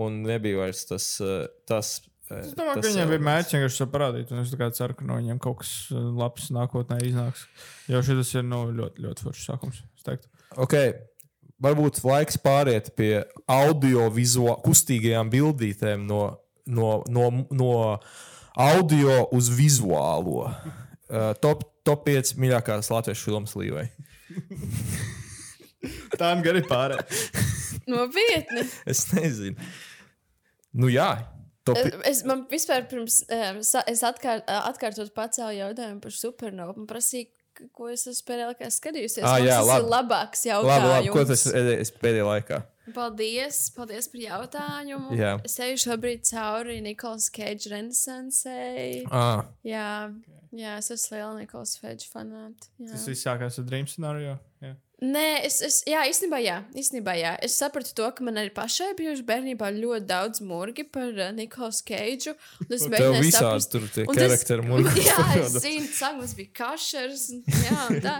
un 0.00 0.22
nebija 0.28 0.64
vairs 0.64 0.86
tas. 0.90 1.12
uh, 1.24 1.44
tas 1.70 1.98
Es 2.30 2.52
domāju, 2.54 2.78
ka 2.78 2.86
viņiem 2.86 3.08
bija 3.10 3.22
mērķis 3.26 3.54
vienkārši 3.56 3.80
to 3.80 3.86
parādīt, 3.90 4.28
es 4.38 4.52
ceru, 4.78 4.94
ka 4.94 5.06
no 5.08 5.16
viņiem 5.18 5.40
kaut 5.42 5.64
kas 5.64 5.72
labs 5.90 6.52
nākotnē 6.54 7.00
iznāks. 7.02 7.48
Jo 7.90 8.04
šis 8.06 8.36
ir 8.38 8.44
nu, 8.46 8.60
ļoti, 8.70 9.02
ļoti 9.02 9.26
foršs 9.26 9.48
sākums. 9.50 9.80
Ok, 10.62 10.76
varbūt 11.62 12.00
laiks 12.06 12.38
pāriet 12.40 12.92
pie 12.98 13.22
audio-vizuālām 13.50 14.62
kustīgajām 14.64 15.30
bildītēm 15.32 16.06
no, 16.08 16.22
no, 16.66 17.00
no, 17.08 17.26
no 17.50 17.72
audio 18.60 19.22
uz 19.36 19.50
vizuālo. 19.54 20.48
Uh, 21.10 21.32
top, 21.42 21.64
top 21.86 22.04
5 22.06 22.36
mīļākās 22.38 22.90
latviešu 22.92 23.30
filmas 23.30 23.56
līvai. 23.58 23.88
Tā 26.20 26.34
nu 26.36 26.44
gari 26.44 26.62
pārējai. 26.68 27.04
Nopietni. 27.90 28.64
Es 28.88 29.06
nezinu. 29.16 29.56
Nu 30.76 30.90
jā, 30.92 31.08
top, 31.66 31.78
Es, 32.06 32.20
man 32.28 32.44
vispār 32.50 32.84
pirms 32.90 33.22
um, 33.26 33.62
sa- 33.66 33.82
es 33.90 34.04
atkār, 34.06 34.42
atkārtot 34.46 35.10
pacēlu 35.16 35.56
jautājumu 35.56 36.02
par 36.04 36.14
supernovu. 36.14 36.76
Man 36.78 36.86
prasīja, 36.90 37.30
ko 37.76 37.88
es 37.92 38.06
esmu 38.10 38.26
pēdējā 38.30 38.48
laikā 38.50 38.68
skatījusies. 38.74 39.24
Ah, 39.24 39.38
jā, 39.42 39.56
tas 39.60 39.68
labi. 39.68 39.84
ir 39.84 39.90
labāks 39.94 40.44
labi, 40.44 40.50
jautājums. 40.50 40.90
labi, 40.94 41.14
ko 41.14 41.24
tas 41.30 41.46
ir 41.46 41.94
pēdējā 42.02 42.26
laikā? 42.30 42.60
Paldies, 42.94 43.58
paldies 43.76 44.08
par 44.10 44.20
jautājumu. 44.24 45.14
Jā. 45.14 45.32
Es 45.46 45.54
eju 45.62 45.76
šobrīd 45.84 46.24
cauri 46.26 46.80
Nikolas 46.82 47.28
Keidža 47.30 47.70
renesansei. 47.76 49.04
Ah, 49.10 49.44
Jā, 49.62 50.10
jā, 50.50 50.76
es 50.80 50.90
esmu 50.90 51.16
liela 51.18 51.34
Nikolas 51.38 51.76
Keidža 51.78 52.08
fanāta. 52.10 52.66
Tas 52.90 53.06
viss 53.06 53.22
sākās 53.26 53.60
ar 53.62 53.68
Dream 53.68 53.86
scenāriju. 53.86 54.38
Nē, 55.00 55.26
es, 55.48 55.54
es, 55.64 55.76
jā, 55.88 56.02
īstenībā, 56.10 56.38
jā, 56.44 56.58
īstenībā, 56.76 57.14
jā. 57.16 57.30
Es 57.46 57.54
sapratu 57.56 57.94
to, 57.96 58.04
ka 58.12 58.24
man 58.26 58.36
arī 58.36 58.50
pašai 58.52 58.90
bijuši 58.98 59.22
bērnībā 59.24 59.70
ļoti 59.78 60.04
daudz 60.10 60.42
murgi 60.44 60.84
par 60.92 61.08
uh, 61.16 61.30
Nikolasu 61.32 61.86
Keidžu. 61.88 62.34
un 62.66 62.74
Es 62.76 62.84
mēģināju 62.92 63.22
visādi 63.24 63.40
saprast- 63.40 63.70
tur 63.72 63.86
tie 63.94 64.04
un 64.04 64.14
tas- 64.18 64.26
karakteri 64.28 64.66
murgi. 64.68 65.04
Jā, 65.08 65.24
es 65.40 65.54
zinu, 65.64 65.88
sākumā 65.96 66.28
bija 66.36 66.52
kašers. 66.60 67.22
un- 67.32 67.44
Jā, 67.64 67.78
un 67.88 68.00
tā. 68.04 68.14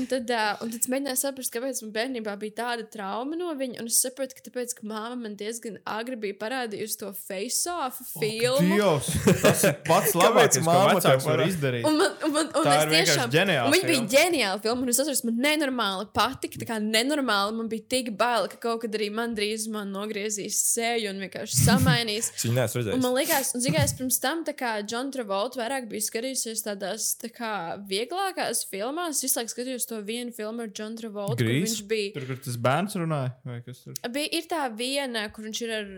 Un 0.00 0.08
tad, 0.10 0.32
uh, 0.34 0.64
un 0.66 0.72
tad 0.74 0.80
es 0.82 0.90
mēģināju 0.90 1.20
saprast, 1.22 1.52
kāpēc 1.54 1.82
man 1.86 1.92
bērnībā 2.00 2.34
bija 2.42 2.56
tāda 2.58 2.88
trauma 2.90 3.38
no 3.38 3.54
viņa. 3.62 3.78
Un 3.84 3.92
es 3.92 4.00
sapratu, 4.02 4.34
ka 4.40 4.48
tāpēc, 4.50 4.74
ka 4.80 4.88
māma 4.90 5.14
man 5.22 5.38
diezgan 5.38 5.78
agri 5.86 6.18
bija 6.26 6.40
parādījusi 6.42 6.98
to 7.04 7.12
face-off 7.14 8.02
filmu. 8.18 8.74
Dievs, 8.74 9.12
tas 9.46 9.62
ir 9.70 9.78
pats 9.86 10.18
labākais, 10.18 10.58
ko 10.66 10.74
vecāks 10.90 11.30
var 11.30 11.44
izdarīt. 11.46 11.86
Un, 11.86 12.02
man, 12.02 12.18
un, 12.26 12.34
man, 12.34 12.50
un 12.50 12.66
Tā 12.66 12.76
es 12.80 12.84
ir 12.90 12.94
tiešām, 12.98 13.32
ģeniāla 13.38 13.70
un 13.70 13.78
viņa 13.78 13.88
bija 13.94 14.10
ģeniāla 14.18 14.62
filma. 14.66 14.82
Un 14.88 14.92
es 14.96 15.00
atceros, 15.06 15.22
man 15.30 15.40
nenormāli 15.46 16.10
patika, 16.16 16.58
tā 16.62 16.66
kā 16.70 16.78
nenormāli. 16.82 17.54
Man 17.58 17.68
bija 17.70 17.84
tik 17.92 18.10
bail, 18.18 18.48
ka 18.52 18.56
kaut 18.62 18.82
kad 18.86 18.96
arī 18.96 19.10
man 19.14 19.34
drīzumā 19.36 19.82
nogriezīs 19.90 20.58
seju 20.72 21.12
un 21.12 21.20
vienkārši 21.26 21.58
samainīs. 21.60 22.30
Neesmu 22.46 22.54
Un 22.56 22.60
redzējis. 22.82 23.02
man 23.04 23.16
liekas, 23.18 23.52
un 23.58 23.64
zināms, 23.66 23.94
pirms 24.00 24.18
tam, 24.24 24.42
tā 24.48 24.56
kā 24.58 24.72
John 24.88 25.12
Travolta 25.14 25.60
vairāk 25.60 25.90
bija 25.92 26.06
skatījusies 26.08 26.64
tādās 26.66 27.10
tā 27.20 27.30
kā 27.36 27.52
vieglākās 27.90 28.64
filmās. 28.70 29.20
Visu 29.24 29.40
laiku 29.40 29.52
skatījos 29.54 29.88
to 29.90 30.00
vienu 30.06 30.32
filmu 30.36 30.64
ar 30.66 30.72
John 30.72 30.96
Travolta. 30.98 31.44
Viņš 31.46 31.82
bija, 31.90 32.14
Tur, 32.16 32.26
kur 32.32 32.40
tas 32.48 32.56
bērns 32.68 32.96
runāja, 33.00 33.34
vai 33.46 33.60
kas 33.66 33.84
tur? 33.84 33.98
bija. 34.16 34.32
Ir 34.40 34.48
tā 34.50 34.64
viena, 34.76 35.26
kur 35.34 35.46
viņš 35.48 35.62
ir 35.66 35.76
ar 35.80 35.92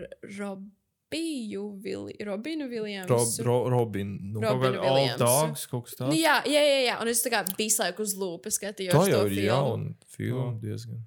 Robiju, 1.11 1.79
Vili, 1.83 2.13
Robinu 2.25 2.67
Viljamsu. 2.67 3.43
Rob, 3.43 3.63
ro, 3.63 3.69
Robin. 3.69 4.19
Nu. 4.21 4.41
Kaut 4.41 4.51
Robinu 4.63 4.81
old 4.81 4.97
Williamsu. 4.97 5.17
dogs, 5.17 5.65
kaut 5.65 5.85
kas 5.85 5.99
Nu, 5.99 6.05
tāds. 6.07 6.19
jā, 6.21 6.35
jā, 6.45 6.61
jā, 6.61 6.79
jā, 6.85 7.01
un 7.01 7.07
es 7.07 7.23
tā 7.25 7.31
kā 7.33 7.41
visu 7.57 7.81
laiku 7.81 8.01
uz 8.05 8.13
lūpas 8.15 8.59
skatījos. 8.59 8.93
Tā 8.93 9.09
jau 9.09 9.25
ir 9.25 9.41
jauna 9.47 9.93
filma 10.07 10.51
Nu. 10.51 10.59
diezgan. 10.61 11.01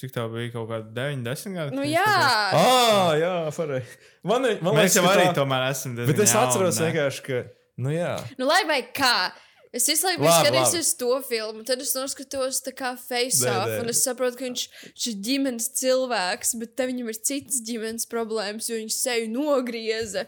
Cik 0.00 0.12
tev 0.12 0.30
bija 0.32 0.50
kaut 0.52 0.68
kāda 0.68 0.92
9, 0.92 1.22
10 1.24 1.54
gadi? 1.54 1.76
Nu, 1.76 1.82
jā? 1.82 2.02
Ah, 2.06 3.12
jā, 3.20 3.50
pareizi. 3.54 3.86
Man, 4.24 4.42
man 4.42 4.74
Mēs 4.74 4.80
liekas, 4.80 4.96
jau 4.96 5.04
ka 5.04 5.14
arī 5.14 5.26
tā- 5.28 5.34
tomēr 5.34 5.70
esam. 5.70 5.94
Bet 5.96 6.18
es 6.18 6.34
atceros 6.34 6.78
vienkārši, 6.80 7.22
ka. 7.22 7.42
Nu, 7.78 7.90
jā. 7.90 8.16
nu, 8.38 8.46
lai 8.46 8.64
vai 8.66 8.82
kā. 8.92 9.30
Es 9.70 9.84
visu 9.86 10.08
laiku 10.08 10.24
Labi, 10.24 10.48
skatījusies 10.48 10.88
to 10.98 11.10
filmu, 11.28 11.62
tad 11.66 11.78
es 11.82 11.92
noskatos 11.94 12.58
tā 12.66 12.72
kā 12.74 12.88
face 12.98 13.44
Nē, 13.44 13.52
off, 13.54 13.70
nē. 13.70 13.76
un 13.84 13.92
es 13.92 14.00
saprotu, 14.02 14.38
ka 14.40 14.46
viņš, 14.48 14.64
ir 15.06 15.18
ģimenes 15.28 15.68
cilvēks, 15.78 16.56
bet 16.58 16.72
te 16.74 16.86
viņam 16.90 17.10
ir 17.12 17.18
citas 17.20 17.60
ģimenes 17.68 18.08
problēmas, 18.10 18.66
jo 18.66 18.80
viņš 18.80 18.96
seju 18.96 19.28
nogrieza. 19.30 20.24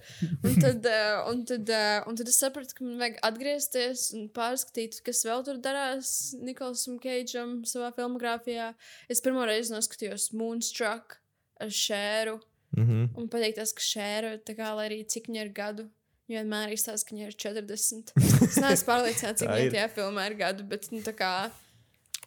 Un 0.47 0.55
tad, 0.62 0.86
uh, 0.86 1.24
un 1.32 1.43
tad, 1.49 1.72
uh, 1.74 2.07
un 2.07 2.20
tad 2.20 2.30
es 2.30 2.38
sapratu, 2.38 2.76
ka 2.78 2.86
man 2.86 3.01
vajag 3.03 3.18
atgriezties 3.32 4.05
un 4.14 4.28
pārskatīt, 4.36 5.01
kas 5.07 5.24
vēl 5.26 5.43
tur 5.49 5.59
darās 5.64 6.12
Nikolsam 6.38 7.01
Keidžam 7.03 7.64
savā 7.66 7.90
filmogrāfijā. 7.97 8.70
Es 9.11 9.24
pirmo 9.24 9.43
reizi 9.49 9.74
noskatījos 9.74 10.30
Moonstruck 10.38 11.18
ar 11.59 11.74
Šēru. 11.74 12.38
Mhm. 12.78 13.11
Un 13.18 13.26
pateikt, 13.28 13.59
tas, 13.59 13.74
ka 13.74 13.84
šēra, 13.84 14.36
kā 14.47 14.70
lai 14.78 14.86
arī 14.86 15.03
cik 15.05 15.26
viņai 15.28 15.45
ir 15.45 15.53
gadu, 15.57 15.88
viņa 16.29 16.43
vienmēr 16.43 16.73
izstāsta, 16.75 17.09
ka 17.09 17.16
viņai 17.16 17.29
ir 17.29 17.37
40. 17.45 18.14
Es 18.47 18.61
neesmu 18.62 18.89
pārliecināts, 18.89 19.43
cik 19.43 19.53
ir. 19.53 19.75
tajā 19.75 19.89
filmā 19.97 20.29
ir 20.31 20.39
gadu, 20.39 20.66
bet, 20.68 20.89
nu, 20.95 21.03
tā 21.05 21.14
kā. 21.16 21.33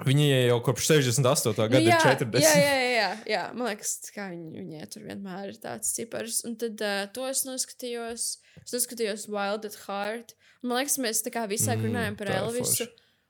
Viņi 0.04 0.26
jau 0.50 0.58
kopš 0.66 0.90
68. 0.92 1.54
Nu, 1.56 1.68
gada 1.72 1.84
jā, 1.86 2.00
ir 2.00 2.18
40. 2.26 2.42
jā, 2.44 2.56
jā, 2.60 2.74
jā, 2.74 2.90
jā, 2.92 3.12
jā, 3.32 3.44
man 3.56 3.70
liekas, 3.70 3.94
tā 4.04 4.16
kā 4.18 4.26
viņi, 4.34 4.52
viņai 4.60 4.90
tur 4.92 5.06
vienmēr 5.08 5.54
ir 5.54 5.62
tāds 5.64 5.94
cipars. 5.96 6.42
Un 6.48 6.58
tad 6.60 6.84
uh, 6.84 7.06
to 7.16 7.24
es 7.30 7.46
noskatījos, 7.48 8.26
es 8.60 8.76
noskatījos 8.76 9.30
Wild 9.32 9.70
at 9.70 9.80
Heart. 9.86 10.36
Un, 10.60 10.74
man 10.74 10.82
liekas, 10.82 11.00
mēs 11.00 11.24
tā 11.24 11.32
kā 11.32 11.46
visāk 11.48 11.80
Mm, 11.80 11.88
runājam 11.88 12.20
par 12.20 12.34
Elvisu 12.42 12.90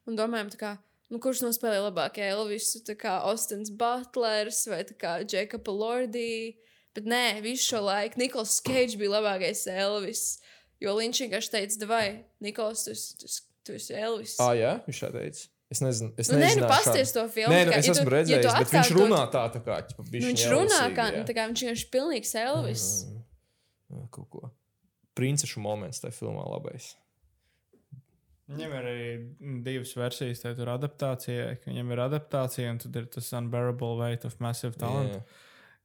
un 0.09 0.17
domājam, 0.17 0.49
kā. 0.57 0.73
Nu, 1.13 1.19
kurš 1.21 1.43
nospēlēja 1.45 1.85
labāk 1.85 2.17
Elvisu? 2.25 2.81
Tā 2.87 2.95
kā 2.97 3.19
Austins 3.29 3.69
Butlers 3.69 4.63
vai 4.71 4.81
Jacobs 5.29 5.69
Lordi. 5.69 6.57
Bet 6.95 7.05
nē, 7.11 7.41
visu 7.43 7.75
šo 7.75 7.83
laiku 7.83 8.21
Nikols 8.21 8.57
Keits 8.65 8.95
bija 8.97 9.17
labākais 9.17 9.65
Elvis. 9.69 10.39
Jo 10.83 10.95
viņš 10.97 11.21
vienkārši 11.25 11.51
teica, 11.53 11.87
vai 11.87 12.05
Nikols, 12.43 12.83
tu, 12.85 12.91
esi- 12.91 13.17
tu, 13.17 13.25
esi- 13.25 13.43
tu 13.63 13.73
esi 13.73 13.93
Elvis. 13.95 14.35
Ah, 14.43 14.53
jā, 14.57 14.73
viņš 14.87 14.99
tā 15.05 15.11
teica. 15.15 15.47
Es 15.71 15.79
nezinu, 15.81 16.11
es 16.21 16.29
Nu, 16.29 16.37
nē, 16.37 16.49
nu, 16.59 16.67
pasties 16.69 17.11
to 17.15 17.23
filmu. 17.27 17.53
Nē, 17.55 17.65
nu, 17.65 17.71
es 17.73 17.87
ja 17.87 17.93
esmu 17.95 18.03
tu- 18.05 18.11
ja 18.11 18.15
redzējis, 18.19 18.43
tu 18.45 18.59
bet 18.59 18.67
viņš 18.75 18.89
atkārtot- 18.91 18.99
runā 19.01 19.21
tā, 19.33 19.43
tā 19.55 19.61
kā. 19.65 19.77
ķipa, 19.87 20.03
Nu, 20.05 20.19
viņš 20.27 20.43
runā, 20.51 20.81
kā, 20.95 21.05
jā. 21.15 21.23
tā 21.25 21.33
kā 21.33 21.47
viņš 21.49 21.63
vienkārši 21.65 21.87
pilnīgs 21.95 22.35
Elvis. 22.43 22.85
Jā, 23.89 24.07
Kaut 24.11 24.29
ko. 24.29 24.51
Princešu 25.15 25.57
moments 25.63 25.99
tajā 26.03 26.13
filmā 26.13 26.43
labais. 26.51 26.95
Viņam 28.51 28.73
ir 28.77 28.85
arī 28.91 29.63
divas 29.65 29.93
versijas, 29.97 30.43
tā 30.43 30.51
ir 30.53 30.69
adaptācija. 30.69 31.47
ka 31.63 31.71
Viņam 31.71 31.91
ir 31.95 32.01
adaptācija, 32.03 32.69
un 32.69 32.77
tad 32.77 32.95
ir 32.95 33.05
tas 33.09 33.31
unbearable 33.33 33.97
weight 33.97 34.25
of 34.25 34.37
massive 34.39 34.77
talent. 34.77 35.13
Jā. 35.13 35.23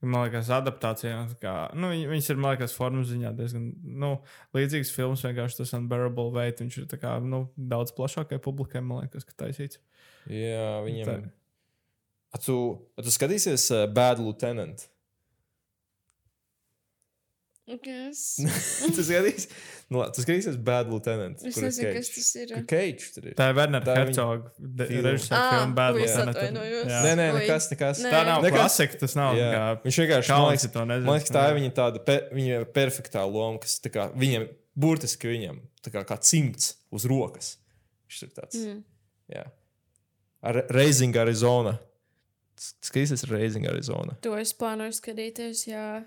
Man 0.00 0.22
liekas, 0.24 0.48
adaptācija, 0.56 1.26
tā 1.34 1.36
kā, 1.42 1.54
nu, 1.76 1.90
viņ- 1.92 2.06
viņas 2.08 2.30
ir, 2.32 2.38
man 2.40 2.54
liekas, 2.54 2.72
formas 2.72 3.10
ziņā 3.10 3.34
diezgan 3.36 3.66
nu, 4.00 4.14
līdzīgas 4.56 4.94
filmas. 4.96 5.20
Vienkārši 5.26 5.58
tas 5.58 5.74
unbearable 5.76 6.30
weight, 6.32 6.62
viņš 6.64 6.78
ir 6.80 6.86
kā, 7.02 7.18
nu, 7.20 7.42
daudz 7.56 7.92
plašākai 7.92 8.38
publikai, 8.40 8.80
man 8.80 9.02
liekas, 9.04 9.26
ka 9.28 9.36
taisīts. 9.44 9.76
Jā, 10.24 10.80
viņam. 10.86 11.26
Tā. 12.30 12.40
Tu, 12.46 12.56
tu 12.96 13.12
skatīsies 13.12 13.66
uh, 13.76 13.84
Bad 13.92 14.22
Lieutenant? 14.24 14.86
Yes. 17.86 18.20
tu 18.96 19.02
skatīsies, 19.06 19.44
nu, 19.92 20.00
labi, 20.00 20.14
tu 20.16 20.24
skatīsies 20.24 20.56
Bad 20.66 20.88
Lieutenant. 20.90 21.42
Es 21.46 21.58
nezinu, 21.62 21.92
kas 21.94 22.08
tas 22.16 22.30
ir. 22.40 22.54
Cage 22.70 23.10
tur 23.14 23.28
ir. 23.30 23.34
Tā 23.38 23.50
ir 23.52 23.56
Herzoga 24.00 24.50
filma. 24.90 25.04
režisora 25.06 25.38
Ah, 25.38 25.52
filma 25.54 25.76
Bad 25.78 25.98
Lieutenant. 26.00 26.40
Nē, 26.90 27.12
nē, 27.20 27.26
nekas, 27.38 27.68
nekas. 27.74 28.02
Nē. 28.02 28.10
Tā 28.14 28.22
nav 28.26 28.42
Nekas- 28.46 28.58
klasika, 28.58 28.98
tas 29.04 29.14
nav. 29.18 29.38
Jā. 29.38 29.50
kā 29.54 29.66
Viņš 29.84 30.00
vienkārši 30.02 30.32
man 30.34 30.46
liekas, 30.50 30.66
to 30.74 30.84
nezinu. 30.90 31.06
man 31.06 31.18
liekas, 31.20 31.34
tā 31.36 31.44
ir 31.52 31.58
viņa 31.60 31.74
tāda 31.78 32.02
pe, 32.10 32.16
viņa 32.34 32.58
perfektā 32.74 33.22
loma, 33.30 33.60
kas 33.62 33.78
tā 33.84 33.92
kā, 33.94 34.08
viņam 34.18 34.48
burtiski 34.74 35.30
viņam 35.30 35.60
tā 35.86 35.94
kā, 35.94 36.02
kā 36.10 36.18
cimds 36.20 36.72
uz 36.90 37.06
rokas. 37.10 37.52
Viņš 38.10 38.22
ir 38.26 38.34
tāds. 38.40 38.58
Mm. 38.58 38.82
Jā. 39.36 39.44
Ar 40.42 40.64
Raising 40.74 41.14
Arizona. 41.20 41.76
Skatīsies 42.60 43.22
Raising 43.30 43.64
Arizona. 43.70 44.16
To 44.20 44.34
es 44.36 44.50
plānoju 44.52 44.92
skatīties, 44.92 45.62
jā. 45.70 46.02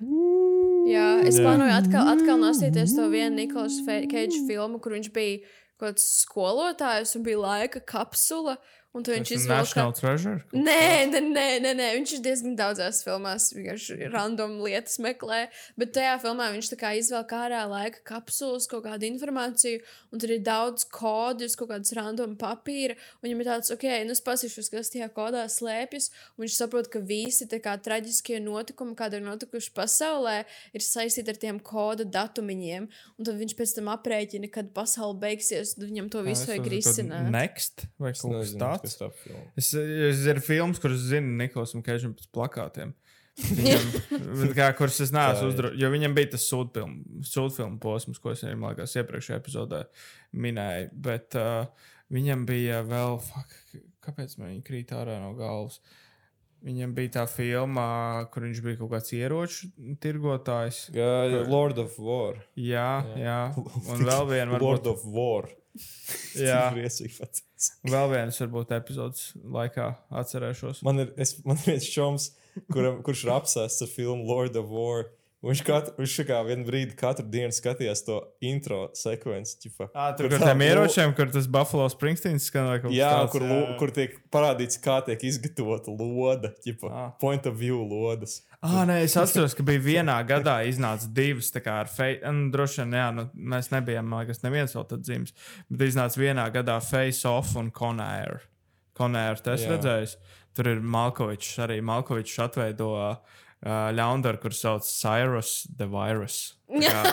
Jā, 0.83 1.07
es 1.23 1.37
plānoju 1.39 1.71
atkal, 1.71 2.07
atkal 2.11 2.39
nostīties 2.41 2.95
to 2.97 3.05
vienu 3.11 3.37
Nikolas 3.37 3.77
Keidža 3.85 4.41
filmu, 4.47 4.81
kur 4.83 4.97
viņš 4.97 5.11
bija 5.15 5.39
kaut 5.79 5.93
kāds 5.95 6.07
skolotājs 6.23 7.15
un 7.17 7.23
bija 7.25 7.39
laika 7.39 7.81
kapsula. 7.87 8.57
Un 8.93 9.01
viņš 9.01 9.31
izvēlējās. 9.33 9.71
National 9.73 9.93
Treasure. 9.97 10.43
Nē, 10.53 11.09
nē, 11.09 11.19
nē, 11.25 11.45
nē, 11.63 11.71
nē, 11.79 11.85
viņš 11.97 12.11
ir 12.13 12.19
diezgan 12.27 12.53
daudzās 12.59 12.99
filmās, 13.01 13.47
vienkārši 13.55 14.09
random 14.13 14.59
lietas 14.61 14.99
meklē. 15.01 15.47
Bet 15.81 15.95
tajā 15.97 16.19
filmā 16.21 16.51
viņš 16.53 16.69
tā 16.75 16.77
kā 16.77 16.91
izvēl 16.99 17.25
ārā 17.33 17.63
laika 17.71 18.03
kapsulas, 18.05 18.67
kaut 18.69 18.85
kādu 18.85 19.07
informāciju, 19.09 19.81
un 20.13 20.21
tur 20.21 20.35
ir 20.35 20.43
daudz 20.45 20.85
kodu, 20.93 21.47
uz 21.49 21.55
kaut 21.57 21.71
kādas 21.71 21.95
random 21.97 22.35
papīra. 22.37 22.93
Un 23.17 23.27
viņam 23.27 23.41
ir 23.41 23.49
tāds, 23.49 23.71
ok, 23.73 23.87
nu 24.05 24.13
es 24.13 24.21
pasīšos, 24.21 24.69
kas 24.75 24.93
tajā 24.93 25.09
kodā 25.15 25.47
slēpjas. 25.49 26.11
Un 26.37 26.45
viņš 26.45 26.59
saprot, 26.59 26.91
ka 26.93 27.01
visi 27.01 27.49
kā 27.49 27.73
traģiskie 27.81 28.37
notikumi, 28.45 28.93
kādi 28.99 29.17
ir 29.17 29.25
notikuši 29.25 29.73
pasaulē, 29.73 30.37
ir 30.77 30.85
saistīti 30.85 31.33
ar 31.33 31.41
tiem 31.41 31.63
koda 31.65 32.05
datumiņiem. 32.05 32.87
Un 33.17 33.25
tad 33.25 33.41
viņš 33.41 33.57
pēc 33.57 33.75
tam 33.79 33.89
aprēķina, 33.95 34.53
kad 34.53 34.69
pasaule 34.77 35.17
beigsies, 35.25 35.73
tad 35.79 35.89
viņam 35.89 36.13
to 36.13 36.21
visu 36.29 36.51
vajag 36.51 36.71
risināt. 36.77 37.33
Next 37.33 37.87
vai 37.97 38.13
kaut 38.13 38.37
kas 38.37 38.53
tāds. 38.59 38.82
Filma. 38.91 39.45
Es, 39.59 39.71
es 39.73 40.25
ir 40.29 40.41
filmas, 40.43 40.81
kuras 40.83 41.05
zinu 41.09 41.37
Niklausam 41.39 41.83
Kežam 41.85 42.13
pēc 42.17 42.29
plakātiem. 42.35 42.93
Viņam, 43.57 44.51
kā, 44.53 44.67
kuras 44.77 44.99
es 45.01 45.09
Tā 45.09 45.17
neesmu 45.17 45.47
ir. 45.47 45.51
uzdrukājis, 45.55 45.79
jo 45.81 45.89
viņam 45.89 46.13
bija 46.13 46.29
tas 46.35 46.43
sūdfilmu 46.51 47.79
posms, 47.81 48.19
ko 48.21 48.29
es 48.29 48.43
man 48.45 48.75
liekas, 48.75 48.93
iepriekšējā 49.01 49.39
epizodē 49.41 49.79
minēju. 50.37 50.91
Bet 51.07 51.37
uh, 51.39 51.87
viņam 52.13 52.43
bija 52.45 52.83
vēl, 52.85 53.17
fuck, 53.25 53.55
kāpēc 54.05 54.37
man 54.37 54.51
viņa 54.51 54.65
krīt 54.67 54.93
ārā 54.93 55.17
no 55.23 55.33
galvas? 55.39 55.79
Viņam 56.63 56.93
bija 56.95 57.15
tā 57.17 57.23
filma, 57.27 57.87
kur 58.31 58.45
viņš 58.45 58.61
bija 58.63 58.79
kaut 58.79 58.93
kāds 58.93 59.11
ieroču 59.17 59.67
tirgotājs. 59.99 60.85
Jā, 60.95 61.09
Lord 61.49 61.81
of 61.81 61.97
War. 61.99 62.37
Jā, 62.55 63.01
jā. 63.19 63.39
Un 63.91 64.05
vēl 64.07 64.29
viena, 64.29 64.61
Lord 64.61 64.85
varbūt, 64.85 64.93
of 64.93 65.03
War. 65.09 65.49
Jā. 66.47 66.67
Briesīgi 66.75 67.15
pateicis. 67.17 67.71
vēl 67.87 68.11
vienas, 68.13 68.39
varbūt, 68.43 68.73
epizodes 68.77 69.31
laikā 69.55 69.89
atcerēšos. 70.21 70.83
Man 70.85 71.05
ir, 71.05 71.11
es, 71.21 71.35
man 71.47 71.59
ir 71.61 71.73
viens 71.73 71.89
čoms, 71.93 72.29
kuram, 72.73 73.01
kurš 73.05 73.25
ir 73.27 73.33
apsēsts 73.37 73.85
ar 73.85 73.91
filmu 73.91 74.27
Lord 74.29 74.59
of 74.59 74.71
War. 74.73 75.07
Viņš, 75.43 75.61
katru, 75.67 75.93
viņš 75.99 76.13
kā 76.23 76.37
vienu 76.47 76.63
brīdi 76.63 76.95
katru 76.95 77.25
dienu 77.27 77.51
skatījās 77.51 78.05
to 78.05 78.21
intro 78.41 78.85
sekvenci. 78.95 79.57
ķipa, 79.65 79.89
À, 79.93 80.15
tur 80.15 80.29
kur 80.29 80.39
lo- 80.39 80.53
ieročiem, 80.55 81.13
kur 81.15 81.25
tas 81.27 81.47
Buffalo 81.47 81.89
Springsteins 81.89 82.45
skan 82.47 82.67
vai 82.69 82.77
kaut 82.79 82.91
kas 82.91 82.97
Jā, 82.97 83.09
tāds. 83.11 83.31
kur, 83.31 83.41
lo- 83.41 83.75
kur 83.77 83.91
tiek 83.91 84.15
parādīts, 84.31 84.79
kā 84.79 85.03
tiek 85.05 85.19
izgatavota 85.19 85.91
loda, 85.91 86.53
ķipa, 86.65 86.89
Ah. 86.91 87.09
point 87.19 87.45
of 87.45 87.55
view 87.55 87.83
lodas. 87.83 88.41
Ah, 88.63 88.85
nē, 88.87 89.03
es 89.03 89.15
atceros, 89.17 89.53
ka 89.53 89.63
bija 89.63 89.81
vienā 89.81 90.25
gadā 90.25 90.63
iznāca 90.65 91.11
divas, 91.13 91.51
tā 91.51 91.59
kā 91.61 91.81
ar 91.81 91.87
face. 91.87 92.21
Nu, 92.23 92.49
droši 92.49 92.77
vien, 92.85 92.91
jā, 92.91 93.13
nu, 93.13 93.29
mēs 93.35 93.67
nebijām, 93.69 94.05
man 94.05 94.25
liekas, 94.25 94.39
neviens 94.43 94.71
vēl 94.73 94.87
tad 94.87 95.01
dzimis. 95.03 95.33
Bet 95.69 95.89
iznāca 95.89 96.15
vienā 96.23 96.49
gadā 96.53 96.81
Face 96.81 97.25
Off 97.25 97.57
un 97.57 97.69
Conair. 97.69 98.39
Conair, 98.95 99.35
tas 99.43 99.59
Jā. 99.61 99.77
redzējis. 99.77 100.15
Tur 100.55 100.67
ir 100.67 100.79
Malkovičs, 100.79 101.57
arī 101.67 101.81
Malkovičs 101.81 102.37
atveido 102.39 102.93
uh, 103.11 103.15
ļaundaru, 103.63 104.41
kur 104.43 104.55
sauc 104.55 104.83
Cyrus 104.83 105.63
the 105.77 105.87
Virus. 105.87 106.55
Ah. 106.71 107.09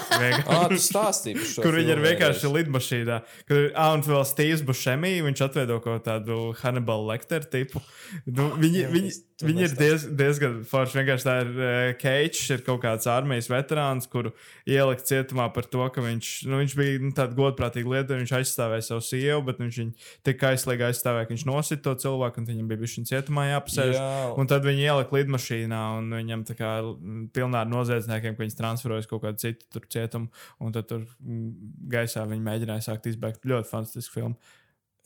Kur 1.65 1.75
viņi 1.75 1.93
ir 1.93 2.03
vienkārši 2.05 2.51
lidmašīnā. 2.55 3.17
Kur 3.49 3.67
ah, 3.75 3.95
un 3.97 4.05
vēl 4.07 4.23
Steve's 4.29 4.63
Buscemi, 4.67 5.17
viņš 5.27 5.43
atveido 5.49 5.81
kaut 5.85 6.07
tādu 6.07 6.53
Hannibal 6.63 7.03
Lecter 7.09 7.45
tipu. 7.45 7.83
Nu, 8.27 8.51
viņi, 8.61 8.81
Jā, 8.85 8.93
viņi, 8.93 9.11
tu 9.41 9.49
viņi 9.49 9.67
ir 9.67 9.75
diez, 9.77 10.07
diezgan 10.17 10.61
forši. 10.69 11.01
Vienkārši 11.01 11.27
tā 11.27 11.35
ir 11.43 11.51
uh, 11.51 11.71
Keits, 12.01 12.45
ir 12.55 12.65
kaut 12.67 12.81
kāds 12.85 13.09
armijas 13.11 13.51
veterāns, 13.51 14.09
kuru 14.11 14.33
ielikt 14.71 15.09
cietumā 15.11 15.49
par 15.55 15.67
to, 15.71 15.83
ka 15.93 16.05
viņš, 16.05 16.31
nu, 16.49 16.61
viņš 16.63 16.77
bija 16.79 17.03
nu, 17.03 17.13
tāds 17.17 17.37
godprātīgs 17.39 17.91
lieta, 17.91 18.21
viņš 18.21 18.35
aizstāvēja 18.41 18.87
savu 18.87 19.05
sievu, 19.05 19.43
bet 19.51 19.61
viņš 19.63 19.81
viņu 19.83 20.09
tik 20.31 20.47
aizslēga 20.51 20.91
aizstāvēja, 20.93 21.29
ka 21.29 21.35
viņš 21.35 21.47
nosita 21.51 21.89
to 21.91 21.97
cilvēku, 22.07 22.41
un 22.41 22.49
viņam 22.49 22.71
bija 22.71 22.85
viņa 22.87 23.13
cietumā 23.13 23.49
jāpasēž. 23.51 23.95
Jā. 23.99 24.09
Un 24.41 24.51
tad 24.51 24.67
viņi 24.67 24.87
ielika 24.87 25.19
lidmašīnā, 25.19 25.83
un 25.99 26.11
viņam 26.21 26.47
tā 26.49 26.57
kā 26.59 26.73
mm, 26.87 27.29
pilnā 27.37 27.65
ar 27.65 27.71
noziedzniekiem, 27.71 28.37
ka 28.37 28.45
viņas 28.45 28.59
transferojas 28.61 29.11
kaut 29.11 29.25
kādu 29.27 29.41
citu 29.41 29.50
tur 29.73 29.87
cietumu, 29.91 30.31
un 30.61 30.75
tad 30.77 30.89
tur 30.91 31.05
mm, 31.05 31.73
gaisā 31.93 32.27
viņi 32.29 32.47
mēģināja 32.47 32.87
sākt 32.91 33.09
izbēgt. 33.11 33.47
Ļoti 33.49 33.71
fantastiski 33.71 34.21
filma. 34.21 34.55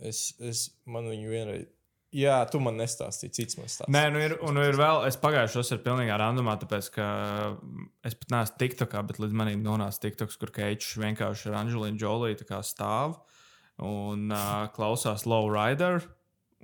Es, 0.02 0.32
es 0.42 0.68
man 0.90 1.08
viņu 1.10 1.32
vienreiz. 1.32 1.70
Jā, 2.14 2.36
tu 2.46 2.60
man 2.62 2.76
nestāstīji, 2.78 3.32
cits 3.34 3.56
man 3.58 3.66
stāstīja. 3.66 3.90
Nē, 3.90 4.02
nu 4.14 4.20
ir, 4.22 4.36
un 4.46 4.58
ir 4.62 4.76
vēl, 4.78 5.00
es 5.08 5.16
pagājušajā 5.18 5.64
gadā 5.66 5.82
pilnīgi 5.88 6.18
randomā, 6.20 6.54
tāpēc, 6.62 6.90
ka 6.94 7.06
mm, 7.56 7.88
es 8.06 8.14
pat 8.20 8.34
neesmu 8.36 8.60
TikTokā, 8.62 9.02
bet 9.08 9.18
līdz 9.22 9.34
manim 9.40 9.64
nonāca 9.66 9.98
TikToks, 10.04 10.38
kur 10.38 10.52
Keits 10.54 10.92
vienkārši 11.02 11.50
ar 11.50 11.58
Anģelīnu 11.64 12.46
kā 12.46 12.60
stāv 12.62 13.18
un 13.82 14.28
uh, 14.30 14.68
klausās 14.76 15.26
Low 15.26 15.48
Rider 15.50 16.04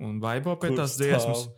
un 0.01 0.21
vaibo 0.23 0.55
pie 0.61 0.71
tās 0.77 0.95
dziesmas. 1.01 1.49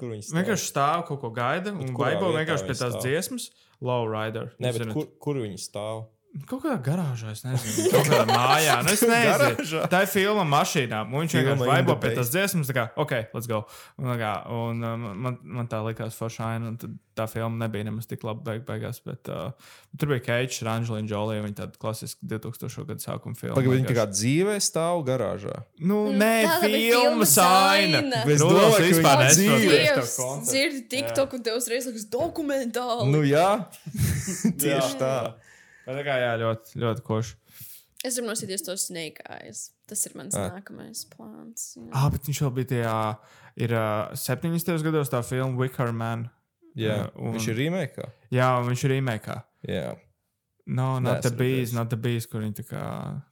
Kur 0.00 0.14
viņi 0.14 0.24
stāv? 0.26 0.38
Vienkārši 0.38 0.68
stāv 0.70 1.04
kaut 1.10 1.20
ko 1.22 1.30
gaida, 1.36 1.74
un 1.76 1.92
kurā 1.92 2.14
vaibo 2.14 2.32
vienkārši 2.34 2.68
pie 2.68 2.76
tās 2.78 2.96
stāv? 2.96 3.04
dziesmas, 3.04 3.50
Low 3.82 4.06
Rider. 4.06 4.52
Nē, 4.62 4.70
Jūs 4.70 4.78
bet 4.78 4.84
zināt. 4.86 4.94
kur, 4.96 5.06
kur 5.26 5.40
viņi 5.42 5.58
stāv? 5.58 6.04
Kaut 6.48 6.62
kādā 6.64 6.78
garāžā, 6.80 7.34
es 7.36 7.42
nezinu, 7.44 7.90
kaut 7.92 8.06
kādā 8.08 8.24
mājā. 8.30 8.78
Nu, 8.86 8.92
es 8.94 9.02
nezinu, 9.04 9.82
tā 9.92 9.98
ir 10.06 10.08
filma 10.08 10.46
mašīnā. 10.48 11.02
Un 11.04 11.26
Viņš 11.26 11.34
vienkārši 11.36 11.66
vaibo 11.68 11.96
pie 12.00 12.12
tās 12.16 12.30
dziesmas, 12.32 12.70
tā 12.70 12.76
kā, 12.78 12.84
ok, 13.04 13.12
let's 13.36 13.48
go. 13.50 13.58
Un, 14.00 14.08
tā 14.14 14.16
kā, 14.16 14.30
un 14.48 14.80
um, 14.88 15.04
man, 15.26 15.36
man 15.44 15.68
tā 15.68 15.82
likās 15.84 16.16
foršaina, 16.16 16.70
un 16.72 16.78
tad 16.80 16.94
tā 17.20 17.26
filma 17.28 17.66
nebija 17.66 17.84
nemaz 17.84 18.08
tik 18.08 18.24
labi 18.24 18.40
beig, 18.46 18.62
beigās. 18.64 19.02
Bet, 19.04 19.28
uh, 19.28 19.52
tur 20.00 20.14
bija 20.14 20.24
Keits, 20.24 20.62
Ranželīna 20.64 21.04
Džolija, 21.12 21.44
viņa 21.44 21.58
tāda 21.60 21.76
klasiska 21.84 22.24
2000. 22.32 22.86
gada 22.88 23.04
sākuma 23.04 23.36
filma. 23.36 23.58
Pagaidām, 23.60 23.76
viņi 23.82 23.90
tā 23.92 23.98
kā 24.00 24.08
dzīvē 24.16 24.56
stāv 24.64 25.04
garāžā. 25.10 25.58
Nu, 25.84 26.00
nē, 26.16 26.32
tā 26.48 26.58
bija 26.64 26.96
filma 27.04 27.28
saina. 27.28 28.00
aina. 28.00 28.24
Es 28.24 28.40
Nu, 28.40 28.48
domāju, 28.56 28.80
ka 28.80 28.88
vispār 28.88 29.26
konceptu. 29.28 30.48
dzirdi 30.48 30.82
TikTok, 30.96 31.36
un 31.36 31.44
tev 31.44 31.60
uzreiz 31.60 31.92
liekas 31.92 32.08
dokumentāli. 32.16 33.12
Nu, 33.12 33.20
jā, 33.28 33.48
tieši 34.64 34.96
tā. 34.96 35.14
Bet 35.86 35.96
tā 35.98 36.02
kā 36.06 36.16
jā, 36.22 36.32
ļoti, 36.42 36.76
ļoti 36.82 37.02
koši. 37.06 37.34
Es 38.04 38.16
gribu 38.18 38.28
nosīties 38.32 38.64
to 38.66 38.74
Snake 38.76 39.22
Eyes. 39.30 39.70
Tas 39.86 40.06
ir 40.06 40.12
mans 40.18 40.34
Ah. 40.34 40.50
nākamais 40.50 41.04
plāns. 41.06 41.76
jā. 41.76 41.88
Ah, 41.92 42.08
bet 42.10 42.22
viņš 42.26 42.40
vēl 42.42 42.54
bija 42.54 42.68
tajā, 42.72 43.18
ir 43.56 43.72
uh, 43.74 44.14
70. 44.14 44.82
gados 44.82 45.08
tā 45.10 45.20
filma 45.22 45.56
Wicker 45.58 45.92
Man. 45.92 46.30
jā. 46.76 46.96
Jā, 46.96 47.10
un- 47.16 47.34
Viņš 47.34 47.48
ir 47.52 47.56
rīmēkā. 47.56 48.10
Jā, 48.32 48.48
viņš 48.66 48.84
ir 48.84 48.90
remake. 48.96 49.42
Jā. 49.68 49.96
No, 50.66 50.98
not 51.00 51.22
the 51.22 51.30
Neesmu 51.30 51.38
bees, 51.38 51.72
not 51.72 51.90
the 51.90 51.96
bees, 51.96 52.26
kur 52.26 52.40
viņi 52.40 52.54
tā 52.54 52.64
kā 52.68 53.22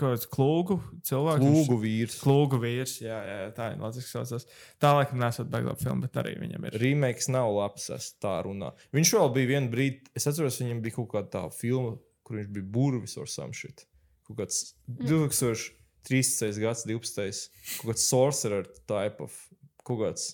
kāds 0.00 0.26
klūgu 0.30 0.76
cilvēks. 1.06 1.44
Lūgu 1.44 1.76
vīrs. 1.82 2.16
Klūgu 2.22 2.60
vīrs, 2.62 2.96
jā, 3.02 3.18
jā, 3.26 3.38
tā 3.56 3.70
ir 3.74 3.82
latviešu 3.82 4.10
saucās. 4.12 4.46
Tā 4.82 4.92
laikam 4.96 5.20
nesat 5.22 5.50
beigla 5.52 5.74
filma, 5.80 6.06
bet 6.06 6.18
arī 6.22 6.36
viņam 6.40 6.66
ir. 6.68 6.78
Rīmēks 6.82 7.30
nav 7.32 7.52
labs, 7.56 7.88
es 7.94 8.10
tā 8.22 8.36
runāju. 8.46 8.88
Viņš 8.96 9.14
vēl 9.16 9.32
bija 9.36 9.52
vienu 9.54 9.72
brīdi, 9.72 10.12
es 10.16 10.28
atceros, 10.30 10.60
viņam 10.62 10.82
bija 10.84 10.98
kaut 10.98 11.10
kāda 11.14 11.32
tā 11.36 11.44
filma, 11.56 11.96
kur 12.26 12.40
viņš 12.40 12.50
bija 12.56 12.70
burvis 12.76 13.16
or 13.20 13.30
some 13.30 13.56
shit. 13.56 13.86
Kaut 14.28 14.42
kāds 14.42 14.60
2013. 15.00 16.60
gads, 16.62 16.86
12. 16.88 17.48
kaut 17.80 17.92
kāds 17.92 18.06
sorcerer 18.06 18.70
type 18.90 19.24
of, 19.24 19.40
kaut 19.86 20.04
kāds 20.04 20.28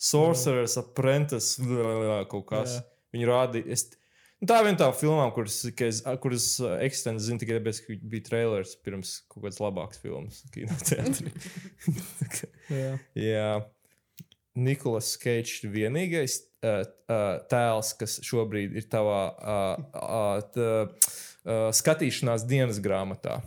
sorcerer's 0.00 0.78
apprentice, 0.80 1.60
kaut 2.32 2.48
kas. 2.50 2.78
Jā. 2.78 2.88
Viņi 3.14 3.28
rādīja. 3.30 3.76
Nu, 4.44 4.48
tā 4.50 4.58
ir 4.60 4.66
viena 4.66 4.76
no 4.76 4.80
tām 4.82 4.96
filmām, 4.98 5.30
kuras, 5.32 5.54
es- 5.64 6.02
kuras 6.20 6.46
eksistence 6.84 7.24
zinu 7.24 7.40
tikai 7.40 7.54
tāpēc, 7.56 7.78
ka 7.86 7.94
bija 8.12 8.26
trailers 8.26 8.74
pirms 8.84 9.14
kaut 9.32 9.46
kādas 9.46 9.60
labākas 9.64 10.02
filmas 10.02 10.42
kinoteātrī. 10.52 11.32
Jā. 12.74 12.90
Jā, 13.16 13.46
Nikolas 14.54 15.14
Keits 15.22 15.62
ir 15.64 15.72
vienīgais 15.72 16.36
uh, 16.60 16.82
uh, 17.08 17.24
tēls, 17.50 17.94
kas 17.98 18.18
šobrīd 18.28 18.76
ir 18.76 18.84
tavā 18.92 19.22
uh, 19.32 19.86
uh, 19.96 20.44
t, 20.52 20.68
uh, 21.48 21.70
skatīšanās 21.80 22.44
dienas 22.50 22.82
grāmatā. 22.84 23.40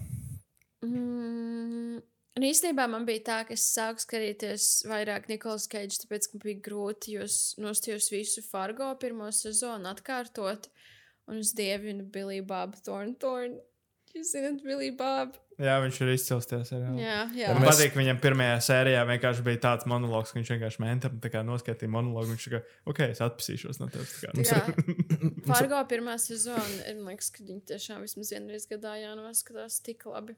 Mm, 0.82 1.27
un 2.38 2.46
īstenībā 2.48 2.86
man 2.92 3.08
bija 3.08 3.24
tā, 3.30 3.38
ka 3.48 3.56
es 3.58 3.66
sāku 3.74 4.04
skatīties 4.04 4.68
vairāk 4.90 5.28
Nikolas 5.32 5.68
Keidža, 5.72 6.04
tāpēc, 6.06 6.30
ka 6.32 6.42
bija 6.44 6.62
grūti, 6.70 7.18
jo 7.18 7.26
nostājos 7.64 8.12
visu 8.14 8.46
Fargo 8.46 8.92
pirmo 9.02 9.32
sezonu 9.34 9.90
atkārtot. 9.92 10.70
Un 11.28 11.42
es 11.42 11.52
dievinu 11.58 12.06
Billy 12.08 12.40
Bobu 12.40 12.80
Thorntorn. 12.86 13.58
Jūs 14.16 14.32
zināt, 14.38 14.64
Billy 14.64 14.94
Bobu? 14.96 15.36
jā, 15.58 15.74
viņš 15.82 15.98
ir 16.06 16.12
izcils 16.14 16.48
seriālā. 16.48 16.94
Jā, 17.02 17.18
jā. 17.34 17.50
Man 17.54 17.64
mēs- 17.66 17.72
patīk, 17.74 17.94
ka 17.94 18.00
viņam 18.00 18.20
pirmajā 18.22 18.58
sērijā 18.68 19.02
vienkārši 19.10 19.44
bija 19.46 19.62
tāds 19.66 19.88
monologs, 19.90 20.32
ka 20.32 20.40
viņš 20.40 20.52
vienkārši 20.54 21.32
kā 21.34 21.42
noskatīja 21.46 21.90
monologu. 21.90 22.36
Viņš 22.36 22.48
kā, 22.54 22.62
ok, 22.86 23.00
es 23.10 23.22
atpasīšos 23.26 23.82
no 23.82 23.90
tevis. 23.90 24.14
tā 24.22 24.30
kā. 24.30 24.46
Jā. 24.46 24.62
Fargo 25.50 25.82
pirmā 25.90 26.18
sezona, 26.22 26.86
ir, 26.86 27.02
man 27.02 27.16
liekas, 27.16 27.32
ka 27.34 27.44
viņi 27.44 27.66
tiešām 27.74 28.06
vismaz 28.06 28.32
vienreiz 28.32 28.70
gadā 28.70 28.96
jānoskatās 29.02 29.82
tik 29.82 30.06
labi. 30.06 30.38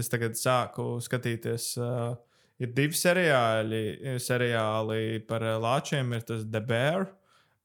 Es 0.00 0.10
tagad 0.12 0.38
sāku 0.38 0.98
skatīties. 1.04 1.74
Uh, 1.78 2.14
ir 2.62 2.72
divi 2.76 2.96
seriāli, 2.98 3.82
seriāli 4.22 5.20
par 5.28 5.44
lāčiem. 5.62 6.14
Ir 6.16 6.26
tas 6.28 6.46
The 6.46 6.62
Bear. 6.64 7.08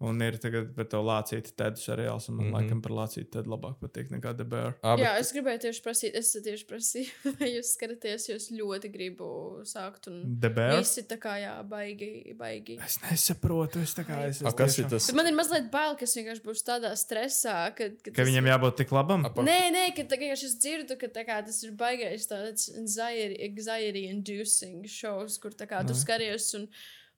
Un 0.01 0.21
ir 0.23 0.37
tagad 0.39 0.69
par 0.77 0.85
to 0.87 1.01
lācītu 1.03 1.51
tēdu 1.59 1.75
seriāls. 1.81 2.29
un 2.29 2.35
Man 2.37 2.45
mm 2.45 2.49
Mhm. 2.49 2.55
-hmm. 2.55 2.69
laikam 2.69 2.81
par 2.81 2.91
lācītu 2.91 3.29
tēdu 3.35 3.49
labāk 3.51 3.75
patīk 3.81 4.09
nekā 4.09 4.31
The 4.37 4.45
Bear. 4.45 4.75
Abi, 4.81 5.01
Jā, 5.03 5.17
es 5.19 5.33
gribēju 5.33 5.59
tieši 5.59 5.81
prasīt, 5.83 6.15
es 6.15 6.31
tieši 6.33 6.65
prasīju, 6.65 7.09
vai 7.39 7.49
jūs 7.57 7.75
skatāties, 7.75 8.29
jo 8.29 8.35
es 8.35 8.49
ļoti 8.51 8.91
gribu 8.93 9.59
sākt. 9.67 10.07
Un 10.07 10.37
The 10.39 10.49
Bear. 10.49 10.77
visi 10.79 11.03
tā 11.03 11.17
kā 11.19 11.35
jā, 11.43 11.67
baigi, 11.67 12.33
baigi. 12.37 12.79
Es 12.85 12.97
nesaprotu, 13.01 13.81
es 13.81 13.93
tā 13.93 14.05
kā 14.07 14.27
es. 14.29 14.41
A, 14.41 14.51
kas 14.53 14.79
ir 14.79 14.85
tiešām- 14.85 14.89
tas? 14.89 15.07
Bet 15.07 15.15
man 15.15 15.27
ir 15.27 15.33
mazliet 15.33 15.69
bail, 15.71 15.95
ka 15.95 16.03
es 16.03 16.15
vienkārši 16.15 16.41
būšu 16.47 16.63
tādā 16.63 16.91
stresā, 16.95 17.75
ka, 17.75 17.89
ka, 18.03 18.11
Ka 18.11 18.23
viņam 18.23 18.45
jābūt 18.47 18.77
tik 18.77 18.89
labam. 18.91 19.23
Nē, 19.23 19.59
nē, 19.75 19.95
ka 19.97 20.03
tagad 20.07 20.31
es 20.31 20.55
dzirdu, 20.55 20.95
ka 20.97 21.07
tā 21.07 21.25
kā, 21.27 21.43
tas 21.45 21.61
ir 21.63 21.71
baigais 21.73 22.25
tāds 22.25 22.69
anxiety, 22.77 23.35
anxiety 23.49 24.07
inducing 24.07 24.85
shows, 24.87 25.37
kur 25.37 25.51
tā 25.51 25.67
kā 25.67 25.85
tu 25.85 25.93
skaties 25.93 26.53
un, 26.55 26.69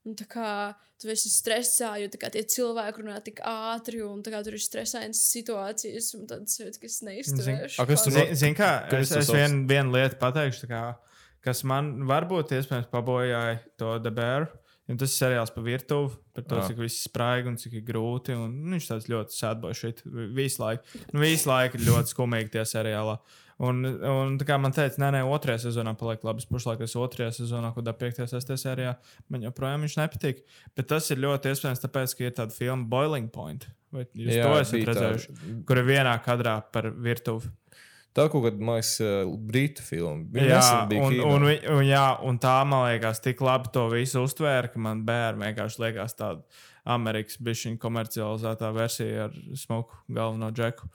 un 0.05 0.15
tā 0.17 0.25
kā 0.29 0.51
tu 1.01 1.09
esi 1.09 1.29
stresā, 1.33 1.95
jo 2.01 2.07
tā 2.13 2.19
kā 2.21 2.29
tie 2.33 2.43
cilvēki 2.45 3.01
runā 3.01 3.17
tik 3.25 3.39
ātri 3.47 4.01
un 4.05 4.21
tā 4.25 4.29
kā 4.33 4.43
tur 4.45 4.53
ir 4.57 4.61
stresainas 4.61 5.21
situācijas 5.33 6.11
un 6.17 6.27
tad 6.29 6.45
sajūta, 6.51 6.79
ka 6.81 6.85
es 6.89 6.99
neizturēšu. 7.07 7.79
A, 7.81 7.85
kas 7.89 8.05
no- 8.05 8.13
Zini, 8.15 8.35
zin 8.35 8.55
kā, 8.57 8.71
Kas 8.89 9.09
es, 9.11 9.17
es 9.25 9.29
vienu 9.33 9.65
vien 9.69 9.91
lietu 9.93 10.19
pateikšu, 10.21 10.65
tā 10.65 10.69
kā, 10.69 10.83
kas 11.41 11.63
man 11.63 12.03
varbūt 12.09 12.53
iespējams 12.57 12.89
pabojāja 12.93 13.59
to 13.77 13.97
debēru. 13.99 14.49
Jo 14.89 14.95
tas 14.97 15.13
ir 15.13 15.25
seriāls 15.25 15.51
par 15.55 15.63
virtuvi, 15.63 16.15
par 16.35 16.43
to, 16.43 16.55
Ah. 16.57 16.67
cik 16.67 16.77
viss 16.81 17.05
spraiga 17.07 17.47
un 17.47 17.55
cik 17.55 17.73
ir 17.79 17.83
grūti. 17.85 18.33
Un, 18.35 18.49
nu, 18.65 18.75
viņš 18.75 18.87
tāds 18.89 19.07
ļoti 19.07 19.37
sēdbošs 19.37 20.01
visu 20.35 20.59
laiku. 20.59 20.83
Nu, 21.13 21.19
visu 21.21 21.47
laiku 21.47 21.75
ir 21.79 21.85
ļoti 21.87 22.11
skumīgi 22.13 22.51
tie 22.51 22.65
seriālā. 22.65 23.19
Un, 23.61 23.83
un 23.85 24.37
tā 24.41 24.45
kā 24.49 24.57
man 24.57 24.73
teica, 24.73 24.97
nē, 25.03 25.11
nē, 25.17 25.21
otrajā 25.29 25.67
sezonā 25.67 25.93
paliek 25.99 26.23
labi. 26.25 26.41
Es 26.41 26.49
pašlaik 26.49 26.81
esmu 26.81 27.03
otrajā 27.05 27.35
sezonā, 27.35 27.69
kad 27.75 27.91
5. 27.99 28.23
un 28.25 28.31
6. 28.31 28.55
sērijā 28.57 28.95
man 29.29 29.45
joprojām 29.45 29.85
viņš 29.85 29.97
nepatīk. 29.99 30.41
Bet 30.77 30.89
tas 30.89 31.11
ir 31.13 31.21
ļoti 31.21 31.53
iespējams, 31.53 31.83
tāpēc, 31.83 32.15
ka 32.17 32.25
ir 32.25 32.35
tāda 32.39 32.57
filma 32.57 32.89
Boiling 32.89 33.29
Point. 33.33 33.67
Vai 33.93 34.07
jūs 34.07 34.33
Jā, 34.33 34.47
to 34.47 34.61
esat 34.63 34.77
bija 34.79 34.87
tā. 34.87 34.95
redzējuši? 34.95 35.35
Kur 35.67 35.81
ir 35.81 35.89
vienā 35.91 36.15
kadrā 36.25 36.55
par 36.73 36.89
virtuvi. 36.95 37.51
Tā 38.11 38.25
kaut 38.27 38.43
kāda, 38.43 38.59
liekas, 38.59 38.95
uh, 39.05 39.29
brītu 39.51 39.85
filma. 39.85 40.25
Viņa 40.33 40.49
Jā, 40.49 40.63
un, 40.97 41.13
kino. 41.13 41.29
un, 41.31 41.45
un, 41.47 41.85
jā, 41.87 42.03
un 42.27 42.41
tā 42.43 42.57
man 42.67 42.89
liekas, 42.89 43.21
tik 43.23 43.39
labi 43.45 43.71
to 43.71 43.85
visu 43.93 44.25
uztvēra, 44.25 44.73
ka 44.73 44.81
man 44.83 45.05
bērni 45.07 45.47
vienkārši 45.47 45.85
liekas 45.85 46.17
tāda 46.19 46.43
Amerikas 46.91 47.37
bišķiņa 47.39 47.79
komercializētā 47.79 48.71
versija 48.75 49.29
ar 49.29 49.37
smuku 49.55 50.01
galveno 50.11 50.49
džeku. 50.51 50.89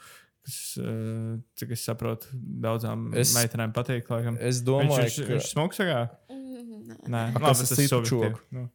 Kas, 0.47 0.57
eh, 0.79 1.37
cik 1.59 1.73
es 1.75 1.83
saprotu, 1.83 2.29
daudzām 2.63 3.09
Es- 3.19 3.33
meitenēm 3.35 3.73
patīk. 3.75 4.07
Laikam. 4.13 4.37
Es 4.39 4.61
Viņš, 4.61 4.67
domāju, 4.69 5.03
viņš, 5.03 5.17
ka 5.27 5.33
viņš 5.35 5.49
smuks 5.53 5.81
sagā? 5.83 6.01
Mm, 6.31 6.99
Nē, 7.11 7.23
A, 7.35 7.39
labi, 7.43 7.59
tas 7.67 7.73
ir 7.75 7.89
subjektīvi. 7.91 8.37
Nu. 8.55 8.69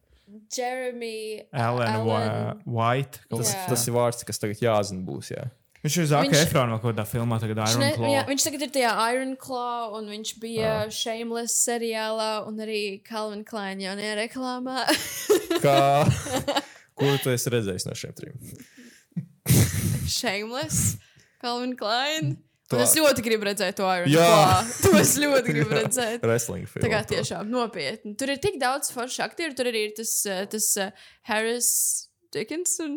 Jeremy 0.52 1.46
Alan 1.52 1.88
Allen. 1.88 2.06
Wa- 2.06 2.56
White. 2.66 3.20
tas, 3.30 3.54
Jā. 3.54 3.66
tas 3.68 3.86
ir 3.88 3.94
vārds, 3.96 4.24
kas 4.28 4.38
tagad 4.38 4.60
jāzina 4.60 5.04
būs. 5.04 5.30
Jā. 5.32 5.46
Viņš 5.82 5.96
ir 5.98 6.06
Zaka 6.10 6.28
Viņš- 6.28 6.44
Efrona 6.46 6.76
kaut 6.78 6.94
kādā 6.94 7.06
filmā, 7.08 7.40
tagad 7.40 7.56
Viņš, 7.56 7.70
Iron 7.72 7.80
ne, 7.80 7.92
Claw. 7.96 8.10
jā, 8.12 8.26
viņš 8.28 8.44
tagad 8.46 8.62
ir 8.62 8.70
tajā 8.76 8.92
Iron 9.14 9.32
Claw, 9.36 9.94
un 9.96 10.06
viņš 10.12 10.34
bija 10.38 10.74
Shameless 10.92 11.56
seriālā, 11.66 12.46
un 12.46 12.56
arī 12.58 13.02
Calvin 13.02 13.44
Klein 13.44 13.78
jaunajā 13.80 14.28
reklāmā. 14.28 14.84
Kā, 15.64 16.04
ko 17.00 17.16
tu 17.24 17.30
esi 17.32 17.48
redzējis 17.50 17.86
no 17.88 17.96
šiem 17.96 18.14
trim? 18.14 18.36
Shameless. 20.06 20.98
Calvin 21.42 21.76
Klein. 21.78 22.36
To-. 22.72 22.80
Es 22.80 22.94
ļoti 22.96 23.24
gribu 23.26 23.48
redzēt 23.50 23.76
to 23.76 23.88
Iron. 23.90 24.08
Claw. 24.08 24.62
To 24.86 24.94
es 25.00 25.16
ļoti 25.20 25.52
gribu 25.56 25.76
redzēt. 25.76 26.24
Wrestling 26.24 26.68
filmu. 26.70 26.86
Tā 26.86 26.92
kā 26.94 27.02
tiešām 27.10 27.50
nopietni. 27.52 28.14
Tur 28.18 28.32
ir 28.32 28.40
tik 28.42 28.56
daudz 28.62 28.92
foršu 28.94 29.24
aktieru. 29.26 29.56
Tur 29.58 29.68
arī 29.72 29.88
ir 29.90 29.94
tas, 29.98 30.14
eh, 30.30 30.44
tas 30.52 30.70
eh, 30.80 31.04
Harris 31.28 31.68
Dickinson 32.32 32.94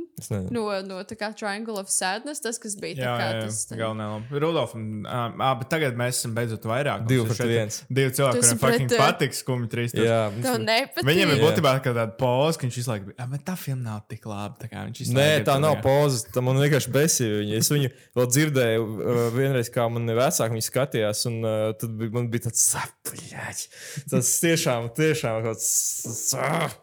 no, 0.53 0.63
no 0.88 0.99
tā 1.07 1.17
kā 1.19 1.29
Triangle 1.36 1.79
of 1.81 1.89
Sadness. 1.91 2.41
Tas, 2.43 2.59
kas 2.61 2.75
bija 2.79 2.97
tā 2.97 3.03
Jā, 3.03 3.15
kā 3.19 3.25
jā, 3.27 3.41
tas. 3.43 3.57
jā. 3.67 3.77
galvenā 3.81 4.07
loma. 4.13 4.39
Rudolf, 4.43 4.75
un, 4.77 4.86
um, 5.03 5.43
ah, 5.43 5.53
bet 5.59 5.69
tagad 5.73 5.97
mēs 5.99 6.21
esam 6.21 6.36
beidzot 6.38 6.67
vairāk. 6.69 7.03
Divi 7.09 7.25
pret 7.27 7.41
viens. 7.49 7.79
Divi 7.89 8.13
cilvēki, 8.15 8.43
kuriem 8.43 8.61
fucking 8.61 8.93
pret, 8.93 9.01
patīk 9.01 9.36
skumji 9.38 9.71
trīs. 9.73 9.95
Jā, 9.97 10.21
Tev 10.38 10.57
nepatīk. 10.63 11.09
Viņam 11.09 11.33
ir 11.36 11.43
būtībā 11.43 11.75
tāda 11.86 12.07
poza, 12.19 12.61
ka 12.61 12.67
viņš 12.67 12.79
visu 12.79 12.93
laiku 12.93 13.11
bija. 13.11 13.27
Bet 13.36 13.45
tā 13.49 13.57
filma 13.59 13.83
nav 13.89 14.01
tik 14.11 14.25
laba. 14.29 14.55
Tā 14.61 14.71
kā 14.71 14.86
Nē, 15.15 15.27
tā 15.47 15.57
nav 15.63 15.81
poza. 15.83 16.23
Tā 16.31 16.43
man 16.45 16.61
vienkārši 16.63 16.95
besīja. 16.95 17.41
Viņa. 17.43 17.59
Es 17.59 17.71
viņu 17.73 17.91
vēl 18.15 18.31
dzirdēju, 18.31 18.88
uh, 18.88 19.21
vienreiz, 19.36 19.71
kā 19.73 19.89
man 19.91 20.07
vecāki 20.15 20.55
viņa 20.55 20.69
skatījās, 20.69 21.25
un 21.31 21.39
uh, 21.43 21.67
tad 21.79 21.93
bija, 21.99 22.15
man 22.15 22.31
bija 22.31 22.47
tāds 22.47 22.65
sapņš. 22.71 23.67
Tas 24.11 24.33
tiešām, 24.43 24.89
tiešām 24.95 25.43
kaut 25.45 25.55
kāds 25.55 26.75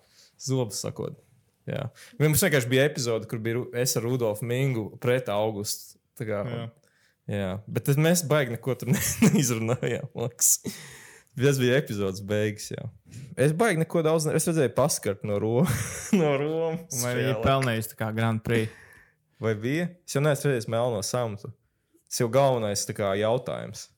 zobs 0.42 0.82
sakot. 0.84 1.18
Jā. 1.68 1.86
Mums 2.18 2.42
vienkārši 2.42 2.70
bija 2.70 2.86
epizode, 2.88 3.28
kur 3.30 3.38
bija 3.42 3.62
es 3.82 3.94
ar 3.98 4.06
Rudolfu 4.06 4.46
Mingu 4.48 4.88
pret 5.02 5.28
augustu. 5.32 5.98
Kā, 6.22 6.42
Jā. 6.46 6.64
jā. 7.30 7.52
Bet 7.70 7.88
mēs 7.98 8.22
baigi 8.28 8.54
neko 8.54 8.74
tur 8.78 8.90
ne- 8.94 9.30
neizrunājām. 9.32 10.10
Tas 11.42 11.58
bija 11.58 11.78
epizodes 11.80 12.20
beigas. 12.28 12.68
Jā. 12.74 12.84
Es 13.40 13.54
baigi 13.56 13.80
neko 13.82 14.02
daudz. 14.04 14.26
Ne... 14.28 14.36
Es 14.38 14.46
redzēju, 14.50 14.74
paskart 14.76 15.24
no 15.26 15.38
Romas. 15.42 16.10
no 16.20 16.34
Romas. 16.38 16.98
Vai 17.02 17.14
viņi 17.20 17.38
pelnījuši 17.46 17.94
tā 17.94 17.98
kā 18.02 18.10
Grand 18.16 18.42
Prix? 18.44 18.70
Vai 19.42 19.54
bija? 19.58 19.88
Es 20.06 20.14
jau 20.14 20.22
neesmu 20.22 20.50
redzējis 20.50 20.68
melno 20.70 21.00
samtu. 21.06 21.50
Tas 22.06 22.20
jau 22.20 22.28
galvenais 22.30 22.84
kā, 22.92 23.14
jautājums. 23.18 23.88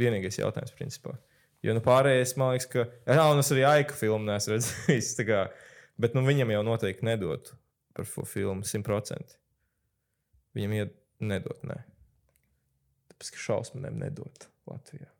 Vienīgais 0.00 0.40
jautājums, 0.40 0.74
principā. 0.76 1.14
Jo 1.64 1.72
nu, 1.76 1.80
pārējais, 1.84 2.34
man 2.36 2.52
liekas, 2.52 2.66
ka. 2.68 2.82
Jā, 3.08 3.22
un 3.30 3.40
es 3.40 3.52
arī 3.54 3.62
Aika 3.68 3.96
filmu 3.96 4.26
neesmu 4.26 4.56
redzējis. 4.56 5.14
Bet 6.00 6.16
nu, 6.16 6.24
viņam 6.26 6.50
jau 6.54 6.62
noteikti 6.66 7.06
nedot 7.06 7.52
par 7.94 8.08
šo 8.10 8.26
filmu 8.26 8.66
100%. 8.66 9.36
Viņam 10.54 10.76
iet 10.78 10.94
nedot, 11.22 11.60
nē. 11.66 11.80
Tāpēc, 13.12 13.34
ka 13.34 13.42
šausmām 13.44 13.98
nedot 13.98 14.48
Latvijā. 14.70 15.10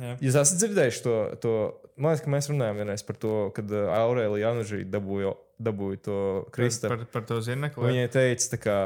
Jā. 0.00 0.14
Jūs 0.24 0.36
esat 0.40 0.60
dzirdējuši 0.62 1.02
to, 1.04 1.14
to 1.42 1.52
man 2.00 2.14
liekas, 2.14 2.24
ka 2.24 2.32
mēs 2.32 2.48
runājām 2.48 2.78
vienreiz 2.80 3.02
par 3.04 3.18
to, 3.20 3.34
kad 3.56 3.68
uh, 3.74 3.90
Aurēlija 3.92 4.48
Janužī 4.48 4.82
dabūja, 4.88 5.34
dabūja 5.62 6.00
to 6.06 6.18
Kristēnu. 6.54 7.02
Par, 7.02 7.10
par 7.12 7.26
to 7.28 7.40
zinekli. 7.44 7.90
Viņai 7.90 8.06
teica, 8.14 8.60
kā, 8.62 8.78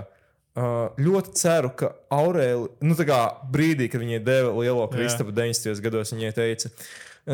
uh, 0.58 0.96
ļoti 0.98 1.34
ceru, 1.38 1.70
ka 1.78 1.92
Aurēlija, 2.16 2.72
nu, 2.88 2.96
tā 2.98 3.06
kā 3.06 3.20
brīdī, 3.54 3.86
kad 3.92 4.02
viņai 4.02 4.18
deva 4.26 4.50
lielo 4.56 4.88
Kristapu 4.90 5.34
90. 5.36 5.84
gados, 5.84 6.14
viņai 6.16 6.32
teica, 6.40 6.72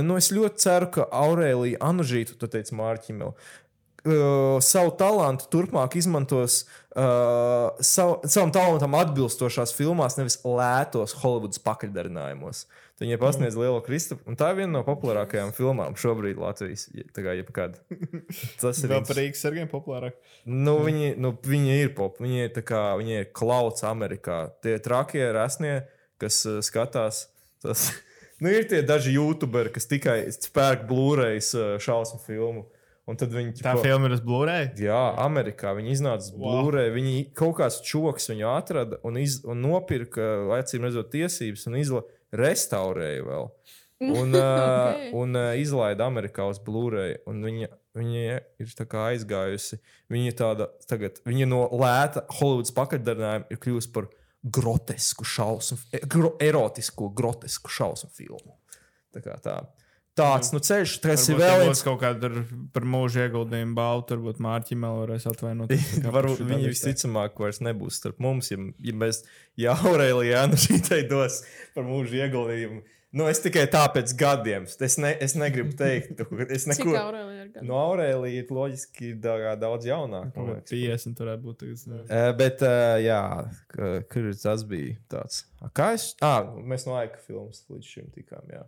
nu, 0.00 0.16
es 0.16 0.30
ļoti 0.32 0.62
ceru, 0.64 0.88
ka 0.94 1.08
Aurēlija 1.12 1.80
Anužītu, 1.84 2.38
tu 2.40 2.48
teici 2.50 2.76
Mārķim, 2.78 3.20
uh, 3.28 4.58
savu 4.64 4.92
talantu 4.98 5.48
turpmāk 5.52 5.96
izmantos 6.00 6.62
uh, 6.96 7.72
savu, 7.84 8.20
savam 8.24 8.52
talantam 8.54 8.96
atbilstošās 8.98 9.74
filmās, 9.76 10.16
nevis 10.18 10.40
lētos 10.46 11.16
Holivudas 11.22 11.62
pakaļdarinājumos. 11.66 12.64
Tad 12.92 13.06
Viņai 13.06 13.18
pasniedz 13.18 13.56
lielo 13.58 13.80
Kristapu, 13.84 14.24
un 14.30 14.36
tā 14.38 14.52
ir 14.52 14.60
viena 14.60 14.76
no 14.76 14.82
populārākajām 14.86 15.52
filmām 15.56 15.96
šobrīd 15.98 16.38
Latvijas. 16.40 16.86
Tā 17.14 17.24
kā 17.24 17.34
jebkad. 17.38 17.78
Tas 18.62 18.82
ir 18.84 18.92
Vēl 18.92 19.04
par 19.08 19.18
Rīgas 19.18 19.42
sargiem 19.42 19.70
populārāk. 19.70 20.18
Nu, 20.46 20.76
viņi, 20.84 21.14
nu, 21.20 21.32
viņi 21.46 21.80
ir 21.82 21.92
pop, 21.98 22.20
viņi 22.22 22.46
ir, 22.46 22.62
kā, 22.68 22.84
viņi 23.00 23.18
ir 23.22 23.28
klauds 23.34 23.84
Amerikā. 23.88 24.44
Tie 24.64 24.76
trakie 24.84 25.24
resnie, 25.34 25.80
kas 26.22 26.44
uh, 26.46 26.60
skatās, 26.64 27.26
tas 27.64 27.90
nu, 28.42 28.50
ir 28.52 28.66
tie 28.70 28.82
daži 28.86 29.14
youtuberi, 29.16 29.70
kas 29.74 29.86
tikai 29.90 30.24
spērk 30.34 30.84
uh, 31.54 31.76
šausmu 31.82 32.18
filmu. 32.26 32.66
Un 33.10 33.16
tad 33.18 33.32
viņi 33.34 33.56
Tā 33.58 33.72
ķipa- 33.72 33.82
filma 33.82 34.06
ir 34.06 34.12
uz 34.14 34.20
Blu-ray. 34.22 34.68
Jā, 34.78 34.98
Amerikā 35.18 35.72
viņi 35.74 35.90
iznāca 35.96 36.28
Wow. 36.38 36.52
Blu-ray. 36.68 36.92
Viņi 36.94 37.14
kaut 37.34 37.56
kāds 37.58 37.80
čoks 37.82 38.28
viņu 38.30 38.46
atrada 38.52 39.00
un, 39.02 39.16
iz, 39.18 39.40
un 39.42 39.58
nopirka, 39.64 40.22
acīm 40.60 40.86
redzot, 40.86 41.10
tiesības 41.10 41.66
un 41.66 41.80
izla, 41.80 42.02
restaurēja 42.38 43.24
vēl. 43.26 43.48
Un, 44.06 44.34
uh, 44.38 44.92
Ok. 44.92 45.12
un 45.18 45.34
uh, 45.38 45.50
izlaida 45.58 46.06
Amerikā 46.06 46.46
uz 46.50 46.58
Blu-ray. 46.62 47.16
un 47.26 47.42
Viņa, 47.42 47.68
viņa 47.98 48.38
ir 48.62 48.72
tā 48.78 48.86
kā 48.88 49.08
aizgājusi. 49.12 49.80
Viņa, 50.10 50.30
ir 50.30 50.38
tāda, 50.38 50.70
tagad, 50.90 51.18
viņa 51.26 51.50
no 51.50 51.64
lēta 51.74 52.22
Hollywoods 52.38 52.74
pakaļdarinājuma 52.78 53.50
ir 53.50 53.60
kļuvusi 53.66 53.92
par 53.98 54.08
grotesku 54.42 55.24
šausmu, 55.24 55.78
e- 55.94 56.02
gro, 56.06 56.34
erotisku, 56.42 57.10
grotesku 57.14 57.70
šausmu 57.70 58.10
filmu. 58.16 58.56
Tā 59.14 59.22
kā 59.22 59.36
tā. 59.42 59.60
Tāds 60.12 60.50
nu, 60.52 60.60
ceļš, 60.60 60.98
tas 61.00 61.22
ir 61.32 61.38
vēl 61.40 61.62
viens. 61.62 61.80
kaut 61.86 62.02
kāda 62.02 62.28
ar- 62.28 62.42
par 62.74 62.84
mūža 62.84 63.28
ieguldījumu 63.30 63.72
balvu, 63.78 64.04
varbūt 64.10 64.42
Mārķim 64.44 64.84
vēl 64.84 64.98
varēs 65.06 65.24
atvainoties. 65.30 65.86
Varbūt 66.16 66.42
viņi 66.50 66.68
visticamāk 66.68 67.40
vairs 67.40 67.62
nebūs 67.64 67.96
starp 68.02 68.20
mums, 68.20 68.50
ja, 68.52 68.58
ja 68.60 68.92
mēs, 68.92 69.22
ja 69.56 69.72
Aurēlija 69.72 70.42
Jānu 70.42 70.58
šī 70.60 71.00
dos 71.08 71.40
par 71.72 71.88
mūžu 71.88 72.20
ieguldījumu. 72.20 72.82
Nu, 73.12 73.26
es 73.28 73.42
tikai 73.44 73.66
tāpēc 73.68 74.14
gadiem. 74.16 74.64
Es, 74.64 74.94
ne, 74.96 75.10
es 75.20 75.34
negribu 75.36 75.74
teikt, 75.82 76.14
ka 76.16 76.24
es 76.46 76.64
Cik 76.64 76.70
neko. 76.86 76.94
Aurelija 76.96 77.42
ir? 77.44 77.50
No 77.68 77.76
Aurēlija 77.82 78.40
ir 78.40 78.52
loģiski 78.56 79.10
da- 79.20 79.52
daudz 79.60 79.84
jaunāk. 79.84 80.30
man 80.36 80.48
liekas. 80.54 80.72
50 80.72 81.18
turētu 81.18 81.44
būt. 81.44 81.64
Tagad. 81.84 82.06
Eh, 82.08 82.30
Bet, 82.40 82.64
uh, 82.64 82.96
jā, 83.04 83.20
kur 84.08 84.30
tas 84.42 84.64
bija 84.64 84.96
tāds? 85.12 85.42
A, 85.60 85.68
Kā 85.76 85.90
es? 85.98 86.14
Ah, 86.24 86.46
mēs 86.56 86.86
no 86.88 86.96
laika 86.96 87.20
filmas 87.26 87.60
līdz 87.68 87.90
šim 87.90 88.08
tikām. 88.16 88.48
Jā. 88.48 88.64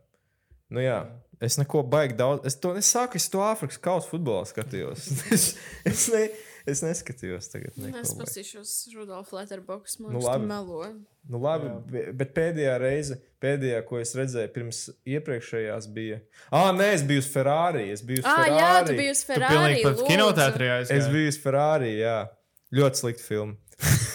Nu, 0.74 0.80
jā, 0.84 0.98
es 1.44 1.56
neko 1.60 1.80
baigi 1.88 2.16
daudz. 2.18 2.44
Es 2.48 2.56
to 2.60 2.72
nesāku, 2.76 3.16
es 3.20 3.28
to 3.32 3.40
Āfrikas 3.44 3.80
kausa 3.80 4.08
futbolā 4.12 4.44
skatījos. 4.48 5.08
es, 5.34 5.54
es, 5.88 6.04
ne, 6.12 6.26
es 6.66 6.80
neskatījos 6.82 7.50
tagad. 7.52 7.72
neko 7.76 7.98
Es 8.00 8.12
baigi. 8.14 8.20
pasīšos 8.22 8.94
Rudolf 8.96 9.32
Letterbox. 9.32 9.98
Man 10.00 10.12
Nu, 10.14 10.20
labi. 10.24 10.42
tu 10.42 10.46
melo. 10.48 10.86
Nu, 11.28 11.38
labi, 11.40 11.68
be- 11.90 12.12
bet 12.12 12.34
pēdējā 12.36 12.78
reize, 12.80 13.18
pēdējā, 13.40 13.82
ko 13.88 13.98
es 14.00 14.14
redzēju 14.14 14.52
pirms 14.52 14.78
iepriekšējās, 15.06 15.86
bija. 15.94 16.20
Ah, 16.52 16.70
nē, 16.72 16.90
es 16.94 17.02
biju 17.02 17.18
uz 17.24 17.28
Ferrari. 17.32 17.90
Es 17.90 18.02
biju 18.02 18.18
uz 18.20 18.24
Ah, 18.26 18.42
Ferrari. 18.44 18.60
jā, 18.60 18.86
tu 18.86 18.92
biji 18.98 19.10
uz 19.10 19.20
Tu 19.24 19.32
Ferrari. 19.32 19.54
pilnīgi 19.56 19.82
pat 19.82 19.96
lūdzu. 19.96 20.08
kinoteātrī 20.10 20.68
Es 20.80 20.90
aizgāji. 20.90 21.12
biju 21.12 21.28
uz 21.28 21.38
Ferrari, 21.42 21.92
jā. 21.98 22.28
Ļoti 22.74 23.00
slikta 23.02 23.22
filma. 23.22 23.56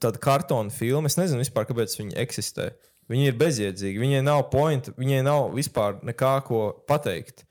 Tāda 0.00 0.18
kartona 0.22 0.70
filma. 0.72 1.06
Es 1.10 1.16
nezinu 1.18 1.42
vispār, 1.42 1.66
kāpēc 1.68 1.94
viņi 1.98 2.14
eksistē. 2.16 2.70
Viņi 3.10 3.26
ir 3.28 3.34
bezjēdzīgi. 3.36 4.00
Viņai 4.00 4.22
nav 4.24 4.50
point, 4.50 4.86
viņai 4.96 5.22
nav 5.26 5.50
vispār 5.52 5.98
nekā 6.02 6.42
ko 6.46 6.60
pateikt. 6.88 7.44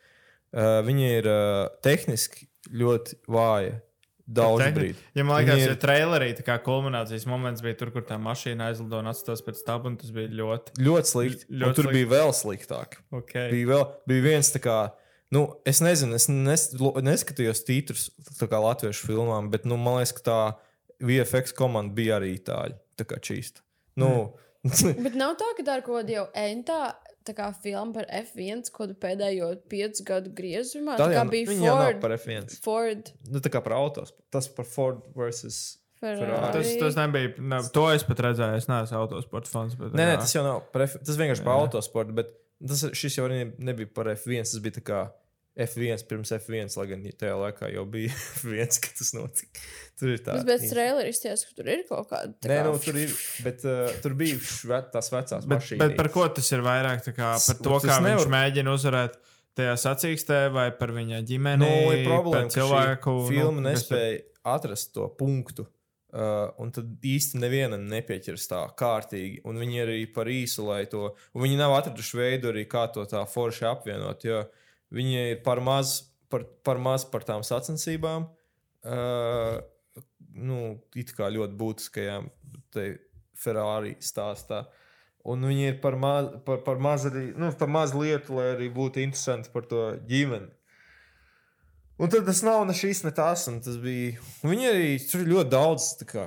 Uh, 0.53 0.81
viņi 0.85 1.07
ir 1.19 1.27
uh, 1.29 1.67
tehniski 1.85 2.47
ļoti 2.73 3.15
vāji. 3.27 3.75
Daudz 4.23 4.63
brīdi. 4.71 4.95
Ja 5.17 5.23
man 5.27 5.41
liekas, 5.43 5.59
ir- 5.65 5.75
trailerī 5.81 6.29
tā 6.37 6.45
kā 6.47 6.55
kulminācijas 6.63 7.25
moments 7.27 7.61
bija 7.61 7.75
tur, 7.77 7.91
kur 7.91 8.05
tā 8.07 8.15
mašīna 8.15 8.69
aizlido 8.71 8.99
un 9.01 9.09
atstās 9.11 9.41
pēc 9.43 9.59
stāba, 9.59 9.89
un 9.91 9.97
tas 9.99 10.11
bija 10.15 10.29
ļoti. 10.31 10.77
Ļoti 10.79 11.09
slikti. 11.11 11.47
Ļoti 11.49 11.59
Ļoti 11.63 11.75
tur 11.75 11.83
slikti. 11.89 11.97
bija 11.97 12.11
vēl 12.13 12.31
sliktāk. 12.39 12.97
Okay. 13.11 13.49
Bija, 13.51 13.67
vēl, 13.73 13.83
bija 14.07 14.21
viens 14.29 14.51
tā 14.53 14.61
kā. 14.63 14.77
Nu, 15.33 15.41
es 15.65 15.81
nezinu, 15.81 16.13
es 16.15 16.29
nes, 16.29 16.69
neskatījos 17.03 17.65
titrus 17.67 18.11
tā 18.39 18.47
kā 18.47 18.61
latviešu 18.63 19.07
filmām, 19.09 19.49
bet 19.51 19.65
nu, 19.65 19.75
man 19.81 19.97
liekas, 19.99 20.13
ka 20.21 20.23
tā 20.29 20.39
VFX 21.03 21.51
komanda 21.57 21.91
bija 21.93 22.19
arī 22.21 22.37
itāļu. 22.37 22.79
Tā 22.95 23.03
kā 23.09 23.19
čīsta. 23.19 23.59
Nu, 23.97 24.35
Bet 25.03 25.15
nav 25.19 25.33
tā, 25.35 25.49
ka 25.57 25.63
tā 25.67 25.73
ir 25.75 25.81
kaut 25.83 25.97
kāda 26.05 26.13
jau 26.13 26.27
entā. 26.39 26.93
Tā 27.23 27.33
kā 27.37 27.45
filma 27.55 27.93
par 27.95 28.05
F1, 28.11 28.67
ko 28.75 28.87
pēdējo 28.99 29.53
piecu 29.71 30.03
gadu 30.07 30.31
griezumā. 30.35 30.97
tā 30.99 31.05
Tā 31.07 31.13
jau 31.15 31.23
bija 31.31 31.55
Ford. 31.61 32.01
par 32.03 32.11
F1. 32.17 32.57
Ford 32.65 33.13
Nu, 33.31 33.39
tā 33.39 33.49
kā 33.53 33.61
par 33.63 33.77
autos. 33.77 34.11
Tas 34.29 34.47
par 34.51 34.65
Ford 34.67 34.99
versus. 35.15 35.79
Ferrari. 36.03 36.51
Tas, 36.51 36.71
tas 36.81 36.95
nebija. 36.99 37.31
Ne, 37.39 37.61
to 37.71 37.85
es 37.95 38.03
pat 38.03 38.19
redzēju. 38.25 38.57
Es 38.59 38.67
neesmu 38.67 38.97
autosporta 38.99 39.47
fans. 39.47 39.75
Bet, 39.79 39.93
Nē, 39.95 40.03
nē, 40.09 40.17
tas 40.19 40.33
jau 40.35 40.43
nav 40.43 40.65
par 40.73 40.83
F... 40.83 40.97
Tas 40.99 41.15
vienkārši 41.15 41.45
par 41.45 41.53
Jā. 41.55 41.61
autosportu, 41.63 42.11
bet 42.17 42.33
tas, 42.67 42.81
šis 42.91 43.15
jau 43.21 43.29
ne- 43.31 43.53
nebija 43.63 43.87
par 43.95 44.09
F1. 44.11 44.43
Tas 44.43 44.59
bija 44.65 44.75
tā 44.81 44.83
kā 44.83 44.99
F1 45.53 46.01
pirms 46.09 46.31
F1, 46.33 46.71
lai 46.79 46.85
gan 46.89 47.03
tajā 47.19 47.33
laikā 47.37 47.67
jau 47.75 47.83
bija 47.85 48.09
F1, 48.41 48.79
kad 48.81 48.95
tas 48.97 49.11
notika. 49.13 49.59
Tur 49.99 50.09
ir 50.15 50.21
tā. 50.25 50.33
Tas 50.39 50.47
pēc 50.47 50.63
traileris 50.71 51.19
izties, 51.19 51.43
ka 51.45 51.57
tur 51.59 51.69
ir 51.69 51.83
kaut 51.89 52.09
kāda. 52.09 52.33
tā 52.41 52.49
Nē, 52.49 52.57
kā- 52.57 52.71
nu, 52.71 52.79
tur 52.81 52.97
ir, 53.03 53.13
bet 53.45 53.65
uh, 53.69 53.91
tur 54.01 54.15
bija 54.17 54.39
šve, 54.41 54.79
tās 54.95 55.11
vecās 55.13 55.45
Bet, 55.45 55.59
mašīnas. 55.59 55.83
bet 55.83 55.93
par 55.99 56.09
ko 56.15 56.25
tas 56.39 56.49
ir 56.55 56.63
vairāk? 56.65 57.05
Kā, 57.13 57.35
par 57.37 57.61
to, 57.67 57.77
kā 57.85 57.99
nevar- 58.01 58.23
viņš 58.23 58.31
mēģina 58.33 58.73
uzvarēt 58.73 59.19
tajā 59.53 59.75
sacīkstē, 59.83 60.39
vai 60.55 60.71
par 60.79 60.89
viņa 60.95 61.21
ģimeni, 61.29 61.61
Nu, 61.61 61.91
ir 61.93 62.07
problēma, 62.09 62.47
ka 62.49 62.55
cilvēku. 62.57 63.13
šī 63.27 63.35
filma 63.37 63.61
nu, 63.61 63.69
kas 63.69 63.85
ir- 63.85 63.93
nespēja 63.93 64.19
atrast 64.55 64.93
to 64.97 65.05
punktu. 65.21 65.67
Uh, 66.13 66.51
un 66.61 66.69
tad 66.69 66.85
īsti 67.01 67.39
nevienam 67.41 67.87
nepieķers 67.89 68.43
tā 68.49 68.59
kārtīgi. 68.77 69.39
Un 69.49 69.57
viņi 69.57 69.79
ir 69.81 69.87
arī 69.89 70.03
par 70.13 70.25
īsu, 70.29 70.61
lai 70.67 70.83
to. 70.85 71.07
Un 71.33 71.41
viņi 71.41 71.57
nav 71.57 71.73
atraduši 71.79 72.19
veidu 72.19 72.51
arī, 72.51 72.67
kā 72.69 72.83
to 72.93 73.01
tā 73.09 73.23
forši 73.25 73.65
apvienot. 73.65 74.21
Jo 74.25 74.43
viņi 74.93 75.21
ir 75.33 75.39
par 75.45 75.61
maz 75.63 75.99
par, 76.33 76.45
par, 76.65 76.81
maz 76.81 77.05
par 77.05 77.25
tām 77.27 77.43
sacensībām. 77.45 78.25
Uh, 78.83 79.59
nu, 80.33 80.79
it 80.97 81.13
kā 81.17 81.29
ļoti 81.33 81.59
būtiskajām. 81.59 82.31
Ferrari 83.37 83.93
stāstā. 84.01 84.63
Un 85.29 85.45
viņi 85.47 85.69
ir 85.69 85.79
par, 85.83 85.95
maz, 85.99 86.31
par, 86.47 86.63
par, 86.65 86.79
maz 86.83 87.05
arī, 87.07 87.29
nu, 87.39 87.51
par 87.59 87.69
maz 87.71 87.93
lietu, 87.95 88.37
lai 88.39 88.49
arī 88.55 88.69
būtu 88.73 89.03
interesanti 89.03 89.51
par 89.53 89.67
to 89.69 89.85
ģimeni. 90.09 90.49
Un 92.01 92.09
tad 92.11 92.25
tas 92.27 92.41
nav 92.43 92.63
ne 92.65 92.73
šis, 92.75 93.03
ne 93.05 93.13
un 93.13 93.59
tas 93.63 93.77
Bija, 93.79 94.17
viņi 94.41 94.67
arī 94.67 94.89
tur 95.05 95.23
ļoti 95.29 95.53
daudz. 95.53 95.91
Kā, 96.09 96.25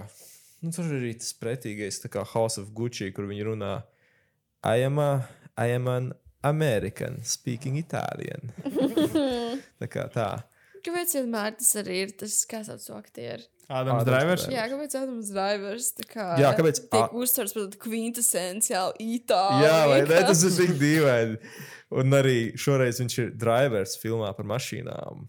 nu, 0.63 0.71
tur 0.71 0.87
arī 0.87 1.17
tas 1.19 1.35
pretīgais, 1.37 1.99
kā 2.09 2.25
House 2.33 2.63
of 2.63 2.71
Gucci, 2.77 3.11
kur 3.13 3.27
viņi 3.29 3.49
runā. 3.51 3.75
I 4.65 4.87
am, 4.87 5.03
a, 5.03 5.27
I 5.59 5.75
am 5.77 5.91
an 5.91 6.13
American 6.49 7.21
speaking 7.27 7.77
Italian. 7.81 8.53
tā 9.83 9.89
kā 9.93 10.07
tā. 10.15 10.31
Kāpēc 10.87 11.17
vienmēr 11.19 11.57
tas 11.59 11.73
arī 11.83 11.97
ir 12.07 12.11
tas, 12.21 12.35
kā 12.47 12.61
sauc 12.67 12.83
to 12.87 12.95
aktieru? 12.95 13.43
Ādams 13.67 14.05
Ādams 14.05 14.07
Drivers. 14.07 14.43
Drivers. 14.47 14.55
Jā, 14.55 14.65
kāpēc 14.71 14.93
Adams 15.01 15.31
Drivers 15.35 15.87
kā 16.13 16.27
Jā, 16.39 16.53
kāpēc- 16.55 16.79
tiek 16.85 17.01
a- 17.01 17.09
uztverts 17.19 17.55
par 17.57 17.65
tādu 17.65 17.81
kvintesenciālu 17.83 18.93
itāļu? 19.03 19.65
Jā, 19.67 19.79
vai 19.91 19.97
ne? 20.07 20.21
Tas 20.29 20.45
ir 20.47 20.55
tik 20.61 20.77
dīvaini. 20.79 21.41
Un 21.97 22.11
arī 22.19 22.37
šoreiz 22.59 22.99
viņš 22.99 23.15
ir 23.23 23.29
drivers 23.39 23.93
filmā 24.03 24.31
par 24.35 24.47
mašīnām. 24.51 25.21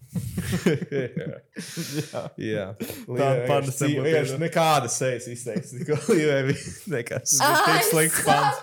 jā, 1.18 2.22
jā. 2.42 2.64
Tāda 3.06 3.44
panda 3.46 3.70
Vienkārši 3.74 4.34
nebūtu. 4.34 4.40
nekāda 4.42 4.90
sejas 4.90 5.26
izteiks. 5.30 5.70
Tikai 5.74 6.54
nekas. 6.94 7.36
Ah, 7.42 7.62
tik 7.66 7.82
slikts 7.90 8.22
pants. 8.26 8.58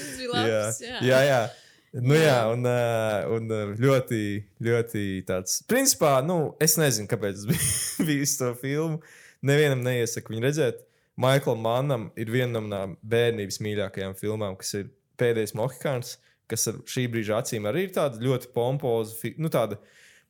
Tas 0.00 0.14
bija 0.18 0.30
Jā, 0.30 0.60
labs. 0.64 0.80
Jā, 0.84 1.00
jā. 1.04 1.20
jā. 1.28 1.42
Nu, 1.90 2.14
jā, 2.14 2.36
un, 2.52 2.62
uh, 2.70 3.24
un 3.34 3.50
uh, 3.50 3.70
ļoti, 3.74 4.20
ļoti 4.62 5.02
tāds. 5.26 5.56
Principā, 5.66 6.20
nu, 6.22 6.52
es 6.62 6.76
nezinu, 6.78 7.10
kāpēc 7.10 7.40
es 7.40 7.46
biju 7.50 8.06
bijis 8.06 8.36
to 8.38 8.52
filmu. 8.60 9.00
Nevienam 9.46 9.82
neiesaku 9.82 10.36
viņu 10.36 10.44
redzēt. 10.44 10.84
Maiklam 11.20 11.64
Mannam 11.64 12.08
ir 12.20 12.30
viena 12.30 12.62
no 12.62 12.82
bērnības 13.02 13.58
mīļākajām 13.64 14.14
filmām, 14.20 14.54
kas 14.60 14.76
ir 14.78 14.92
pēdējais 15.20 15.56
Mohikāns, 15.58 16.14
kas 16.50 16.68
ar 16.70 16.78
šī 16.88 17.08
brīža 17.10 17.40
acīm 17.42 17.66
arī 17.68 17.88
ir 17.88 17.96
tāda 17.96 18.22
ļoti 18.22 18.52
pompoza, 18.54 19.32
nu, 19.42 19.50
tāda 19.52 19.80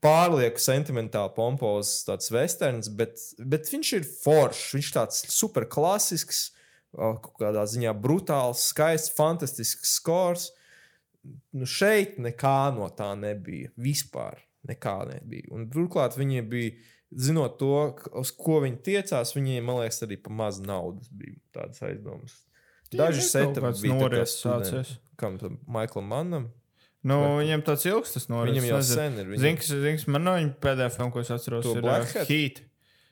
pārlieku 0.00 0.62
sentimentāla, 0.64 1.30
pompoza, 1.36 1.92
tāds 2.08 2.32
westerns, 2.32 2.88
bet, 2.96 3.20
bet 3.38 3.68
viņš 3.68 3.92
ir 3.98 4.08
foršs. 4.08 4.72
Viņš 4.78 4.88
ir 4.88 4.96
tāds 4.96 5.20
super 5.36 5.68
klasisks, 5.68 6.46
ā, 6.48 6.59
kaut 6.96 7.34
kādā 7.40 7.64
ziņā 7.70 7.94
brutāls, 7.98 8.66
skaists, 8.72 9.14
fantastisks 9.16 9.96
skors. 9.98 10.50
Nu, 11.52 11.68
šeit 11.68 12.16
nekā 12.22 12.72
no 12.76 12.88
tā 12.96 13.12
nebija. 13.18 13.70
Vispār 13.80 14.40
nekā 14.68 14.96
nebija. 15.12 15.50
Un 15.54 15.68
turklāt 15.72 16.16
viņi 16.18 16.44
bija, 16.50 16.76
zinot 17.10 17.58
to, 17.60 17.74
uz 18.20 18.32
ko 18.36 18.60
viņi 18.64 18.80
tiecās, 18.86 19.34
viņiem, 19.36 19.66
man 19.66 19.82
liekas, 19.82 20.02
arī 20.06 20.20
pa 20.22 20.32
maz 20.42 20.60
naudas 20.64 21.10
bija 21.12 21.38
tādas 21.56 21.82
aizdomas. 21.86 22.38
Daži 22.90 23.22
kāds 23.22 23.84
bija 23.84 24.24
sācies. 24.26 24.96
Kam 25.20 25.36
tam 25.38 25.60
Maiklam 25.70 26.08
Mannam? 26.10 26.48
Nu, 27.06 27.16
viņam 27.38 27.62
tāds 27.64 27.86
ilgs 27.88 28.12
tas 28.12 28.26
noris. 28.28 28.52
Viņam 28.52 28.66
jau 28.74 28.80
sen 28.84 29.20
ir. 29.22 29.28
Viņam... 29.30 29.44
Zini, 29.44 29.60
kas, 29.60 29.70
zini, 29.70 29.92
kas 29.96 30.08
man 30.10 30.26
no 30.26 30.34
viņa 30.36 30.50
pēdējā 30.64 30.90
filma, 30.96 31.12
ko 31.14 31.22
es 31.22 31.30
atceros, 31.32 31.64
To 31.64 31.76
ir 31.78 31.84
Black 31.86 32.12
Hat? 32.12 32.28
Heat. 32.28 32.60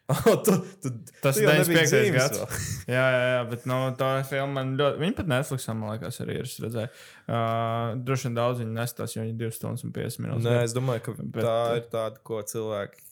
Tu, 0.46 0.52
tu, 0.82 0.90
Tas 1.20 1.36
tu 1.36 1.42
ir 1.42 1.48
jau 1.50 1.54
nebiji 1.58 1.76
95. 1.76 1.90
dzīves 1.92 2.14
gads. 2.16 2.68
Jā, 2.94 3.02
jā, 3.12 3.24
jā, 3.34 3.40
bet 3.50 3.66
no 3.68 3.78
tā 3.98 4.06
filma 4.24 4.54
man 4.62 4.70
ļoti. 4.78 5.00
Viņa 5.02 5.16
pat 5.18 5.28
Netflixā, 5.28 5.74
man 5.76 5.90
liekas, 5.92 6.20
arī 6.24 6.38
ir. 6.40 6.48
Redzēju, 6.64 6.92
uh, 7.28 7.90
droši 8.08 8.28
vien 8.30 8.38
daudz 8.38 8.62
viņi 8.62 8.72
nestās, 8.78 9.12
jo 9.16 9.24
viņi 9.26 9.34
ir 9.34 9.42
2 9.42 9.58
stundas 9.58 9.84
un 9.84 9.92
50 9.92 10.24
minūtes. 10.24 10.46
Nē, 10.48 10.62
es 10.64 10.76
domāju, 10.76 11.04
ka 11.10 11.14
Bet, 11.18 11.42
tā 11.44 11.56
uh, 11.58 11.76
ir 11.76 11.84
tāda, 11.92 12.22
ko 12.24 12.40
cilvēki 12.48 13.04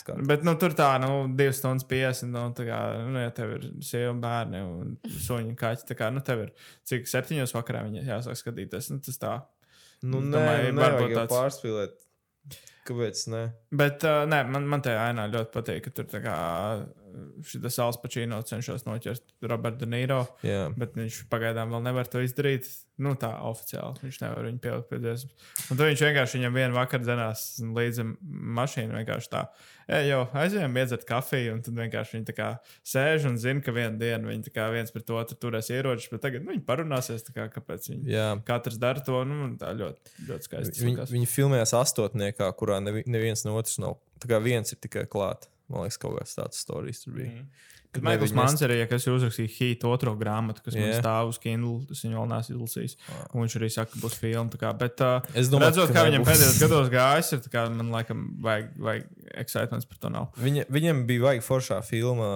skatās. 0.00 0.24
Bet 0.30 0.46
nu, 0.48 0.54
tur 0.62 0.72
tā, 0.78 0.88
nu, 1.04 1.10
2 1.36 1.52
stundas 1.58 1.84
50. 1.92 2.32
Nu, 2.32 2.46
tā 2.56 2.64
kā, 2.70 2.78
nu, 3.12 3.20
ja 3.20 3.34
tev 3.36 3.52
ir 3.58 3.66
sieva 3.84 4.14
bērni 4.24 4.62
un 4.64 4.94
suņi 5.26 5.52
kaķi, 5.60 5.84
tā 5.92 5.98
kā, 6.00 6.08
nu, 6.16 6.24
tev 6.24 6.46
ir 6.46 6.54
cik 6.88 7.12
septiņos 7.12 7.52
vakarā 7.58 7.84
viņi 7.90 8.06
jāsāk 8.08 8.40
skatīties. 8.40 8.88
Nu, 8.94 9.04
tas 9.04 9.20
tā. 9.20 9.34
Nu, 10.02 10.24
nē, 10.24 10.32
domāju, 10.32 10.72
nu, 10.72 10.82
varbūt 10.86 11.12
tāds- 11.20 11.36
pārspīlēt. 11.36 11.98
Kāpēc? 12.82 13.26
Ne? 13.30 13.42
Bet, 13.70 14.02
uh, 14.08 14.24
nē, 14.26 14.40
man, 14.50 14.66
man 14.70 14.82
tajā 14.82 15.04
ainā 15.10 15.28
ļoti 15.30 15.52
patīk, 15.54 15.84
ka 15.84 15.94
tur 15.94 16.08
tā 16.10 16.22
kā 16.24 16.36
šis 17.46 17.78
Alspačīno 17.82 18.38
cenšas 18.46 18.86
noķert 18.86 19.34
Robertu 19.50 19.84
De 19.84 19.90
Niro. 19.90 20.22
Jā. 20.46 20.68
Bet 20.78 20.96
viņš 20.98 21.24
pagaidām 21.32 21.72
vēl 21.74 21.84
nevar 21.84 22.08
to 22.10 22.22
izdarīt. 22.24 22.68
Nu, 23.02 23.14
tā 23.18 23.30
oficiāli. 23.48 24.02
Viņš 24.04 24.18
nevar 24.20 24.46
viņu 24.46 24.60
pielikt 24.62 24.88
pie 24.90 24.98
dziesmas. 25.02 25.46
Un 25.72 25.78
tad 25.78 25.88
viņš 25.88 26.02
vienkārši 26.04 26.38
viņam 26.38 26.58
vienu 26.58 26.76
vakaru 26.76 27.06
dzinās 27.06 27.44
līdzi 27.78 28.04
mašīnu. 28.58 28.94
Vienkārši 29.00 29.30
tā, 29.32 29.42
ej, 29.88 30.10
jau 30.12 30.20
aizējām 30.42 30.78
iedzert 30.82 31.06
kafiju. 31.08 31.56
Un 31.56 31.64
tad 31.66 31.80
vienkārši 31.80 32.18
viņi 32.18 32.28
tā 32.28 32.36
kā 32.36 32.50
sēž 32.92 33.26
un 33.30 33.40
zina, 33.42 33.64
ka 33.64 33.74
vienā 33.74 33.96
dienā 33.98 34.30
viņi 34.30 34.54
viens 34.76 34.94
pret 34.94 35.14
otru 35.16 35.38
turēs 35.46 35.72
ieročus. 35.72 36.12
Bet 36.12 36.24
tagad 36.28 36.46
nu, 36.46 36.52
viņi 36.54 36.64
parunāsies, 36.68 37.26
kā, 37.32 37.48
kāpēc 37.52 37.90
viņi 37.90 38.12
Jā. 38.12 38.28
katrs 38.46 38.78
dara 38.82 39.02
to. 39.02 39.24
Nu, 39.28 39.50
tā 39.60 39.72
ļoti, 39.78 40.16
ļoti 40.28 40.50
skaisti. 40.50 40.86
Viņi, 40.86 41.08
viņi 41.16 41.32
filmējās 41.32 41.74
astotniekā, 41.80 42.52
kurā 42.60 42.78
nevi, 42.84 43.06
neviens 43.10 43.46
no 43.48 43.56
otras 43.58 43.80
nav. 43.82 43.98
Tā 44.22 44.30
kā 44.30 44.38
viens 44.44 44.70
ir 44.70 44.78
tikai 44.84 45.08
klāts. 45.10 45.50
Man 45.70 45.86
liekas, 45.86 46.00
kaut 46.02 46.18
kāds 46.18 46.34
tāds 46.38 46.64
stāstījis 46.64 47.04
tur 47.04 47.14
bija. 47.20 47.36
Mm. 47.36 47.70
Kad 47.92 48.04
Maikls 48.06 48.32
Mans 48.32 48.62
arī, 48.64 48.78
ja 48.80 48.86
kas 48.88 49.04
uzrakstīja 49.10 49.50
Heat 49.52 49.82
otro 49.84 50.14
grāmatu, 50.16 50.62
kas 50.64 50.76
yeah. 50.78 50.94
man 50.94 51.02
stāv 51.02 51.28
uz 51.28 51.38
Kindle, 51.40 51.82
tas 51.90 52.00
viņu 52.00 52.16
vēl 52.16 52.28
nesu 52.30 52.54
izlasījis. 52.54 52.94
Un 53.34 53.42
viņš 53.42 53.56
arī 53.58 53.68
saka, 53.74 53.92
ka 53.92 54.00
būs 54.00 54.14
filma. 54.16 54.60
Kā, 54.62 54.70
bet, 54.80 55.02
uh, 55.04 55.34
Es 55.36 55.50
domāju, 55.52 55.74
redzot, 55.74 55.92
ka 55.92 55.98
kā 55.98 56.04
viņam 56.08 56.24
pēdējos 56.24 56.60
gados 56.62 56.88
gājis, 56.92 57.32
ir, 57.36 57.42
kā, 57.52 57.66
man 57.74 57.90
laikam 57.92 58.22
vajag, 58.46 58.70
vajag 58.86 59.10
excitements 59.44 59.90
par 59.90 60.00
to 60.00 60.12
nav. 60.14 60.30
Viņa, 60.40 60.64
viņam 60.72 61.04
bija 61.10 61.26
vajag 61.26 61.44
foršā 61.44 61.82
filma 61.84 62.30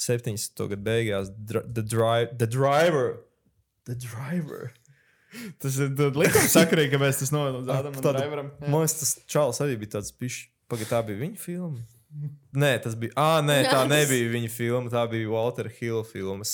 70. 0.00 0.64
gada 0.72 0.88
beigās, 0.88 1.28
dr 1.36 1.60
the, 1.68 1.84
dri 1.84 2.24
the 2.32 2.48
Driver. 2.48 3.12
The 3.84 3.98
Driver. 4.00 4.72
Tas 5.60 5.76
ir 5.82 5.92
likums 6.16 6.52
sakarīgi, 6.54 6.94
kāpēc 6.94 7.20
tas 7.20 7.34
novedās 7.34 7.68
Ādamam 7.76 8.00
Driveram. 8.08 8.52
Man 8.64 8.86
liekas, 8.86 8.96
tas 9.02 9.14
čalis 9.28 9.60
arī 9.60 9.76
bija 9.84 9.98
tāds 9.98 10.16
pišķis. 10.16 10.48
Pagaid, 10.64 10.88
tā 10.88 11.02
bija 11.04 11.20
viņa 11.20 11.36
filma. 11.36 11.82
Nē, 12.54 12.70
tas 12.84 12.94
bija. 12.98 13.12
Ah, 13.18 13.40
nē, 13.42 13.56
tā 13.66 13.80
nebija 13.90 14.28
viņa 14.30 14.50
filma. 14.52 14.90
Tā 14.92 15.02
bija 15.10 15.30
Walter 15.32 15.66
Hill 15.80 16.04
filma. 16.06 16.46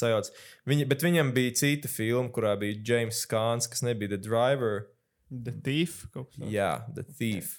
Viņa, 0.69 0.87
bet 0.89 1.05
viņam 1.05 1.33
bija 1.37 1.57
cita 1.61 1.91
filma, 1.93 2.31
kurā 2.33 2.55
bija 2.61 2.79
James 2.93 3.21
Kāns, 3.29 3.69
kas 3.69 3.85
nebija 3.85 4.15
The 4.15 4.21
Driver. 4.25 4.87
The 5.31 5.53
Thief. 5.65 6.07
Jā, 6.49 6.73
The 6.97 7.05
Thief. 7.11 7.59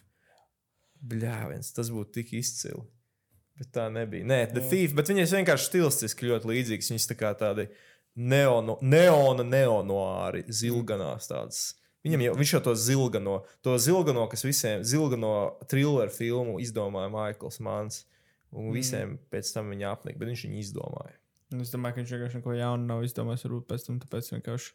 Bļāviens, 1.11 1.71
tas 1.75 1.91
būtu 1.93 2.17
tik 2.17 2.33
izcili. 2.41 2.81
Bet 3.61 3.69
tā 3.75 3.85
nebija. 3.93 4.25
Nē, 4.25 4.41
The 4.55 4.65
Thief, 4.65 4.95
bet 4.97 5.11
viņas 5.13 5.37
vienkārši 5.37 5.69
stilistiski 5.69 6.31
ļoti 6.31 6.51
līdzīgas. 6.51 6.91
Viņas 6.95 7.09
tā 7.11 7.17
kā 7.19 7.31
tādi 7.37 7.67
neono, 8.17 8.79
neona, 8.81 9.45
neonoāri, 9.45 10.47
zilganās 10.49 11.29
tādas. 11.29 11.61
Viņam 12.05 12.23
jau, 12.25 12.35
viņš 12.39 12.53
jau 12.55 12.61
to 12.65 12.75
zilgano, 12.81 13.35
to 13.61 13.75
zilgano, 13.81 14.25
kas 14.29 14.45
visiem, 14.45 14.85
zilgano 14.87 15.33
trilleru 15.69 16.13
filmu 16.13 16.57
izdomāja 16.63 17.11
Maikls 17.13 17.61
Mans. 17.61 18.05
Un 18.51 18.73
visiem 18.75 19.13
mm. 19.13 19.19
pēc 19.31 19.51
tam 19.55 19.69
viņa 19.71 19.91
apnika, 19.95 20.19
bet 20.19 20.31
viņš 20.31 20.41
viņu 20.47 20.57
izdomāja. 20.59 21.13
Un 21.53 21.61
Es 21.63 21.71
domāju, 21.71 21.95
ka 21.95 22.01
viņš 22.01 22.11
vienkārši 22.15 22.39
neko 22.39 22.55
jaunu 22.55 22.87
nav 22.87 23.05
izdomājis. 23.05 23.45
Varbūt 23.47 23.67
pēc 23.69 23.85
tam 23.87 23.99
tāpēc 24.01 24.31
vienkārši. 24.33 24.73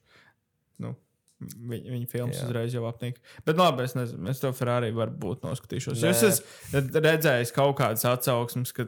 Nu, 0.84 0.94
Viņa, 1.36 1.90
viņa 1.92 2.06
filmas 2.08 2.38
Jā. 2.38 2.46
uzreiz 2.46 2.72
jau 2.72 2.86
apnika. 2.88 3.20
Bet, 3.44 3.58
labi, 3.60 3.84
es 3.84 3.92
nezinu, 3.92 4.24
es 4.32 4.38
to 4.40 4.48
Ferrari 4.56 4.88
varbūt 4.96 5.42
noskatīšos. 5.44 6.00
Nē. 6.00 6.12
Es 6.14 6.22
esmu 6.24 7.02
redzējis 7.04 7.52
kaut 7.52 7.74
kādas 7.76 8.06
atsauksmes, 8.08 8.72
ka 8.72 8.86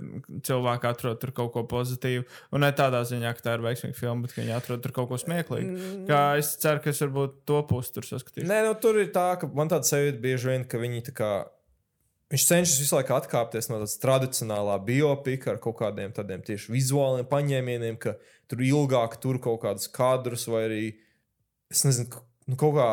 cilvēki 0.48 0.88
atrod 0.88 1.20
tur 1.20 1.34
kaut 1.36 1.52
ko 1.52 1.66
pozitīvu. 1.68 2.24
Un 2.56 2.64
ne 2.64 2.70
tādā 2.76 3.02
ziņā, 3.10 3.34
ka 3.36 3.44
tā 3.44 3.56
ir 3.58 3.64
veiksmīga 3.66 3.98
filma, 3.98 4.24
bet 4.24 4.38
viņi 4.38 4.54
atrod 4.56 4.80
tur 4.84 4.94
kaut 4.96 5.10
ko 5.10 5.18
smieklīgu. 5.20 5.90
Kā 6.08 6.22
es 6.40 6.54
ceru, 6.62 6.80
ka 6.84 6.94
es 6.94 7.02
varbūt 7.04 7.34
to 7.50 7.60
pusi 7.68 7.92
tur 7.98 8.08
saskatīšu. 8.08 8.48
Nē, 8.48 8.62
nu, 8.64 8.72
tur 8.80 8.96
ir 9.02 9.10
tā, 9.12 9.26
ka 9.42 9.50
man 9.52 9.68
tāda 9.68 9.90
sajūta 9.90 10.22
bieži 10.22 10.52
vien, 10.54 10.64
ka 10.64 10.80
viņi 10.80 11.04
tā 11.10 11.14
kā. 11.20 11.32
Viņš 12.32 12.46
cenšas 12.48 12.80
visu 12.80 12.96
laiku 12.96 13.14
atkāpties 13.16 13.70
no 13.70 13.78
tādas 13.80 13.98
tradicionālā 14.00 14.74
biopika 14.84 15.54
ar 15.54 15.60
kaut 15.64 15.78
kādiem 15.80 16.12
tādiem 16.16 16.42
tieši 16.44 16.72
vizuāliem 16.74 17.28
paņēmieniem, 17.28 18.00
ka 18.00 18.16
tur 18.48 18.64
ilgāk 18.64 19.16
tur 19.20 19.40
kaut 19.40 19.62
kādus 19.62 19.88
kadrus 19.92 20.44
vai 20.48 20.64
arī, 20.66 20.82
es 21.72 21.86
nezinu, 21.88 22.20
nu, 22.48 22.56
kaut 22.58 22.74
kā 22.78 22.88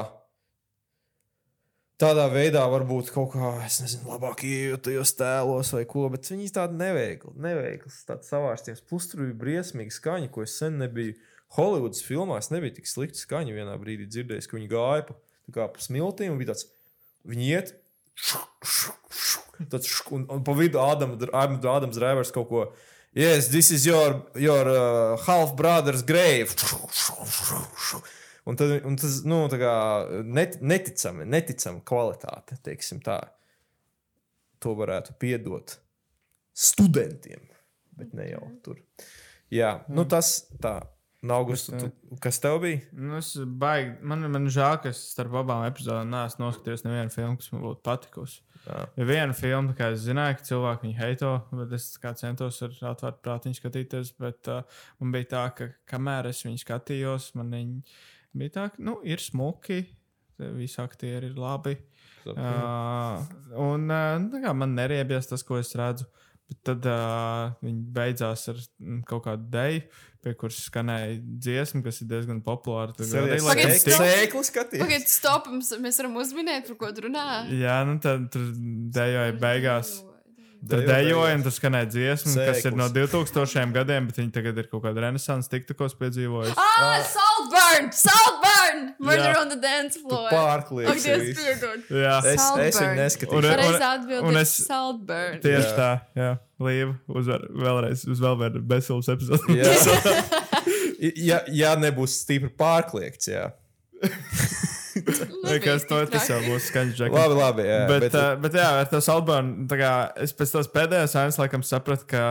tādā 2.01 2.25
veidā 2.31 2.65
varbūt 2.67 3.11
kaut 3.15 3.31
kā, 3.35 3.53
es 3.65 3.79
nezinu, 3.79 4.09
labāk 4.11 4.43
iejūtajos 4.43 5.13
tēlos 5.15 5.71
vai 5.77 5.85
ko, 5.87 6.09
bet 6.11 6.27
viņi 6.27 6.49
tādi 6.57 6.75
neveikli, 6.79 7.31
neveikls, 7.39 8.01
tāds 8.09 8.27
savārsties. 8.31 8.83
Plus 8.83 9.07
tur 9.11 9.23
bija 9.23 9.37
briesmīgi 9.45 9.95
skaņa, 9.95 10.31
ko 10.33 10.43
es 10.43 10.57
sen 10.59 10.75
nebiju. 10.81 11.15
Holivudas 11.55 12.01
filmās 12.03 12.49
nebija 12.51 12.75
tik 12.79 12.89
slikta 12.89 13.21
skaņa. 13.21 13.53
Vienā 13.55 13.77
brīdī 13.79 14.09
dzirdējis, 14.09 14.49
ka 14.49 14.57
viņi 14.57 14.71
gāja 14.73 15.05
pa, 15.07 15.15
kā 15.55 15.67
pa 15.71 15.83
smiltīm 15.83 16.33
un 16.33 16.41
bija 16.41 16.51
tāds, 16.51 16.65
viņi 17.31 17.47
iet. 17.53 17.71
Tāds, 19.71 19.87
šk- 19.87 20.11
un, 20.17 20.25
un 20.35 20.43
pa 20.43 20.55
vidu 20.57 20.81
Ādams 20.83 21.29
Ādams 21.31 21.95
Drivers 21.95 22.33
kaut 22.35 22.49
ko. 22.49 22.65
Yes, 23.15 23.47
this 23.47 23.71
is 23.71 23.85
your, 23.87 24.25
your 24.35 24.67
uh, 24.67 25.15
half 25.23 25.55
brother's 25.55 26.03
grave. 26.03 26.51
Un, 28.45 28.57
tad, 28.59 28.75
un 28.85 28.97
tas, 29.01 29.23
nu, 29.25 29.39
tā 29.49 29.57
kā 29.57 29.73
net, 30.25 30.59
neticami, 30.61 31.25
neticami 31.25 31.81
kvalitāte, 31.87 32.59
teiksim 32.65 33.01
tā. 33.05 33.19
To 34.63 34.73
varētu 34.77 35.17
piedot 35.21 35.75
studentiem. 36.55 37.43
bet 37.95 38.13
ne 38.13 38.27
jau 38.27 38.43
tur. 38.63 38.81
Jā, 39.53 39.79
nu 39.91 40.05
tas 40.09 40.41
tā. 40.61 40.81
Augusts, 41.25 41.71
tu, 41.73 41.87
kas 42.21 42.37
tev 42.37 42.59
bija? 42.61 42.83
Nu, 42.93 43.15
es 43.17 43.31
baigi, 43.33 43.95
man, 44.05 44.27
man 44.29 44.43
žēl, 44.53 44.75
ka 44.83 44.91
es 44.91 44.99
starp 45.15 45.33
abām 45.39 45.63
epizodēm 45.65 46.11
neesmu 46.11 46.43
noskatījies 46.43 46.83
nevienu 46.85 47.13
filmu, 47.13 47.39
kas 47.39 47.47
man 47.49 47.63
būtu 47.63 47.81
patikusi. 47.87 48.43
Jā. 48.67 48.83
Ja 48.99 49.07
viena 49.09 49.33
filma, 49.37 49.73
kā 49.77 49.87
es 49.95 50.03
zināju, 50.05 50.37
ka 50.37 50.45
cilvēki 50.51 50.85
viņu 50.85 50.99
heito, 50.99 51.31
bet 51.57 51.73
es 51.79 51.87
kā 52.01 52.11
centos 52.19 52.61
ar 52.65 52.77
atvērtu 52.91 53.23
prātu 53.25 53.49
viņu 53.49 53.57
skatīties. 53.57 54.13
Bet 54.21 54.51
uh, 54.53 54.83
man 55.01 55.15
bija 55.15 55.31
tā, 55.33 55.43
ka 55.57 55.69
kamēr 55.89 56.29
es 56.29 56.43
viņu 56.45 56.61
skatījos, 56.61 57.31
man 57.39 57.49
viņi 57.57 57.97
bija 58.37 58.53
tā, 58.59 58.65
ka 58.75 58.83
nu, 58.83 58.97
ir 59.07 59.21
smuki, 59.23 59.81
visi 60.57 60.81
aktieri 60.83 61.31
ir 61.31 61.37
labi. 61.39 61.77
Uh, 62.25 63.21
un 63.61 63.85
uh, 63.93 64.39
kā, 64.41 64.53
man 64.57 64.73
neriebies 64.77 65.27
tas, 65.29 65.43
ko 65.45 65.59
es 65.61 65.73
redzu. 65.77 66.07
Bet 66.45 66.59
tad 66.67 66.83
uh, 66.85 67.53
viņi 67.65 67.79
beidzās 67.95 68.43
ar 68.51 68.57
mm, 68.61 68.99
kaut 69.09 69.23
kādu 69.25 69.47
deju, 69.53 69.79
pie 70.21 70.33
kuras 70.37 70.59
skanēja 70.67 71.15
dziesma, 71.41 71.81
kas 71.85 72.01
ir 72.03 72.09
diezgan 72.11 72.41
populāra. 72.45 72.93
Laikam, 73.01 73.71
stop. 73.73 73.85
tik- 73.85 73.95
Sēklu 73.97 74.43
skaties. 74.45 74.83
Pagaidiet, 74.83 75.09
stop, 75.09 75.47
mēs 75.81 75.97
varam 76.01 76.19
uzminēt, 76.21 76.67
par 76.69 76.77
ko 76.83 76.91
tu 76.97 77.07
runā. 77.07 77.23
Jā, 77.49 77.79
nu 77.89 77.97
tad 78.03 78.27
tur 78.33 78.45
dejoja 78.93 79.33
beigās. 79.41 79.95
Tur 80.65 80.79
Dejoja 80.81 80.97
dejoja, 81.03 81.33
un 81.35 81.41
beigās. 81.41 81.43
tur 81.45 81.53
skanēja 81.53 81.87
dziesma, 81.93 82.45
kas 82.47 82.63
ir 82.65 82.73
no 82.79 82.87
Sēklas. 82.89 83.19
2000 83.21 83.73
gadiem, 83.75 84.07
bet 84.09 84.15
viņi 84.17 84.31
tagad 84.33 84.57
ir 84.57 84.67
kaut 84.71 84.81
kāda 84.83 85.03
renaissance, 85.03 85.49
tiktukos 85.51 85.93
piedzīvojuši. 85.99 86.55
Ah, 86.57 87.03
Saltburn! 87.05 87.91
Saltburn! 87.93 88.79
Murder 88.99 89.29
Jā. 89.35 89.41
on 89.43 89.49
the 89.53 89.59
dance 89.61 89.99
floor! 90.01 90.29
pārkliedz 90.31 90.89
Ak, 90.89 91.03
Dievs, 91.03 91.37
piedod. 91.37 91.85
Jā, 91.91 92.15
Es, 92.17 92.25
es 92.25 92.41
viņu 92.41 92.71
Saltburn. 92.71 92.97
neskatīju. 92.97 93.37
Un- 93.37 93.49
Pareizi 93.51 93.75
un 93.75 93.87
atbildēt 93.91 94.41
es- 94.41 94.55
Saltburn. 94.65 95.39
tieši 95.45 95.69
Jā. 95.69 95.75
tā. 95.77 95.91
Jā, 96.17 96.31
Līva 96.65 96.95
uzvar 97.09 97.41
vēlreiz 97.51 98.07
uz 98.09 98.19
vēl 98.25 98.37
vienu 98.41 98.63
veselas 98.73 99.07
epizodi. 99.13 99.59
Jā. 99.59 99.69
ja, 101.29 101.39
ja 101.51 101.75
nebūs 101.75 102.17
stipri 102.25 102.49
pārkliegts, 102.57 103.27
jā. 103.29 103.51
Vai 105.45 105.59
kas 105.63 105.85
to 105.89 105.99
tas 106.09 106.27
jau 106.29 106.39
būs 106.45 106.71
skaņas 106.71 106.97
džekļi. 106.97 107.19
Labi, 107.19 107.37
labi. 107.39 107.67
Jā, 107.67 107.83
Bet, 107.89 108.07
bet, 108.07 108.17
uh, 108.17 108.33
bet 108.41 108.57
jā, 108.57 108.65
ar 108.81 108.89
to 108.91 109.01
Salbānu, 109.03 109.67
es 110.23 110.33
pēc 110.35 110.57
tās 110.57 110.69
pēdējās 110.73 111.15
ainas 111.21 111.39
laikam 111.41 111.63
sapratu, 111.65 112.07
ka, 112.09 112.23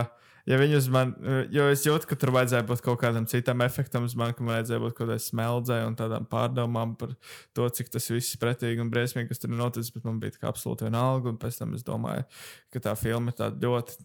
ja 0.49 0.59
viņi 0.59 0.77
uz 0.77 0.89
mani, 0.91 1.15
jo 1.55 1.69
es 1.71 1.85
jūtu, 1.87 2.09
ka 2.09 2.17
tur 2.19 2.33
vajadzēja 2.35 2.67
būt 2.67 2.83
kaut 2.85 2.99
kādam 3.01 3.27
citam 3.31 3.63
efektam, 3.65 4.05
uz 4.09 4.17
mani, 4.19 4.35
ka 4.35 4.45
man 4.45 4.57
vajadzēja 4.57 4.83
būt 4.83 4.97
kaut 4.97 5.05
kādai 5.05 5.17
smeldzei 5.23 5.79
un 5.87 5.97
tādām 5.99 6.27
pārdomām 6.31 6.93
par 6.99 7.15
to, 7.57 7.69
cik 7.79 7.93
tas 7.95 8.11
viss 8.11 8.35
ir 8.35 8.43
pretīgi 8.43 8.83
un 8.83 8.91
briesmīgi, 8.93 9.31
kas 9.31 9.43
tur 9.43 9.55
noticis, 9.55 9.93
bet 9.95 10.05
man 10.07 10.21
bija 10.21 10.35
tā 10.35 10.43
kā 10.43 10.51
absolūti 10.51 10.89
vienalga, 10.89 11.31
un 11.33 11.41
pēc 11.41 11.59
tam 11.61 11.75
es 11.77 11.87
domāju, 11.87 12.27
ka 12.75 12.83
tā 12.89 12.95
filma 12.99 13.33
ir 13.33 13.39
tāda 13.41 13.69
ļoti, 13.69 13.99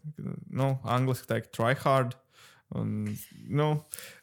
nu, 0.63 0.75
angliski 0.99 1.33
teikt, 1.35 1.53
try 1.57 1.75
hard. 1.85 2.17
Un, 2.79 2.91
nu, 3.51 3.65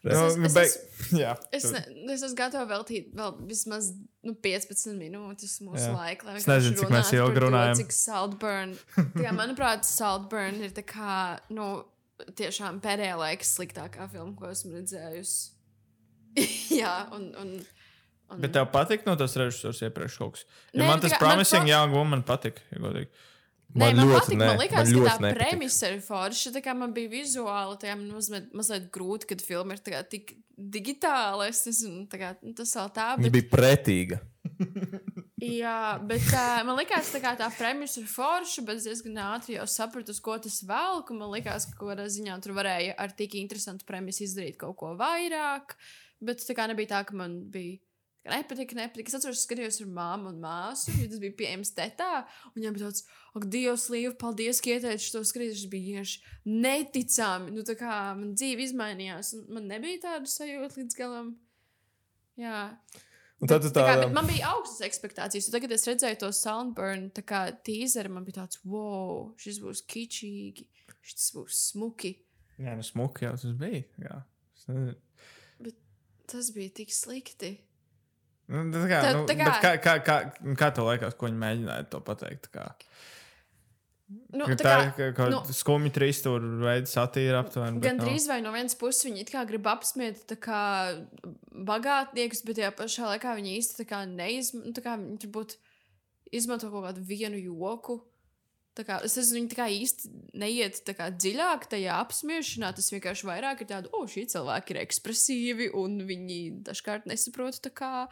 Es 0.02 0.14
nu, 0.16 0.26
es- 0.26 0.36
es 0.48 0.54
beig... 0.56 0.70
esmu- 0.72 1.18
jā, 1.24 1.34
Es, 1.52 1.66
ne, 1.74 1.82
es 2.14 2.22
esmu 2.24 2.36
gatava 2.38 2.64
veltīt 2.70 3.10
vēl 3.18 3.34
vismaz 3.50 3.90
nu, 4.24 4.32
15 4.44 4.94
minūtes 4.96 5.58
mūsu 5.66 5.84
Jā. 5.84 5.92
laika. 5.92 6.30
lai 6.30 6.36
Es 6.40 6.46
nezinu, 6.48 6.78
cik 6.80 6.88
mēs 6.94 7.10
ilgi 7.12 7.34
par 7.34 7.42
to, 7.42 7.44
runājam. 7.44 7.76
Cik 7.82 7.92
Saltburn. 7.92 8.72
Kā, 9.20 9.34
manuprāt, 9.36 9.84
Saltburn 9.84 10.62
ir 10.64 10.72
tā 10.72 10.86
kā, 10.88 11.18
nu, 11.52 11.68
tiešām 12.40 12.80
pēdējā 12.84 13.18
laika 13.20 13.44
sliktākā 13.44 14.08
filma, 14.14 14.32
ko 14.40 14.48
esmu 14.54 14.78
redzējusi. 14.78 15.50
Jā, 16.80 16.94
un. 17.16 17.34
un 17.42 17.58
Un, 18.28 18.42
Bet 18.42 18.52
tev 18.52 18.66
patīk 18.68 19.06
no 19.06 19.14
tas 19.16 19.32
režisors 19.40 19.78
iepriekš 19.86 20.18
kaut 20.20 20.34
kas. 20.34 20.42
Ja 20.76 20.82
Nē, 20.82 20.88
man 20.90 20.98
nu, 20.98 21.04
tas 21.06 21.14
kā- 21.14 21.20
man 21.22 21.30
promising 21.30 21.62
pro- 21.62 21.70
young 21.70 21.94
woman 21.96 22.20
patīk. 22.28 22.58
Ja 22.74 22.82
godīgi. 22.84 23.08
Nē, 23.76 23.90
man, 23.92 23.98
man 23.98 24.14
patīk, 24.16 24.38
man 24.40 24.60
liekas, 24.62 24.76
man 24.78 24.86
ka 24.86 24.92
ļoti 24.96 25.08
tā 25.08 25.14
nepatika. 25.20 25.38
premisa 25.38 25.88
ir 25.92 25.98
forša. 26.00 26.52
Tā 26.54 26.60
kā 26.64 26.72
man 26.72 26.92
bija 26.96 27.10
vizuāli, 27.12 27.76
tā 27.82 27.92
man 27.92 28.14
mazliet, 28.16 28.46
mazliet 28.56 28.86
grūti, 28.94 29.28
kad 29.28 29.44
filma 29.44 29.76
ir 29.76 29.82
kā 29.84 30.00
tik 30.08 30.32
digitāla. 30.56 31.50
Es 31.52 31.60
nezinu, 31.66 32.06
kā, 32.08 32.32
nu, 32.40 32.54
tas 32.56 32.72
vēl 32.78 32.88
tā. 32.96 33.08
Viņa 33.18 33.28
Bet, 33.28 33.36
bija 33.36 33.48
pretīga. 33.52 34.20
jā, 35.60 35.80
bet 36.08 36.30
uh, 36.32 36.62
man 36.64 36.80
liekas, 36.80 37.12
tā, 37.12 37.34
tā 37.36 37.50
premisa 37.58 38.00
ir 38.00 38.08
forša, 38.08 38.64
bet 38.64 38.80
es 38.80 38.88
diezgan 38.88 39.20
ātri 39.26 39.58
jau 39.58 39.68
sapratu, 39.68 40.16
uz 40.16 40.22
ko 40.24 40.38
tas 40.40 40.62
velk. 40.64 41.12
Man 41.12 41.34
liekas, 41.36 41.68
ka 41.68 41.82
kādā 41.82 42.08
ziņā 42.08 42.40
tur 42.44 42.56
varēja 42.56 42.96
ar 42.96 43.12
tik 43.20 43.36
interesantu 43.36 43.84
premisu 43.88 44.24
izdarīt 44.24 44.56
kaut 44.64 44.78
ko 44.80 44.94
vairāk. 44.96 45.76
Bet 46.24 46.40
tā 46.42 46.56
kā 46.56 46.66
nebija 46.72 46.96
tā, 46.96 47.04
ka 47.04 47.20
man 47.20 47.42
bija. 47.52 47.82
Ka 48.24 48.34
Nepatika. 48.34 48.86
Es 49.04 49.16
atceros, 49.18 49.40
ka 49.40 49.46
skatījos 49.46 49.80
ar 49.84 49.90
māmu 49.98 50.32
un 50.32 50.38
māsu, 50.42 50.92
jo 50.98 51.08
tas 51.10 51.22
bija 51.22 51.36
pieejams 51.38 51.74
tetā. 51.76 52.12
Un 52.50 52.58
viņam 52.58 52.76
bija 52.76 52.88
tāds, 52.88 53.04
ak, 53.38 53.48
Dievs, 53.54 53.88
Līva, 53.94 54.14
paldies, 54.20 54.62
ka 54.64 54.74
ieteici 54.74 55.12
to 55.14 55.24
skatīt. 55.26 55.56
Tas 55.56 55.66
bija 55.72 55.98
vienkārši 55.98 56.22
neticami. 56.48 57.56
Nu, 57.56 57.66
tā 57.66 57.78
kā 57.78 57.98
man 58.18 58.32
dzīve 58.36 58.66
izmainījās, 58.68 59.34
un 59.38 59.58
man 59.58 59.68
nebija 59.72 60.04
tāda 60.06 60.30
sajūta 60.30 60.82
līdz 60.82 60.98
galam. 60.98 61.36
Jā, 62.38 62.62
Un 63.38 63.46
tad 63.46 63.62
tu 63.62 63.70
tā 63.70 63.84
kā, 63.86 63.92
tā, 63.94 64.06
bet 64.06 64.14
man 64.16 64.26
bija 64.26 64.48
augstas 64.50 64.82
expectācijas. 64.88 65.46
Tagad, 65.52 65.68
kad 65.68 65.74
es 65.76 65.86
redzēju 65.86 66.18
to 66.24 66.30
soundburn, 66.34 67.04
tā 67.14 67.22
kā 67.22 67.44
teaseru, 67.66 68.10
man 68.16 68.24
bija 68.26 68.40
tāds, 68.40 68.58
wow, 68.66 69.28
šis 69.38 69.60
būs 69.62 69.84
kičīgi, 69.86 70.66
šis 71.06 71.28
būs 71.36 71.60
smuki. 71.68 72.16
Jā, 72.58 72.74
nu 72.74 72.82
smuki 72.82 73.28
jau 73.28 73.36
tas 73.38 73.54
bija. 73.60 73.84
Jā. 74.02 74.16
Nezinu. 74.66 74.96
Tas 76.28 76.50
bija 76.52 76.74
tik 76.82 76.90
slikti. 76.92 77.54
Nu, 78.48 78.64
tā 78.72 78.86
kā, 78.88 78.98
Tā- 79.04 79.12
nu, 79.12 79.26
tā 79.28 79.36
kā- 79.36 79.60
kā, 79.60 79.72
kā, 79.84 79.94
kā, 80.04 80.54
kā 80.56 80.74
tev 80.74 80.88
liekas, 80.88 81.14
ko 81.14 81.26
viņi 81.28 81.40
mēģināja 81.42 81.90
to 81.92 82.00
pateikt? 82.00 82.48
Tā, 82.48 82.50
kā, 82.56 82.68
Nu, 84.32 84.46
tā 84.46 84.56
tā 84.56 84.92
kā, 84.96 85.08
kā, 85.12 85.24
nu, 85.28 85.42
nu, 85.44 85.52
skumji 85.52 85.90
trīs 85.92 86.22
tur 86.24 86.40
veids 86.40 86.94
satīra 86.96 87.42
aptuveni. 87.44 87.80
Gan 87.84 87.98
nav. 87.98 88.06
drīz 88.08 88.26
vai 88.26 88.40
no 88.40 88.52
vienas 88.52 88.74
puses 88.74 89.04
viņi 89.04 89.20
it 89.20 89.30
kā 89.30 89.46
grib 89.46 89.66
apsmiet 89.68 90.22
tā 90.26 90.36
kā 90.40 90.60
bagātniekus, 91.52 92.40
bet 92.46 92.56
tajā 92.56 92.72
pašā 92.72 93.04
laikā 93.04 93.34
viņi 93.36 93.58
īsti 93.58 93.82
tā 93.82 93.86
kā 93.90 93.98
neizmanto, 94.08 94.80
kā 94.80 94.96
viņi 94.96 95.18
turbūt 95.26 95.56
izmanto 96.32 96.70
kaut 96.72 96.86
kādu 96.88 97.04
vienu 97.04 97.36
joku. 97.36 98.00
Tā 98.00 98.17
kā, 98.86 98.98
es 99.06 99.16
nezinu, 99.18 99.40
viņi 99.40 99.52
tā 99.52 99.58
kā 99.58 99.68
īsti 99.74 100.10
neiet 100.38 100.82
kā 100.98 101.08
dziļāk 101.14 101.68
tajā 101.72 102.00
apspiešanā. 102.04 102.72
Tas 102.76 102.90
vienkārši 102.94 103.28
vairāk 103.28 103.62
ir 103.64 103.70
tāds, 103.72 103.92
o, 103.96 104.04
šie 104.10 104.26
cilvēki 104.30 104.74
ir 104.74 104.82
ekspresīvi 104.84 105.70
un 105.78 106.02
viņi 106.08 106.42
dažkārt 106.68 107.08
nesaprot 107.10 107.70
kā 107.78 108.08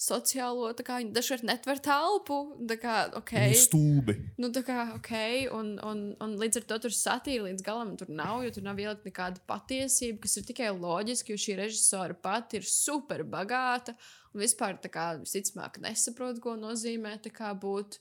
sociālo, 0.00 0.70
tā 0.72 0.84
kā 0.86 0.96
viņi 1.02 1.12
dažkārt 1.12 1.44
netver 1.44 1.80
telpu. 1.84 2.38
Tā 2.68 2.76
kā, 2.80 2.94
ok. 3.18 3.34
stūbi. 3.66 4.14
Nu, 4.40 4.48
tā 4.54 4.62
kā, 4.64 4.86
ok, 4.96 5.12
un, 5.56 5.74
un, 5.84 6.00
un 6.24 6.36
līdz 6.40 6.62
ar 6.62 6.68
to 6.70 6.78
tur 6.86 6.94
satīra 6.96 7.48
līdz 7.50 7.64
galam 7.66 7.92
tur 8.00 8.08
nav, 8.08 8.40
jo 8.46 8.54
tur 8.56 8.64
nav 8.64 8.80
ielikt 8.80 9.04
nekāda 9.08 9.44
patiesība, 9.50 10.22
kas 10.24 10.38
ir 10.40 10.48
tikai 10.48 10.70
loģiski, 10.72 11.34
jo 11.34 11.44
šī 11.44 11.58
režisora 11.60 12.16
pati 12.16 12.60
ir 12.60 12.68
super 12.68 13.26
bagāta 13.28 13.96
un 14.32 14.40
vispār 14.44 14.80
kā 14.88 15.12
visticamāk 15.20 15.80
nesaprot, 15.84 16.40
ko 16.40 16.56
nozīmē 16.56 17.18
kā 17.34 17.52
būt, 17.60 18.00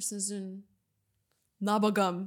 es 0.00 0.10
nezinu, 0.14 0.58
nabagam. 1.64 2.22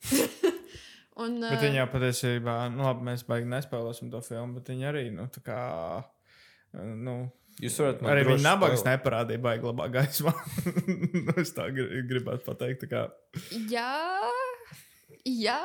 un, 1.20 1.36
Bet 1.42 1.58
eh, 1.58 1.64
viņi 1.66 1.80
jau 1.82 1.88
patiesībā, 1.92 2.54
nu, 2.74 2.86
labi, 2.86 3.06
mēs 3.10 3.26
baigi 3.28 3.50
nespēlēsim 3.50 4.10
to 4.12 4.22
filmu, 4.24 4.58
bet 4.58 4.70
viņi 4.72 4.88
arī, 4.90 5.04
nu, 5.14 5.26
tā 5.32 5.42
kā. 5.44 5.60
Nu, 6.76 7.18
Jūs 7.60 7.76
varat 7.82 7.98
man 8.00 8.12
arī 8.14 8.22
viņa 8.28 8.44
nabagas 8.44 8.84
neparādīja 8.86 9.42
baigi 9.42 9.66
labā 9.68 9.88
gaismā. 9.92 10.32
Nu, 11.26 11.34
es 11.42 11.50
tā 11.52 11.66
gri- 11.74 12.04
gribētu 12.08 12.46
pateikt. 12.46 12.86
tā 12.86 12.88
kā. 12.88 13.02
Jā, 13.68 13.90
jā, 15.26 15.58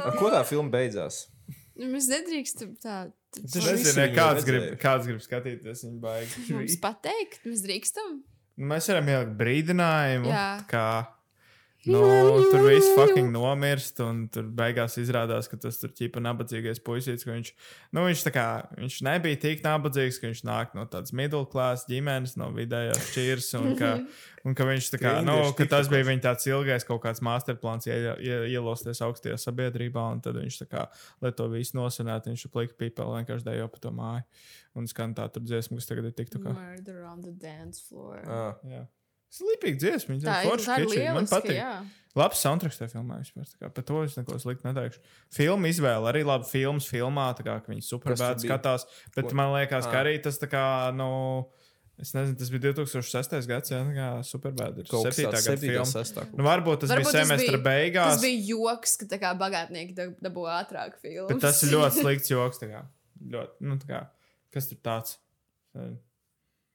Ar 0.00 0.16
ko 0.16 0.30
tā 0.32 0.40
filma 0.48 0.72
beidzās? 0.72 1.24
mēs 1.74 2.06
nedrīkstam 2.08 2.76
tā. 2.80 2.98
Es 3.34 3.56
nezinu, 3.58 4.06
kāds 4.14 4.46
grib, 4.46 4.68
kāds 4.78 5.08
grib 5.10 5.18
skatīties 5.24 5.82
viņa 5.88 6.00
baigi. 6.04 6.44
Mums 6.54 6.76
pateikt, 6.80 7.40
mēs 7.48 7.64
drīkstam. 7.66 8.20
Nu, 8.54 8.68
Mēs 8.70 8.86
varam 8.92 9.08
ielikt 9.10 9.32
brīdinājumu, 9.40 10.30
Jā. 10.30 10.46
ka 10.70 10.84
nu, 11.90 12.00
tur 12.50 12.62
viss 12.66 12.90
fucking 12.96 13.30
nomirst, 13.34 13.98
un 14.04 14.24
tur 14.32 14.46
beigās 14.56 14.96
izrādās, 15.00 15.48
ka 15.50 15.58
tas 15.60 15.78
tur 15.80 15.92
ķipa 15.94 16.22
nabadzīgais 16.24 16.80
puisītis, 16.84 17.26
ka 17.26 17.34
viņš, 17.34 17.50
nu, 17.96 18.04
viņš, 18.08 18.22
kā, 18.34 18.46
viņš 18.78 18.98
nebija 19.06 19.40
tik 19.42 19.64
nabadzīgs, 19.64 20.20
ka 20.20 20.30
viņš 20.30 20.42
nāk 20.48 20.72
no 20.78 20.86
tādas 20.90 21.14
middle 21.16 21.44
class 21.50 21.88
ģimenes, 21.90 22.36
no 22.40 22.48
vidējās 22.56 23.10
šķiras, 23.10 23.50
un 23.60 23.76
ka, 23.80 23.92
un 24.48 24.56
ka 24.58 24.68
viņš 24.70 24.90
tā 24.94 25.02
kā, 25.02 25.14
Ka 25.18 25.26
nu, 25.26 25.36
ka 25.58 25.68
tas 25.70 25.92
bija 25.92 26.08
viņa 26.08 26.26
tāds 26.30 26.48
ilgais 26.50 26.88
kaut 26.88 27.04
kāds 27.04 27.22
masterplāns, 27.24 27.88
ie, 27.90 28.00
ie, 28.24 28.40
ielosties 28.56 29.04
augstajā 29.04 29.38
sabiedrībā, 29.40 30.08
un 30.16 30.24
tad 30.24 30.40
viņš 30.40 30.60
tā 30.64 30.70
kā, 30.70 30.88
lai 31.24 31.34
to 31.36 31.50
visu 31.52 31.78
nosvinētu, 31.78 32.32
viņš 32.32 32.48
plika 32.54 32.76
pīpeli 32.80 33.20
vienkārši 33.20 33.50
dejo 33.50 33.70
pa 33.72 33.84
to 33.84 33.94
māju, 33.94 34.26
un 34.80 34.90
skan 34.90 35.14
tā 35.16 35.28
tur 35.32 35.44
dziesma, 35.46 35.78
kas 35.80 35.92
tagad 35.92 36.10
ir 36.10 36.18
tik 36.18 36.32
tā 36.34 36.42
kā. 36.42 36.56
Murder 36.56 37.04
on 37.08 37.24
the 37.24 37.36
dance 37.36 37.84
floor. 37.88 38.20
Ah. 38.24 38.60
Jā. 38.68 38.86
Tas 39.34 39.42
ir 39.42 39.48
lipīgi 39.50 39.80
dziesma. 39.82 40.16
Tā 40.22 40.34
ir 40.44 40.48
forša, 40.52 40.66
tā 40.70 40.76
kitschīga, 40.84 41.12
Man 41.14 41.24
lieliski, 41.24 41.34
patīk. 41.34 41.58
jā. 41.58 41.72
Labs 42.14 42.38
soundtracks 42.44 42.76
tajā 42.78 42.92
filmā 42.92 43.16
vispār. 43.18 43.48
tā 43.50 43.56
kā 43.64 43.68
Par 43.74 43.82
to 43.88 44.02
es 44.06 44.14
neko 44.14 44.36
sliktu 44.38 44.68
neteikšu. 44.68 45.00
Filma 45.34 45.66
izvēle 45.72 46.06
arī 46.12 46.20
labi 46.24 46.46
filmas 46.46 46.86
filmā, 46.86 47.24
tā 47.34 47.42
kā 47.42 47.56
ka 47.64 47.72
viņi 47.72 47.82
superbēdi 47.82 48.44
bija? 48.44 48.52
skatās. 48.54 48.84
Bet 49.16 49.26
Ko? 49.32 49.34
man 49.34 49.50
liekas, 49.56 49.88
ka 49.90 49.98
Ah. 49.98 50.04
arī 50.04 50.22
tas 50.22 50.38
tā 50.38 50.46
kā, 50.46 50.94
nu, 50.94 51.48
Es 51.96 52.10
nezinu, 52.12 52.34
tas 52.36 52.48
bija 52.50 52.72
2006. 52.74 53.46
gads, 53.46 53.70
jā, 53.70 53.78
tā 53.86 53.92
kā 53.94 54.06
superbēda. 54.26 54.78
Ir 54.82 54.86
Kaut 54.90 55.04
kas 55.06 55.14
7. 55.14 55.30
tāds 55.30 55.46
gada 55.46 55.60
7. 55.60 55.70
filma. 55.70 55.84
6. 55.86 56.34
Nu, 56.36 56.42
varbūt 56.44 56.80
tas 56.80 56.90
Varbūt 56.90 57.12
bija 57.12 57.24
semestra 57.24 57.58
beigās, 57.62 58.10
Tas 58.14 58.22
bija 58.22 58.46
joks, 58.48 58.96
ka 58.98 59.04
tā 59.06 59.18
kā 59.22 59.30
bagātnieki 59.38 59.94
dab- 59.94 60.16
dabū 60.20 60.42
ātrāk 60.50 60.96
filmu. 61.00 61.28
bet 61.28 61.40
tas 61.40 61.62
ir 61.62 61.70
ļoti 61.70 61.94
slikts 62.02 62.28
joks. 62.34 62.58
tā 62.58 62.66
kā. 62.72 62.82
Ļoti, 63.30 63.54
nu, 63.60 63.76
tā 63.78 63.86
kā, 63.86 64.06
kas 64.52 64.66
tur 64.70 64.78
tāds? 64.82 65.18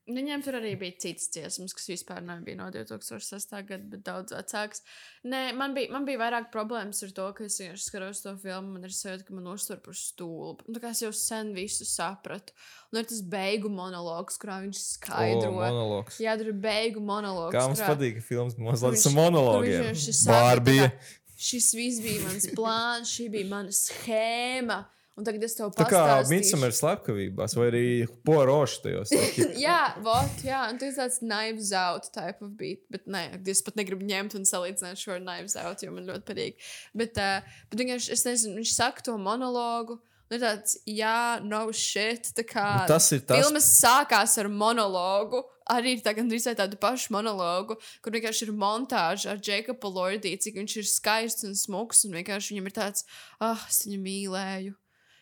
Viņiem 0.10 0.42
tur 0.42 0.56
arī 0.58 0.72
bija 0.82 0.96
cits 1.04 1.28
dziesmas, 1.36 1.74
kas 1.78 1.86
vispār 1.92 2.24
nebija 2.26 2.58
no 2.58 2.72
2006. 2.74 3.52
gada, 3.70 3.84
bet 3.92 4.02
daudz 4.08 4.34
vecāks. 4.34 4.82
Nē, 5.30 5.42
man 5.54 5.76
bija, 5.76 5.92
man 5.94 6.08
bija 6.08 6.18
vairāk 6.18 6.48
problēmas 6.54 7.04
ar 7.06 7.12
to, 7.14 7.28
ka 7.38 7.46
es 7.46 7.60
vienkārši 7.62 7.86
skatos 7.92 8.24
to 8.24 8.34
filmu. 8.42 8.74
Man 8.74 8.88
ir 8.90 8.96
sajūta, 8.96 9.28
ka 9.28 9.38
man 9.38 9.52
uztver 9.54 9.78
par 9.86 9.94
stulbu. 10.00 10.66
Nu, 10.68 10.74
Tā 10.80 10.82
kā 10.88 10.94
es 10.96 11.04
jau 11.06 11.12
sen 11.14 11.54
visu 11.54 11.86
sapratu. 11.86 12.56
Un 12.92 13.04
ir 13.04 13.06
tas 13.12 13.22
beigu 13.22 13.70
monologs, 13.70 14.40
kurā 14.42 14.58
viņš 14.66 14.82
skaidro. 14.98 15.52
O, 15.54 15.58
monologs. 15.62 16.18
Jā, 16.24 16.34
tur 16.42 16.50
ir 16.56 16.60
beigu 16.66 17.04
monologs. 17.06 17.54
Kā 17.54 17.68
mums 17.70 17.78
kurā- 17.84 17.94
patīk, 17.94 18.18
ka 18.18 18.26
filmas 18.32 18.58
mazliet 18.58 19.06
ar 19.06 19.18
monologiem. 19.20 19.94
Bārbija. 20.26 20.92
Šis 21.40 21.70
viss 21.78 22.02
bija 22.04 22.26
mans 22.26 22.50
plāns, 22.58 23.14
šī 23.16 23.30
bija 23.32 23.48
mana 23.54 23.70
schēma. 23.72 24.82
Un 25.20 25.26
tagad 25.28 25.44
es 25.44 25.56
tev 25.58 25.74
Tā 25.76 25.84
kā 25.84 26.00
pastāstīšu. 26.00 26.32
Midsummer 26.32 26.76
slepkavībās, 26.76 27.56
vai 27.60 27.66
arī 27.68 27.86
poroši 28.24 28.82
tajos. 28.86 29.12
jā, 29.66 29.80
vot, 30.06 30.44
jā, 30.48 30.62
un 30.72 30.80
tas 30.80 30.96
tāds 31.02 31.20
knives 31.20 31.74
out 31.76 32.08
type 32.16 32.40
of 32.46 32.54
beat. 32.60 32.86
Bet 32.94 33.10
nē, 33.12 33.26
es 33.52 33.60
pat 33.66 33.76
negribu 33.80 34.08
ņemt 34.08 34.38
un 34.40 34.48
salīdzināt 34.48 35.02
šo 35.02 35.18
ar 35.18 35.26
knives 35.26 35.58
out, 35.60 35.84
jo 35.84 35.92
man 35.92 36.08
ļoti 36.08 36.24
patīk. 36.30 36.70
Bet, 36.96 37.20
uh, 37.20 37.60
bet 37.72 37.84
vienkārši, 37.84 38.14
es 38.16 38.24
nezinu, 38.30 38.62
viņš 38.62 38.78
saka 38.78 39.10
to 39.10 39.18
monologu. 39.20 40.00
Ir 40.30 40.44
tāds, 40.44 40.76
jā, 40.86 41.42
no 41.42 41.64
shit. 41.74 42.30
Tā 42.38 42.44
kā 42.46 42.66
Nu, 42.84 42.90
tas 42.92 43.08
ir 43.16 43.24
tas- 43.26 43.42
Filmas 43.42 43.66
sākās 43.82 44.38
ar 44.38 44.48
monologu. 44.48 45.42
Arī 45.70 45.96
tā, 46.02 46.14
gandrīz 46.18 46.48
tādu 46.58 46.78
pašu 46.82 47.12
monologu, 47.14 47.76
kur 48.02 48.14
vienkārši 48.14 48.48
ir 48.48 48.54
montāža 48.58 49.34
ar 49.34 49.42
Jēkabu 49.46 49.90
Lordī, 49.94 50.34
cik 50.42 50.56
viņš 50.58 50.78
ir 50.82 50.88
skaists 50.90 51.46
un 51.46 51.54
smuks. 51.58 52.06
Un 52.06 52.18
vienkārši 52.18 52.56
viņam 52.56 52.70
ir 52.70 52.78
tāds, 52.78 53.04
ah, 53.42 53.66
es 53.70 53.84
viņu 53.86 54.00
mīlēju. 54.06 54.74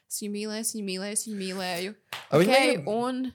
Es 0.08 0.22
viņu 0.24 0.34
mīlēju, 0.34 0.64
es 0.64 0.74
viņu 0.76 0.88
mīlēju, 0.88 1.18
es 1.18 1.26
viņu 1.28 1.38
mīlēju. 1.42 1.96
Okay, 2.32 2.48
negrib- 2.48 2.88
un 2.92 3.28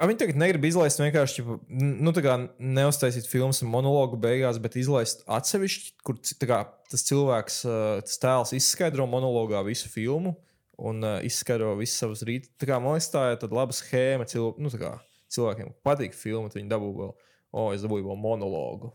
A 0.00 0.08
Viņi 0.10 0.18
tagad 0.18 0.38
negrib 0.40 0.64
izlaist 0.66 0.98
vienkārši, 0.98 1.44
nu, 1.70 2.10
tā 2.10 2.22
kā 2.24 2.32
neuztaisīt 2.58 3.28
filmas 3.30 3.60
monologu 3.62 4.18
beigās, 4.18 4.58
bet 4.58 4.74
izlaist 4.80 5.22
atsevišķi, 5.30 5.92
kur 6.02 6.18
kā, 6.42 6.58
tas 6.90 7.04
cilvēks, 7.06 7.60
tas 8.08 8.18
tēls 8.18 8.54
izskaidro 8.58 9.06
monologā 9.06 9.62
visu 9.62 9.86
filmu 9.92 10.34
un 10.82 11.06
uh, 11.06 11.20
izskaidro 11.22 11.76
visu 11.78 12.00
savus 12.00 12.24
rītus. 12.26 12.50
Tā 12.58 12.66
kā 12.66 12.80
man 12.82 12.96
liekas, 12.96 13.12
tā 13.14 13.28
ir 13.36 13.54
laba 13.54 13.76
schēma 13.76 14.26
cil, 14.26 14.50
nu, 14.58 14.72
kā, 14.74 14.96
cilvēkiem, 15.32 15.70
patīk 15.86 16.18
filma, 16.18 16.50
tad 16.50 16.58
viņi 16.60 16.72
dabū 16.74 16.90
vēl, 16.98 17.14
o, 17.14 17.62
oh, 17.62 17.70
es 17.76 17.86
dabūju 17.86 18.08
vēl 18.10 18.20
monologu. 18.26 18.90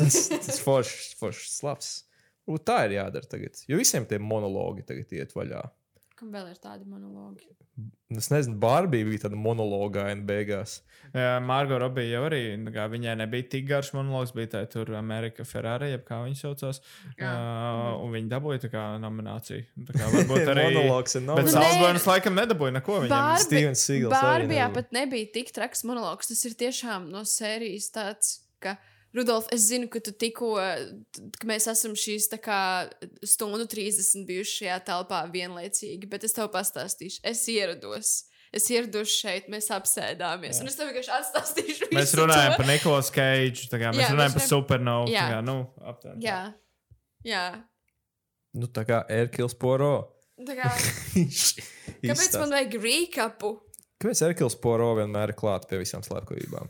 tas 0.00 0.32
tas 0.32 0.64
foršs, 0.64 1.12
foršs. 1.20 1.60
Varbūt 2.48 2.66
tā 2.66 2.80
ir 2.88 2.96
jādara 2.96 3.28
tagad, 3.36 3.60
jo 3.68 3.76
visiem 3.78 4.08
tie 4.08 4.16
monologi 4.18 4.82
tagad 4.88 5.12
iet 5.14 5.36
vaļā. 5.36 5.60
Kam 6.22 6.30
vēl 6.30 6.52
ir 6.52 6.62
tādi 6.62 6.86
monologi? 6.86 7.50
Es 8.12 8.28
nezinu, 8.28 8.58
Bārbija 8.60 9.06
bija 9.08 9.24
tāda 9.24 9.38
monologaina 9.40 10.22
beigās. 10.28 10.82
Jā, 11.16 11.38
Margo 11.44 11.78
Robija 11.80 12.18
jau 12.18 12.20
arī, 12.28 12.40
nu 12.60 12.70
kā, 12.72 12.84
viņai 12.92 13.14
nebija 13.22 13.46
tik 13.54 13.64
garš 13.68 13.90
monologs, 13.96 14.34
bija 14.36 14.50
tā 14.52 14.60
tur 14.70 14.92
Amerika 14.96 15.44
Ferrari, 15.48 15.90
jeb 15.94 16.04
kā 16.06 16.20
viņa 16.22 16.38
saucās. 16.38 16.82
Jā. 17.18 17.32
Uh, 17.32 18.04
un 18.04 18.12
viņi 18.14 18.30
dabūja 18.30 18.62
tā 18.66 18.70
kā 18.72 18.84
nomināciju. 19.02 19.64
Tā 19.88 19.96
kā 19.96 20.10
varbūt 20.14 20.52
arī. 20.54 20.66
Monologs 20.76 21.16
ir 21.16 21.24
Bet 21.24 21.30
nominācija. 21.32 21.58
nē. 21.58 21.72
Salzburgas 21.72 22.08
laikam 22.12 22.38
nedabūja 22.38 22.76
neko 22.78 23.00
viņam. 23.06 23.26
Stevens 23.46 23.84
arī 23.88 24.14
Bārbijā 24.14 24.70
pat 24.76 24.94
nebija 24.94 25.32
tik 25.40 25.52
traks 25.56 25.84
monologs. 25.88 26.30
Tas 26.30 26.46
ir 26.48 26.56
tiešām 26.62 27.08
no 27.12 27.24
sērijas 27.28 27.88
tāds, 27.96 28.34
ka, 28.62 28.76
Rudolf, 29.12 29.46
es 29.52 29.66
zinu, 29.68 29.88
ka 29.92 30.00
tu 30.00 30.12
tikko, 30.16 30.54
ka 31.36 31.46
mēs 31.48 31.66
esam 31.68 31.92
šīs 31.98 32.30
kā 32.40 32.88
stundu 33.28 33.66
30 33.68 34.24
bijuši 34.28 34.62
šajā 34.62 34.78
telpā 34.86 35.18
vienlaicīgi, 35.34 36.08
bet 36.08 36.24
es 36.24 36.32
tev 36.32 36.48
pastāstīšu. 36.54 37.20
Es 37.28 37.42
ierados. 37.52 38.12
Es 38.52 38.66
ierados 38.72 39.08
šeit, 39.16 39.46
mēs 39.52 39.68
apsēdāmies. 39.72 40.58
Jā. 40.58 40.64
Un 40.64 40.68
es 40.68 40.74
tev 40.76 40.88
vienkārši 40.90 41.12
atstāstīšu. 41.18 41.86
Mēs 41.96 42.10
runājam 42.20 42.52
to. 42.52 42.56
par 42.60 42.66
Nikolaus 42.68 43.08
Keidžu, 43.12 43.68
kā 43.72 43.92
mēs 43.92 44.02
Jā, 44.04 44.10
runājam 44.12 44.32
mēs 44.32 44.34
par 44.36 44.42
runājam- 44.42 44.50
supernovu. 44.50 45.12
Jā. 45.12 45.22
tā 45.28 45.36
Kā, 45.36 45.38
nu, 45.46 45.54
aptuveni 45.92 46.20
tā. 46.20 46.26
Jā. 46.26 46.40
Jā. 47.24 47.44
Nu, 48.60 48.68
tā 48.68 48.84
kā 48.88 48.98
Erkils 49.08 49.54
Poro. 49.56 49.92
Tā 50.42 50.56
kā, 50.58 50.68
kāpēc 52.04 52.36
man 52.40 52.52
vajag 52.56 52.76
rīkapu? 52.82 53.52
Kāpēc 54.02 54.22
Erkils 54.28 54.56
Poro 54.60 54.90
vienmēr 54.98 55.32
ir 55.32 55.38
klāts 55.38 55.68
pie 55.70 55.78
visām 55.80 56.04
slepkavībām? 56.04 56.68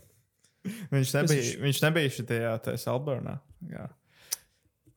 Viņš 0.63 1.09
nebija, 1.17 1.41
viņš- 1.41 1.59
viņš 1.65 1.81
nebija 1.83 2.13
šitajā 2.17 2.53
Salburnā. 2.79 3.39
Jā. 3.71 3.89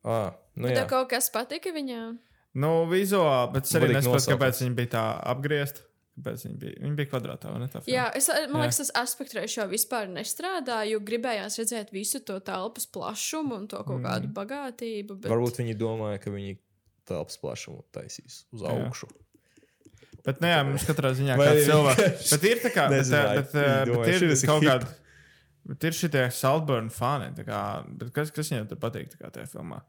Ah, 0.07 0.31
nu 0.55 0.69
jā. 0.71 0.85
kaut 0.87 1.09
kas 1.11 1.27
patika 1.33 1.73
viņam? 1.75 2.17
Nu, 2.57 2.85
vizuāli, 2.89 3.51
bet 3.53 3.67
es 3.67 3.75
arī 3.77 3.91
nesaprotu, 3.93 4.31
kāpēc 4.33 4.61
viņi 4.63 4.75
bija 4.77 4.91
tā 4.95 5.03
apgriezti. 5.33 5.83
Kāpēc 6.17 6.45
viņi 6.47 6.55
bija, 6.57 6.77
viņi 6.81 6.95
bija 6.97 7.09
kvadrātā 7.11 7.51
ne? 7.61 7.67
tā 7.69 7.81
filma? 7.83 7.93
Jā, 7.93 8.05
es, 8.17 8.29
man 8.49 8.63
liekas, 8.63 8.79
tas 8.81 8.89
aspekts 9.03 9.53
jau 9.53 9.67
vispār 9.69 10.07
nestrādā, 10.09 10.79
jo 10.89 10.97
gribējās 11.05 11.59
redzēt 11.61 11.91
visu 11.93 12.23
to 12.25 12.39
telpas 12.41 12.87
plašumu 12.89 13.59
un 13.59 13.67
to 13.69 13.77
kaut 13.83 13.99
Mm. 14.01 14.07
kādu 14.07 14.31
bagātību. 14.33 15.19
Bet... 15.21 15.29
Varbūt 15.29 15.59
viņi 15.61 15.75
domāja, 15.77 16.17
ka 16.23 16.31
viņi 16.33 16.57
telpas 17.05 17.37
plašumu 17.37 17.83
taisīs 17.93 18.45
uz 18.51 18.63
Jā. 18.65 18.73
augšu. 18.73 19.11
Bet, 20.25 20.41
nu, 20.41 20.47
jā, 20.49 20.63
mums 20.65 20.83
katrā 20.89 21.13
ziņā 21.15 21.37
arī 21.37 21.61
cilvēks. 21.67 22.31
Bet 22.33 22.47
ir 22.49 22.63
tā 22.65 22.71
kā, 22.73 22.87
bet, 22.91 22.97
nezināja, 22.97 23.35
bet, 23.37 23.53
viņi 23.53 23.85
bet, 23.85 24.01
bet 24.01 24.15
ir 24.15 24.25
ir 24.33 24.41
kaut 24.49 24.65
kāda. 24.65 24.89
Bet 25.67 25.83
ir 25.83 25.91
šie 25.91 26.31
Salburn 26.31 26.89
fani. 26.89 27.33
tā 27.35 27.43
Kā, 27.47 27.61
bet 27.97 28.13
kas, 28.15 28.31
kas 28.31 28.49
viņiem 28.49 28.69
tur 28.69 28.77
patīk 28.77 29.09
tajā 29.17 29.47
filmā? 29.51 29.81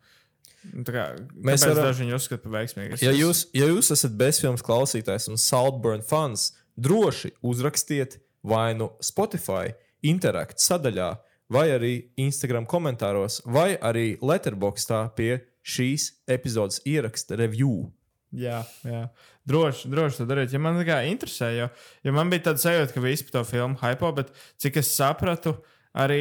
Nu, 0.75 0.83
Tā 0.83 0.93
kā, 0.93 1.05
Mēs 1.39 1.63
varam- 1.65 1.85
daži 1.87 2.05
viņu 2.05 2.15
uzskata 2.19 2.43
par 2.43 2.53
veikmīgu. 2.53 2.93
Es- 2.95 3.03
Ja 3.03 3.13
jūs, 3.13 3.47
ja 3.55 3.67
jūs 3.67 3.93
esat 3.95 4.17
bezfilmas 4.19 4.63
klausītājs 4.63 5.29
un 5.29 5.37
Saltburn 5.37 6.03
fans, 6.03 6.53
droši 6.79 7.31
uzrakstiet 7.43 8.19
vai 8.43 8.75
nu 8.75 8.91
Spotify, 9.01 9.75
Interact 10.03 10.59
sadaļā, 10.59 11.19
vai 11.51 11.69
arī 11.69 12.09
Instagram 12.17 12.67
komentāros, 12.67 13.41
vai 13.47 13.77
arī 13.79 14.19
Letterboxdā 14.21 15.15
pie 15.15 15.41
šīs 15.65 16.13
epizodes 16.29 16.81
ieraksta 16.85 17.37
review. 17.37 17.93
Jā, 18.37 18.61
jā. 18.85 19.07
Droši, 19.49 19.89
droši 19.89 20.21
to 20.21 20.27
darīt. 20.29 20.53
Ja 20.53 20.61
man 20.61 20.77
tā 20.77 20.85
kā 20.89 20.99
interesē, 21.09 21.49
jo, 21.57 21.69
jo 22.05 22.13
man 22.13 22.29
bija 22.33 22.51
tāds 22.51 22.67
sajūta, 22.67 22.93
ka 22.93 23.03
visi 23.05 23.25
par 23.29 23.39
to 23.39 23.45
filmu 23.49 23.81
hypo, 23.81 24.11
bet 24.19 24.33
cik 24.61 24.81
es 24.83 24.91
sapratu, 24.93 25.55
arī 25.97 26.21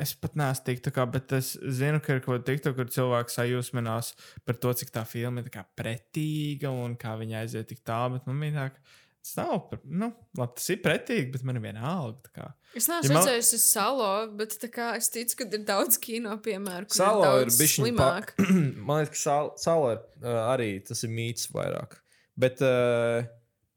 es 0.00 0.14
pat 0.16 0.36
neesmu 0.36 0.64
tik 0.64 0.82
tā 0.84 0.92
kā, 0.96 1.04
bet 1.08 1.32
es 1.36 1.54
zinu, 1.76 2.00
ka 2.04 2.16
ir 2.16 2.22
kaut 2.24 2.44
kas 2.44 2.46
tāds, 2.48 2.72
kur 2.76 2.88
cilvēks 2.92 3.36
sajūsminās 3.38 4.12
par 4.48 4.58
to, 4.60 4.72
cik 4.80 4.92
tā 4.94 5.04
filma 5.08 5.44
ir 5.44 5.52
pretīga 5.76 6.72
un 6.72 6.96
kā 7.00 7.16
viņa 7.20 7.42
aiziet 7.42 7.68
tik 7.72 7.84
tālu. 7.84 8.16
Bet 8.16 8.28
man 8.30 8.40
bija 8.40 8.56
tā, 8.56 8.66
ka 8.72 8.96
tas 9.26 9.36
nav, 9.40 9.72
nu, 9.90 10.08
labi, 10.38 10.54
tas 10.60 10.68
ir 10.70 10.78
pretīgi, 10.84 11.32
bet 11.34 11.42
man 11.48 11.58
ir 11.58 11.64
vienalga. 11.64 12.20
tā 12.28 12.32
kā. 12.36 12.46
Es 12.78 12.86
neesmu 12.86 13.10
Ja 13.10 13.14
ja 13.16 13.18
man- 13.18 13.26
salo, 13.64 14.10
bet 14.38 14.54
tā 14.62 14.70
kā 14.70 14.92
es 14.96 15.08
ticu, 15.10 15.40
ka 15.40 15.48
ir 15.50 15.64
daudz 15.66 15.98
kino 15.98 16.36
piemēru, 16.38 16.86
Salo 16.94 17.32
ir 17.40 17.48
ir 17.48 17.56
bijis 17.56 17.74
slimāk. 17.80 18.34
Man 18.86 19.02
liekas, 19.02 19.10
ka 19.16 19.22
sal, 19.24 19.50
sala 19.58 19.92
ir 19.96 20.02
uh, 20.22 20.42
arī 20.54 20.70
tas 20.86 21.02
ir 21.02 21.10
mīts 21.10 21.50
vairāk. 21.50 21.98
Bet, 22.38 22.62
uh, 22.62 23.24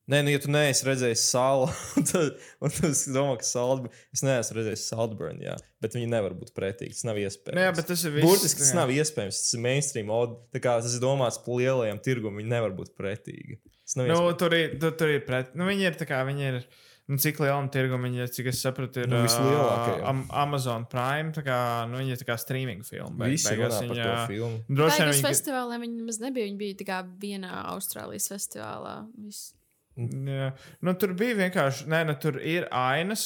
nē, 0.09 0.21
nu, 0.25 0.33
ja 0.33 0.41
tu 0.41 0.51
neesi 0.51 0.85
redzējis 0.87 1.23
salu, 1.31 1.69
tad 2.09 2.39
un 2.65 2.73
tu 2.73 2.89
domā, 3.13 3.37
ka 3.39 3.47
Saltburn, 3.47 3.93
es 4.15 4.23
neesmu 4.25 4.57
redzējis 4.59 4.85
Saltburn, 4.91 5.39
jā, 5.45 5.55
bet 5.83 5.95
viņi 5.97 6.09
nevar 6.11 6.35
būt 6.37 6.53
pretīgi. 6.57 6.97
Tas 6.97 7.07
nav 7.07 7.21
iespējams. 7.21 7.57
Nu, 7.57 7.65
jā, 7.67 7.73
bet 7.77 7.89
tas 7.91 8.05
ir 8.05 8.15
viss, 8.17 8.25
Burtiski 8.27 8.63
tas 8.63 8.73
jā. 8.73 8.79
nav 8.81 8.93
iespējams. 8.95 9.41
Tas 9.45 9.55
ir 9.57 9.63
mainstream. 9.65 10.13
Tā 10.53 10.61
kā 10.63 10.75
tas 10.81 10.97
ir 10.97 11.03
domāts 11.03 11.39
par 11.45 11.61
lielajiem 11.61 12.01
tirgumiem, 12.05 12.41
viņi 12.43 12.53
nevar 12.57 12.75
būt 12.77 12.95
pretīgi. 12.99 13.61
Tas 13.85 13.97
nav 14.01 14.11
Nu, 14.11 14.21
tur 14.37 14.53
ir, 14.57 14.77
tur, 14.81 14.93
tur 14.97 15.09
ir 15.13 15.25
pret. 15.25 15.55
Nu, 15.57 15.65
viņi 15.69 15.89
ir 15.89 15.99
tā 15.99 16.09
kā 16.09 16.21
viņi 16.27 16.47
ir. 16.51 16.63
Nu, 17.09 17.17
cik 17.17 17.39
liela 17.41 17.57
tirgu 17.73 17.97
viņi 17.97 18.19
ir, 18.21 18.27
cik 18.29 18.51
es 18.51 18.59
sapratu, 18.61 19.01
ir 19.01 19.09
Nu, 19.09 19.23
vislielākie, 19.23 19.95
ā, 19.95 19.97
jā. 19.97 20.09
Am 20.11 20.19
Amazon 20.43 20.83
Prime. 20.91 21.31
Tā 21.33 21.41
kā, 21.41 21.57
nu, 21.89 21.97
viņi 21.97 22.13
ir 22.13 22.19
tā 22.21 22.27
kā 22.27 22.35
streaming 22.37 22.85
filma. 22.85 23.25
Visi 23.31 23.49
beigās 23.49 23.79
runā 23.79 23.87
par 23.87 23.97
viņa- 23.97 24.09
to 24.11 24.27
filmu. 24.29 24.59
Droši 24.69 24.99
vien 25.01 25.09
viņi. 25.15 25.25
festivālā 25.25 25.79
viņi 25.81 25.97
nemaz 26.03 26.19
nebija. 26.21 26.45
Viņi 26.51 26.59
bija 26.61 26.77
tikai 26.83 26.99
vienā 27.23 27.63
Austrālijas 27.71 28.29
festivālā. 28.29 28.93
Viss. 29.25 29.55
Jā. 29.99 30.49
Nu, 30.85 30.93
tur 30.99 31.13
bija 31.19 31.35
vienkārši, 31.43 31.87
nē, 31.91 32.03
nu, 32.07 32.15
tur 32.21 32.37
ir 32.39 32.67
ainas, 32.75 33.25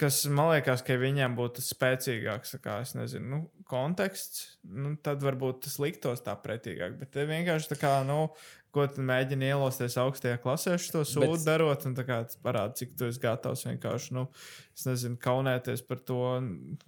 kas 0.00 0.20
man 0.28 0.52
liekas, 0.52 0.84
ka 0.86 0.98
viņiem 1.00 1.34
būtu 1.38 1.64
spēcīgāks, 1.64 2.54
kā, 2.62 2.80
es 2.84 2.92
nezinu, 2.98 3.26
nu, 3.32 3.40
konteksts. 3.70 4.44
Nu, 4.68 4.94
tad 5.02 5.24
varbūt 5.24 5.64
tas 5.66 5.78
liktos 5.82 6.22
tā 6.26 6.36
pretīgāk. 6.42 6.98
Bet 7.00 7.14
te 7.16 7.24
vienkārši 7.28 7.72
tā 7.72 7.80
kā, 7.80 7.94
nu, 8.06 8.28
ko 8.76 8.84
tu 8.92 9.00
mēģini 9.08 9.48
ielosties 9.54 9.96
augstajā 9.98 10.36
klasē, 10.42 10.76
šo 10.78 11.02
sūdu 11.08 11.32
Bet- 11.38 11.46
darot, 11.48 11.86
un 11.88 11.96
kā 11.96 12.20
tas 12.28 12.36
parāda, 12.44 12.76
cik 12.76 12.92
tu 12.98 13.08
esi 13.08 13.22
gatavs 13.22 13.64
vienkārši, 13.70 14.12
nu, 14.18 14.26
es 14.76 14.84
nezinu, 14.84 15.16
kaunēties 15.22 15.80
par 15.88 16.00
to, 16.04 16.18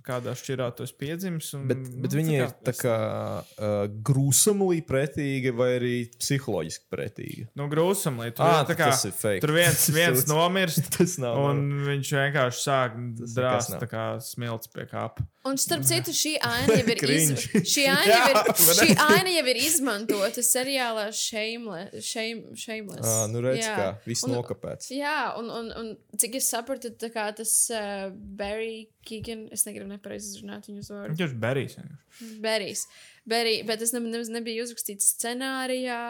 kādā 0.05 0.35
šķirā 0.37 0.67
tu 0.77 0.85
esi 0.85 0.97
piedzimis. 1.01 1.51
Un, 1.57 1.67
Bet, 1.71 1.87
bet 2.05 2.13
nu, 2.15 2.21
viņi 2.21 2.37
ir 2.39 2.53
tā 2.67 2.75
kā 2.77 2.97
uh, 3.41 3.79
grūsumlī 4.05 4.83
pretīgi 4.89 5.53
vai 5.57 5.71
arī 5.79 5.95
psiholoģiski 6.21 6.87
pretīgi. 6.93 7.47
Nu, 7.59 7.69
grūsumlī. 7.73 8.31
Tur, 8.37 8.45
ir 8.49 8.69
tā 8.69 8.77
kā, 8.79 8.91
tas 8.93 9.07
ir 9.09 9.17
fake. 9.17 9.41
tur 9.45 9.55
viens, 9.57 9.87
viens 9.99 10.27
nomirst, 10.31 10.91
Tas 10.99 11.17
nav. 11.23 11.41
un 11.51 11.65
viņš 11.89 12.13
vienkārši 12.19 12.63
sāk 12.65 12.97
drāzt 13.25 13.75
nav. 13.75 13.83
tā 13.85 13.91
kā 13.91 14.05
smilts 14.25 14.71
pie 14.75 14.85
kāpa. 14.91 15.25
Un 15.49 15.57
starp 15.61 15.85
citu, 15.89 16.13
šī 16.13 16.35
aina 16.45 16.77
jau 16.81 16.93
ir, 16.93 17.03
iz... 17.15 17.47
Šī 17.73 17.87
aina 17.89 18.19
jau 18.19 18.29
ir, 18.35 18.53
šī 18.83 18.89
aina 19.07 19.33
jau 19.33 19.45
ir 19.55 19.61
izmantota 19.65 20.45
seriālā 20.45 21.09
Shameless. 21.17 22.05
Shame, 22.05 22.53
shameless. 22.59 23.07
Ah, 23.09 23.25
nu 23.33 23.41
redz, 23.45 23.63
Jā. 23.65 23.75
kā 23.79 23.89
viss 24.09 24.27
nokapēts. 24.29 24.91
Jā, 24.93 25.33
un, 25.41 25.49
un, 25.53 25.71
un 25.79 25.91
cik 26.21 26.39
es 26.39 26.49
sapratu, 26.51 26.91
tas 27.39 27.55
uh, 27.75 28.09
Barry 28.13 28.89
Keegan, 29.07 29.47
es 29.55 29.65
negribu 29.67 29.89
nepareizi 29.93 30.35
izrunāt 30.35 30.69
viņu 30.69 30.85
uzvārdu. 30.85 31.15
Viņš 31.15 31.25
ir 31.25 31.39
vienkārši. 31.45 31.79
Berijs. 32.45 32.85
Berry, 33.29 33.61
bet 33.69 33.83
tas 33.83 33.95
nemaz 33.95 34.31
ne, 34.31 34.39
nebija 34.39 34.67
uzrakstīts 34.67 35.13
scenārijā, 35.15 36.03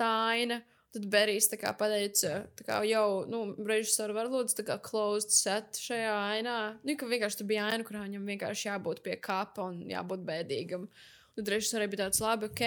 tā 0.00 0.10
aina. 0.32 0.62
Tad 0.90 1.04
Berijs 1.06 1.46
pateica, 1.78 2.32
kā 2.66 2.80
jau, 2.88 3.22
nu, 3.30 3.44
režisori 3.62 4.14
var 4.16 4.26
lūdzu, 4.26 4.56
tā 4.58 4.64
kā 4.66 4.74
closed 4.82 5.30
set 5.30 5.78
šajā 5.78 6.16
ainā. 6.32 6.56
Nu, 6.82 6.96
ka 6.98 7.06
vienkārši 7.06 7.38
tur 7.38 7.46
bija 7.46 7.68
aina, 7.70 7.86
kurā 7.86 8.02
viņam 8.08 8.24
vienkārši 8.26 8.66
jābūt 8.72 9.04
pie 9.04 9.14
kapa 9.22 9.68
un 9.70 9.84
jābūt 9.86 10.24
bēdīgam. 10.26 10.88
Un 10.90 11.38
tad 11.38 11.52
režisori 11.54 11.86
bija 11.92 12.08
tāds, 12.08 12.18
labi, 12.24 12.50
ok, 12.50 12.64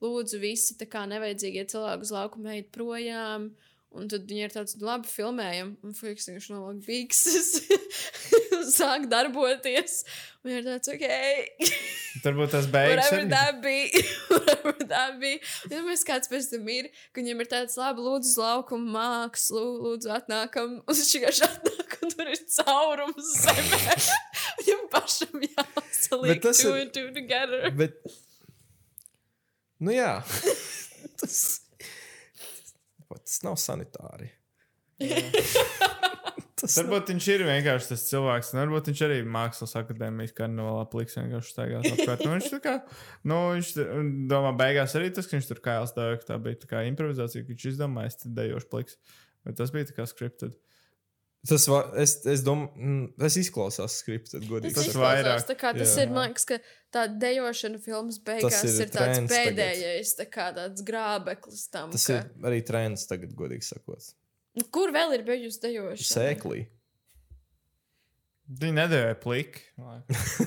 lūdzu, 0.00 0.40
visi 0.40 0.78
tā 0.80 0.88
kā 0.88 1.04
nevajadzīgie 1.10 1.66
cilvēki 1.68 2.08
uz 2.08 2.14
laukuma 2.16 2.54
ejat 2.56 2.72
projām. 2.72 3.50
Un 3.90 4.06
tad 4.06 4.22
viņi 4.30 4.44
ir 4.46 4.52
tāds, 4.54 4.76
labi, 4.78 5.08
filmējam. 5.10 5.72
Un 5.82 5.94
vienkārši 5.98 6.52
novelk 6.52 6.84
bikses, 6.86 7.48
sāk 8.76 9.08
darboties. 9.10 9.96
Un 10.46 10.52
ir 10.54 10.62
tāds, 10.62 10.86
ok. 10.92 11.02
Turbūt 12.22 12.52
tas 12.54 12.68
beigas. 12.74 13.08
Whatever 13.10 13.26
that 13.32 13.58
be. 13.64 13.90
Whatever 14.30 14.74
that 14.92 15.18
be. 15.18 15.32
Ja 15.72 15.82
mēs 15.82 16.04
kāds 16.06 16.30
pēc 16.30 16.46
tam 16.52 16.70
ir, 16.70 16.86
ka 17.10 17.18
viņam 17.24 17.42
ir 17.42 17.50
tāds 17.50 17.74
labi, 17.80 18.04
lūdzu, 18.06 18.30
uz 18.30 18.38
laukumu 18.38 18.94
mākslu, 18.94 19.64
lūdzu, 19.88 20.12
atnākam. 20.20 20.78
Un 20.86 21.00
viņš 21.00 21.10
vienkārši 21.18 21.46
atnāk, 21.48 21.98
un 22.06 22.14
tur 22.14 22.30
ir 22.30 22.44
caurums 22.60 23.32
zemē. 23.42 23.82
Viņam 24.62 24.86
pašam 24.94 25.42
jāsaliek 25.48 26.46
two 26.46 26.76
ir- 26.76 26.80
and 26.86 26.94
two 26.94 27.08
together. 27.18 27.66
Bet, 27.74 27.98
nu 29.82 29.94
jā, 29.98 30.14
tas, 31.20 31.59
tas 33.18 33.40
nav 33.46 33.56
sanitāri. 33.60 34.30
tas 36.60 36.76
nav, 36.76 36.84
Varbūt 36.84 37.12
viņš 37.14 37.28
ir 37.34 37.44
vienkārši 37.48 37.90
tas 37.92 38.06
cilvēks. 38.10 38.52
Varbūt 38.58 38.90
viņš 38.92 39.02
arī 39.06 39.18
mākslas 39.36 39.76
akadēmijas 39.80 40.36
karnevālā 40.36 40.86
pliks 40.92 41.18
vienkārši 41.18 41.54
staigās 41.54 41.88
apkārt. 41.90 42.24
Nu, 42.26 42.36
viņš 42.36 42.56
kā, 42.64 42.76
nu, 43.26 43.40
viņš 43.56 43.72
domā, 44.30 44.54
beigās 44.60 44.96
arī 44.98 45.12
tas, 45.16 45.28
ka 45.28 45.38
viņš 45.38 45.50
tur 45.50 45.62
kājās 45.64 45.96
dēļ, 45.96 46.16
ka 46.20 46.32
tā 46.32 46.40
bija 46.44 46.60
tā 46.62 46.70
kā 46.70 46.84
improvizācija, 46.90 47.46
ka 47.46 47.54
viņš 47.54 47.68
izdomāja, 47.72 48.16
tas 48.22 48.34
dejošs 48.38 48.70
pliks. 48.72 49.00
Bet 49.48 49.58
tas 49.58 49.72
bija 49.74 49.88
tā 49.88 49.96
kā 49.96 50.06
skripted. 50.08 50.58
Tas 51.48 51.66
va, 51.70 51.80
es, 52.00 52.16
es 52.28 52.42
domāju, 52.44 53.10
tas 53.20 53.36
izklausās 53.40 54.00
godīgi. 54.04 54.74
Tas 54.76 54.90
Tas 54.90 54.98
vairāk, 55.00 55.44
tā 55.48 55.56
kā 55.60 55.72
tas 55.76 55.94
jā. 55.96 56.04
ir, 56.04 56.14
liekas, 56.16 56.46
ka 56.48 56.58
tā 56.92 57.06
dejošana 57.22 57.80
filmas 57.84 58.18
beigās 58.24 58.60
ir 58.64 58.72
ir, 58.72 58.80
ir 58.84 58.92
tāds 58.92 58.98
trends 58.98 59.32
tagad. 59.32 59.54
pēdējais, 59.60 60.12
tā 60.18 60.26
kā 60.32 60.50
tāds 60.56 60.84
grābeklis 60.86 61.64
tam. 61.72 61.94
Tas 61.94 62.08
ka... 62.10 62.18
ir 62.20 62.50
arī 62.50 62.60
trends 62.66 63.06
tagad, 63.10 63.32
godīgi 63.38 63.68
sakot. 63.70 64.12
Kur 64.74 64.92
vēl 64.94 65.16
ir 65.16 65.24
bijusi 65.28 65.62
dejošana? 65.64 66.10
Sēklī. 66.10 66.64
Viņi 68.60 68.76
nedēvēja 68.80 69.18
pliki. 69.22 69.62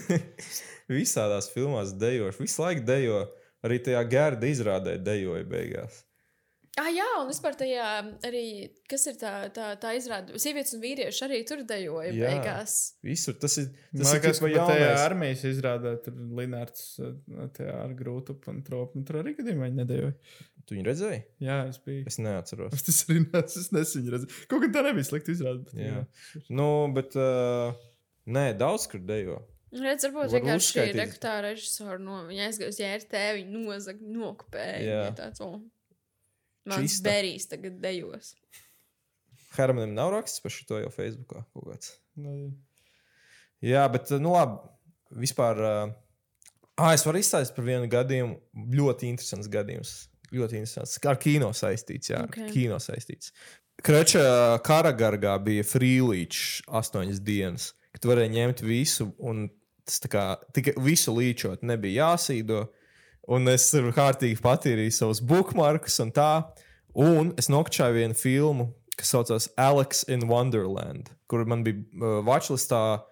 Visādās 0.91 1.47
filmās 1.53 1.93
dejoši, 1.95 2.41
visu 2.43 2.65
laiku 2.65 2.83
dejo. 2.87 3.21
Arī 3.63 3.77
tajā 3.79 4.01
gērda 4.11 4.49
izrādē 4.51 4.97
dejoja 4.99 5.45
beigās. 5.47 6.01
Ah, 6.81 6.87
jā, 6.89 7.05
un 7.21 7.27
vispār 7.29 7.53
tajā 7.53 7.87
arī, 8.25 8.43
kas 8.89 9.03
ir 9.11 9.17
tā, 9.21 9.31
tā, 9.53 9.67
tā 9.77 9.91
izrāde, 9.93 10.39
sievietes 10.41 10.73
un 10.73 10.81
vīrieši 10.81 11.21
arī 11.27 11.41
tur 11.45 11.59
dejoja 11.69 12.09
Jā. 12.17 12.31
beigās. 12.31 12.77
Visur 13.05 13.35
tas 13.37 13.59
ir. 13.61 13.67
Tas 13.91 13.99
Tas 14.07 14.13
ir 14.17 14.23
kas 14.23 14.41
ir 14.41 14.47
man 14.47 14.71
tajā 14.71 14.87
armijas 15.03 15.43
izrādē, 15.51 15.91
tur 16.01 16.17
Linārds 16.39 16.87
uh, 17.03 17.11
tajā 17.53 17.75
ar 17.83 17.93
grūtu 17.99 18.39
un 18.49 18.63
tropu. 18.65 18.97
un 18.97 19.05
Tur 19.05 19.21
arī 19.21 19.35
gadījumā 19.37 19.69
viņi 19.69 19.79
nedēvēja. 19.83 20.41
Tu 20.65 20.77
viņu 20.77 20.87
redzēji? 20.87 21.21
Jā, 21.43 21.59
es 21.69 21.77
biju. 21.83 22.07
Es 22.09 22.17
neatceros. 22.23 22.73
Es 22.73 22.85
tas 22.89 23.03
arī 23.05 23.21
nesu, 23.27 23.61
es 23.61 23.69
nesu 23.75 23.99
viņu 24.01 24.15
redzēju. 24.15 24.41
Kaut 24.49 24.65
kā 24.65 24.69
tā 24.73 24.83
nebija 24.87 25.09
slikta 25.11 25.33
izrāde. 25.35 25.65
bet 25.69 25.77
Jā. 25.77 26.03
Nu, 26.49 26.69
bet. 26.95 27.13
Uh, 27.19 27.75
nē, 28.33 28.47
daudz 28.57 28.87
kur 28.89 29.03
dejo. 29.05 29.43
Redz, 29.73 30.05
varbūt 30.05 30.29
Var 30.29 30.33
vienkārši 30.37 30.67
uzskaitīt. 30.69 30.97
rekrutāra 31.01 31.47
režisori 31.51 32.01
no 32.05 32.19
viņa 32.27 32.43
aizgāja 32.49 32.69
uz 32.73 32.77
JRT, 32.81 33.21
viņa 33.39 33.61
nozaga, 33.61 34.09
nokopēja. 34.17 34.81
Jā. 34.85 34.99
Viņa 35.07 35.15
Tāds, 35.17 35.41
o, 35.41 35.49
mans 36.69 36.99
berijs 37.03 37.49
tagad 37.51 37.79
dejos. 37.83 38.33
Hermanim 39.53 39.93
nav 39.95 40.13
raksts 40.15 40.41
par 40.43 40.53
šo 40.53 40.79
jau 40.81 40.91
Facebookā. 40.93 41.43
kaut 41.53 41.67
kāds. 41.69 41.95
Nu, 42.15 42.53
Jā, 43.63 43.85
bet, 43.91 44.11
uh, 44.11 44.19
nu 44.19 44.33
labi. 44.35 44.59
Vispār. 45.23 45.59
Uh, 45.61 45.93
ah, 46.75 46.91
es 46.91 47.05
varu 47.07 47.21
izstāstīt 47.21 47.55
par 47.55 47.67
vienu 47.67 47.87
gadījumu. 47.91 48.39
Ļoti 48.75 49.07
interesants 49.13 49.47
gadījums. 49.51 49.93
Ļoti 50.33 50.59
interesants. 50.59 50.97
Ar 51.07 51.19
kino 51.21 51.51
saistīts. 51.55 52.11
Jā, 52.11 52.23
Ok. 52.25 52.39
okay. 52.41 52.49
kino 52.51 52.79
saistīts. 52.81 53.31
Kreča 53.83 54.59
karagargā 54.65 55.33
bija 55.43 55.63
frīlīčs 55.65 56.63
astoņas 56.69 57.21
dienas, 57.25 57.71
kad 57.95 58.05
varēja 58.09 58.33
ņemt 58.35 58.61
visu 58.65 59.09
un 59.17 59.47
tas 59.83 59.99
tā 60.03 60.11
kā 60.11 60.25
tikai 60.55 60.75
visu 60.83 61.13
līčot, 61.15 61.65
nebija 61.65 62.09
jāsīdo. 62.09 62.67
Un 63.31 63.47
es 63.47 63.69
tur 63.71 63.87
kārtīgi 63.95 64.41
patīrīju 64.43 64.91
savus 64.91 65.21
bookmarkus 65.23 65.99
un 66.03 66.11
tā. 66.15 66.31
Un 66.93 67.31
es 67.39 67.47
nokļuvu 67.49 67.95
vienu 67.95 68.17
filmu, 68.17 68.67
kas 68.99 69.13
saucās 69.15 69.47
Alex 69.57 70.03
in 70.11 70.27
Wonderland, 70.29 71.09
kur 71.31 71.45
man 71.49 71.63
bija 71.65 71.79
uh, 71.79 72.19
watchlistā. 72.27 73.03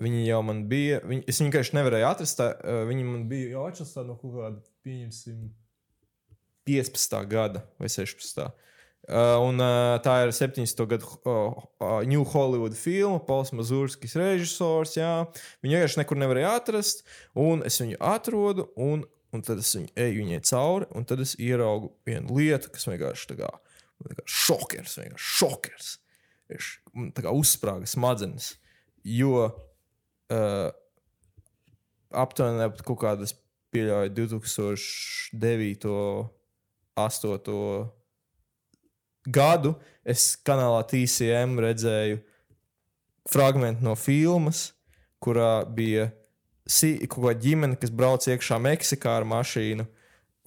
Viņi 0.00 0.24
jau 0.26 0.40
man 0.44 0.64
bija. 0.68 1.00
Viņi, 1.04 1.26
es 1.28 1.40
vienkārši 1.42 1.76
nevarēju 1.76 2.08
atrast. 2.08 2.40
Tā, 2.40 2.50
uh, 2.56 2.82
viņi 2.88 3.06
man 3.06 3.24
bija 3.30 3.54
jau 3.54 3.68
atšķirta 3.68 4.04
no 4.08 4.16
kaut 4.20 4.36
kāda, 4.38 4.60
pieņemsim, 4.84 5.46
15. 6.68 7.16
gada 7.30 7.64
vai 7.80 7.88
16. 7.92 8.50
Uh, 9.10 9.40
un 9.42 9.58
uh, 9.58 9.96
tā 10.04 10.18
ir 10.26 10.32
70. 10.36 10.82
gada 10.90 11.06
uh, 11.08 11.56
uh, 11.80 12.00
New 12.06 12.24
Hollywood 12.32 12.76
filma, 12.76 13.20
Pauls 13.24 13.52
Mazurskis 13.56 14.16
režisors. 14.20 14.96
Jā. 14.98 15.24
Viņu 15.64 15.78
vienkārši 15.78 16.02
nekur 16.02 16.20
nevarēja 16.20 16.52
atrast, 16.60 17.02
un 17.34 17.64
es 17.66 17.80
viņu 17.80 17.96
atrodu, 18.10 18.68
un, 18.76 19.06
un 19.34 19.44
tad 19.46 19.62
es 19.62 19.72
viņu 19.76 19.92
eju 20.04 20.24
viņai 20.24 20.40
cauri, 20.50 20.88
un 20.96 21.06
tad 21.08 21.22
es 21.22 21.36
ieraugu 21.38 21.92
vienu 22.08 22.38
lietu, 22.38 22.70
kas 22.74 22.88
vienkārši 22.88 23.32
tā 23.32 23.38
kā, 23.40 23.50
tā 24.06 24.18
kā 24.18 24.26
šokers, 24.26 24.98
vienkārši 25.02 25.32
šokers. 25.38 25.90
Tā 27.14 27.22
kā 27.22 27.30
uzsprāga 27.30 27.86
smadzenes, 27.86 28.56
jo 29.06 29.44
uh, 29.46 30.70
aptuveni 32.10 32.66
ap 32.66 32.82
kaut 32.82 32.98
kādas 33.04 33.36
pieļauju 33.74 34.14
2009. 34.18 35.94
8. 37.00 37.88
gadu 39.30 39.70
es 40.04 40.34
kanālā 40.44 40.82
TCM 40.90 41.54
redzēju 41.62 42.18
fragment 43.30 43.80
no 43.84 43.94
filmas, 43.96 44.72
kurā 45.22 45.62
bija 45.64 46.10
kaut 47.10 47.24
kāda 47.24 47.40
ģimene, 47.42 47.78
kas 47.80 47.92
brauc 47.94 48.26
iekšā 48.30 48.60
Meksikā 48.62 49.18
ar 49.20 49.26
mašīnu. 49.28 49.86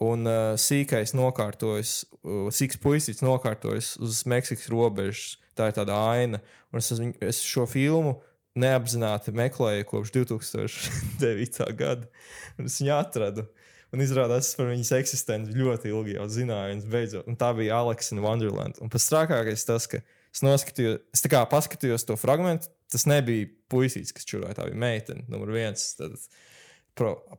Un 0.03 0.27
uh, 0.27 0.55
sīkais 0.59 1.13
nokārtojas, 1.15 2.03
uh, 2.23 2.47
sīks 2.51 2.79
puisis 2.81 3.21
nokārtojas 3.23 3.93
uz 4.01 4.23
Meksikas 4.29 4.71
robežas. 4.73 5.37
Tā 5.53 5.69
ir 5.69 5.75
tāda 5.77 5.99
aina. 6.09 6.39
Un 6.73 6.81
es, 6.81 6.89
es 7.21 7.43
šo 7.45 7.67
filmu 7.69 8.15
neapzināti 8.57 9.33
meklēju 9.35 9.85
kopš 9.89 10.13
2009. 10.15 11.61
gada. 11.81 12.09
Un 12.57 12.69
es 12.69 12.79
viņu 12.81 12.95
atradu. 12.97 13.45
Un 13.93 14.01
izrādās, 14.01 14.47
es 14.49 14.57
par 14.57 14.71
viņas 14.71 14.89
eksistenci 14.97 15.53
ļoti 15.53 15.91
ilgi 15.91 16.15
jau 16.15 16.25
zināju. 16.33 16.79
Un, 16.79 16.83
beidzot, 16.89 17.27
un 17.29 17.37
tā 17.37 17.51
bija 17.53 17.77
Alex 17.83 18.09
in 18.15 18.23
Wonderland. 18.25 18.79
Un 18.81 18.89
pats 18.89 19.05
trakākais 19.11 19.67
tas, 19.69 19.85
ka 19.89 20.01
es 20.33 20.41
noskatījos, 20.41 21.03
es 21.13 21.21
tā 21.21 21.29
kā 21.29 21.43
paskatījos 21.49 22.07
to 22.09 22.17
fragment. 22.17 22.65
Tas 22.93 23.07
nebija 23.09 23.49
puisis, 23.71 24.13
kas 24.15 24.27
čurāja. 24.29 24.59
Tā 24.59 24.69
bija 24.69 24.79
meitene, 24.79 25.25
numur 25.31 25.53
viens. 25.55 25.87
Tad, 25.97 26.15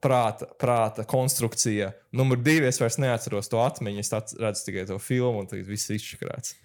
prāta, 0.02 0.48
prāta 0.58 1.04
konstrukcija. 1.06 1.92
Numur 2.16 2.40
divi, 2.42 2.66
es 2.66 2.80
vairs 2.82 2.98
neatceros 3.02 3.50
to 3.52 3.62
atmiņu. 3.62 4.02
Es 4.02 4.36
redzu 4.40 4.68
tikai 4.68 4.86
to 4.90 4.98
filmu, 5.02 5.44
un 5.44 5.50
tagad 5.50 5.70
viss 5.70 5.90
ir 5.90 6.00
izšķirts. 6.00 6.56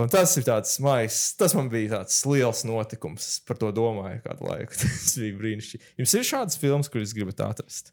Un 0.00 0.08
tas 0.10 0.32
ir 0.40 0.46
tāds 0.46 0.78
maigs, 0.82 1.18
tas 1.38 1.52
man 1.54 1.68
bija 1.70 1.98
tāds 1.98 2.16
liels 2.26 2.64
notikums. 2.66 3.26
Es 3.34 3.42
par 3.46 3.58
to 3.60 3.68
domāju 3.74 4.22
kādu 4.24 4.48
laiku. 4.48 4.74
Tas 4.80 5.12
bija 5.20 5.36
brīnišķīgi. 5.38 5.90
Jums 6.00 6.14
ir 6.18 6.26
šādas 6.26 6.58
filmas, 6.58 6.90
kuras 6.90 7.12
gribat 7.14 7.42
atrast? 7.44 7.92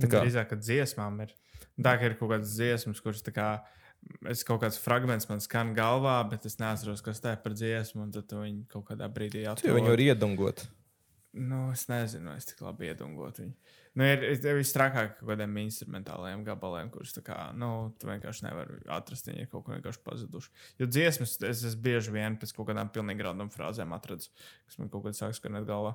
Tā 0.00 0.08
kā, 0.08 0.22
Drīzāk, 0.22 0.48
ka 0.52 0.56
dziesmām 0.56 1.18
ir. 1.26 1.34
Tā 1.82 1.96
kā 1.98 2.08
ir 2.08 2.16
kaut 2.20 2.30
kādas 2.32 2.54
dziesmas, 2.54 3.02
kuras 3.04 3.20
tā 3.26 3.34
kā. 3.36 3.48
Es 4.30 4.42
kaut 4.46 4.62
kāds 4.62 4.78
fragments 4.82 5.28
man 5.30 5.42
skan 5.42 5.72
galvā, 5.76 6.16
bet 6.30 6.46
es 6.48 6.58
neatceros, 6.58 7.02
kas 7.04 7.22
tā 7.22 7.36
ir 7.36 7.42
par 7.42 7.54
dziesmu. 7.54 8.08
Tad 8.14 8.28
tu 8.30 8.40
viņu 8.42 8.64
kaut 8.70 8.86
kādā 8.90 9.08
brīdī 9.10 9.44
atrod. 9.46 9.76
viņu 9.78 9.92
var 9.94 10.02
iedungot. 10.02 10.64
Nu, 11.32 11.70
es 11.72 11.86
nezinu, 11.88 12.34
es 12.36 12.44
tik 12.50 12.60
labi 12.60 12.90
iedungotu 12.90 13.46
viņu. 13.46 13.54
Nu, 13.96 14.04
ir 14.08 14.22
ir 14.24 14.56
visstrakāk 14.56 15.18
kaut 15.18 15.30
kādiem 15.30 15.54
instrumentāliem 15.62 16.44
gabaliem, 16.44 16.90
kurus 16.92 17.12
kā, 17.24 17.36
nu, 17.56 17.92
tu 18.00 18.08
vienkārši 18.08 18.46
nevari 18.46 18.78
atrast. 18.92 19.28
Viņi 19.28 19.44
ir 19.44 19.50
kaut 19.52 19.66
kur 19.66 19.76
vienkārši 19.76 20.02
pazuduši. 20.04 20.52
Jo 20.80 20.88
dziesmas 20.88 21.38
es, 21.48 21.64
es 21.68 21.76
bieži 21.76 22.12
vien 22.14 22.36
pēc 22.40 22.54
kaut 22.56 22.70
kādām 22.70 22.92
pilnīgi 22.92 23.24
random 23.26 23.52
frāzēm 23.52 23.92
atradu, 23.96 24.28
kas 24.68 24.80
man 24.80 24.92
kaut 24.92 25.06
kad 25.06 25.18
sāk 25.18 25.36
skanēt 25.36 25.68
galvā. 25.68 25.94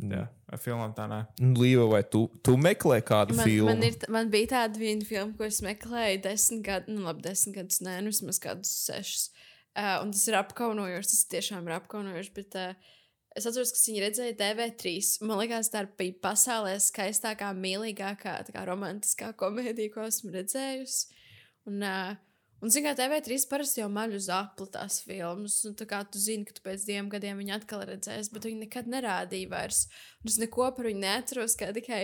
Jā, 0.00 0.22
ar 0.48 0.60
filmām 0.60 0.94
tā 0.96 1.04
nē. 1.10 1.18
Nu, 1.42 1.52
Līva, 1.60 1.84
vai 1.92 2.00
tu, 2.08 2.24
tu 2.46 2.54
meklē 2.60 3.00
kādu 3.06 3.36
Man, 3.36 3.48
filmu? 3.48 3.68
man, 3.68 3.82
ir, 3.84 3.98
man 4.12 4.30
bija 4.32 4.52
tāda 4.54 4.80
viena 4.80 5.04
filma, 5.06 5.34
ko 5.36 5.44
es 5.44 5.60
meklēju 5.64 6.22
desmit 6.24 6.62
gadus, 6.66 6.94
nu, 6.94 7.04
labi, 7.04 7.24
desmit 7.26 7.58
gadus, 7.58 7.82
nē, 7.84 7.98
nu, 8.04 8.14
vismaz 8.14 8.40
kādus 8.42 8.72
sešus. 8.86 9.26
Uh, 9.70 10.00
un 10.02 10.14
tas 10.14 10.24
ir 10.26 10.38
apkaunojoši, 10.40 11.10
tas 11.12 11.28
tiešām 11.34 11.68
ir 11.68 11.76
apkaunojoši. 11.76 12.32
Bet 12.38 12.56
uh, 12.58 12.94
es 13.36 13.46
atceros, 13.46 13.74
ka 13.76 13.82
viņi 13.84 14.04
redzēja 14.06 14.38
TV3. 14.40 14.96
Man 15.28 15.42
liekas, 15.42 15.70
tā 15.74 15.84
bija 16.00 16.16
pasaulē 16.24 16.74
skaistākā, 16.82 17.52
mīlīgākā, 17.60 18.38
tā 18.46 18.56
kā 18.56 18.64
romantiskā 18.66 19.30
komēdija, 19.38 19.92
ko 19.94 20.08
esmu 20.08 20.32
redzējusi. 20.38 21.20
Un, 21.70 21.84
uh, 21.84 22.16
un 22.60 22.72
zināmā 22.72 22.94
mērā, 23.08 23.20
TV3 23.20 23.46
parasti 23.50 23.82
jau 23.82 23.88
maļ 23.92 24.16
uz 24.18 24.28
apli 24.34 24.66
tās 24.74 25.00
filmas. 25.06 25.58
Un, 25.68 25.76
tā 25.78 25.86
kā 25.88 26.02
tu 26.08 26.20
zini, 26.22 26.46
ka 26.48 26.56
tu 26.56 26.64
pēc 26.64 26.84
diviem 26.88 27.10
gadiem 27.12 27.40
viņu 27.40 27.56
atkal 27.56 27.84
redzēsi, 27.88 28.32
bet 28.34 28.48
viņi 28.48 28.66
nekad 28.66 28.90
nerādīja 28.90 29.50
vairs. 29.52 29.86
Un 30.22 30.32
es 30.32 30.40
neko 30.42 30.70
par 30.76 30.90
viņu 30.90 31.02
neatceros, 31.04 31.56
kā 31.60 31.70
tikai 31.76 32.02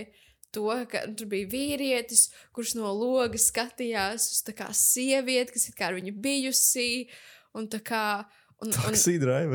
to, 0.55 0.69
ka 0.91 1.05
tur 1.17 1.29
bija 1.31 1.51
vīrietis, 1.53 2.31
kurš 2.57 2.77
no 2.79 2.93
logas 2.97 3.51
skatījās 3.51 4.31
uz 4.33 4.43
tā 4.47 4.57
kā 4.57 4.71
sievieti, 4.77 5.57
kas 5.57 5.69
it 5.71 5.79
kā 5.79 5.91
ar 5.91 5.99
viņu 5.99 6.17
bijusi. 6.25 7.07
Un 7.57 7.69
tā 7.73 7.81
kā. 7.85 8.07
Un, 8.65 8.73
un, 8.73 8.97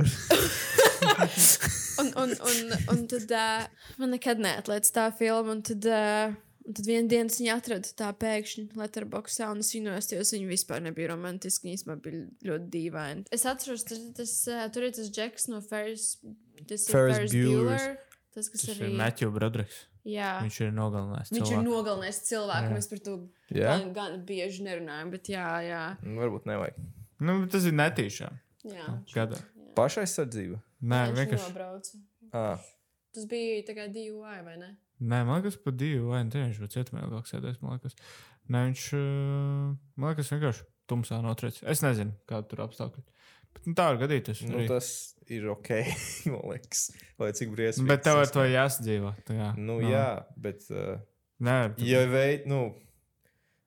un, 2.02 2.12
un, 2.22 2.34
un, 2.38 2.74
un 2.94 3.04
tad 3.10 3.34
uh, 3.34 3.88
man 3.98 4.14
nekad 4.14 4.42
neatlaiž 4.42 4.94
tā 4.94 5.08
filma. 5.18 5.56
Un 5.56 5.64
tad, 5.66 5.88
uh, 5.90 6.36
un 6.68 6.76
tad 6.78 6.86
vienā 6.88 7.08
dienā 7.12 7.34
viņa 7.34 7.56
atrada 7.58 7.92
tā 7.98 8.10
pēkšņi 8.22 8.68
letterboxā, 8.80 9.50
un 9.54 9.64
es 9.64 9.72
viņos, 9.76 10.12
jo 10.14 10.22
viņa 10.36 10.50
vispār 10.52 10.82
nebija 10.86 11.12
romantiska. 11.14 11.66
Viņa 11.68 11.80
īstenībā 11.80 11.98
bija 12.06 12.24
ļoti 12.52 12.70
dīvaina. 12.76 13.26
Es 13.34 13.46
atceros, 13.50 13.84
tas, 13.90 14.02
tas, 14.18 14.34
uh, 14.52 14.66
tur 14.74 14.88
ir 14.90 14.96
tas 14.98 15.10
Džeks 15.12 15.48
no 15.52 15.62
Ferris, 15.66 16.10
tas 16.68 16.88
Ferris 16.92 17.18
Ferris. 17.18 17.36
Bueller. 17.36 17.98
Tas, 18.32 18.48
kas 18.48 18.62
Tas 18.64 18.76
arī 18.78 18.88
ir 18.94 18.98
Matthew 19.02 19.32
Broderiks. 19.36 19.80
Jā. 20.08 20.30
Viņš 20.42 20.60
ir 20.64 20.70
nogalinājis. 20.74 21.32
Viņš 21.36 21.42
ir 21.42 21.50
cilvēku. 21.52 21.66
nogalinājis 21.68 22.20
cilvēku. 22.30 22.70
Jā. 22.70 22.76
Mēs 22.78 22.88
par 22.90 23.02
to 23.06 23.16
Jā? 23.54 23.74
gan, 23.76 23.90
gan 23.98 24.14
bieži 24.26 24.64
nerunājam, 24.66 25.12
bet 25.14 25.28
jā, 25.30 25.48
jā. 25.68 25.82
Nu, 26.02 26.16
Varbūt 26.24 26.48
nevajag. 26.50 26.78
Nu, 27.22 27.36
bet 27.44 27.52
tas 27.54 27.68
ir 27.70 27.76
netīšām. 27.78 28.40
jā. 28.72 28.88
Gada. 29.14 29.42
Pašaizsardzība. 29.78 30.58
Nē, 30.82 31.02
vienkārši. 31.18 31.50
nobrauca. 31.52 32.00
Ah. 32.34 32.64
Tas 33.14 33.28
bija 33.30 33.60
tā 33.68 33.76
kā 33.78 33.86
DUI, 33.92 34.40
vai 34.48 34.56
ne? 34.58 34.72
Nē, 35.02 35.24
man 35.26 35.40
liekas, 35.42 35.58
pat 35.66 35.78
divi 35.80 36.02
vai 36.06 36.22
ne. 36.28 36.30
Viņš 36.48 36.60
bija 36.62 36.74
cietumā 36.76 37.06
ilgāk 37.08 37.30
sēdējis. 37.30 37.62
Man 37.64 37.78
liekas, 37.80 37.96
Nē, 38.52 38.62
viņš 38.68 38.84
uh, 38.98 39.72
man 40.02 40.12
liekas, 40.12 40.30
vienkārši 40.34 40.66
tumsā 40.92 41.22
notriec. 41.24 41.58
Es 41.72 41.82
nezinu, 41.86 42.14
kāda 42.30 42.50
tur 42.52 42.64
apstākļi. 42.68 43.04
Bet, 43.52 43.66
nu, 43.68 43.74
tā 43.78 43.88
var 43.90 43.98
gadīties. 44.04 44.44
Nu, 44.48 44.60
arī. 44.62 44.68
tas 44.72 44.92
ir 45.32 45.48
ok, 45.52 45.72
man 46.34 46.46
liekas. 46.54 46.84
Lai 47.22 47.32
cik 47.38 47.52
briesmīgi. 47.56 47.90
Bet 47.90 48.06
tev 48.06 48.22
ar 48.22 48.30
to 48.34 48.46
jāsadzīvo. 48.48 49.14
kā, 49.28 49.50
Nu, 49.58 49.80
nav. 49.82 49.90
jā, 49.92 50.06
bet. 50.48 50.68
Uh, 50.72 51.00
Nē, 51.42 51.58
tu- 51.76 51.88
ja 51.90 52.04
veid, 52.06 52.44
nu, 52.50 52.68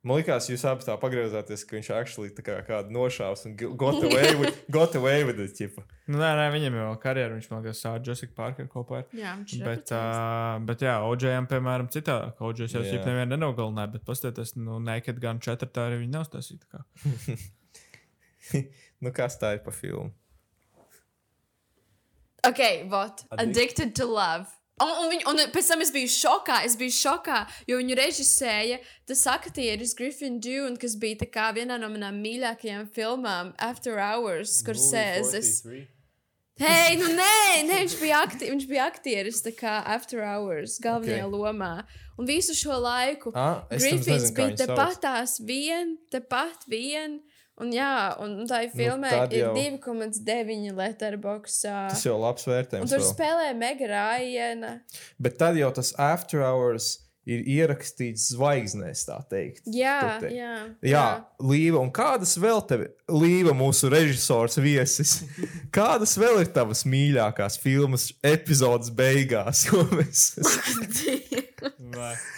man 0.05 0.19
liekas, 0.21 0.47
jūs 0.53 0.63
abi 0.69 0.85
tā 0.87 0.95
pagriezāties, 1.01 1.65
ka 1.67 1.77
viņš 1.79 1.89
actually 1.97 2.31
tā 2.37 2.45
kā 2.47 2.57
kādu 2.67 2.93
nošāvis 2.95 3.45
un 3.49 3.55
got 3.81 3.99
away 4.05 4.35
with, 4.41 4.59
got 4.73 4.95
away 5.01 5.25
with 5.25 5.41
it. 5.41 5.55
Ķipa. 5.59 5.85
Nu, 6.07 6.19
nē, 6.21 6.31
nē, 6.39 6.47
viņam 6.55 6.77
jau 6.81 6.89
karjeru, 7.03 7.39
viņš 7.39 7.49
man 7.51 7.63
liekas, 7.65 7.81
sāka 7.85 8.05
Jessica 8.11 8.37
Parker 8.37 8.69
kopā 8.71 9.01
ar. 9.03 9.07
Jā, 9.17 9.35
viņš 9.41 9.55
ir. 9.59 9.65
Bet, 9.69 9.93
uh, 9.97 10.59
bet 10.69 10.85
jā, 10.85 10.97
OJM, 11.09 11.49
piemēram, 11.51 11.89
citādi. 11.95 12.35
OJS 12.45 12.77
jau 12.77 12.85
šeit 12.85 13.09
nevienu 13.09 13.33
nenogalināja, 13.35 13.95
bet 13.97 14.05
paskatieties, 14.09 14.55
nu, 14.61 14.77
Naked 14.85 15.23
Gun 15.25 15.41
4 15.45 15.71
tā 15.73 15.89
arī 15.89 16.03
viņa 16.05 16.19
nav 16.19 16.29
stāstīta. 16.29 16.85
nu, 19.03 19.15
kas 19.17 19.41
tā 19.41 19.57
ir 19.57 19.65
pa 19.65 19.73
filmu? 19.73 20.13
Ok, 22.45 22.61
what? 22.93 23.25
Addic- 23.33 23.41
Addicted 23.49 23.95
to 23.97 24.05
love. 24.05 24.53
Un, 24.83 24.91
un, 24.91 25.11
viņ, 25.13 25.21
un 25.31 25.41
pēc 25.55 25.69
tam 25.71 25.83
es 25.85 25.93
biju 25.95 26.11
šokā. 26.11 26.59
Es 26.67 26.75
biju 26.79 26.95
šokā, 26.97 27.45
jo 27.71 27.79
viņu 27.79 27.95
režisēja 27.99 28.81
tas 29.07 29.23
aktieris 29.31 29.95
Griffin 29.95 30.41
Dune, 30.43 30.75
kas 30.83 30.97
bija 30.99 31.29
kā 31.31 31.53
vienā 31.55 31.79
no 31.79 31.93
manām 31.93 32.19
mīļākajām 32.25 32.89
filmām, 32.95 33.53
After 33.63 34.01
Hours, 34.03 34.57
kur 34.67 34.79
sēžas. 34.79 35.61
Hei, 36.59 36.95
nu 36.99 37.07
nē, 37.11 37.37
nē 37.69 37.81
viņš, 37.85 37.95
bija 38.03 38.25
akti, 38.27 38.51
viņš 38.51 38.67
bija 38.71 38.89
aktieris 38.91 39.41
tā 39.47 39.55
kā 39.55 39.77
After 39.95 40.23
Hours, 40.27 40.81
galvenajā 40.83 41.23
okay. 41.23 41.33
lomā. 41.35 41.73
Un 42.19 42.27
visu 42.31 42.55
šo 42.55 42.75
laiku 42.79 43.31
Ah, 43.35 43.65
Griffins 43.71 44.07
nezinu, 44.07 44.35
bija 44.35 44.51
viņu 44.51 44.61
tepat 44.63 45.01
tās 45.03 45.39
vien, 45.43 45.97
tepat 46.15 46.67
vien. 46.71 47.21
Un 47.63 47.71
jā, 47.71 48.19
un 48.19 48.47
tā 48.51 48.65
ir 48.65 48.73
filmē, 48.75 49.11
tad 49.11 49.33
ir 49.33 49.45
jau- 49.45 49.55
2,9 49.55 50.73
letterboxā. 50.75 51.89
Tas 51.93 52.03
jau 52.05 52.17
labs 52.19 52.45
vērtējums. 52.51 52.91
tur 52.91 52.99
vēl. 52.99 53.13
spēlē 53.15 53.57
Mega 53.57 53.87
Rājena. 53.93 54.81
Bet 55.23 55.39
tad 55.39 55.55
jau 55.57 55.71
tas 55.73 55.93
after 55.97 56.43
hours 56.43 56.99
ir 57.27 57.41
ierakstīts 57.47 58.27
zvaigznēs, 58.35 59.07
tā 59.09 59.17
teikt. 59.31 59.63
Jā, 59.73 60.19
te- 60.21 60.29
jā. 60.35 60.75
Jā, 60.83 61.05
Līva, 61.41 61.79
un 61.81 61.91
kādas 61.91 62.35
vēl 62.37 62.61
tev, 62.69 62.83
Līva, 63.09 63.55
mūsu 63.57 63.89
režisors 63.89 64.59
viesis, 64.61 65.23
kādas 65.73 66.19
vēl 66.19 66.43
ir 66.43 66.51
tavas 66.53 66.83
mīļākās 66.85 67.57
filmas 67.63 68.11
epizodes 68.23 68.91
beigās? 68.91 69.65
Jo 69.73 69.85
mēs 69.95 70.35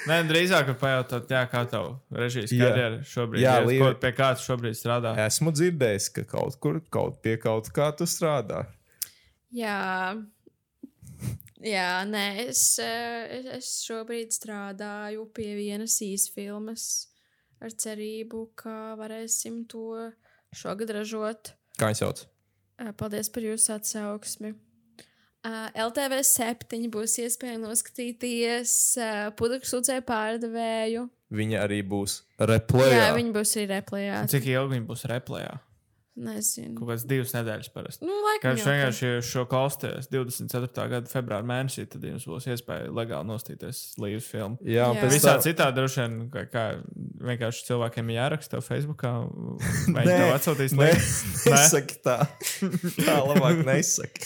Nē, 0.06 0.20
drīzāk 0.28 0.70
pajautāt, 0.80 1.30
jā, 1.32 1.42
kā 1.50 1.64
tev 1.70 1.96
režijas 2.14 2.52
karjera 2.52 3.00
šobrīd 3.06 3.42
Jā, 3.42 3.58
ir. 3.64 3.82
Ko, 3.82 3.90
pie 4.02 4.12
kā 4.16 4.30
tu 4.36 4.46
šobrīd 4.46 4.78
strādā? 4.78 5.14
esmu 5.26 5.52
dzirdējis, 5.56 6.08
ka 6.16 6.24
kaut 6.30 6.58
kur, 6.62 6.80
kaut 6.92 7.20
pie 7.24 7.36
kaut 7.42 7.70
kā 7.74 7.90
tu 7.96 8.08
strādā. 8.10 8.64
Jā. 9.54 10.16
Jā, 11.66 12.04
nē, 12.06 12.24
es, 12.50 12.78
eh, 12.78 13.38
es, 13.38 13.46
es 13.56 13.70
šobrīd 13.88 14.34
strādāju 14.36 15.24
pie 15.34 15.54
vienas 15.56 15.96
īsfilmas 16.04 17.08
ar 17.64 17.72
cerību, 17.72 18.42
ka 18.54 18.94
varēsim 19.00 19.62
to 19.70 20.12
šogad 20.54 20.92
ražot. 20.98 21.54
Kā 21.80 21.90
viņš 21.90 22.02
sauc? 22.04 22.26
Eh, 22.78 22.92
Paldies 22.92 23.32
par 23.32 23.46
jūsu 23.48 23.72
atsauksmi. 23.78 24.52
LTV 25.76 26.22
7 26.26 26.88
būs 26.92 27.18
iespēja 27.24 27.60
noskatīties 27.62 28.72
uh, 29.00 29.12
pudru 29.38 29.60
sūdzēju 29.66 30.06
pārdevēju. 30.08 31.06
Viņa 31.36 31.62
arī 31.66 31.80
būs 31.86 32.20
replēja. 32.38 32.98
Jā, 33.00 33.14
viņi 33.16 33.32
būs 33.34 33.56
arī 33.56 33.68
replējā. 33.74 34.20
Cik 34.30 34.50
ilgi 34.52 34.76
viņi 34.76 34.86
būs 34.90 35.06
replējā? 35.10 35.54
Nezinu. 36.16 36.72
Kaut 36.78 36.88
kādas 36.88 37.02
divas 37.04 37.32
nedēļas 37.36 37.68
parasti. 37.74 38.06
Nu, 38.08 38.14
Kā 38.16 38.24
laikam 38.24 38.54
jūs 38.56 38.62
jau, 38.64 38.72
vienkārši 38.72 39.08
šo 39.28 39.42
klausāties 39.50 40.06
24. 40.08 40.86
gada 40.94 41.10
februāra 41.12 41.44
mēnesī, 41.44 41.84
tad 41.92 42.06
jums 42.08 42.24
būs 42.24 42.46
iespēja 42.54 42.86
legāli 42.96 43.28
nostīties 43.28 43.80
līdz 44.00 44.24
filmu. 44.24 44.56
Jā, 44.64 44.86
Jā. 44.96 45.02
Visā 45.12 45.34
tam- 45.34 45.44
citā 45.44 45.66
droši 45.76 46.00
vien, 46.00 46.14
kā, 46.32 46.46
kā 46.48 46.64
vienkārši 47.28 47.66
cilvēkiem 47.68 48.14
jāraksta 48.16 48.62
Facebookā, 48.64 49.12
vai 49.94 50.06
viņi 50.06 50.16
tev 50.22 50.32
atsūtīs 50.38 50.76
nē, 50.80 50.88
linku. 50.88 51.52
nesaki 51.52 52.00
tā. 52.08 52.16
tā 53.02 53.18
labāk 53.28 53.60
nesaki. 53.68 54.24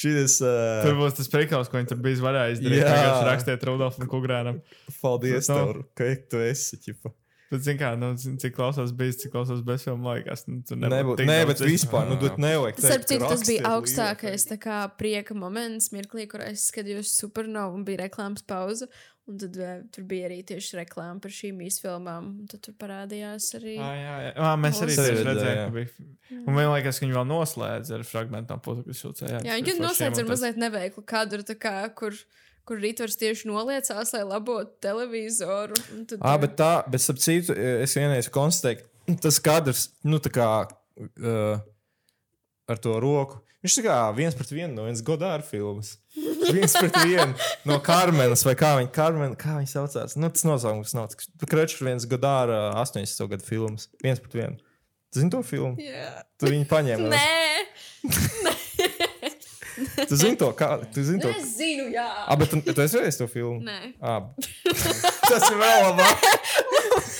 Šis, 0.00 0.40
Tur 0.42 0.94
uh, 0.96 0.98
būs 1.04 1.14
tas 1.20 1.30
prikals, 1.30 1.70
ko 1.70 1.78
viņi 1.78 1.92
tur 1.94 2.02
bija 2.02 2.24
varēja 2.26 2.58
izdarīt. 2.58 2.82
Jā. 2.82 3.06
Rakstiet 3.30 3.70
Rudolfam 3.70 4.10
Kugrānam. 4.10 4.60
paldies 4.98 5.46
nav- 5.52 5.76
tev, 5.76 5.86
ka 5.94 6.10
tu 6.34 6.42
esi. 6.42 6.80
Ķipa. 6.82 7.14
Bet, 7.50 7.64
zin 7.66 7.78
kā, 7.80 7.88
nu, 7.98 8.12
zin, 8.20 8.36
cik 8.38 8.52
klausās 8.54 8.92
bijis, 8.94 9.16
cik 9.24 9.32
klausās 9.34 9.62
bez 9.66 9.82
filmu 9.82 10.06
laikās. 10.06 10.44
Nu, 10.46 10.60
tur 10.66 10.78
Nebūt, 10.78 11.18
tik 11.18 11.26
nē, 11.26 11.38
bet 11.48 11.62
vispār, 11.64 12.04
nu, 12.06 12.18
bet 12.20 12.36
nevajag. 12.38 12.78
Starp 12.78 13.06
citu, 13.10 13.26
tas 13.26 13.42
bija 13.48 13.72
augstākais 13.72 14.46
tā 14.46 14.58
kā, 14.62 14.82
prieka 15.00 15.34
moments, 15.34 15.90
mirklī, 15.90 16.28
kur 16.30 16.44
es 16.46 16.68
skatījos 16.70 17.10
supernovu 17.18 17.80
un 17.80 17.86
bija 17.88 18.04
reklāmas 18.04 18.46
pauze. 18.46 18.86
Un 19.30 19.38
tad 19.38 19.56
uh, 19.58 19.82
tur 19.94 20.06
bija 20.10 20.26
arī 20.26 20.40
tieši 20.46 20.78
reklāma 20.80 21.20
par 21.22 21.34
šīm 21.34 21.58
īsfilmām. 21.66 22.30
Tad 22.50 22.62
tur 22.66 22.74
parādījās 22.80 23.50
arī. 23.58 23.76
Ah, 23.78 23.92
jā, 23.94 24.14
jā. 24.24 24.32
Ah, 24.46 24.54
mēs 24.58 24.80
arī 24.82 24.96
redzējām, 24.98 25.42
jā. 25.42 25.66
ka 25.66 25.74
bija. 25.74 26.08
Un 26.40 26.56
man 26.56 26.70
liekas, 26.72 26.98
ka 26.98 27.06
viņi 27.06 27.16
vēl 27.18 27.28
noslēdz 27.30 27.94
ar 27.94 28.06
fragmentām 28.06 28.62
putekļu 28.64 28.96
sūcē. 28.96 29.34
Jā, 29.46 29.58
viņi 29.58 29.76
noslēdz 29.82 30.22
ar 30.22 30.30
mazliet 30.30 30.58
neveiklu 30.58 31.04
kadru, 31.06 31.46
tā 31.46 31.58
kā, 31.58 31.76
kur, 31.98 32.16
kur 32.68 32.78
rītvars 32.82 33.16
tieši 33.20 33.48
noliecās, 33.50 34.12
lai 34.14 34.22
labotu 34.28 34.72
televizoru. 34.84 35.74
Tad, 36.10 36.18
Ah, 36.20 36.36
bet 36.42 36.56
tā, 36.60 36.72
bet 36.90 37.02
starp 37.02 37.18
citu, 37.22 37.56
es 37.56 37.94
vienreiz 37.98 38.28
konstatēju, 38.32 38.84
tas 39.24 39.40
kadrs, 39.42 39.88
nu, 40.06 40.20
tā 40.22 40.30
kā 40.34 40.48
uh, 40.68 41.62
ar 42.70 42.78
to 42.84 42.94
roku, 43.02 43.40
viņš 43.64 43.78
tā 43.80 43.84
kā 43.88 43.96
viens 44.16 44.36
pret 44.38 44.52
vienu 44.54 44.76
no 44.76 44.84
vienas 44.86 45.02
Godāra 45.04 45.42
filmas. 45.44 45.96
viens 46.50 46.72
pret 46.78 46.94
vienu 47.04 47.34
no 47.68 47.76
Karmenas, 47.84 48.44
vai 48.46 48.54
kā 48.58 48.72
viņa, 48.78 48.92
Karmen, 48.94 49.34
kā 49.38 49.56
viņa 49.58 49.72
saucās. 49.74 50.16
Nu, 50.16 50.30
tas 50.32 50.46
nosaukums 50.48 50.94
nav. 50.96 51.10
Krečs 51.50 51.80
viens 51.84 52.06
Godāra 52.08 52.70
80. 52.80 53.26
gadu 53.34 53.44
films. 53.46 53.88
Viens 54.02 54.22
pret 54.22 54.34
vienu. 54.38 54.56
Tu 55.10 55.18
zini 55.20 55.30
to 55.34 55.42
filmu? 55.42 55.74
Jā. 55.82 56.22
Tu 56.38 56.46
viņu 56.52 56.66
paņēmi. 56.70 57.08
Nē, 57.10 57.26
Tu 60.08 60.16
zini 60.16 60.36
to, 60.40 60.50
kā. 60.58 60.68
Tu 60.94 61.02
zini 61.04 61.20
to. 61.22 61.28
es 61.30 61.56
zinu, 61.58 61.88
jā. 61.94 62.06
Ah, 62.26 62.36
bet 62.36 62.50
tu, 62.52 62.60
tu 62.60 62.80
esi 62.84 62.98
redzējis 62.98 63.18
to 63.22 63.26
filmu? 63.30 63.60
Nē, 63.66 63.92
Ah. 64.02 64.20
Tas 65.30 65.46
ir 65.50 65.56
vēl 65.60 65.82
labāk. 65.86 66.24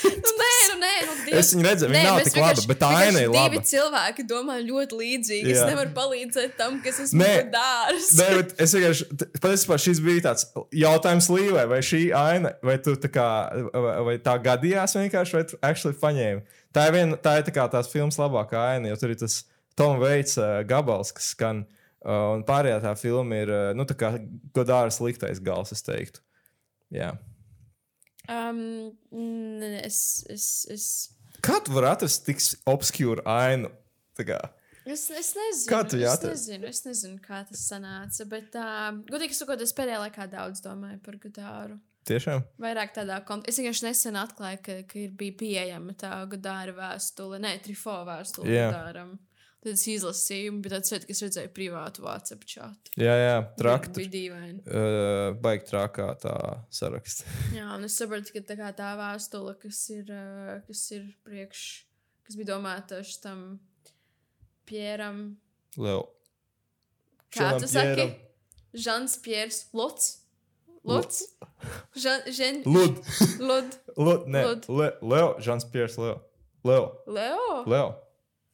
nu, 0.05 0.31
nē, 0.41 0.53
nu, 0.69 0.75
nē, 0.83 0.93
nu, 1.07 1.15
divi- 1.25 1.37
Es 1.41 1.53
viņu 1.55 1.65
redzēju, 1.67 1.91
viņa 1.95 2.03
nav 2.09 2.21
tik 2.27 2.37
laba, 2.41 2.65
bet 2.71 2.81
tā 2.83 2.91
aina 3.01 3.23
ir 3.25 3.31
laba. 3.33 3.49
Divi 3.55 3.63
cilvēki 3.71 4.25
domā 4.31 4.57
ļoti 4.67 4.99
līdzīgi. 5.01 5.53
Es 5.55 5.61
Jā. 5.61 5.67
nevaru 5.71 5.93
palīdzēt 5.97 6.57
tam, 6.59 6.81
kas 6.85 7.01
esmu 7.07 7.23
Nē. 7.23 7.33
dārsts. 7.55 8.15
Nē, 8.21 8.29
bet 8.41 8.55
es 8.67 8.75
vienkārši, 8.77 9.09
patiesībā 9.41 9.79
šis 9.87 10.03
bija 10.05 10.25
tāds 10.29 10.47
jautājums 10.75 11.31
Līvai, 11.31 11.67
vai 11.71 11.81
šī 11.87 12.03
aina, 12.17 12.55
vai 12.67 12.77
tu 12.83 12.97
tā 13.01 13.09
kā, 13.15 13.29
vai, 13.73 13.97
vai 14.11 14.17
tā 14.19 14.37
gadījās 14.43 14.97
vienkārši, 14.99 15.39
vai 15.39 15.45
tu 15.45 15.61
actually 15.63 15.97
paņēmi. 16.03 16.43
Tā 16.75 16.87
ir 16.91 16.93
viena, 16.99 17.17
tā 17.19 17.39
ir 17.41 17.47
tā 17.49 17.55
kā 17.55 17.65
tās 17.73 17.89
filmas 17.91 18.19
labākā 18.21 18.59
aina, 18.77 18.91
jo 18.93 18.97
tur 19.01 19.11
ir 19.15 19.21
tas 19.23 19.45
Tom 19.79 19.99
Veits 20.03 20.37
uh, 20.39 20.61
gabals, 20.67 21.13
kas 21.15 21.31
skan, 21.35 21.63
uh, 21.65 21.77
un 22.05 22.45
pārējā 22.49 22.79
tā 22.85 22.95
filma 22.99 23.43
ir, 23.43 23.53
uh, 23.53 23.73
nu 23.77 23.87
tā 23.89 23.97
kā 23.99 24.15
Godāras 24.57 25.01
liktais 25.05 25.43
gals, 25.45 25.73
es 25.77 25.85
teiktu. 25.85 26.23
Jā. 26.95 27.13
Um, 28.31 28.93
es, 29.81 30.25
es, 30.31 30.47
es, 30.71 30.87
Kā 31.45 31.59
tu 31.65 31.73
vari 31.73 31.89
atrast 31.91 32.27
tik 32.27 32.41
obskūru 32.69 33.25
ainu? 33.29 33.71
Es, 34.85 35.07
es 35.13 35.31
nezinu. 35.37 35.69
Kā 35.71 35.81
tu 35.89 36.01
es 36.01 36.25
nezinu, 36.25 36.67
es 36.69 36.83
nezinu, 36.85 37.21
kā 37.25 37.43
tas 37.49 37.63
sanāca. 37.71 38.27
Bet, 38.29 38.57
uh, 38.59 38.91
godīgi 39.09 39.37
sakot, 39.37 39.61
es 39.65 39.73
pēdējā 39.77 40.03
laikā 40.03 40.27
daudz 40.33 40.63
domāju 40.65 41.01
par 41.05 41.17
Gudāru. 41.23 41.79
tiešām? 42.09 42.45
Vairāk 42.61 42.95
tādā 42.97 43.21
kontekstā. 43.25 43.53
Es 43.53 43.61
vienkārši 43.61 43.87
nesen 43.87 44.19
atklāju, 44.21 44.61
ka, 44.67 44.77
ka 44.91 44.99
ir 45.01 45.13
bija 45.17 45.37
pieejama 45.41 45.97
tā 46.01 46.13
Gudāra 46.31 46.75
vēstule, 46.77 47.41
ne 47.43 47.55
trifo 47.65 48.01
vēstule 48.09 48.51
Jā. 48.51 48.71
Gudāram. 48.71 49.17
Tad 49.61 49.75
es 49.77 49.83
izlasīju, 49.93 50.55
bet 50.65 50.73
tad 50.73 51.05
es 51.13 51.19
redzēju 51.21 51.51
privātu 51.53 52.01
WhatsApp 52.07 52.47
čatu. 52.49 52.95
Jā, 52.97 53.13
jā, 53.21 53.35
traki. 53.59 53.91
Bija 53.99 54.13
dīvaini. 54.15 54.63
Uh, 54.65 55.35
baigi 55.45 55.69
trakā 55.69 56.07
tā 56.23 56.33
saraksts. 56.73 57.27
Jā, 57.59 57.67
un 57.75 57.85
es 57.85 57.99
saprotu, 58.01 58.33
ka 58.33 58.45
tā, 58.49 58.57
kā 58.57 58.71
tā 58.79 58.95
vēstule, 58.97 59.53
kas 59.61 59.83
ir, 59.93 60.09
ā, 60.09 60.57
kas 60.65 60.87
ir 60.97 61.05
priekš, 61.29 61.67
kas 62.25 62.41
bija 62.41 62.55
domāta 62.55 63.03
tam 63.21 63.45
Pieram, 64.65 65.23
Leo. 65.77 66.07
kā 67.29 67.51
Žanam 67.53 67.61
tu 67.61 67.73
saki? 67.77 68.11
Žans 68.73 69.21
Piers 69.21 69.65
Luts. 69.77 70.13
Luts? 70.89 71.25
Žan, 72.01 72.63
Lud. 72.65 72.97
Lud. 73.39 73.81
Lud, 73.97 74.27
ne, 74.27 74.47
Lud. 74.47 74.69
Le, 74.73 74.93
Leo, 75.03 75.35
Žans 75.37 75.69
Piers, 75.69 75.99
Leo. 76.01 76.23
Leo. 76.65 76.95
Leo? 77.07 77.65
Leo. 77.67 77.91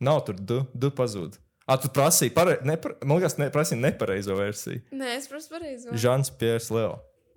Nav 0.01 0.23
tur 0.27 0.37
du, 0.37 0.61
du 0.77 0.91
pazūd. 0.93 1.39
Ah, 1.67 1.79
tu 1.83 1.89
prasīji, 1.91 2.31
pare... 2.35 2.61
nepar... 2.69 2.95
man 3.03 3.19
liekas, 3.19 3.39
ne, 3.41 3.49
prasīji 3.51 3.81
nepareizo 3.83 4.37
versiju. 4.39 4.85
Nē, 4.95 5.17
es 5.19 5.27
prasu 5.31 5.51
pareizi. 5.51 5.91
Žans 5.99 6.31
Piers, 6.39 6.69
Leo. 6.71 6.93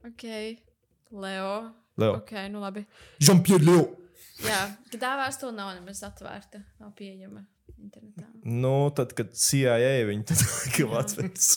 Ok. 0.05 0.25
Leo. 1.09 1.53
Leo. 1.97 2.19
Ok, 2.19 2.35
nu 2.53 2.61
labi. 2.61 2.83
Žan 3.25 3.41
Piers, 3.45 3.65
Leo. 3.65 3.87
Jā, 4.45 4.59
tā 4.93 5.15
vēstule 5.19 5.55
nav 5.57 5.73
nemaz 5.75 6.03
atvērta, 6.05 6.61
nav 6.79 6.93
pieejama 6.99 7.41
internetā. 7.79 8.27
Nu, 8.45 8.91
tad, 8.95 9.15
kad 9.17 9.33
CIA 9.35 10.05
viņu 10.07 10.27
atkal 10.35 10.95
atvērs. 11.01 11.49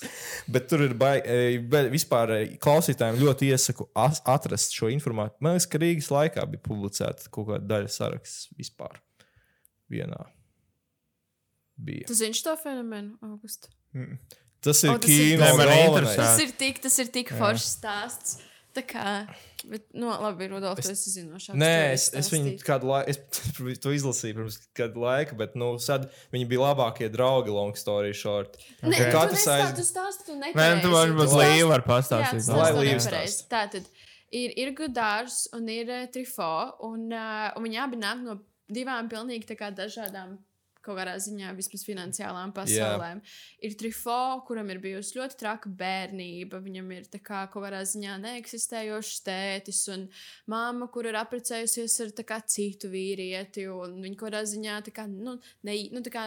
Bet 0.51 0.69
tur 0.73 0.87
ir 0.87 0.97
baigi. 0.99 1.61
Vispār 1.93 2.33
eh, 2.39 2.57
klausītājiem 2.63 3.21
ļoti 3.21 3.53
iesaku 3.53 3.91
as- 3.99 4.23
atrast 4.33 4.75
šo 4.79 4.91
informāciju. 4.95 5.43
Man 5.45 5.59
liekas, 5.59 5.69
ka 5.71 5.83
Rīgas 5.83 6.11
laikā 6.15 6.47
bija 6.55 6.65
publicēta 6.67 7.29
kaut 7.29 7.53
kāda 7.53 7.69
daļa 7.77 7.93
saraksts 7.93 8.49
vispār. 8.59 8.97
Vienā 9.93 10.25
bija. 11.85 12.07
Tu 12.07 12.15
zini 12.15 12.35
šo 12.39 12.55
fenomenu? 12.63 13.19
Tas 14.63 14.79
ir 14.85 14.91
O, 14.93 14.99
tas 14.99 15.11
ir- 15.11 15.37
kino 15.37 15.45
galvenais. 15.45 15.89
interesē. 15.91 16.17
Tas 16.17 16.41
ir 16.41 16.53
tik, 16.59 16.81
tas 16.83 16.99
ir 17.03 17.07
tik 17.11 17.29
foršs 17.35 17.77
stāsts. 17.81 18.39
Tā 18.73 18.81
kā, 18.89 19.27
bet, 19.69 19.83
nu, 19.93 20.07
labi, 20.09 20.47
Rudolf, 20.49 20.79
tu 20.81 20.89
esi 20.95 21.11
zinošāks. 21.19 21.59
Nē, 21.61 21.73
tu 21.75 21.83
vari 21.83 21.93
es, 21.93 22.07
es 22.17 22.31
viņu 22.33 22.53
kādu 22.65 22.89
laiku, 22.89 23.11
es 23.11 23.19
to 23.85 23.91
izlasīju 23.93 24.39
pirms 24.39 24.57
kāda 24.79 24.97
laika, 25.03 25.37
bet, 25.37 25.59
nu, 25.61 25.75
sad 25.83 26.07
viņi 26.33 26.47
bija 26.49 26.63
labākie 26.71 27.11
draugi, 27.13 27.53
long 27.53 27.75
story 27.77 28.15
short. 28.17 28.57
Nē, 28.81 28.95
Ok. 28.97 29.11
tu 29.13 29.19
aiz- 29.53 29.75
tu 29.77 29.85
stāsti, 29.85 30.25
tu 30.31 30.33
Nē, 30.39 30.55
nepareizi. 30.55 30.81
tu 30.87 30.89
varbūt 30.95 31.35
Līva 31.37 31.69
var 31.69 31.83
Jā, 31.83 31.87
pastāstīt. 31.91 32.39
tas 32.41 32.49
no- 32.49 32.57
Lai 32.63 32.71
ir 32.71 32.81
Līva 32.81 32.97
nepareizi. 33.03 33.45
Tātad 33.53 33.85
ir, 34.33 34.55
ir 34.57 34.73
Gudārs 34.75 35.37
un 35.53 35.69
ir 35.69 35.91
uh, 35.91 36.07
Trifo, 36.07 36.73
un, 36.89 37.13
uh, 37.13 37.51
un 37.55 37.63
viņi 37.69 37.79
abi 37.85 37.97
nāk 38.01 38.23
no 38.25 38.39
divām 38.73 39.11
pilnīgi 39.13 39.45
tā 39.53 39.59
kā 39.59 39.69
dažādām. 39.75 40.39
Kaut 40.83 40.99
kādā 40.99 41.15
ziņā 41.23 41.53
vismaz 41.55 41.85
finansiālām 41.87 42.53
pasaulēm. 42.57 43.21
Yeah. 43.23 43.43
Ir 43.69 43.77
trifo, 43.79 44.19
kuram 44.49 44.73
ir 44.75 44.81
bijusi 44.83 45.19
ļoti 45.19 45.39
traka 45.39 45.71
bērnība. 45.83 46.59
Viņam 46.65 46.91
ir 46.97 47.09
tā 47.13 47.21
kā 47.23 47.45
kaut 47.53 47.67
kādā 47.67 47.85
ziņā 47.87 48.17
neeksistējošs 48.25 49.21
tētis, 49.27 49.83
un 49.95 50.09
māma, 50.51 50.91
kur 50.93 51.07
ir 51.11 51.19
apprecējusies 51.21 52.01
ar 52.07 52.17
tā 52.19 52.27
kā 52.27 52.41
citu 52.43 52.91
vīrieti. 52.93 53.69
un 53.71 54.01
Viņa 54.03 54.19
kaut 54.19 54.33
kādā 54.33 54.43
ziņā 54.49 54.81
tā 54.89 54.95
kā, 54.97 55.07
nu, 55.11 55.39
ne, 55.63 55.79
nu, 55.95 56.03
tā 56.03 56.15
kā, 56.15 56.27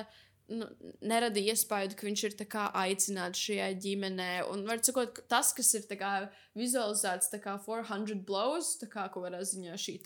nu, 0.51 0.67
neradīja 1.05 1.55
iespēju, 1.55 1.95
ka 1.97 2.07
viņš 2.07 2.23
ir 2.27 2.37
tā 2.39 2.47
kā 2.49 2.67
aicināts 2.85 3.41
šajā 3.47 3.69
ģimenē. 3.81 4.29
Un, 4.51 4.65
var 4.69 4.83
sakot, 4.85 5.23
tas, 5.31 5.51
kas 5.57 5.73
ir 5.77 5.87
tā 5.89 5.97
kā 5.99 6.13
vizualizēts 6.57 7.31
tā 7.33 7.41
kā 7.43 7.57
400 7.65 8.21
blows, 8.27 8.75
tā 8.81 8.89
kā 8.91 9.07
kaut 9.11 9.27
kādā 9.27 9.41
ziņā 9.45 9.77
šī 9.81 9.99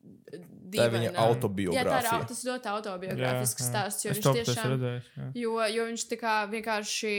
te. 0.00 0.38
Tā 0.78 0.86
ir 0.86 0.90
viņa 0.94 1.10
dīvaina- 1.10 1.10
Jā, 1.10 1.10
tā 1.12 1.18
ir, 1.18 1.26
autobiogrāfija. 1.26 2.28
tas 2.28 2.44
ļoti 2.44 2.66
autobiogrāfisks 2.74 3.68
stāsts, 3.70 4.04
jo 4.04 4.10
Es 4.10 4.18
viņš 4.18 4.44
tiešām 4.44 4.72
redzēju. 4.74 5.02
jā. 5.16 5.30
Jo, 5.34 5.54
jo 5.66 5.86
viņš 5.90 6.04
tā 6.12 6.16
kā 6.20 6.34
vienkārši 6.50 7.14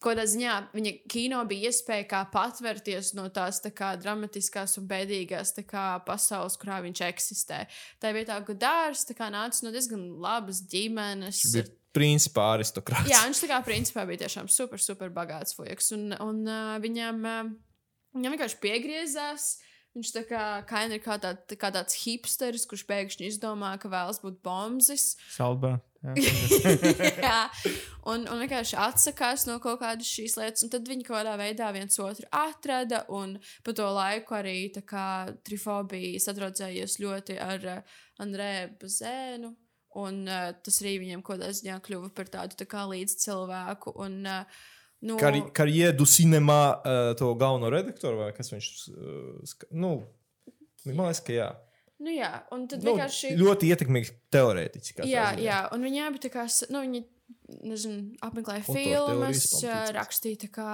kādā 0.00 0.24
ziņā 0.28 0.54
viņa 0.76 0.92
kino 1.08 1.44
bija 1.48 1.70
iespēja 1.70 2.06
kā 2.08 2.30
patvērties 2.32 3.14
no 3.14 3.28
tās 3.28 3.60
tā 3.64 3.70
kā 3.72 3.96
dramatiskās 4.00 4.78
un 4.78 4.86
bēdīgās 4.88 5.54
kā 5.66 6.04
pasaules, 6.04 6.56
kurā 6.56 6.82
viņš 6.84 7.00
eksistē. 7.08 7.66
Tā 8.00 8.12
vietā, 8.12 8.44
ka 8.44 8.52
dārsts 8.54 9.12
nāca 9.16 9.62
no 9.62 9.70
diezgan 9.72 10.18
labas 10.20 10.60
ģimenes. 10.62 11.42
Viņš 11.44 11.52
bija 11.52 11.70
principā 11.96 12.56
aristokrāts. 12.58 13.08
Jā, 13.08 13.24
viņš 13.24 13.40
tā 13.44 13.48
kā 13.48 13.64
principā 13.64 14.06
bija 14.06 14.26
tiešām 14.26 14.48
super, 14.52 14.78
super 14.78 15.08
bagāts 15.10 15.54
fujaks. 15.56 15.92
Un, 15.92 16.12
un 16.20 16.46
uh, 16.46 16.78
viņam, 16.78 17.20
uh, 17.24 17.50
viņam 18.16 18.36
vienkārši 18.36 18.60
piegriezās. 18.60 19.58
Viņš 19.96 20.10
tā 20.12 20.22
kā, 20.28 20.40
kā 20.68 20.82
ir 20.84 20.98
kā, 21.00 21.14
tā, 21.16 21.32
kā 21.56 21.70
tāds 21.72 21.96
hipsteris, 22.02 22.66
kurš 22.68 22.82
pēkšņi 22.84 23.30
izdomā, 23.30 23.70
ka 23.80 23.88
vēlas 23.88 24.20
būt 24.20 24.42
bombzis. 24.44 25.14
Salba. 25.32 25.78
jā. 26.04 26.12
Jā, 27.24 27.38
un, 28.04 28.26
un 28.28 28.42
vienkārši 28.44 28.76
atsakās 28.78 29.46
no 29.48 29.56
kaut 29.64 29.80
kādas 29.80 30.10
šīs 30.10 30.36
lietas, 30.36 30.66
un 30.66 30.74
tad 30.74 30.84
viņi 30.86 31.06
kaut 31.08 31.16
kādā 31.16 31.32
veidā 31.40 31.70
viens 31.72 31.96
otru 32.04 32.28
atrada. 32.28 33.06
Un 33.16 33.38
pa 33.64 33.72
to 33.72 33.88
laiku 33.96 34.36
arī 34.36 34.58
tā 34.76 35.06
trifobija 35.48 36.20
sadraudzējies 36.28 37.00
ļoti 37.00 37.40
ar 37.40 37.68
uh, 37.78 37.98
Andrēju 38.20 38.76
Bazēnu. 38.84 39.52
Un 39.96 40.26
uh, 40.28 40.50
tas 40.60 40.82
arī 40.84 40.98
viņiem 41.06 41.24
kaut 41.24 41.40
kādā 41.40 41.54
ziņā 41.56 41.80
kļuva 41.88 42.12
par 42.12 42.28
tādu 42.36 42.60
tā 42.60 42.68
kā 42.68 42.84
līdz 42.92 43.16
cilvēku. 43.24 43.96
Un, 44.04 44.20
uh, 44.28 44.64
nu, 45.06 45.16
Karjeru 45.56 46.06
cinemā 46.10 46.60
uh, 46.76 47.12
to 47.18 47.32
galveno 47.38 47.70
redaktoru 47.72 48.24
vai 48.24 48.32
kas 48.36 48.50
viņš. 48.52 48.68
Uh, 48.92 49.30
ska- 49.48 49.70
nu, 49.72 49.92
man 50.88 51.06
liekas, 51.08 51.22
ka 51.26 51.32
jā. 51.36 51.48
nu, 52.02 52.12
jā, 52.12 52.30
un 52.52 52.66
tad 52.70 52.82
Nu, 52.84 52.92
vienkārši. 52.94 53.34
ļoti 53.40 53.70
ietekmīgs 53.72 54.12
teorētiķis. 54.34 54.96
Jā, 55.08 55.30
ziņā. 55.34 55.44
jā, 55.46 55.60
un 55.74 55.86
viņi 55.86 56.02
abi 56.06 56.18
tā 56.26 56.30
kā, 56.34 56.44
nu, 56.70 56.82
viņi, 56.84 57.04
nezinu, 57.66 58.16
apmeklēja 58.26 58.64
filmas, 58.66 59.46
rakstīja 59.96 60.50
kā 60.52 60.70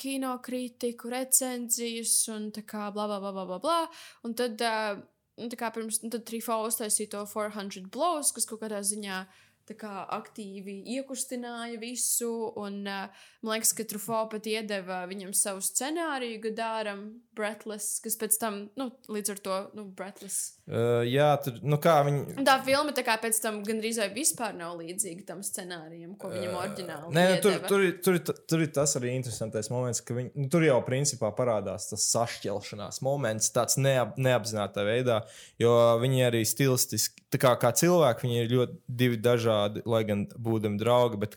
kinokritiku, 0.00 1.10
recenzijas 1.12 2.14
un 2.34 2.50
tā 2.54 2.62
kā 2.66 2.90
bla, 2.94 3.06
bla, 3.10 3.20
bla, 3.22 3.44
bla, 3.46 3.58
bla. 3.62 3.78
Un 4.26 4.34
tad, 4.38 4.58
tā 4.60 5.56
kā 5.58 5.70
pirms, 5.74 6.00
tad 6.04 6.24
Trifo 6.28 6.60
uztaisīja 6.66 7.10
to 7.16 7.24
400 7.26 7.88
blows, 7.90 8.32
kas 8.36 8.46
kaut 8.48 8.60
kādā 8.62 8.82
ziņā 8.84 9.22
tā 9.24 9.49
kā 9.78 10.04
aktīvi 10.16 10.78
iekustināja 10.96 11.78
visu, 11.80 12.30
un 12.60 12.80
uh, 12.88 13.26
man 13.42 13.54
liekas, 13.56 13.72
ka 13.76 13.84
Trufo 13.90 14.22
pat 14.32 14.46
iedeva 14.50 15.02
viņam 15.10 15.32
savu 15.36 15.62
scenāriju 15.64 16.40
Gadāram, 16.48 17.04
Breathless, 17.36 18.00
kas 18.04 18.18
pēc 18.20 18.36
tam, 18.40 18.58
nu, 18.76 18.90
līdz 19.08 19.32
ar 19.34 19.38
to, 19.44 19.58
nu, 19.78 19.84
Breathless. 19.96 20.56
Uh, 20.70 21.00
jā, 21.08 21.28
tur, 21.42 21.56
nu 21.66 21.78
kā 21.82 21.96
viņi. 22.06 22.36
Un 22.38 22.46
tā 22.46 22.56
filma 22.66 22.92
tā 22.94 23.02
kā 23.06 23.16
pēc 23.22 23.38
tam 23.42 23.62
gandrīz 23.66 23.98
vai 24.02 24.08
vispār 24.14 24.54
nav 24.58 24.76
līdzīga 24.80 25.24
tam 25.32 25.40
scenārijam, 25.46 26.12
ko 26.20 26.30
viņam 26.30 26.58
oriģināli 26.60 27.14
Nē, 27.16 27.24
nu, 27.34 27.40
tur, 27.42 27.56
tur, 27.66 27.86
tur, 28.04 28.18
ir- 28.20 28.42
tur 28.50 28.64
ir 28.66 28.72
tas 28.76 28.94
arī 29.00 29.14
interesantais 29.16 29.70
moments, 29.72 30.02
ka 30.04 30.14
viņi, 30.18 30.30
nu, 30.36 30.48
tur 30.52 30.66
jau 30.66 30.78
principā 30.86 31.32
parādās 31.34 31.88
tas 31.90 32.04
sašķelšanās 32.12 33.00
moments, 33.06 33.50
tāds 33.54 33.78
neap, 33.80 34.14
neapzināta 34.20 34.84
veidā, 34.86 35.20
jo 35.60 35.72
viņi 36.02 36.22
arī 36.28 36.44
stilistiski, 36.46 37.19
tā 37.30 37.40
kā, 37.40 37.54
kā 37.60 37.70
cilvēki, 37.76 38.26
viņi 38.26 38.40
ir 38.42 38.54
ļoti 38.54 38.78
divi 39.00 39.18
dažādi, 39.22 39.82
lai 39.88 40.02
gan 40.08 40.26
būdami 40.34 40.80
draugi, 40.80 41.20
bet 41.22 41.36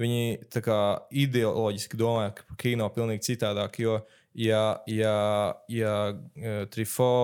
viņi 0.00 0.60
kā 0.64 0.80
ideoloģiski 1.24 1.98
domā 2.00 2.28
par 2.36 2.58
kino 2.60 2.88
pilnīgi 2.94 3.32
citādāk. 3.32 3.80
Jo, 3.82 3.98
ja, 4.38 4.78
ja, 4.90 5.16
ja 5.70 5.96
uh, 6.12 6.62
Trifo 6.72 7.14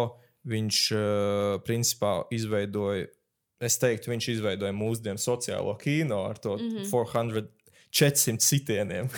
viņš 0.48 0.80
uh, 0.96 1.60
principā 1.66 2.20
izveidoja, 2.34 3.08
es 3.64 3.78
teiktu, 3.80 4.12
viņš 4.12 4.28
izveidoja 4.36 4.74
mūsdienu 4.76 5.20
sociālo 5.20 5.74
kino 5.80 6.24
ar 6.28 6.38
to 6.38 6.56
mm 6.56 6.68
-hmm. 6.68 6.90
400, 6.90 7.48
400 7.90 8.44
sitieniem. 8.44 9.08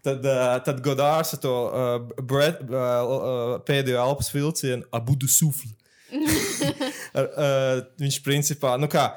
Tad, 0.00 0.24
uh, 0.24 0.56
tad 0.64 0.80
Godārs 0.80 1.34
ar 1.34 1.40
to 1.40 1.54
uh, 1.68 2.24
bret, 2.24 2.62
uh, 2.62 2.70
uh, 2.72 3.60
pēdējo 3.60 4.00
elpas 4.00 4.32
vilcienu 4.34 4.82
abudu 4.90 5.28
sufli. 5.28 5.76
Uh, 7.10 7.82
viņš 7.98 8.20
principā, 8.22 8.76
nu 8.78 8.86
kā, 8.90 9.08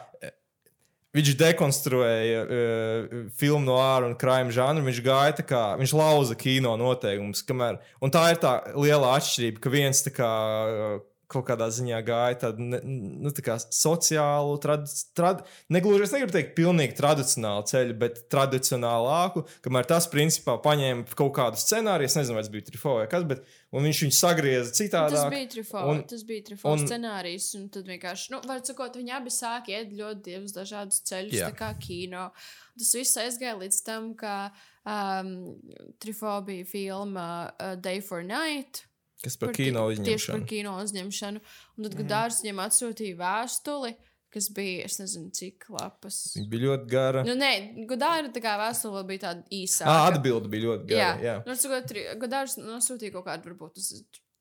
viņš 1.14 1.34
dekonstruēja 1.38 2.44
uh, 2.44 3.16
filmu 3.38 3.68
no 3.68 3.78
ārā 3.82 4.10
un 4.10 4.18
krājuma 4.20 4.54
žanru. 4.56 4.86
Viņš 4.88 5.02
gāja 5.06 5.46
kā, 5.46 5.64
viņš 5.82 5.96
lauza 5.98 6.38
kino 6.40 6.76
noteikumus. 6.80 7.46
Kamēr, 7.46 7.82
un 8.02 8.14
tā 8.14 8.28
ir 8.34 8.42
tā 8.42 8.60
liela 8.74 9.16
atšķirība, 9.20 9.64
ka 9.64 9.74
viens 9.74 10.06
tā 10.06 10.14
kā. 10.16 10.30
Uh, 10.68 11.02
kaut 11.34 11.48
kādā 11.50 11.68
ziņā 11.74 12.00
gāja 12.08 12.38
tādu 12.46 12.64
ne, 12.70 12.80
nu, 12.86 13.32
tā 13.36 13.44
kā 13.46 13.58
sociālu, 13.64 14.56
trad, 14.64 14.86
trad, 15.18 15.44
negluži 15.74 16.06
es 16.08 16.14
negribu 16.16 16.36
teikt, 16.36 16.54
pilnīgi 16.58 16.96
tradicionālu 16.98 17.66
ceļu, 17.70 17.98
bet 18.00 18.22
tradicionālāku, 18.34 19.44
kamēr 19.66 19.90
tas 19.90 20.08
principā 20.12 20.56
paņēma 20.64 21.08
kaut 21.18 21.34
kādu 21.38 21.60
scenāriju. 21.62 22.10
Es 22.12 22.18
nezinu, 22.20 22.38
vai 22.38 22.46
tas 22.46 22.54
bija 22.54 22.70
Trifo 22.70 22.96
vai 23.00 23.08
kas, 23.12 23.26
bet 23.30 23.44
viņš 23.74 24.02
viņu 24.06 24.16
sagrieza 24.18 24.72
citādi. 24.78 25.16
Tas 25.18 25.30
bija 25.34 25.50
trifo, 25.50 25.82
un- 25.90 26.04
tas 26.08 26.24
bija 26.30 26.44
trifo 26.46 26.70
un- 26.70 26.80
un, 26.80 26.88
scenārijs, 26.88 27.48
un 27.58 27.70
tad 27.74 27.88
vienkārši, 27.90 28.30
nu, 28.32 28.42
var 28.46 28.62
sakot, 28.62 28.94
viņi 28.96 29.16
abi 29.18 29.30
sāk 29.34 29.70
iet 29.74 29.92
ļoti 29.98 30.22
divus 30.30 30.54
dažādus 30.54 31.02
ceļus, 31.10 31.34
Jā. 31.40 31.50
tā 31.52 31.58
kā 31.58 31.72
kino. 31.80 32.30
Tas 32.78 32.94
viss 32.94 33.18
aizgāja 33.18 33.58
līdz 33.60 33.84
tam, 33.86 34.14
ka 34.16 34.52
um, 34.86 35.56
trifo 36.00 36.42
bija 36.46 36.66
filma 36.66 37.52
uh, 37.60 37.76
Day 37.76 38.00
for 38.02 38.24
Night. 38.24 38.86
Kas 39.24 39.38
par 39.40 39.54
ki- 39.56 39.70
kino 39.70 39.86
Tieši 39.90 40.02
par 40.04 40.40
uzņemšanu. 40.42 40.48
kino 40.50 40.72
uzņemšanu. 40.84 41.42
Un 41.78 41.84
tad 41.86 41.94
Mhm. 41.94 42.02
Gudārs 42.02 42.42
viņam 42.44 42.60
atsūtīja 42.68 43.16
vēstuli, 43.22 43.96
kas 44.34 44.50
bija, 44.50 44.86
es 44.86 44.98
nezinu, 45.00 45.32
cik 45.32 45.66
lapas. 45.70 46.18
Viņa 46.36 46.50
bija 46.50 46.64
ļoti 46.68 46.88
gara. 46.90 47.24
Nu, 47.24 47.36
nē, 47.38 47.86
Gudāra 47.88 48.32
tā 48.34 48.42
kā 48.42 48.58
vēstule 48.60 49.06
bija 49.08 49.20
tāda 49.30 49.44
īsāka. 49.50 49.86
Ah, 49.88 50.12
atbilde 50.12 50.50
bija 50.50 50.66
ļoti 50.68 50.88
gara. 50.90 51.18
Jā, 51.22 51.24
Jā. 51.24 51.36
Nu, 51.46 51.54
sakot, 51.56 51.94
Godārs 52.20 52.58
nosūtīja 52.58 53.14
kaut 53.14 53.26
kādu, 53.26 53.46
varbūt 53.54 53.80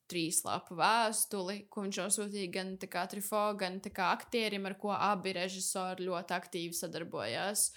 trīs 0.09 0.43
lapu 0.45 0.75
vēstuli, 0.77 1.69
ko 1.71 1.83
viņš 1.83 1.99
nosūtīja 2.03 2.51
gan 2.53 2.77
trifo, 3.09 3.57
gan 3.57 3.81
aktierim, 3.81 4.67
ar 4.67 4.75
ko 4.75 4.91
abi 4.91 5.33
režisori 5.33 6.05
ļoti 6.09 6.35
aktīvi 6.41 6.75
sadarbojās. 6.75 7.71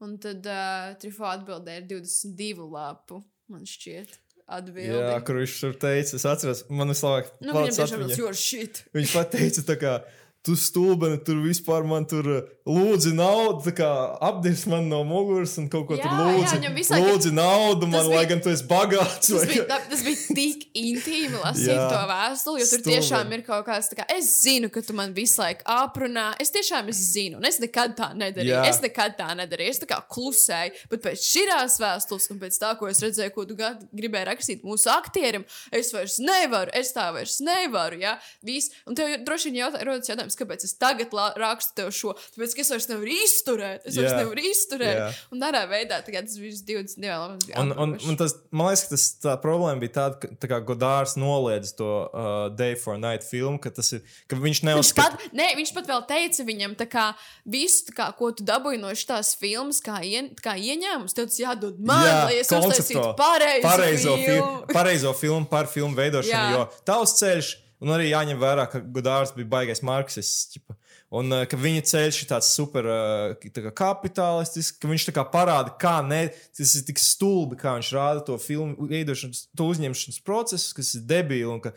Un 0.00 0.18
tad 0.18 0.44
uh, 0.46 0.94
trifo 1.00 1.24
atbildēja 1.24 1.86
22 1.86 2.70
lapu, 2.70 3.24
man 3.48 3.62
šķiet, 3.64 4.18
atbildi. 4.46 4.92
Jā, 4.94 5.16
kur 5.26 5.40
viņš 5.40 5.56
tur 5.62 5.74
teica, 5.82 6.18
es 6.18 6.26
atceros, 6.28 6.64
man 6.70 6.92
visu 6.92 7.06
laiku 7.08 7.32
Nu. 7.42 7.54
Viņš 8.96 9.14
pat 9.18 9.32
teica, 9.34 9.64
tā 9.72 9.76
kā 9.80 9.94
tu 10.46 10.54
stulbeni, 10.54 11.18
tur 11.26 11.40
vispār 11.42 11.82
man 11.86 12.06
tur 12.06 12.26
uh, 12.30 12.42
lūdzi 12.66 13.12
naudu, 13.18 13.72
apdirs 14.22 14.64
man 14.70 14.88
no 14.90 15.02
muguras 15.06 15.56
un 15.58 15.68
kaut 15.70 15.86
ko 15.88 15.96
Jā, 15.98 16.04
tur 16.06 16.12
jā, 16.14 16.26
lūdzi. 16.36 16.74
visu 16.76 16.94
laiku- 16.94 17.08
lūdzi 17.10 17.32
naudu 17.34 17.88
man, 17.90 18.00
Tas 18.00 18.08
lai 18.10 18.16
bija- 18.24 18.28
gan 18.30 18.40
tu 18.44 18.50
esi 18.54 18.64
bagāts. 18.70 19.30
Tas 19.32 19.46
bija, 19.50 19.64
tā- 19.70 19.80
tas 19.90 20.02
bija 20.06 20.34
tik 20.38 20.64
intīmi 20.86 21.40
lasīt 21.42 21.72
Jā. 21.74 21.88
to 21.90 22.00
vēstuli, 22.12 22.60
jo 22.62 22.66
tur 22.66 22.80
Stulbeni. 22.80 22.94
tiešām 22.96 23.32
ir 23.36 23.42
kaut 23.46 23.66
kāds, 23.66 23.90
kā, 23.98 24.06
es 24.16 24.30
zinu, 24.44 24.70
ka 24.72 24.80
tu 24.86 24.92
man 24.94 25.12
visu 25.16 25.40
laiku 25.42 25.62
aprunā. 25.66 26.28
Es 26.40 26.50
tiešām 26.54 26.88
es 26.94 27.02
zinu, 27.12 27.36
un 27.40 27.44
es 27.50 27.58
nekad 27.62 27.96
tā 27.98 28.12
nedarīju. 28.14 28.54
Jā. 28.54 28.64
Es 28.70 28.80
nekad 28.80 29.16
tā 29.18 29.28
nedarīju. 29.36 29.70
Es 29.74 29.80
tā 29.82 29.86
kā 29.90 30.00
klusēju, 30.14 30.72
bet 30.90 31.02
pēc 31.02 31.26
šīs 31.26 31.78
vēstules, 31.82 32.30
un 32.30 32.38
pēc 32.42 32.58
tā, 32.62 32.72
ko 32.78 32.86
es 32.90 33.00
redzēju, 33.02 33.32
ko 33.34 33.44
tu 33.48 33.56
gribēji 33.56 34.26
rakstīt 34.30 34.62
mūsu 34.66 34.90
aktierim, 34.92 35.44
es 35.72 35.92
vairs 35.94 36.18
nevaru, 36.22 36.70
es 36.74 36.92
tā 36.92 37.08
vairs 37.14 37.38
nevaru. 37.40 37.98
Ja? 38.00 38.18
Viss. 38.44 38.70
Un 38.86 38.94
tev 38.94 39.16
droši 39.24 39.50
vien 39.50 39.62
jautā, 39.64 39.82
rodas 39.86 40.08
jautājums, 40.10 40.35
kāpēc 40.40 40.66
es 40.66 40.74
tagad 40.80 41.14
rakstu 41.40 41.76
tev 41.78 41.92
šo? 41.94 42.14
Tāpēc, 42.34 42.56
es 42.64 42.72
vairs 42.74 42.88
nevaru 42.90 43.14
izturēt. 43.22 43.86
Es 43.86 43.96
vairs 43.96 44.12
Jā. 44.12 44.18
nevaru 44.22 44.44
izturēt. 44.50 44.98
Jā. 45.00 45.08
Un 45.32 45.42
tādā 45.42 45.62
veidā 45.70 46.00
tas 46.06 46.36
viss 46.40 46.64
22 46.66 47.14
lapas 47.14 47.46
bija. 47.46 47.62
Un, 47.62 47.72
un, 47.72 47.96
un 48.10 48.18
tas, 48.18 48.34
man 48.50 48.70
liekas, 48.72 48.84
ka 48.86 48.94
tas, 48.96 49.06
tā 49.22 49.36
problēma 49.42 49.82
bija 49.82 49.94
tāda, 50.00 50.20
ka 50.26 50.32
tā 50.46 50.60
Godārs 50.66 51.16
noliedz 51.20 51.72
to 51.78 51.90
uh, 52.10 52.48
Day 52.56 52.74
for 52.74 52.98
Night 52.98 53.22
filmu, 53.26 53.60
ka, 53.62 53.70
tas 53.70 53.92
ir, 53.96 54.04
ka 54.26 54.36
viņš 54.36 54.56
Viņš 54.56 54.62
neuzskata. 54.64 55.18
pat, 55.20 55.34
ne, 55.36 55.50
viņš 55.58 55.72
pat 55.76 55.88
vēl 55.90 56.02
teica 56.08 56.44
viņam, 56.48 56.76
kā, 56.88 57.06
visu, 57.44 57.92
kā, 57.96 58.06
ko 58.16 58.30
tu 58.32 58.44
dabūji 58.46 58.80
no 58.80 58.92
šīs 58.96 59.34
filmas, 59.40 59.82
kā, 59.84 59.98
ien, 60.06 60.30
kā 60.40 60.54
ieņēmums, 60.56 61.12
tev 61.16 61.28
tas 61.28 61.38
jādod 61.42 61.76
man, 61.78 62.06
Jā, 62.06 62.16
lai 62.24 62.38
es 62.40 62.48
uztaisītu 62.52 63.04
pareizo, 63.18 63.66
pareizo, 63.66 64.16
filmu. 64.16 64.64
pareizo 64.72 65.12
filmu 65.18 65.46
par 65.50 65.68
filmu 65.68 65.96
veidošanu. 65.98 66.32
Jā. 66.32 66.56
Jo 66.56 66.64
tavs 66.88 67.16
ceļš, 67.20 67.52
un 67.82 67.92
arī 67.92 68.10
jāņem 68.10 68.40
vērā, 68.40 68.66
ka 68.72 68.80
Gudārs 68.80 69.34
bija 69.36 69.50
baigais 69.56 69.82
marksists. 69.84 70.60
Un 71.14 71.30
uh, 71.30 71.44
ka 71.46 71.58
viņa 71.60 71.84
ceļš 71.86 72.20
ir 72.22 72.30
tāds 72.32 72.48
super 72.56 72.88
uh, 72.90 73.50
tā 73.54 73.62
kā 73.68 73.72
kapitalistisks, 73.78 74.80
ka 74.82 74.90
viņš 74.90 75.08
tā 75.08 75.14
kā 75.14 75.26
parāda, 75.30 75.74
kā 75.78 76.00
ne, 76.02 76.24
tas 76.56 76.74
ir 76.74 76.86
tik 76.88 76.98
stulbi, 77.02 77.58
kā 77.60 77.76
viņš 77.76 77.92
rāda 77.94 78.24
to 78.26 78.38
filmu 78.42 78.88
veidošanas, 78.90 79.46
to 79.56 79.68
uzņemšanas 79.70 80.24
procesu, 80.26 80.72
kas 80.78 80.94
ir 80.98 81.04
debīli. 81.06 81.46
Un, 81.52 81.62
ka, 81.62 81.74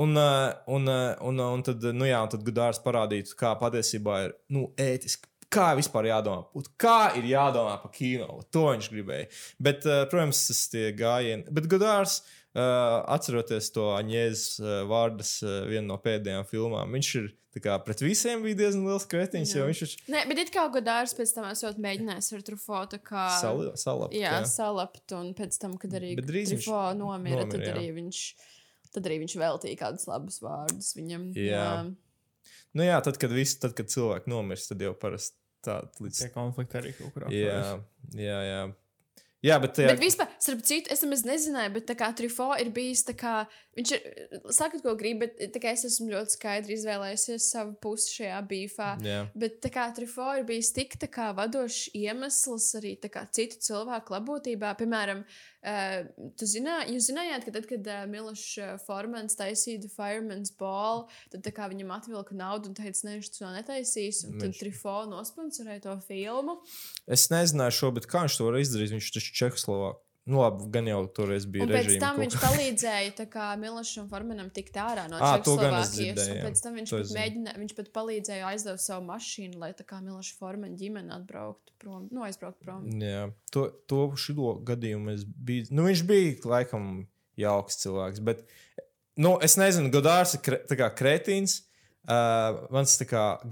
un, 0.00 0.16
uh, 0.16 0.46
un, 0.72 0.88
un, 1.28 1.44
un 1.58 1.66
tad, 1.66 1.84
nu 1.92 2.08
jā, 2.08 2.22
un 2.24 2.32
tad 2.32 2.46
Gudārs 2.46 2.80
parādītu, 2.84 3.36
kā 3.38 3.52
patiesībā 3.60 4.22
ir 4.28 4.38
nu, 4.54 4.70
ētiski. 4.80 5.26
Kā 5.50 5.72
vispār 5.74 6.06
jādomā? 6.06 6.44
Būt, 6.54 6.68
kā 6.78 7.10
ir 7.18 7.24
jādomā 7.26 7.72
par 7.82 7.90
kino? 7.90 8.36
To 8.54 8.68
viņš 8.68 8.86
gribēja. 8.92 9.24
Bet, 9.58 9.82
protams, 9.82 10.44
tas 10.46 10.60
tie 10.70 10.92
gājieni. 10.94 11.42
Bet 11.50 11.66
Gudārs, 11.72 12.20
uh, 12.20 12.39
atceroties 12.54 13.70
to 13.74 13.90
Aņēzes 13.94 14.60
uh, 14.62 14.70
vārdas, 14.90 15.36
uh, 15.44 15.62
vienu 15.70 15.86
no 15.92 15.98
pēdējām 16.02 16.48
filmām, 16.50 16.96
viņš 16.96 17.10
ir 17.20 17.28
kā, 17.62 17.76
pret 17.82 18.02
visiem 18.02 18.44
bija 18.46 18.58
diezgan 18.58 18.86
liels 18.86 19.06
kretiņš, 19.10 19.54
jo 19.56 19.66
viņš 19.68 19.82
ir 19.86 19.94
Nē, 20.14 20.22
bet 20.30 20.42
it 20.44 20.52
kā 20.54 20.64
Godārs 20.70 21.14
pēc 21.18 21.32
tam 21.34 21.48
esot 21.50 21.80
mēģinājis 21.82 22.30
ar 22.36 22.44
Trufo 22.46 22.82
tā 22.90 23.00
kā. 23.02 23.26
sali- 23.40 23.72
salapt. 23.78 24.14
Jā, 24.14 24.36
jā. 24.38 24.44
salapt, 24.50 25.06
un 25.18 25.32
pēc 25.34 25.58
tam, 25.62 25.76
kad 25.78 25.94
arī 25.98 26.14
Trufo 26.18 26.80
nomira, 26.94 27.44
nomira, 27.44 27.48
tad 27.50 27.66
jā. 27.66 27.74
arī 27.74 27.90
viņš. 27.98 28.22
Tad 28.90 29.06
arī 29.06 29.20
viņš 29.22 29.36
veltīja 29.38 29.78
kādus 29.78 30.08
labus 30.10 30.40
vārdus 30.42 30.94
viņam. 30.98 31.28
Jā. 31.38 31.66
Nu 32.74 32.86
jā, 32.86 32.96
tad, 33.06 33.18
kad, 33.22 33.30
visi, 33.34 33.58
tad, 33.62 33.76
kad 33.78 33.90
cilvēki 33.90 34.30
nomirst, 34.30 34.72
tad 34.72 34.82
jau 34.82 34.94
parasti 34.98 35.36
tā 35.62 35.76
līdz. 36.00 36.22
Tie 36.24 36.30
konflikti 36.34 36.78
arī 36.80 36.94
kaut 36.98 37.14
kur 37.14 37.28
Jā, 37.30 37.78
jā, 38.18 38.38
jā. 38.46 38.62
Jā, 39.40 39.56
bet 39.62 39.72
tajā, 39.78 39.94
Bet 39.94 40.02
vispār, 40.02 40.29
starp 40.40 40.62
citu, 40.64 40.90
es 40.92 41.02
nemaz 41.04 41.24
nezināju, 41.28 41.74
bet 41.76 41.90
kā 41.98 42.10
Trifo 42.16 42.50
ir 42.60 42.70
bijis 42.74 43.04
tā 43.06 43.14
kā, 43.18 43.34
viņš 43.76 43.92
ir, 43.96 44.06
sakat, 44.56 44.82
ko 44.84 44.94
grib, 44.98 45.20
bet 45.24 45.58
kā 45.60 45.74
es 45.76 45.84
esmu 45.88 46.08
ļoti 46.14 46.36
skaidri 46.36 46.76
izvēlējusies 46.78 47.50
savu 47.52 47.76
pusi 47.82 48.16
šajā 48.18 48.40
bīfā. 48.50 48.90
Jā. 49.04 49.20
Bet 49.38 49.68
kā 49.72 49.86
Trifo 49.96 50.30
ir 50.38 50.46
bijis 50.48 50.72
tik 50.76 50.96
kā 51.12 51.30
vadošs 51.36 51.90
iemesls 51.96 52.70
arī 52.80 52.96
kā 53.10 53.26
citu 53.32 53.60
cilvēku 53.64 54.16
labotībā, 54.16 54.72
piemēram, 54.80 55.22
uh, 55.24 56.34
zinā, 56.40 56.80
jūs 56.90 57.10
zinājāt, 57.10 57.46
ka 57.46 57.54
tad, 57.58 57.68
kad 57.70 57.90
uh, 57.92 58.02
Milošs 58.10 58.50
uh, 58.60 58.74
Formans 58.86 59.36
taisīja 59.38 59.84
The 59.84 59.92
Fireman's 59.92 60.52
Ball, 60.56 61.06
tad 61.32 61.46
kā 61.56 61.68
viņam 61.72 61.92
atvilka 61.96 62.36
naudu 62.36 62.72
un 62.72 62.76
teica, 62.78 63.06
ne, 63.06 63.18
viņš 63.18 63.32
to 63.36 63.54
netaisīs, 63.56 64.24
un 64.28 64.38
tad 64.38 64.50
Viņš- 64.50 64.60
Trifo 64.64 64.98
nosponsorēja 65.10 65.84
to 65.88 65.96
filmu. 66.08 66.60
Es 67.10 67.28
nezināju 67.32 67.76
šo, 67.76 67.90
bet 67.96 68.08
kā 68.10 68.24
viņš 68.26 68.38
to 68.40 68.48
var 68.48 68.60
izdarīt? 68.60 68.94
Viņš 68.96 69.12
taču 69.16 69.36
Čehoslovākijā. 69.40 70.06
Nu, 70.30 70.40
labi, 70.44 70.68
gan 70.70 70.86
jau 70.86 71.00
toreiz 71.16 71.46
bija 71.50 71.66
Un 71.66 71.72
pēc 71.72 71.88
režīma. 71.88 72.00
tam 72.04 72.20
viņš 72.22 72.36
palīdzēja 72.38 73.14
tā 73.18 73.26
kā 73.32 73.46
Milošam 73.58 74.06
Formanam 74.12 74.50
tikt 74.54 74.76
ārā 74.78 75.08
no 75.10 75.18
es 75.18 75.44
Čehoslovākijas. 75.44 76.28
Pēc 76.44 76.62
tam 76.62 76.76
viņš 76.78 76.92
To 76.92 77.00
pat, 77.00 77.08
es 77.08 77.14
mēģināja, 77.16 77.56
viņš 77.64 77.74
pat 77.80 77.90
palīdzēja 77.96 78.50
aizdot 78.52 78.82
savu 78.84 79.06
mašīnu, 79.08 79.58
lai 79.62 79.72
tā 79.74 79.86
kā 79.88 79.98
Miloša 80.04 80.36
Formana 80.38 80.78
ģimene 80.78 81.14
atbrauktu 81.16 81.74
prom. 81.82 82.06
Nu, 82.14 82.22
aizbrauktu 82.26 82.62
prom. 82.64 82.86
Jā, 83.02 83.24
to, 83.50 83.66
to 83.90 84.04
šo 84.20 84.54
gadījumu 84.68 85.16
es 85.16 85.24
biju. 85.26 85.70
Nu, 85.74 85.88
viņš 85.88 86.04
bija 86.06 86.36
laikam 86.52 86.90
jauks 87.40 87.80
cilvēks, 87.82 88.22
bet 88.22 88.44
nu, 89.20 89.34
es 89.42 89.56
nezinu, 89.58 89.90
Godārs 89.92 90.36
ir 90.38 90.44
kre, 90.46 90.62
kā 90.78 90.92
kretīns. 90.94 91.64
Uh, 92.08 92.62
man 92.72 92.86
tas 92.88 92.96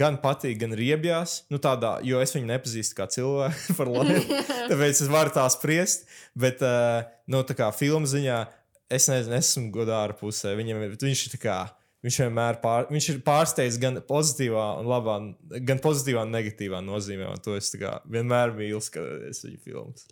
gan 0.00 0.16
patīk, 0.22 0.56
gan 0.62 0.72
riebjās. 0.74 1.42
Nu, 1.52 1.60
tādā, 1.62 1.98
jo 2.06 2.18
es 2.24 2.32
viņu 2.34 2.48
nepazīstu 2.48 2.96
kā 2.96 3.06
cilvēku 3.12 3.74
par 3.78 3.90
labu. 3.92 4.16
tāpēc 4.70 5.02
es 5.04 5.10
varu 5.12 5.34
tā 5.34 5.44
spriest. 5.52 6.08
Bet, 6.38 6.64
uh, 6.64 7.04
nu, 7.30 7.44
tā 7.46 7.54
kā 7.58 7.68
filmu 7.76 8.08
ziņā, 8.08 8.38
es 8.88 9.10
nezinu, 9.12 9.36
es 9.36 9.52
esmu 9.52 9.68
Godāra 9.74 10.16
pusē. 10.16 10.56
Viņam 10.58 10.80
viņš 10.96 11.26
ir 11.28 11.42
kā. 11.42 11.60
Viņš 12.06 12.20
vienmēr 12.22 12.60
pār, 12.62 12.86
viņš 12.94 13.06
ir 13.10 13.16
pārsteigts 13.26 13.76
gan 13.82 13.98
pozitīvā, 14.06 14.66
un 14.78 14.86
labā, 14.86 15.16
gan 15.66 15.80
pozitīvā 15.82 16.22
un 16.22 16.30
negatīvā 16.30 16.78
nozīmē. 16.86 17.26
Un 17.34 17.42
to 17.42 17.56
es 17.58 17.72
kā 17.74 17.96
vienmēr 18.06 18.54
mīlu, 18.54 18.78
skatoties 18.82 19.42
viņa 19.44 19.62
filmas. 19.64 20.06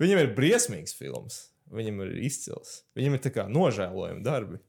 Viņam 0.00 0.22
ir 0.22 0.32
briesmīgs 0.36 0.96
filmas. 0.96 1.42
Viņam 1.74 2.00
ir 2.06 2.14
izcils. 2.24 2.82
Viņam 2.96 3.18
ir 3.18 3.24
nožēlojami 3.52 4.24
darbi. 4.24 4.60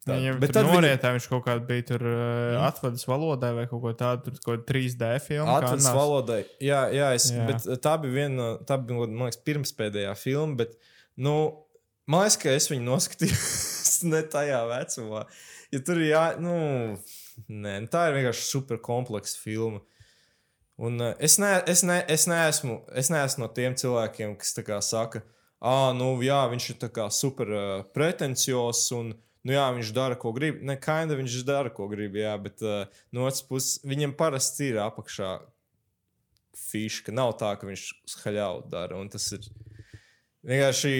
Tā- 0.00 0.14
Viņam 0.16 0.38
bet 0.40 0.52
tad 0.54 0.64
tur 0.64 0.70
viņa- 0.70 0.76
norietā 0.80 1.08
viņš 1.12 1.26
kaut 1.28 1.42
kādā 1.44 1.66
bija 1.68 1.84
tur 1.90 2.02
uh, 2.08 2.60
atvadas 2.64 3.02
valodai 3.04 3.50
vai 3.58 3.66
kaut 3.68 3.82
ko 3.82 3.90
tādu, 3.92 4.30
tur 4.30 4.38
kaut 4.46 4.54
kāda 4.62 4.64
3D 4.70 5.10
filma. 5.26 5.58
Atvadas 5.58 5.84
Kannās. 5.84 5.98
valodai. 5.98 6.38
Jā, 6.64 6.78
jā, 6.96 7.10
es, 7.18 7.26
Jā. 7.34 7.44
Bet 7.50 7.66
tā 7.84 7.92
bija 8.00 8.14
viena 8.16 8.46
tā 8.64 8.78
bija, 8.80 9.04
man 9.10 9.28
liekas, 9.28 9.42
pirmspēdējā 9.44 10.14
filma, 10.16 10.56
bet, 10.62 10.72
nu, 11.20 11.34
man 12.08 12.24
liekas, 12.24 12.38
ka 12.40 12.48
es 12.56 12.70
viņu 12.72 12.86
noskatījos 12.88 14.02
ne 14.14 14.22
tajā 14.32 14.62
vecumā. 14.72 15.26
Ja 15.70 15.80
tur 15.84 16.00
jā, 16.00 16.24
nu, 16.40 16.56
nē, 17.52 17.76
nu, 17.84 17.86
tā 17.92 18.08
ir 18.08 18.16
vienkārši 18.22 18.48
super 18.48 18.80
kompleksa 18.80 19.36
filma. 19.38 19.82
Un 20.80 20.96
es, 21.20 21.36
ne, 21.36 21.58
es, 21.68 21.82
ne, 21.84 22.00
es, 22.08 22.24
neesmu, 22.24 22.80
es 22.96 23.10
neesmu 23.12 23.44
no 23.44 23.48
tiem 23.52 23.74
cilvēkiem, 23.76 24.32
kas 24.40 24.54
tā 24.56 24.64
kā 24.64 24.78
saka, 24.80 25.20
ah, 25.60 25.90
nu, 25.92 26.14
jā, 26.24 26.40
viņš 26.48 26.70
ir 26.72 26.78
tā 26.80 26.88
kā 26.88 27.10
super 27.12 27.52
uh, 27.52 27.82
pretencios 27.92 28.86
un, 28.96 29.12
nu, 29.46 29.54
jā, 29.54 29.66
viņš 29.76 29.92
dara, 29.96 30.18
ko 30.20 30.32
grib. 30.36 30.60
Nē, 30.66 30.76
kaina 30.82 31.16
viņš 31.18 31.40
dara, 31.48 31.72
ko 31.74 31.88
grib, 31.90 32.18
jā, 32.20 32.34
bet 32.42 32.64
uh, 32.64 32.84
no 33.14 33.26
otras 33.28 33.44
puses, 33.46 33.80
viņam 33.86 34.16
parasti 34.18 34.70
ir 34.72 34.80
apakšā 34.84 35.36
fiška. 36.68 37.14
Nav 37.14 37.34
tā, 37.40 37.54
ka 37.58 37.68
viņš 37.68 37.86
skaļāvu 38.14 38.66
dara. 38.72 38.98
Un 39.00 39.10
tas 39.12 39.26
ir 39.36 39.46
vienkārši 40.46 40.94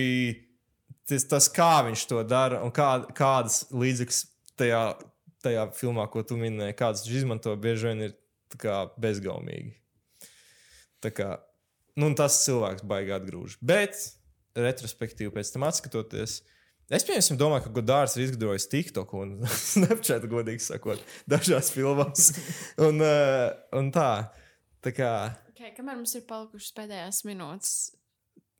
tas, 1.10 1.26
tas 1.30 1.48
kā 1.52 1.72
viņš 1.88 2.06
to 2.10 2.22
dara 2.28 2.62
un 2.64 2.72
kā, 2.74 2.90
kādas 3.16 3.64
līdzekļus 3.74 4.22
tajā, 4.60 4.82
tajā 5.44 5.66
filmā, 5.78 6.06
ko 6.12 6.24
tu 6.26 6.38
minēji, 6.40 6.78
kādas 6.78 7.04
viņš 7.06 7.22
izmanto, 7.22 7.54
bieži 7.60 7.90
vien 7.90 8.06
ir 8.08 8.16
kā 8.60 8.84
bezgaumīgi. 9.00 9.74
Tā 11.00 11.12
kā, 11.16 11.28
nu, 12.00 12.10
tas 12.18 12.42
cilvēks 12.44 12.84
baigi 12.86 13.14
atgrūž. 13.16 13.56
Bet, 13.64 13.96
retrospektīvi, 14.58 15.32
pēc 15.32 15.52
tam 15.54 15.64
skatoties, 15.72 16.40
es 16.98 17.04
pieņemsim, 17.08 17.38
domāju, 17.40 17.66
ka 17.66 17.72
Godārs 17.80 18.16
ir 18.18 18.24
izgudrojis 18.26 18.66
TikTok 18.72 19.12
un 19.20 19.36
Snapchat, 19.72 20.26
godīgi 20.30 20.64
sakot, 20.64 21.02
dažās 21.30 21.70
filmās. 21.74 22.30
un, 22.82 23.00
uh, 23.04 23.50
un 23.78 23.92
tā, 23.94 24.08
tā 24.84 24.92
kā. 24.96 25.12
Okay, 25.54 25.74
kamēr 25.76 25.98
mums 26.00 26.14
ir 26.18 26.24
palikušas 26.28 26.72
pēdējās 26.78 27.22
minūtes. 27.28 27.74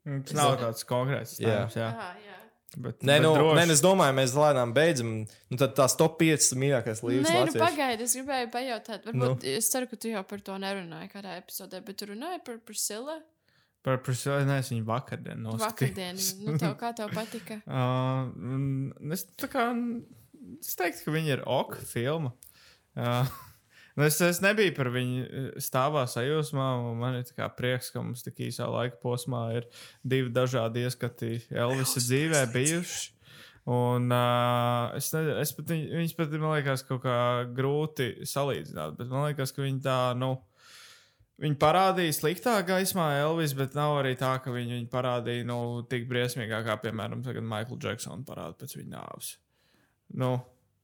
Tas 0.05 0.33
nav 0.37 0.55
tāds 0.61 0.87
konkrēts 0.89 1.39
Jā. 1.43 1.67
Jā. 1.77 1.89
Jā, 1.93 2.13
jā. 2.25 2.37
Bet, 2.79 3.01
Nē, 3.03 3.17
bet 3.19 3.23
nu, 3.25 3.31
droši- 3.35 3.57
nē, 3.59 3.63
es 3.75 3.81
domāju, 3.83 4.15
mēs 4.15 4.33
lēnām 4.39 4.71
beidzam. 4.77 5.09
Nu, 5.51 5.57
tad 5.59 5.73
tās 5.75 5.97
top 5.99 6.21
5 6.21 6.53
mīļākās 6.55 7.01
līnijas 7.03 7.33
Nē, 7.35 7.41
nu 7.49 7.55
pagaidi, 7.59 8.07
es 8.07 8.15
gribēju 8.15 8.51
pajautāt, 8.55 9.09
varbūt 9.09 9.19
Nu. 9.19 9.31
nu. 9.35 9.39
es 9.59 9.69
ceru, 9.73 9.89
ka 9.91 9.97
tu 9.99 10.13
jau 10.13 10.23
par 10.23 10.39
to 10.47 10.55
nerunāji 10.63 11.11
kādā 11.11 11.35
epizodē, 11.41 11.81
bet 11.85 11.99
tu 11.99 12.07
runāji 12.13 12.45
par 12.47 12.61
Priscilla 12.63 13.17
Par 13.19 13.25
Priscillu 14.05 14.45
nē, 14.49 14.59
es 14.61 14.69
viņu 14.73 14.85
vakardien 14.89 15.39
noskatījos. 15.41 15.71
vakardien. 15.73 16.19
Nu, 16.47 16.57
tev, 16.61 16.75
kā 16.83 16.91
tev 16.97 17.13
patika? 17.17 17.61
Uh, 17.71 19.13
es 19.15 19.25
kā 19.53 19.69
es 20.61 20.75
teiktu, 20.77 21.07
ka 21.07 21.15
viņi 21.15 21.33
ir 21.39 21.45
ok 21.49 21.79
filma. 21.89 22.33
Uh, 22.99 23.31
es, 24.09 24.19
es 24.25 24.41
nebiju 24.45 24.75
par 24.77 24.91
viņu 24.93 25.55
stāvā 25.63 26.05
sajūsmā. 26.11 26.67
un 26.91 26.99
Man 27.01 27.21
ir 27.21 27.49
prieks, 27.57 27.89
ka 27.95 28.03
mums 28.05 28.25
tik 28.27 28.43
īsā 28.51 28.69
laika 28.69 29.01
posmā 29.03 29.47
ir 29.61 29.69
divi 30.05 30.33
dažādi 30.35 30.85
ieskati 30.85 31.39
Elvisa 31.51 32.03
dzīvē 32.05 32.45
bijuši. 32.53 33.17
Un 33.71 34.09
uh, 34.11 34.91
es, 34.97 35.11
ne, 35.13 35.21
es 35.43 35.53
pat, 35.55 35.69
viņ- 35.71 35.91
viņas 35.93 36.15
pat, 36.17 36.33
man 36.41 36.55
liekas, 36.57 36.83
kaut 36.89 37.03
kā 37.05 37.17
grūti 37.55 38.25
salīdzināt. 38.27 38.97
Bet 38.99 39.11
man 39.13 39.29
liekas, 39.29 39.53
ka 39.55 39.63
viņi 39.63 39.83
tā, 39.85 39.99
nu, 40.19 40.33
Viņi 41.41 41.57
parādīja 41.61 42.13
sliktā 42.13 42.59
gaismā 42.69 43.07
Elvis, 43.23 43.55
bet 43.57 43.73
nav 43.77 44.03
arī 44.03 44.13
tā, 44.21 44.35
ka 44.45 44.53
viņi 44.53 44.77
viņu 44.77 44.89
parādīja 44.93 45.47
nu, 45.49 45.59
tik 45.89 46.05
briesmīgā, 46.11 46.61
kā, 46.67 46.77
piemēram, 46.83 47.23
tagad 47.25 47.47
Maikla 47.49 47.79
Džeksona 47.81 48.27
parāda 48.29 48.59
pēc 48.61 48.75
viņa 48.77 48.91
nāves. 48.93 49.31
Nu, 50.21 50.35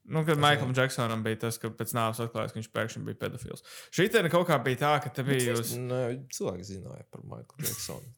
nu, 0.08 0.22
kad 0.24 0.40
Maiklam 0.40 0.72
Džeksonam 0.72 1.20
bija 1.26 1.42
tas, 1.44 1.58
ka 1.60 1.68
pēc 1.76 1.92
nāves 1.98 2.22
atklājās, 2.24 2.54
ka 2.54 2.60
viņš 2.62 2.70
pēkšņi 2.72 3.02
bija 3.04 3.18
pedofils. 3.26 3.66
Šī 3.92 4.06
te 4.14 4.22
kaut 4.32 4.46
kā 4.48 4.56
bija 4.64 4.80
tā, 4.80 4.92
ka 5.04 5.12
te 5.12 5.24
bija 5.26 5.58
uz. 5.60 5.74
Nē, 5.76 6.00
cilvēki 6.32 6.64
zināja 6.70 7.04
par 7.12 7.26
Maiklu 7.28 7.60
Džeksonu. 7.60 8.14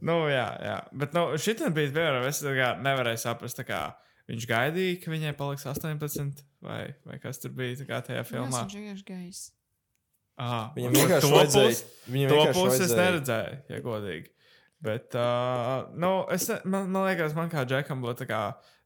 Nu, 0.08 0.16
jā, 0.32 0.48
jā. 0.64 0.80
Bet 0.98 1.14
nu, 1.14 1.28
šī 1.38 1.54
te 1.60 1.70
bija 1.76 1.92
piemēram, 1.94 2.26
es 2.26 2.42
nevarēju 2.88 3.22
saprast, 3.22 3.62
kā 3.68 3.84
viņš 4.32 4.48
gaidīja, 4.50 4.98
ka 5.04 5.14
viņai 5.14 5.36
paliks 5.38 5.68
18 5.70 6.42
vai, 6.66 6.82
vai 7.06 7.20
kas 7.22 7.38
tur 7.38 7.54
bija 7.54 7.86
tajā 7.86 8.26
filmā. 8.26 8.64
Viņš 8.66 8.76
vienkārši 8.80 9.08
gais. 9.12 9.44
Ah, 10.38 10.70
Viņam 10.76 10.92
vienkārši 10.94 11.20
to 11.26 11.28
vajadzēja. 11.34 11.68
pusi- 11.74 12.12
Viņam 12.14 12.28
To 12.28 12.36
pusi 12.52 12.82
es 12.82 12.92
vajadzēja- 12.92 12.98
neredzēju, 13.04 13.56
ja 13.68 13.80
godīgi. 13.80 14.26
Bet, 14.80 15.14
uh, 15.18 15.88
nu, 15.98 16.10
es, 16.30 16.48
man, 16.64 16.88
man 16.90 17.08
liekas, 17.08 17.34
man 17.34 17.50
kā 17.50 17.64
džekam 17.66 18.00
būtu 18.04 18.22
tā 18.22 18.26
kā 18.30 18.42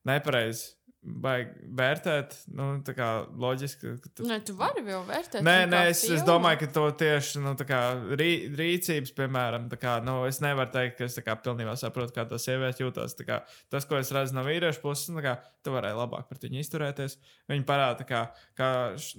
nepareizi 0.08 0.70
baigi 1.02 1.66
vērtēt. 1.74 2.34
Nu, 2.54 2.68
tā 2.86 2.94
kā 2.94 3.08
loģiski. 3.34 3.96
tu- 4.14 4.24
Nē, 4.28 4.44
tu 4.46 4.54
vari 4.54 4.82
vēl 4.86 5.02
vērtēt. 5.06 5.42
Nē, 5.42 5.66
nē 5.66 5.88
es, 5.90 6.04
es 6.04 6.10
filmu. 6.10 6.26
domāju, 6.26 6.60
ka 6.60 6.66
to 6.66 6.90
tieši 6.92 7.42
nu, 7.42 7.54
kā 7.56 7.80
rī, 8.16 8.54
rīcības, 8.54 9.12
piemēram, 9.16 9.68
kā, 9.70 10.02
nu, 10.04 10.24
es 10.26 10.40
nevaru 10.40 10.70
teikt, 10.70 10.98
ka 10.98 11.04
es 11.04 11.18
kā 11.18 11.34
pilnībā 11.34 11.74
saprotu, 11.76 12.14
kā 12.14 12.26
tā 12.28 12.38
sieviete 12.38 12.84
jūtas. 12.84 13.16
Tā 13.18 13.26
kā 13.26 13.42
Tas, 13.72 13.86
ko 13.88 13.96
es 13.96 14.10
redzu 14.12 14.34
no 14.36 14.42
vīrieša 14.44 14.80
puses, 14.82 15.08
nu, 15.08 15.22
kā, 15.24 15.38
tu 15.64 15.72
varēji 15.72 15.96
labāk 15.96 16.28
pret 16.28 16.44
viņu 16.44 16.60
izturēties. 16.60 17.16
Viņa 17.50 17.64
parāda, 17.64 18.02
tā 18.02 18.06
kā, 18.08 18.20
kā 18.58 18.68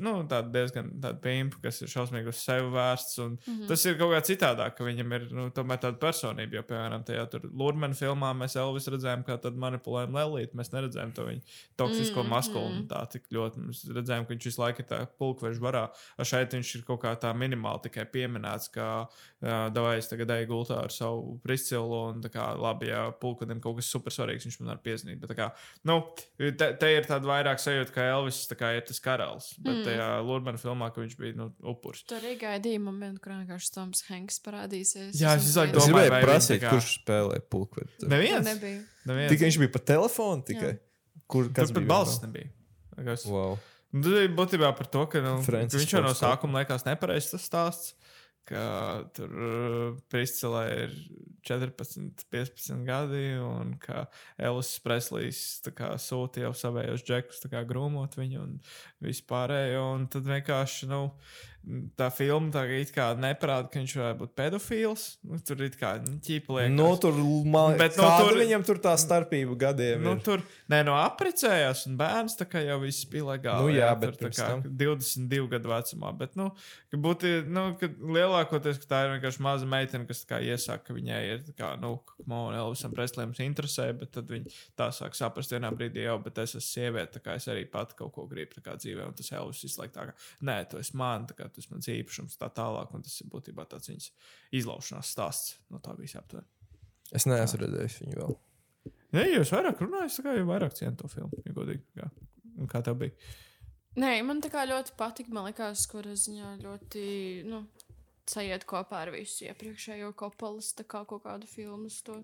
nu, 0.03 0.15
tāda 0.29 0.51
diezgan 0.53 0.91
tāda 1.01 1.19
pimpa, 1.23 1.57
kas 1.63 1.81
ir 1.81 1.91
šausmīgi 1.91 2.29
uz 2.29 2.41
sevi 2.43 2.69
vērsts. 2.73 3.19
Un 3.23 3.31
mm 3.31 3.53
-hmm. 3.53 3.67
Tas 3.67 3.85
ir 3.85 3.97
kaut 3.97 4.13
kā 4.13 4.21
citādāk, 4.29 4.75
ka 4.77 4.83
viņam 4.83 5.15
ir 5.15 5.27
nu, 5.31 5.49
tāda 5.49 5.97
personība. 5.97 6.53
Jo, 6.53 6.63
piemēram, 6.63 7.03
tajā 7.03 7.27
Lurmana 7.51 7.93
filmā 7.93 8.33
mēs 8.37 8.55
Elvis 8.55 8.87
redzējām, 8.87 9.25
kā 9.25 9.39
tad 9.41 9.55
manipulējam 9.55 10.13
Lelīti. 10.13 10.55
Mēs 10.55 10.71
neredzējām 10.71 11.13
to 11.13 11.25
viņa 11.25 11.41
toksisko 11.79 12.23
mm 12.23 12.31
maskulinitāti 12.33 13.19
tik 13.19 13.33
ļoti. 13.35 13.61
Mēs 13.67 13.81
redzējām, 13.93 14.25
ka 14.25 14.33
viņš 14.33 14.47
visu 14.47 14.61
laiku 14.61 14.81
ir 14.83 14.87
tā 14.89 14.99
pulkveža 15.19 15.61
varā. 15.63 15.83
A 16.17 16.25
šeit 16.27 16.55
viņš 16.55 16.71
ir 16.79 16.85
kaut 16.87 17.01
kā 17.03 17.13
tā 17.19 17.33
minimāli 17.37 17.83
tikai 17.87 18.05
pieminēts, 18.09 18.71
ka 18.73 18.87
uh, 19.05 19.49
davai 19.73 19.97
es 19.99 20.09
tagad 20.09 20.31
eju 20.37 20.49
gultā 20.49 20.79
ar 20.85 20.93
savu 20.93 21.37
priscilu 21.43 21.99
un 22.09 22.23
tā 22.23 22.31
kā 22.33 22.47
labi, 22.57 22.89
ja 22.91 23.05
pulkvedim 23.21 23.61
kaut 23.63 23.77
kas 23.79 23.91
super 23.93 24.15
svarīgs, 24.15 24.47
viņš 24.47 24.59
man 24.61 24.73
var 24.73 24.81
piezīmēt. 24.85 25.19
Bet 25.21 25.33
tā 25.33 25.37
kā, 25.37 25.49
nu, 25.89 25.99
te, 26.39 26.69
te 26.79 26.91
ir 26.95 27.09
tāda 27.09 27.29
vairāk 27.29 27.61
sajūta, 27.61 27.93
ka 27.95 28.07
Elvis 28.15 28.43
tā 28.49 28.57
kā 28.59 28.73
ir 28.77 28.87
tas 28.87 29.01
karalis. 29.03 29.51
Bet 29.59 29.81
mm. 29.81 29.83
tajā 29.89 30.07
Lurmana 30.25 30.61
filmā, 30.61 30.89
ka 30.93 31.03
viņš 31.03 31.17
bija 31.19 31.37
nu, 31.39 31.49
upurs. 31.73 32.05
Tur 32.09 32.21
arī 32.21 32.37
gaidīja 32.41 32.81
momentu, 32.83 33.23
kur 33.23 33.35
vienkārši 33.35 33.75
Toms 33.75 34.05
Hanks 34.09 34.41
parādīsies. 34.45 35.13
Jā, 35.19 35.35
es 35.37 35.53
laiku 35.59 35.77
Es 35.77 35.89
domāju, 35.89 36.09
gribēju 36.09 36.29
prasīt, 36.29 36.63
kā- 36.63 36.73
kurš 36.73 36.95
spēlē 37.01 37.43
pulkvedi. 37.53 37.93
"Tur 37.99 38.11
Neviens. 38.13 38.49
Neviens. 39.03 39.31
Tikai 39.33 39.49
viņš 39.49 39.59
bija 39.63 39.71
pa 39.73 39.79
telefonu 39.93 40.45
tikai. 40.47 40.73
Kur 41.33 41.49
pat 41.53 41.73
bija? 41.73 41.89
balss 41.89 42.21
nebija. 42.23 42.51
Kas? 43.03 43.25
Wow. 43.25 43.57
Nu, 43.93 44.01
Tas 44.05 44.15
bija 44.15 44.33
būtībā 44.37 44.71
par 44.77 44.89
to, 44.89 45.05
ka, 45.09 45.21
nu, 45.21 45.35
Francis 45.45 45.83
viņš 45.83 45.97
jau 45.97 46.03
no 46.05 46.13
sākuma 46.17 46.63
liekas 46.63 46.85
nepareizs 46.87 47.33
tas 47.33 47.45
stāsts. 47.49 47.93
Ka 48.43 48.63
tur 49.15 49.31
uh, 49.31 49.83
Priscilē 50.11 50.63
ir 50.75 50.95
14, 51.47 52.25
15 52.33 52.81
gadi, 52.83 53.21
un 53.39 53.77
ka 53.79 54.01
Elvis 54.35 54.73
kā 55.77 55.93
sūtīja 55.95 56.49
jau 56.49 56.51
savējos 56.59 57.05
džekus, 57.07 57.39
kā 57.51 57.61
grūmot 57.69 58.17
viņu 58.19 58.41
un 58.41 58.57
vispārējo. 59.05 59.85
Un 59.95 60.09
tad 60.11 60.27
vienkārši 60.27 60.91
nu, 60.91 61.05
tā 61.97 62.09
filma 62.13 62.51
tā 62.51 62.63
kā 62.93 63.05
neparāda, 63.19 63.69
ka 63.71 63.79
viņš 63.79 63.93
varētu 63.99 64.19
būt 64.19 64.33
pedofils. 64.35 65.05
Nu, 65.23 65.39
tur 65.39 65.63
ir 65.63 65.75
kā 65.79 65.93
nu, 66.03 66.17
liekas. 66.19 66.73
Nu, 66.75 66.87
tur 66.99 67.19
man 67.47 67.77
Bet, 67.77 67.95
bet, 67.95 67.97
nu, 67.97 68.03
nu, 68.03 68.09
tur- 68.19 68.33
tur 68.33 68.39
viņam 68.41 68.65
tur 68.67 68.81
tā 68.83 68.93
starpība 68.99 69.55
gadiem. 69.67 70.03
Nu, 70.03 70.15
ir. 70.17 70.23
tur 70.25 70.43
nē, 70.71 70.81
no 70.87 70.97
apprecējās, 70.99 71.85
un 71.89 71.97
bērns 71.99 72.35
tā 72.39 72.47
kā 72.49 72.63
jau 72.65 72.79
viss 72.83 73.07
bija 73.09 73.29
legāli. 73.31 73.69
Nu, 73.69 73.75
jā, 73.77 73.91
tur 73.95 74.01
bet 74.03 74.17
tā 74.19 74.25
pirms 74.25 74.41
kā 74.41 74.49
tam? 74.51 74.65
22 74.83 75.49
gadu 75.55 75.71
vecumā. 75.71 76.11
Bet, 76.19 76.35
nu, 76.39 76.49
ka 76.91 76.99
būtu, 77.07 77.33
nu, 77.53 77.65
ka 77.79 77.89
lielākoties, 77.89 78.81
ka 78.83 78.91
tā 78.91 79.01
ir 79.05 79.15
vienkārši 79.15 79.45
maza 79.47 79.69
meitene, 79.69 80.07
kas 80.09 80.25
kā 80.27 80.41
iesaka, 80.43 80.89
ka 80.89 80.97
viņai 80.97 81.21
ir, 81.29 81.43
tā 81.47 81.55
kā, 81.57 81.71
nu, 81.79 81.95
man 82.27 82.57
Elvisam 82.57 82.93
Preslēm 82.95 83.33
interesē, 83.43 83.89
bet 83.97 84.13
tad 84.15 84.29
viņi 84.31 84.51
tā 84.79 84.89
sāk 84.95 85.15
saprast 85.17 85.53
vienā 85.55 85.71
brīdī 85.75 86.05
jau, 86.07 86.17
bet 86.23 86.43
es 86.43 86.55
esmu 86.57 86.65
sieviete, 86.67 87.17
tā 87.17 87.23
kā 87.23 87.37
es 87.39 87.47
arī 87.51 87.65
pat 87.69 87.95
kaut 87.97 88.13
ko 88.15 88.27
gribu 88.29 88.57
tā 88.57 88.63
kā 88.65 88.75
dzīvē, 88.79 89.07
un 89.09 89.17
tas 89.17 89.31
Elvis 89.35 89.63
visu 89.65 89.81
laiku 89.81 89.95
tā 89.97 90.07
kā, 90.09 90.15
nē, 90.47 90.57
tu 90.71 90.79
esi 90.81 90.97
man, 90.99 91.27
tā 91.29 91.37
kā 91.37 91.49
tas 91.55 91.69
mans 91.71 91.89
īpašums, 91.93 92.39
tā 92.41 92.49
tālāk, 92.53 92.91
un 92.95 93.05
tas 93.05 93.15
ir 93.21 93.29
būtībā 93.31 93.65
tāds 93.69 93.91
viņas 93.91 94.09
izlaušanās 94.59 95.13
stāsts 95.15 95.55
no 95.73 95.81
tā 95.83 95.95
visa 95.99 96.21
aptuveni. 96.21 96.49
Es 97.13 97.27
neesmu 97.29 97.61
redzējis 97.61 98.01
viņu 98.03 98.19
vēl. 98.19 98.37
Ja 99.13 99.25
jūs 99.29 99.53
vairāk 99.53 99.81
runājat, 99.83 100.15
tad 100.17 100.37
jau 100.39 100.45
vairāk 100.49 100.77
cienu 100.77 100.97
to 100.97 101.09
filmu. 101.11 101.41
Ja 101.45 101.53
godīgi, 101.53 101.83
kā, 101.99 102.09
Un 102.59 102.69
kā 102.69 102.83
tev 102.85 102.99
bija? 103.01 103.15
Nē, 103.99 104.15
man 104.25 104.41
tā 104.41 104.49
kā 104.53 104.63
ļoti 104.69 104.95
patika. 104.97 105.33
Man 105.33 105.47
liekas, 105.49 105.85
ka 105.89 106.01
ziņā 106.01 106.55
ļoti 106.61 107.03
nu, 107.49 107.63
sajiet 108.29 108.65
kopā 108.69 109.03
ar 109.05 109.13
visu 109.13 109.47
iepriekšējo 109.49 110.13
kopalas, 110.17 110.73
tā 110.77 110.85
kā 110.89 111.03
kaut 111.09 111.25
kādu 111.25 111.49
filmu, 111.49 111.91
to 112.05 112.21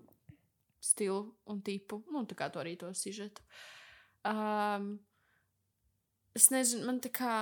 stilu 0.80 1.34
un 1.50 1.60
tipu, 1.62 2.00
nu, 2.10 2.24
tā 2.26 2.38
kā 2.38 2.48
to 2.50 2.62
arī 2.62 2.76
to 2.80 2.90
sižetu. 2.96 3.44
Um, 4.26 4.94
es 6.36 6.50
nezinu, 6.54 6.86
man 6.88 7.02
tā 7.04 7.12
kā. 7.14 7.34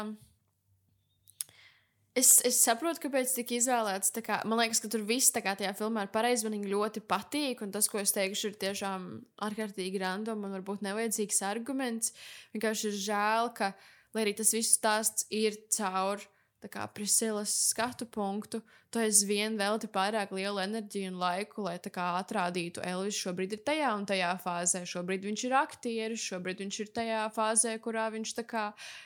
Es, 2.19 2.39
es 2.47 2.57
saprotu, 2.65 3.03
kāpēc 3.05 3.31
tika 3.37 3.55
izvēlēts. 3.59 4.11
Kā, 4.25 4.41
man 4.49 4.59
liekas, 4.63 4.81
ka 4.83 4.91
tur 4.91 5.05
viss 5.07 5.35
kā 5.35 5.53
tajā 5.59 5.71
filmā 5.79 6.07
ir 6.07 6.13
pareizi. 6.15 6.47
Man 6.47 6.57
viņa 6.57 6.71
ļoti 6.73 7.03
patīk. 7.07 7.63
Un 7.63 7.75
tas, 7.75 7.87
ko 7.91 8.01
es 8.03 8.15
teikšu, 8.17 8.51
ir 8.51 8.57
tiešām 8.65 9.05
ārkārtīgi 9.47 10.01
random 10.03 10.47
un 10.49 10.57
varbūt 10.57 10.83
nevajadzīgs 10.87 11.45
arguments. 11.47 12.15
Vienkārši 12.57 12.91
ir 12.91 12.99
žēl, 13.05 13.53
ka, 13.59 13.71
lai 14.17 14.25
arī 14.25 14.35
tas 14.41 14.55
viss 14.57 14.75
stāsts 14.81 15.29
ir 15.31 15.61
caur 15.77 16.25
kā 16.67 16.83
Prisilas 16.91 17.53
skatu 17.69 18.07
punktu, 18.11 18.59
tu 18.91 18.99
aizvien 18.99 19.55
velti 19.59 19.87
pārāk 19.87 20.33
lielu 20.35 20.59
enerģiju 20.59 21.13
un 21.13 21.19
laiku, 21.21 21.63
lai 21.63 21.77
kā 21.79 22.07
atrādītu 22.19 22.83
Elvis 22.83 23.21
šobrīd 23.23 23.55
ir 23.55 23.63
tajā 23.63 23.93
un 23.95 24.07
tajā 24.09 24.33
fāzē. 24.43 24.83
Šobrīd 24.89 25.29
viņš 25.29 25.45
ir 25.47 25.55
aktieris, 25.61 26.25
šobrīd 26.33 26.65
viņš 26.65 26.81
ir 26.83 26.91
tajā 26.99 27.21
fāzē, 27.37 27.77
kurā 27.85 28.09
viņš 28.11 28.35
kā 28.49 28.65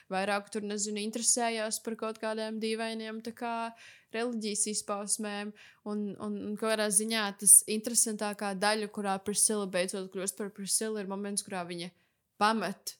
vairāk 0.08 0.48
tur, 0.54 0.64
nezinu, 0.64 1.02
interesējās 1.02 1.82
par 1.84 1.98
kaut 2.00 2.22
kādiem 2.22 2.56
dīvainiem 2.62 3.20
kā 3.36 3.74
reliģijas 4.12 4.66
izpausmēm. 4.72 5.52
Un, 5.84 6.08
un, 6.16 6.40
un 6.48 6.56
kādā 6.56 6.88
ziņā 6.88 7.26
tas 7.42 7.60
interesantākā 7.68 8.54
daļa, 8.56 8.88
kurā 8.88 9.18
Prisila 9.20 9.68
beidzot 9.68 10.08
kļūst 10.14 10.40
par 10.40 10.50
Prisilu, 10.56 11.02
ir 11.02 11.10
moments, 11.10 11.44
kurā 11.44 11.66
viņa 11.68 11.92
pamet 12.40 12.96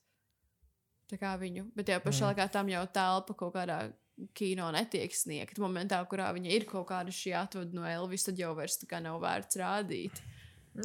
viņu. 1.13 1.67
Bet 1.77 1.87
tajā 1.89 2.01
pašā 2.01 2.31
laikā 2.31 2.49
tam 2.53 2.69
jau 2.73 2.87
telpa 2.89 3.35
kaut 3.37 3.53
kādā 3.55 3.93
kino 4.37 4.69
netiek 4.75 5.15
sniegta. 5.17 5.63
Momentā, 5.63 5.99
kurā 6.11 6.31
viņa 6.37 6.51
ir 6.53 6.67
kaut 6.69 6.89
kāda 6.91 7.15
šī 7.15 7.35
atvada 7.39 7.77
no 7.77 7.87
Elvis, 7.89 8.27
tad 8.29 8.41
jau 8.41 8.53
vairs 8.59 8.79
tā 8.81 8.89
kā 8.91 9.01
nav 9.03 9.21
vērts 9.23 9.59
rādīt. 9.61 10.23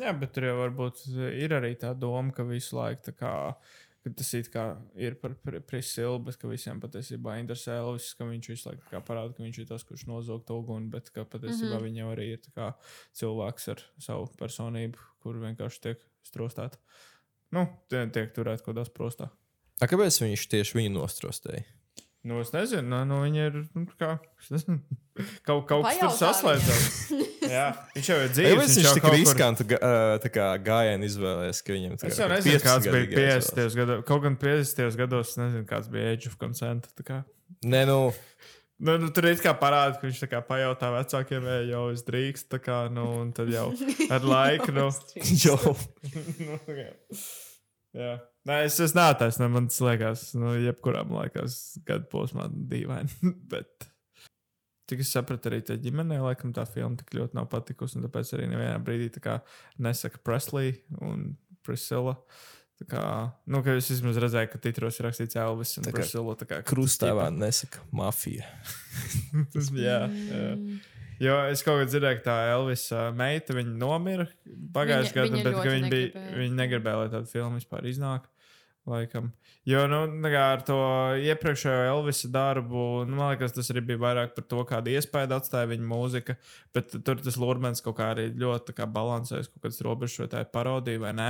Jā, 0.01 0.11
bet 0.19 0.33
tur 0.35 0.49
jau 0.49 0.55
varbūt 0.59 1.05
ir 1.31 1.53
arī 1.55 1.75
tā 1.79 1.93
doma, 1.95 2.33
ka 2.35 2.43
visu 2.47 2.75
laiku 2.79 3.07
tā 3.11 3.13
kā. 3.15 3.33
ka 4.03 4.13
Tas 4.15 4.33
ir 4.33 5.15
par 5.19 5.33
pri- 5.35 5.59
Prisilu, 5.59 6.19
bet 6.23 6.37
ka 6.39 6.47
visiem 6.47 6.79
patiesībā 6.79 7.37
interesē 7.41 7.77
Elvis, 7.81 8.13
ka 8.15 8.23
viņš 8.23 8.47
visu 8.47 8.69
laiku 8.69 9.01
parāda, 9.03 9.35
ka 9.35 9.43
viņš 9.43 9.59
ir 9.59 9.65
tas, 9.67 9.83
kurš 9.83 10.05
nozog 10.07 10.45
to 10.45 10.59
uguni, 10.61 10.89
bet 10.89 11.09
ka 11.09 11.25
patiesībā 11.25 11.75
mm 11.75 11.83
-hmm. 11.83 11.83
viņa 11.83 12.15
arī 12.15 12.27
ir 12.33 12.39
kā 12.55 12.73
cilvēks 13.13 13.67
ar 13.71 13.83
savu 13.99 14.27
personību, 14.39 14.97
kur 15.19 15.35
vienkārši 15.35 15.81
tiek 15.81 16.05
strostēta. 16.23 16.77
Nu, 17.51 17.67
tie- 17.89 18.09
tiek 18.11 18.33
turēt 18.33 18.63
kaut 18.63 18.75
kādā 18.75 18.89
prostā. 18.89 19.29
A, 19.81 19.85
kāpēc 19.85 20.21
viņš 20.21 20.47
tieši 20.47 20.77
viņu 20.77 20.91
nostrostēja? 20.93 21.63
Nu, 22.27 22.41
es 22.43 22.49
nezinu, 22.51 22.83
nu, 22.91 22.97
nu 23.07 23.19
viņa 23.23 23.43
ir 23.47 23.53
nu, 23.77 23.85
kā, 23.99 24.17
es 24.41 24.49
nezinu, 24.51 24.81
kaut, 25.47 25.63
kaut 25.69 25.85
kas 25.87 25.99
tur 26.01 26.11
saslēdzās. 26.17 26.87
Jā, 27.55 27.67
viņš 27.95 28.09
jau 28.11 28.17
ir 28.25 28.33
dzīves. 28.35 28.57
viņš, 28.59 28.73
viņš 28.75 28.87
jau 28.89 28.93
tik 28.97 29.05
kur- 29.05 29.15
riskantu 29.15 29.67
tā 30.25 30.31
kā 30.35 30.47
gājienu 30.65 31.07
izvēlējies, 31.07 31.61
ka 31.63 31.77
viņam 31.77 31.95
tā 32.01 32.09
Es 32.11 32.17
kā 32.19 32.25
jau 32.25 32.29
nezinu, 32.33 32.59
kāds 32.65 32.89
15 32.89 32.91
bija 32.91 33.07
gadīgais 33.13 33.47
izvēlējās? 33.47 33.55
50. 33.55 33.79
gados. 33.79 34.03
Kaut 34.11 34.25
gan 34.27 34.37
50. 34.43 34.99
gados, 35.05 35.31
es 35.31 35.39
nezinu, 35.39 35.65
kāds 35.69 35.87
bija 35.93 36.11
age 36.17 36.27
of 36.33 36.35
consent. 36.41 36.89
tā 36.99 37.07
kā. 37.07 37.23
Nē, 37.63 37.85
nu, 37.87 37.99
Nu, 38.77 38.93
nu, 39.01 39.07
tur 39.09 39.25
ir 39.25 39.39
kā 39.41 39.55
parāda, 39.57 39.95
ka 39.97 40.05
viņš 40.05 40.19
tā 40.21 40.27
kā 40.29 40.37
pajautā 40.45 40.91
vecākiem, 40.93 41.41
vai 41.41 41.55
jau 41.65 41.87
es 41.89 42.03
drīkstu, 42.05 42.45
tā 42.51 42.59
kā, 42.61 42.75
nu, 42.93 43.07
un 43.23 43.31
tad 43.33 43.49
jau 43.49 43.71
ar 44.13 44.21
laiku, 44.21 44.69
nu, 44.75 44.83
jau. 45.41 45.73
nu 46.37 46.59
jā. 46.77 46.91
jā. 47.97 48.11
Nē, 48.47 48.61
es, 48.67 48.77
es 48.83 48.93
neataisnu, 48.95 49.49
man 49.51 49.67
tas 49.71 49.79
liekas, 49.83 50.25
nu, 50.39 50.53
jebkurā 50.63 51.01
man 51.07 51.25
liekas, 51.25 51.57
gadu 51.87 52.07
posmā 52.13 52.47
dīvaini, 52.71 53.33
bet. 53.53 53.89
Cik 54.87 55.01
es 55.03 55.09
sapratu, 55.11 55.49
arī 55.49 55.57
tajā 55.67 55.81
ģimenē, 55.83 56.21
laikam, 56.23 56.53
tā 56.55 56.63
filma 56.69 56.95
tik 56.95 57.09
ļoti 57.17 57.35
nav 57.35 57.49
patikusi. 57.51 57.97
un 57.99 58.05
Tāpēc 58.05 58.29
arī 58.37 58.45
nevienā 58.53 58.77
brīdī 58.87 59.09
tā 59.17 59.19
kā 59.25 59.33
nesaka 59.83 60.21
Presley 60.23 60.77
un 61.03 61.33
Priscilla. 61.67 62.13
Tā 62.79 62.85
kā, 62.87 63.01
nu, 63.51 63.59
ka 63.65 63.73
es 63.75 63.89
vismaz 63.91 64.15
redzēju, 64.21 64.51
ka 64.53 64.61
titros 64.63 64.99
ir 65.01 65.07
rakstīts 65.09 65.35
Elvis 65.41 65.73
un 65.81 65.89
kā 65.89 65.95
Priscilla. 65.97 66.37
tā 66.39 66.47
kā 66.47 66.61
Krustāvā 66.69 67.25
nesaka 67.35 67.83
mafija. 67.99 68.47
Tas 69.53 69.73
bija. 69.75 69.97
Jā, 70.07 70.31
jā. 70.31 70.79
Jo 71.25 71.35
es 71.49 71.65
kaut 71.65 71.81
kādā 71.81 71.89
dzirdēju, 71.91 72.21
ka 72.21 72.25
tā 72.29 72.37
Elvis 72.53 72.83
uh, 72.93 73.07
meita 73.17 73.55
viņa 73.57 73.71
nomira 73.81 74.27
pagājušajā 74.77 75.11
Viņa- 75.11 75.17
gadā, 75.17 75.35
viņa 75.35 75.45
bet 75.49 75.55
ka 75.57 75.63
ļoti 75.65 75.75
viņa, 75.75 75.91
bija, 75.97 76.25
viņa 76.45 76.59
negribēja, 76.61 76.99
lai 77.01 77.07
tāda 77.17 77.31
filma 77.33 77.57
vispār 77.59 77.87
iznāk. 77.89 78.29
Laikam. 78.87 79.31
Jo 79.67 79.81
nu, 79.91 79.99
kā 80.31 80.43
ar 80.53 80.61
to 80.67 80.77
iepriekšējo 81.19 81.89
Elvisa 81.89 82.29
darbu, 82.31 82.83
nu, 83.09 83.17
man 83.19 83.33
liekas, 83.33 83.51
tas 83.57 83.67
arī 83.73 83.83
bija 83.89 83.99
vairāk 84.05 84.31
par 84.37 84.45
to, 84.47 84.61
kādu 84.69 84.93
iespēju 84.93 85.33
atstāja 85.35 85.67
viņa 85.73 85.87
mūzika. 85.89 86.37
Bet 86.75 86.95
tur 86.95 87.19
tas 87.19 87.39
Lormans 87.41 87.83
kaut 87.83 87.97
kā 87.99 88.13
arī 88.13 88.29
ļoti 88.39 88.77
kā 88.77 88.87
balansēs 88.87 89.51
kaut 89.51 89.65
kādas 89.65 89.83
robežas, 89.83 90.21
vai 90.23 90.29
tā 90.31 90.45
ir 90.45 90.51
parodija 90.55 91.03
vai 91.03 91.11
nē. 91.19 91.29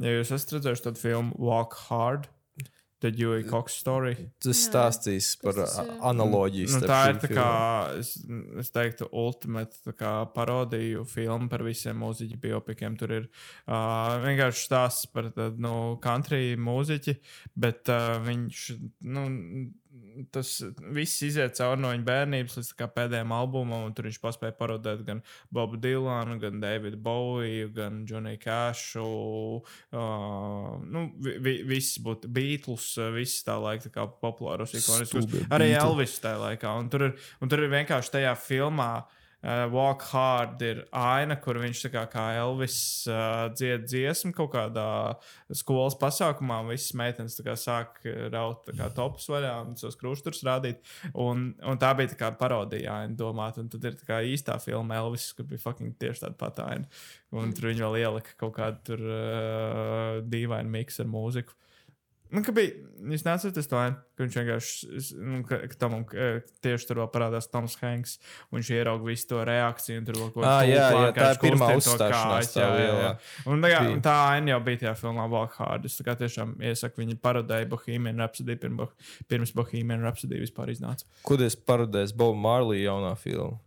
Ja 0.00 0.14
jūs 0.16 0.32
esat 0.32 0.56
redzējuši 0.56 0.86
tādu 0.86 1.02
filmu 1.02 1.36
Walk 1.50 1.76
Hard, 1.90 2.30
The 3.00 3.10
Dewey 3.10 3.44
Cox 3.48 3.78
Story. 3.80 4.12
Tas 4.44 4.60
stāstīs 4.68 5.32
par 5.40 5.56
analoģiju. 6.10 6.68
Nu, 6.74 6.80
tā 6.84 6.98
ir 7.12 7.20
tā 7.22 7.30
kā, 7.32 7.46
es, 8.00 8.12
es 8.60 8.72
teiktu, 8.74 9.08
ultimate 9.16 9.80
tā 9.86 9.94
kā, 9.96 10.12
parodiju 10.34 11.06
filma 11.08 11.48
par 11.48 11.64
visiem 11.64 11.96
mūziķu 12.02 12.36
biopikiem. 12.42 12.98
Tur 13.00 13.16
ir 13.16 13.28
uh, 13.30 14.18
vienkārši 14.24 14.66
stāsts 14.68 15.08
par 15.14 15.30
tādu 15.32 15.64
nu, 15.64 15.74
country 16.04 16.58
mūziķi, 16.60 17.16
bet 17.56 17.88
uh, 17.88 18.18
viņš. 18.26 18.66
Nu, 19.08 19.26
Tas 20.34 20.52
viss 20.94 21.22
iziet 21.26 21.56
cauri 21.58 21.80
no 21.82 21.92
viņa 21.92 22.06
bērnības 22.06 22.58
līdz 22.58 22.70
pēdējiem 22.96 23.34
albumam, 23.34 23.86
un 23.88 23.94
tur 23.96 24.08
viņš 24.08 24.18
paspēja 24.22 24.56
parodēt 24.58 25.04
gan 25.06 25.22
Bobu 25.54 25.80
Dilanu, 25.80 26.38
gan 26.42 26.60
Davidu 26.62 27.00
Bowiju, 27.00 27.70
gan 27.76 28.02
Johnny 28.08 28.36
Cashu. 28.40 29.06
Uh, 29.92 30.74
nu, 30.86 31.06
vi, 31.20 31.36
vi, 31.42 31.54
viss 31.74 32.00
būtu 32.02 32.30
Beatles, 32.32 32.92
viss 33.16 33.46
tā 33.46 33.58
laika 33.60 33.92
tā 33.92 34.08
populāros 34.22 34.74
ikoniskus. 34.78 35.30
Arī. 35.48 35.72
Elvis 35.80 36.18
tajā 36.22 36.42
laikā. 36.42 36.74
Un 36.80 36.90
tur, 36.92 37.10
ir, 37.10 37.32
un 37.40 37.52
tur 37.52 37.64
ir 37.64 37.72
vienkārši 37.72 38.18
tajā 38.18 38.36
filmā. 38.38 38.92
Uh, 39.00 39.16
Walk 39.42 40.02
Hard 40.10 40.60
ir 40.60 40.82
aina, 40.92 41.38
kur 41.40 41.56
viņš 41.62 41.86
kā, 41.94 42.02
kā 42.12 42.24
Elvis 42.36 42.76
uh, 43.08 43.46
dzied 43.56 43.86
dziesmu 43.88 44.34
kaut 44.36 44.50
kādā 44.52 44.88
skolas 45.56 45.96
pasākumā. 46.00 46.58
Visas 46.68 46.92
meitenes 47.00 47.38
kā 47.46 47.54
sāk 47.56 48.02
raut 48.34 48.68
kā 48.68 48.90
topus 48.96 49.30
vaļā 49.32 49.54
un 49.64 49.78
tos 49.80 49.96
krustus 50.00 50.44
rādīt. 50.44 50.84
Un, 51.14 51.54
un 51.64 51.80
tā 51.80 51.94
bija 51.96 52.12
tā 52.12 52.20
kā 52.20 52.30
parodija 52.36 52.98
aina 53.00 53.16
domāt. 53.16 53.56
Un 53.62 53.72
tad 53.72 53.88
ir 53.88 53.96
tā 53.96 54.10
kā 54.10 54.20
īstā 54.28 54.58
filma 54.60 55.00
Elvis, 55.00 55.30
kur 55.36 55.48
bija 55.48 55.64
fucking 55.64 55.96
tieši 56.00 56.26
tāda 56.26 56.36
pat 56.40 56.60
aina. 56.66 57.00
Un 57.32 57.56
tur 57.56 57.70
viņi 57.70 57.86
vēl 57.86 58.00
ielika 58.02 58.36
kaut 58.44 58.58
kādu 58.60 58.84
tur 58.90 59.08
uh, 59.08 60.20
dīvainu 60.28 60.76
miksu 60.76 61.06
ar 61.06 61.12
mūziku. 61.16 61.56
Nu, 62.30 62.42
ka 62.46 62.52
bija, 62.54 62.70
jūs 63.10 63.24
neatceraties 63.26 63.66
to, 63.66 63.78
ka 64.14 64.22
viņš 64.22 64.34
vienkārši, 64.38 64.88
es- 65.00 65.08
nu, 65.18 65.40
ka, 65.48 65.56
ka 65.66 65.78
tam 65.80 65.96
eh, 66.14 66.36
tieši 66.62 66.86
tur 66.86 67.00
parādās 67.10 67.48
Toms 67.50 67.74
Hanks, 67.80 68.12
un 68.52 68.60
viņš 68.60 68.68
ierauga 68.76 69.08
visu 69.08 69.26
to 69.32 69.40
reakciju, 69.48 69.96
un 69.98 70.04
tur 70.06 70.18
kaut 70.36 70.44
Ā, 70.46 70.52
jā, 70.68 70.84
jā, 70.94 71.08
tā 71.16 71.30
ir 71.34 71.40
pirmā 71.42 71.70
uzstāšanās 71.80 72.52
jā, 72.54 72.68
jā, 72.78 72.92
jā. 73.02 73.08
Un, 73.50 73.64
tā, 73.64 73.72
kā, 73.74 73.80
tā 74.06 74.14
aina 74.36 74.52
jau 74.54 74.60
bija 74.68 74.82
tajā 74.84 74.92
filmā 75.00 75.24
Walk 75.32 75.56
Hard. 75.58 75.88
Es 75.90 75.98
tā 75.98 76.06
kā 76.06 76.14
tiešām 76.20 76.54
iesaku, 76.70 77.02
viņi 77.02 77.18
parodēja 77.24 77.66
Bohemian 77.72 78.22
Rhapsody 78.22 78.54
pirms, 78.62 78.94
pirms 79.26 79.54
Bohemian 79.58 80.06
Rhapsody 80.06 80.38
vispār 80.44 80.70
iznāca. 80.70 81.08
Ko 81.26 81.34
tas 81.40 81.56
parodēs 81.58 82.14
Boba 82.14 82.38
Marley 82.38 82.84
jaunā 82.84 83.16
filma? 83.18 83.58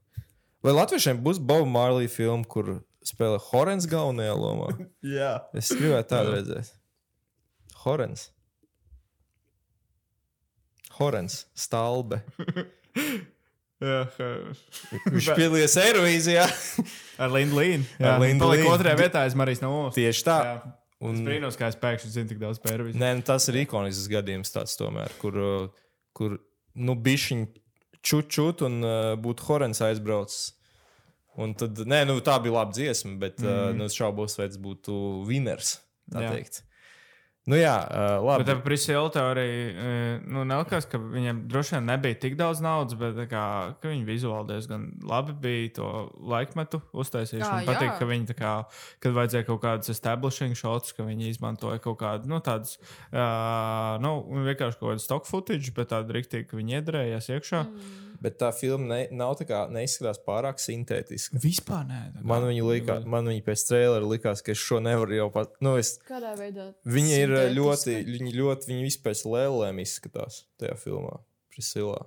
Vai 0.64 0.72
latviešiem 0.78 1.20
būs 1.26 1.42
Boba 1.44 1.68
Marley 1.68 2.08
filma, 2.08 2.48
kur 2.48 2.78
spēlē 3.04 3.42
Horens 3.50 3.84
galvenajā 3.92 4.38
lomā? 4.40 4.70
Jā. 5.20 5.34
Es 5.52 5.74
gribētu 5.76 6.14
tādu 6.16 6.38
redzēt. 6.38 6.72
Horens. 7.84 8.30
Horens, 11.00 11.44
Stalbe. 11.58 12.22
jā 13.84 14.04
Viņš 15.10 15.30
piedalījās 15.40 15.76
Eirovīzijā. 15.82 16.46
ar 17.22 17.34
Lindu 17.34 17.60
Līnu. 17.60 17.90
Ar 18.00 18.22
Lindu 18.24 18.50
Līnu. 18.54 18.72
otrajā 18.72 19.00
vietā, 19.00 19.26
es 19.30 19.36
Marijas 19.38 19.64
Olas. 19.68 19.98
Tieši 19.98 20.26
tā. 20.28 20.40
Jā. 20.48 20.56
Un... 21.04 21.20
Es 21.20 21.26
brīnos, 21.26 21.60
kā 21.60 21.68
es 21.68 21.78
pēkšņi 21.82 22.14
zinu 22.14 22.32
tik 22.32 22.40
daudz 22.40 22.62
par 22.64 22.78
Eirovīziju. 22.78 23.02
Nē, 23.02 23.10
nu, 23.20 23.26
tas 23.28 23.50
ir 23.52 23.60
ikonisks 23.66 24.08
gadījums, 24.12 24.54
tāds 24.54 24.78
tomēr, 24.80 25.12
kur, 25.20 25.40
uh, 25.40 25.96
kur 26.16 26.38
nu, 26.80 26.96
bišķiņ 26.96 27.42
čut-čut 28.04 28.64
un 28.68 28.78
uh, 28.88 29.14
būtu 29.20 29.50
Horens 29.50 29.84
aizbraucis. 29.84 30.54
Un 31.44 31.56
tad, 31.58 31.82
nē, 31.90 32.04
nu, 32.08 32.20
tā 32.24 32.38
bija 32.40 32.60
laba 32.60 32.76
dziesma, 32.76 33.18
bet 33.20 33.42
mm. 33.42 33.50
uh, 33.50 33.74
nu, 33.76 33.90
es 33.90 33.98
šaubos, 33.98 34.38
vai 34.40 34.48
tas 34.52 34.60
būtu 34.62 34.96
winners. 35.28 35.80
Tā 36.14 36.24
Jā. 36.24 36.32
teikt. 36.36 36.62
Nu, 37.44 37.58
jā, 37.60 37.76
uh, 37.76 38.22
labi. 38.24 38.46
Bet 38.46 38.54
arī 39.34 39.48
e, 39.68 39.88
nu, 40.32 40.46
nelikās, 40.48 40.86
ka 40.88 40.96
viņam 40.96 41.42
droši 41.52 41.76
vien 41.76 41.90
nebija 41.92 42.16
tik 42.22 42.38
daudz 42.40 42.62
naudas, 42.64 42.96
bet 42.96 43.18
tā 43.18 43.26
kā, 43.28 43.44
ka 43.82 43.92
viņi 43.92 44.06
vizuāli 44.08 44.48
diezgan 44.54 44.86
labi 45.04 45.36
bija 45.44 45.74
to 45.82 45.90
laikmetu 46.24 46.80
uztaisījuši. 46.96 47.44
Man 47.44 47.68
patīk, 47.68 47.90
jā. 47.90 47.98
ka 48.00 48.08
viņi, 48.08 48.30
tā 48.32 48.38
kā, 48.40 48.54
kad 49.04 49.18
vajadzēja 49.18 49.50
kaut 49.50 49.60
kādas 49.66 49.92
establishing 49.92 50.56
shots, 50.56 50.96
ka 50.96 51.04
viņi 51.04 51.34
izmantoja 51.34 51.84
kaut 51.84 52.00
kādu 52.06 52.32
nu, 52.32 52.40
tādu, 52.44 52.72
uh, 53.12 54.00
nu, 54.04 54.16
vienkārši 54.48 54.80
kaut 54.80 54.94
kādu 54.94 55.04
stock 55.04 55.28
footage, 55.28 55.76
bet 55.76 55.92
tādu 55.92 56.16
rīktīgi, 56.16 56.48
ka 56.48 56.62
viņi 56.62 56.80
iedarējās 56.80 57.32
iekšā. 57.36 57.66
Mm. 57.68 58.03
Bet 58.24 58.38
tā 58.40 58.54
filma 58.56 58.88
ne, 58.88 59.00
nav 59.12 59.34
tā 59.40 59.46
kā 59.50 59.66
neizskatās 59.74 60.22
pārāk 60.24 60.62
sintētiska. 60.64 61.42
Vispār 61.44 61.84
nē. 61.90 62.02
Man 62.24 62.46
viņa, 62.48 62.64
likā, 62.70 62.96
man 63.10 63.28
viņa 63.28 63.44
pēc 63.50 63.66
trījuma 63.68 64.08
likās, 64.08 64.42
ka 64.46 64.54
es 64.56 64.62
šo 64.64 64.80
nevaru 64.84 65.18
jau 65.18 65.28
pat. 65.34 65.54
Nu, 65.64 65.76
es, 65.82 65.98
Kādā 66.08 66.32
veidā? 66.40 66.70
viņa 66.88 67.18
ir 67.20 67.36
Sintētiska? 67.36 67.58
ļoti, 67.60 67.98
viņa 68.14 68.36
ļoti, 68.40 68.72
viņa 68.72 68.88
vispār 68.88 69.12
pēc 69.12 69.26
lēlēm 69.36 69.84
izskatās 69.84 70.44
tajā 70.62 70.78
filmā, 70.80 71.18
Priscilā. 71.52 72.00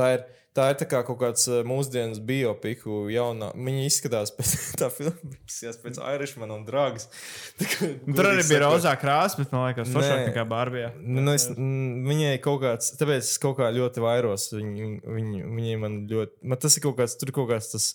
Tā 0.00 0.06
ir, 0.16 0.22
tā 0.56 0.66
ir 0.72 0.78
tā 0.80 0.86
kā 0.88 1.02
kaut 1.06 1.18
kāds 1.20 1.44
uh, 1.50 1.60
mūsdienas 1.68 2.18
biopiku 2.26 3.04
jaunā. 3.12 3.52
Viņa 3.54 3.84
izskatās 3.86 4.32
pēc 4.34 4.54
tā 4.80 4.88
filma, 4.94 5.32
izskatās 5.44 5.78
pēc 5.84 6.00
Irishman 6.16 6.54
un 6.56 6.64
Dragas. 6.66 7.06
Kā, 7.60 7.90
Tur 8.08 8.30
arī 8.32 8.44
bija 8.48 8.62
rozā 8.64 8.94
krāsa, 9.00 9.38
bet 9.42 9.52
man 9.54 9.68
liekas, 9.68 9.92
foršāk 9.94 10.22
Nē. 10.22 10.28
nekā 10.32 10.46
Bārbijā. 10.50 10.92
Nu, 11.04 11.26
es, 11.36 11.46
mm, 11.52 12.04
viņai 12.08 12.34
kaut 12.44 12.62
kāds, 12.64 12.94
tāpēc 12.98 13.22
es 13.28 13.36
kaut 13.42 13.58
kā 13.60 13.68
ļoti 13.76 14.02
vairos. 14.04 14.48
Viņ, 14.56 14.70
viņ, 15.04 15.32
viņai 15.58 15.80
man 15.84 15.98
ļoti, 16.10 16.40
man 16.50 16.62
tas 16.64 16.78
ir 16.80 16.86
kaut 16.88 16.96
kāds, 17.02 17.18
tur 17.20 17.30
ir 17.30 17.36
kaut 17.36 17.50
kāds 17.52 17.74
tas 17.76 17.90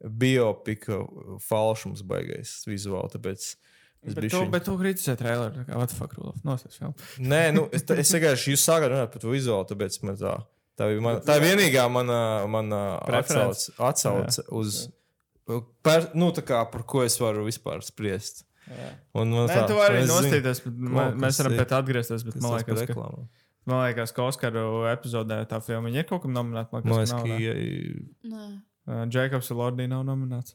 biopika 0.00 1.02
falšums 1.46 2.00
baigais 2.08 2.54
vizuāli. 2.68 3.12
Tāpēc 3.12 3.42
es 3.44 4.14
Bet 4.16 4.30
tu, 4.30 4.38
šī. 4.38 4.46
bet 4.52 4.64
tu 4.64 4.76
kritizē 4.80 5.12
traileru. 5.20 5.66
kā? 5.68 5.76
Nosties 6.48 6.80
filmu. 6.80 6.94
Nē, 7.20 7.42
nu, 7.52 7.66
es, 7.76 7.84
es 7.84 8.14
vienkārši 8.16 8.54
jūs 8.54 8.64
sākāt 8.64 8.94
runāt 8.94 9.12
par 9.12 9.20
to 9.20 9.34
vizuāli, 9.34 9.68
tāpēc 9.68 10.00
man 10.08 10.16
tā. 10.20 10.38
Tā 10.80 10.86
ir, 10.94 11.00
man, 11.04 11.18
tā 11.26 11.36
ir 11.36 11.44
vienīgā 11.44 11.84
mana, 11.92 12.18
mana 12.48 12.78
Preference. 13.04 13.68
atsauce, 13.76 14.38
atsauce 14.40 14.46
uz. 14.56 14.78
Per, 15.84 16.06
nu, 16.14 16.30
tā 16.32 16.44
kā 16.46 16.60
par 16.70 16.84
ko 16.88 17.02
es 17.04 17.16
varu 17.20 17.42
vispār 17.48 17.82
spriest. 17.84 18.44
Un 19.18 19.32
man 19.34 19.48
Nē, 19.50 19.64
tu 19.66 19.74
vari 19.74 20.04
nostīties, 20.06 20.60
bet 20.62 20.74
kaut 20.78 20.94
man- 20.94 21.12
kas 21.18 21.22
mēs 21.24 21.40
varam 21.42 21.56
tā 21.66 21.78
atgriezties. 21.82 22.24
Bet 22.24 22.36
man 22.40 22.52
par 22.54 22.62
liekas, 22.62 22.86
ka, 22.86 23.08
man 23.66 23.80
liekas, 23.88 24.12
ka 24.14 24.22
Oskaru 24.30 24.64
epizodē 24.92 25.40
tā 25.50 25.58
filma 25.66 25.90
ir 25.90 26.04
kaut 26.06 26.22
kam 26.22 26.32
nominēta. 26.36 26.70
Man 26.72 26.82
Man 26.86 27.00
liekas, 27.02 27.14
liekas, 27.26 28.04
ka 28.22 28.28
Nē. 28.34 28.48
Uh, 28.90 29.04
Jēkabs 29.12 29.50
Lordī 29.54 29.84
nav 29.90 30.04
nominēts. 30.06 30.54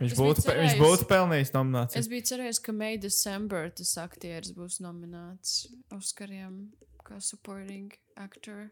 Viņš 0.00 0.12
Es 0.12 0.18
būtu, 0.18 0.42
pe- 0.46 0.56
viņš 0.58 0.74
būtu 0.80 1.04
pelnījis 1.08 1.52
nomināciju. 1.54 1.96
Es 2.00 2.08
biju 2.08 2.24
cerējis, 2.30 2.58
ka 2.64 2.72
May 2.72 2.96
December 2.98 3.68
tas 3.70 3.92
aktieris 4.00 4.52
būs 4.56 4.80
nominēts 4.80 5.68
Oskariem 5.92 6.70
kā 7.04 7.20
supporting 7.22 7.92
actor. 8.16 8.70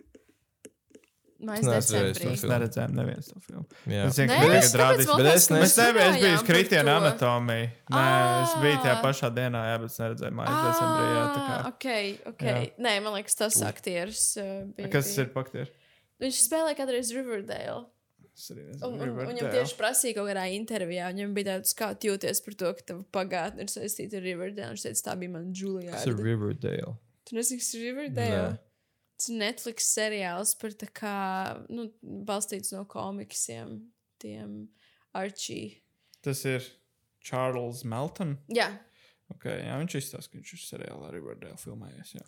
Mēs 1.39 1.63
neesmu 1.63 1.99
to 2.19 2.29
Mēs 2.33 2.41
neredzējām 2.51 2.95
nevienu 2.99 3.23
to 3.23 3.41
filmu. 3.45 3.65
Jā. 3.87 4.07
Tagad 4.11 4.33
tāpēc 4.43 4.73
rādīs. 4.81 5.07
vēl 5.07 5.19
bet 5.23 5.27
es 5.29 5.45
tās, 5.45 5.47
ka 5.49 5.55
ne- 5.55 5.61
mēs 5.61 5.69
Es 5.69 5.77
nebiju, 5.79 6.03
es 6.03 6.17
biju 6.17 6.19
runājām 6.19 6.35
uz 6.35 6.43
par 6.43 6.49
kritienu 6.49 6.89
to. 6.89 6.95
anatomiju. 6.99 7.69
Nē, 7.95 8.07
es 8.43 8.55
biju 8.65 8.79
tajā 8.83 8.95
Ā. 8.97 9.03
pašā 9.05 9.31
dienā, 9.37 9.61
jā, 9.69 9.77
bet 9.85 9.91
es 9.93 9.99
neredzēju 10.03 10.35
mājas 10.41 10.59
decembrī. 10.67 11.05
Jā, 11.15 11.23
tā 11.37 11.41
kā. 11.45 11.55
Ah, 11.59 11.69
ok, 11.71 11.87
ok. 12.33 12.45
Nē, 12.89 12.95
man 13.05 13.13
liekas, 13.21 13.35
tas 13.39 13.61
aktieris 13.63 14.25
uh, 14.43 14.67
bija. 14.75 14.91
Kas 14.91 15.07
tas 15.07 15.15
bija- 15.15 15.27
ir 15.29 15.33
paktieris? 15.39 15.71
Viņš 16.21 16.41
spēlēja 16.49 16.77
kādreiz 16.83 17.15
Riverdale. 17.15 17.87
Un, 18.83 18.95
un, 19.01 19.09
un 19.11 19.27
viņam 19.27 19.49
tieši 19.51 19.75
prasīja 19.79 20.15
kaut 20.15 20.29
kādā 20.31 20.45
intervijā, 20.55 21.09
viņam 21.11 21.33
bija 21.35 21.57
tāds, 21.59 21.73
kā 21.75 21.95
jūties 21.99 22.43
par 22.45 22.55
to, 22.55 22.69
ka 22.75 22.83
tava 22.87 23.03
pagātne 23.15 23.61
ir 23.63 23.71
saistīta 23.71 24.19
ar 24.19 24.23
Riverdale. 24.27 24.75
Viņš 24.75 24.85
teica, 24.87 25.03
tā 25.11 25.15
bija 25.19 25.31
mana 25.39 25.51
Julia. 25.55 25.91
Tas 25.95 26.07
ir 26.07 26.15
Riverdale. 26.19 26.97
Tu 27.27 27.35
nezini, 27.35 27.59
kas 27.59 27.75
ir 27.75 27.83
Riverdale? 27.93 28.43
Nē. 28.55 28.59
Netflix 29.35 29.91
seriāls 29.91 30.55
par 30.61 30.79
tā 30.79 30.87
kā, 30.95 31.19
nu, 31.75 31.89
balstīts 32.03 32.71
no 32.77 32.85
komiksiem, 32.87 33.81
tiem 34.23 34.69
Archie. 35.19 35.81
Tas 36.23 36.45
ir 36.47 36.63
Charles 37.27 37.83
Melton. 37.89 38.37
Jā, 38.55 38.71
Okay, 39.37 39.61
jā, 39.67 39.77
viņš 39.83 39.97
izstāsta, 39.99 40.33
ka 40.33 40.41
viņš 40.41 40.53
ir 40.55 40.61
seriālā 40.65 41.11
Riverdale 41.13 41.59
filmējies. 41.61 42.15
Jā. 42.17 42.23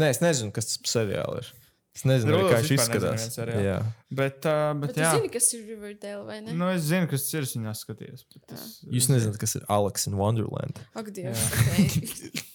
Nē, 0.00 0.10
es 0.12 0.20
nezinu, 0.20 0.52
kas 0.54 0.68
tas 0.68 0.80
par 0.82 0.92
seriālu 0.92 1.38
ir. 1.40 1.52
Es 1.94 2.02
nezinu, 2.10 2.34
Rudolfs 2.34 2.50
kā 2.50 2.58
viņš 2.60 2.72
izskatās. 2.74 3.26
Jā. 3.62 3.76
Bet, 4.10 4.42
uh, 4.50 4.72
bet, 4.74 4.80
bet 4.82 4.96
tu 4.96 5.04
jā. 5.04 5.12
zini, 5.14 5.30
kas 5.32 5.46
ir 5.54 5.62
Riverdale 5.70 6.24
vai 6.26 6.40
ne? 6.42 6.56
Nu, 6.58 6.68
es 6.74 6.88
zinu, 6.88 7.06
kas 7.10 7.24
tas 7.24 7.36
ir. 7.38 7.46
Es 7.46 7.54
viņu 7.54 7.70
bet 7.70 8.56
Es, 8.58 8.72
Jūs 8.98 9.08
nezināt, 9.12 9.38
kas 9.40 9.54
ir 9.60 9.64
Alex 9.72 10.08
in 10.10 10.18
Wonderland. 10.18 10.82
Ak, 10.98 11.12
Dievs, 11.14 11.46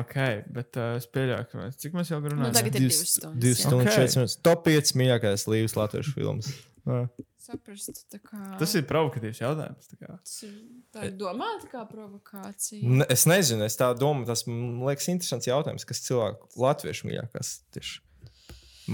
ok. 0.00 0.16
Bet 0.56 0.78
uh, 0.80 0.94
es 1.00 1.08
pieļauju, 1.12 1.48
ka 1.50 1.60
mēs, 1.60 1.76
cik 1.82 1.96
mēs 1.98 2.12
jau 2.12 2.20
runājam. 2.22 2.46
Nu, 2.46 2.54
tagad 2.56 2.78
ir 2.78 2.86
divas 2.86 3.02
stundas. 3.16 3.42
Divas 3.42 3.60
jā. 3.60 3.66
stundas, 3.68 3.90
Ok. 3.90 3.98
četras 3.98 4.16
minūtes. 4.18 4.38
Top 4.48 4.64
5 4.68 4.94
mīļākais 5.02 5.46
līvas 5.52 5.76
latviešu 5.78 6.14
filmas. 6.16 6.50
Jā. 6.88 7.02
Saprast, 7.42 8.04
kā. 8.22 8.40
Tas 8.60 8.72
ir 8.78 8.84
provokatīvs 8.86 9.40
jautājums. 9.42 9.88
tā 9.90 9.98
kā. 9.98 10.14
Tas 10.14 10.36
ir 10.46 10.52
tā 10.94 11.08
ir 11.08 11.16
domāta 11.18 11.66
kā 11.72 11.82
provokācija. 11.88 12.82
Ne, 12.86 13.06
es 13.10 13.26
nezinu, 13.26 13.66
es 13.66 13.78
tā 13.80 13.88
domāju, 13.98 14.28
tas 14.30 14.44
man 14.46 14.84
liekas 14.86 15.10
interesants 15.10 15.50
jautājums, 15.50 15.86
kas 15.88 16.04
cilvēku 16.06 16.52
latviešu 16.62 17.08
mīļākās 17.10 17.50
tieši. 17.74 17.98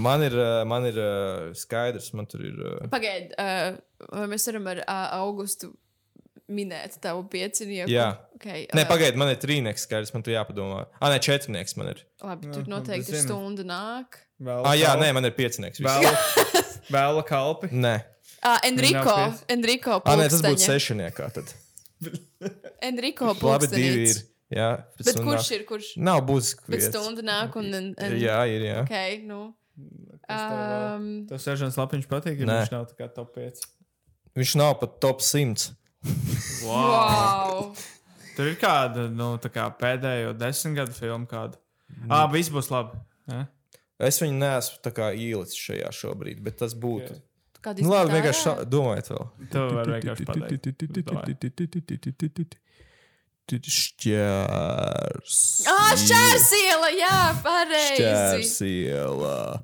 Man 0.01 0.25
ir, 0.25 0.33
uh, 0.37 0.63
man 0.69 0.85
ir 0.89 0.97
uh, 1.01 1.51
skaidrs, 1.57 2.09
man 2.17 2.29
tur 2.29 2.41
ir. 2.45 2.57
Pagaid, 2.93 3.35
uh, 3.37 3.77
vai 4.09 4.25
mēs 4.33 4.49
varam 4.49 4.69
ar 4.73 4.83
augustu 5.19 5.71
minēt 6.49 6.97
tavu 7.03 7.23
piecinieku? 7.31 7.91
Jā. 7.91 8.09
Okay, 8.39 8.65
Nē, 8.75 8.85
pagaidi, 8.89 9.19
man 9.19 9.31
ir 9.33 9.39
trīnieks 9.41 9.85
skaidrs, 9.87 10.13
man 10.15 10.23
tur 10.25 10.33
jāpadomā. 10.35 10.85
Ah, 10.99 11.09
nē, 11.13 11.19
četrnieks 11.23 11.75
man 11.79 11.93
ir. 11.93 12.03
Labi, 12.23 12.51
tur 12.53 12.69
noteikti 12.71 13.13
ir 13.15 13.23
stunda 13.23 13.65
nāk. 13.67 14.21
Vēl, 14.39 14.63
Ah, 14.67 14.75
jā, 14.79 14.93
nē, 14.99 15.11
man 15.17 15.27
ir 15.27 15.35
piecinieks. 15.35 15.81
Vēl, 15.83 16.07
vēl 16.95 17.21
kalpi. 17.27 17.71
Nē, 17.75 17.97
Uh, 18.39 18.55
Enrico. 18.63 19.15
Enrico, 19.51 19.97
ah, 20.05 20.15
nē, 20.15 20.29
tas 20.31 20.39
būtu 20.39 20.63
sešniekā. 20.63 21.25
Tad. 21.35 21.49
Enrico, 22.89 23.33
Labi, 23.43 23.67
divi 23.67 24.05
ir. 24.13 24.21
Jā, 24.49 24.69
Bet 24.97 25.09
tam 25.13 25.27
kurš 25.27 25.49
ir, 25.57 25.65
kurš? 25.67 25.89
Nav 26.01 26.23
būtiski. 26.25 26.63
Bet 26.71 26.85
stunda 26.87 27.25
nāk 27.25 27.57
un... 27.59 27.67
un, 27.75 27.89
un 27.93 28.15
Jā, 28.17 28.39
ir. 28.49 28.63
Jā. 28.65 28.77
Ok, 28.85 29.25
nu. 29.27 29.41
Um, 30.29 31.09
Tas 31.29 31.43
seržants 31.45 31.77
lapiņš 31.79 32.07
patīk, 32.09 32.39
ja 32.41 32.47
viņš 32.47 32.71
nav 32.73 32.87
tā 32.89 32.97
kā 32.97 33.09
top 33.13 33.35
5. 33.35 33.61
Viņš 34.39 34.55
nav 34.61 34.77
pat 34.81 34.95
top 35.03 35.21
100. 35.25 35.73
Wow. 36.65 37.71
Tur 38.35 38.47
ir 38.51 38.55
kāda, 38.61 39.07
nu, 39.11 39.33
kā 39.51 39.65
pēdējo 39.79 40.33
desmit 40.39 40.77
gadu 40.79 40.95
filma 40.95 41.27
kāda. 41.29 41.59
Ah, 42.09 42.27
viss 42.31 42.51
būs 42.53 42.69
labi. 42.71 42.99
Ja? 43.27 43.45
Es 43.99 44.21
viņu 44.23 44.37
neesmu 44.39 44.93
ielicis 45.11 45.59
šajā 45.59 45.89
šobrīd, 45.91 46.39
bet 46.45 46.57
tas 46.61 46.73
būtu. 46.77 47.11
Ok. 47.17 47.25
Kāda 47.59 47.83
Nu, 47.83 47.89
labi, 47.91 48.13
vienkārši 48.15 48.43
šā- 48.45 48.63
domājiet 48.71 49.09
vēl. 49.11 49.25
Tu 49.51 49.63
vari 49.75 49.91
vienkārši 49.97 50.25
pateikt. 50.29 50.63
Šķērs. 53.49 55.37
Ah, 55.67 55.91
šķērsiela, 55.97 56.89
jā, 56.95 57.15
pareizi. 57.43 57.97
Šķērsiela. 57.97 59.63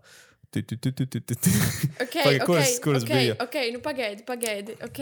Okay, 2.06 2.40
kuras- 2.40 2.72
okay, 2.72 2.80
kuras 2.84 3.04
okay, 3.04 3.16
bija? 3.20 3.36
Ok, 3.44 3.56
nu 3.74 3.80
pagaidi, 3.84 4.24
pagaidi. 4.28 4.78
Ok, 4.84 5.00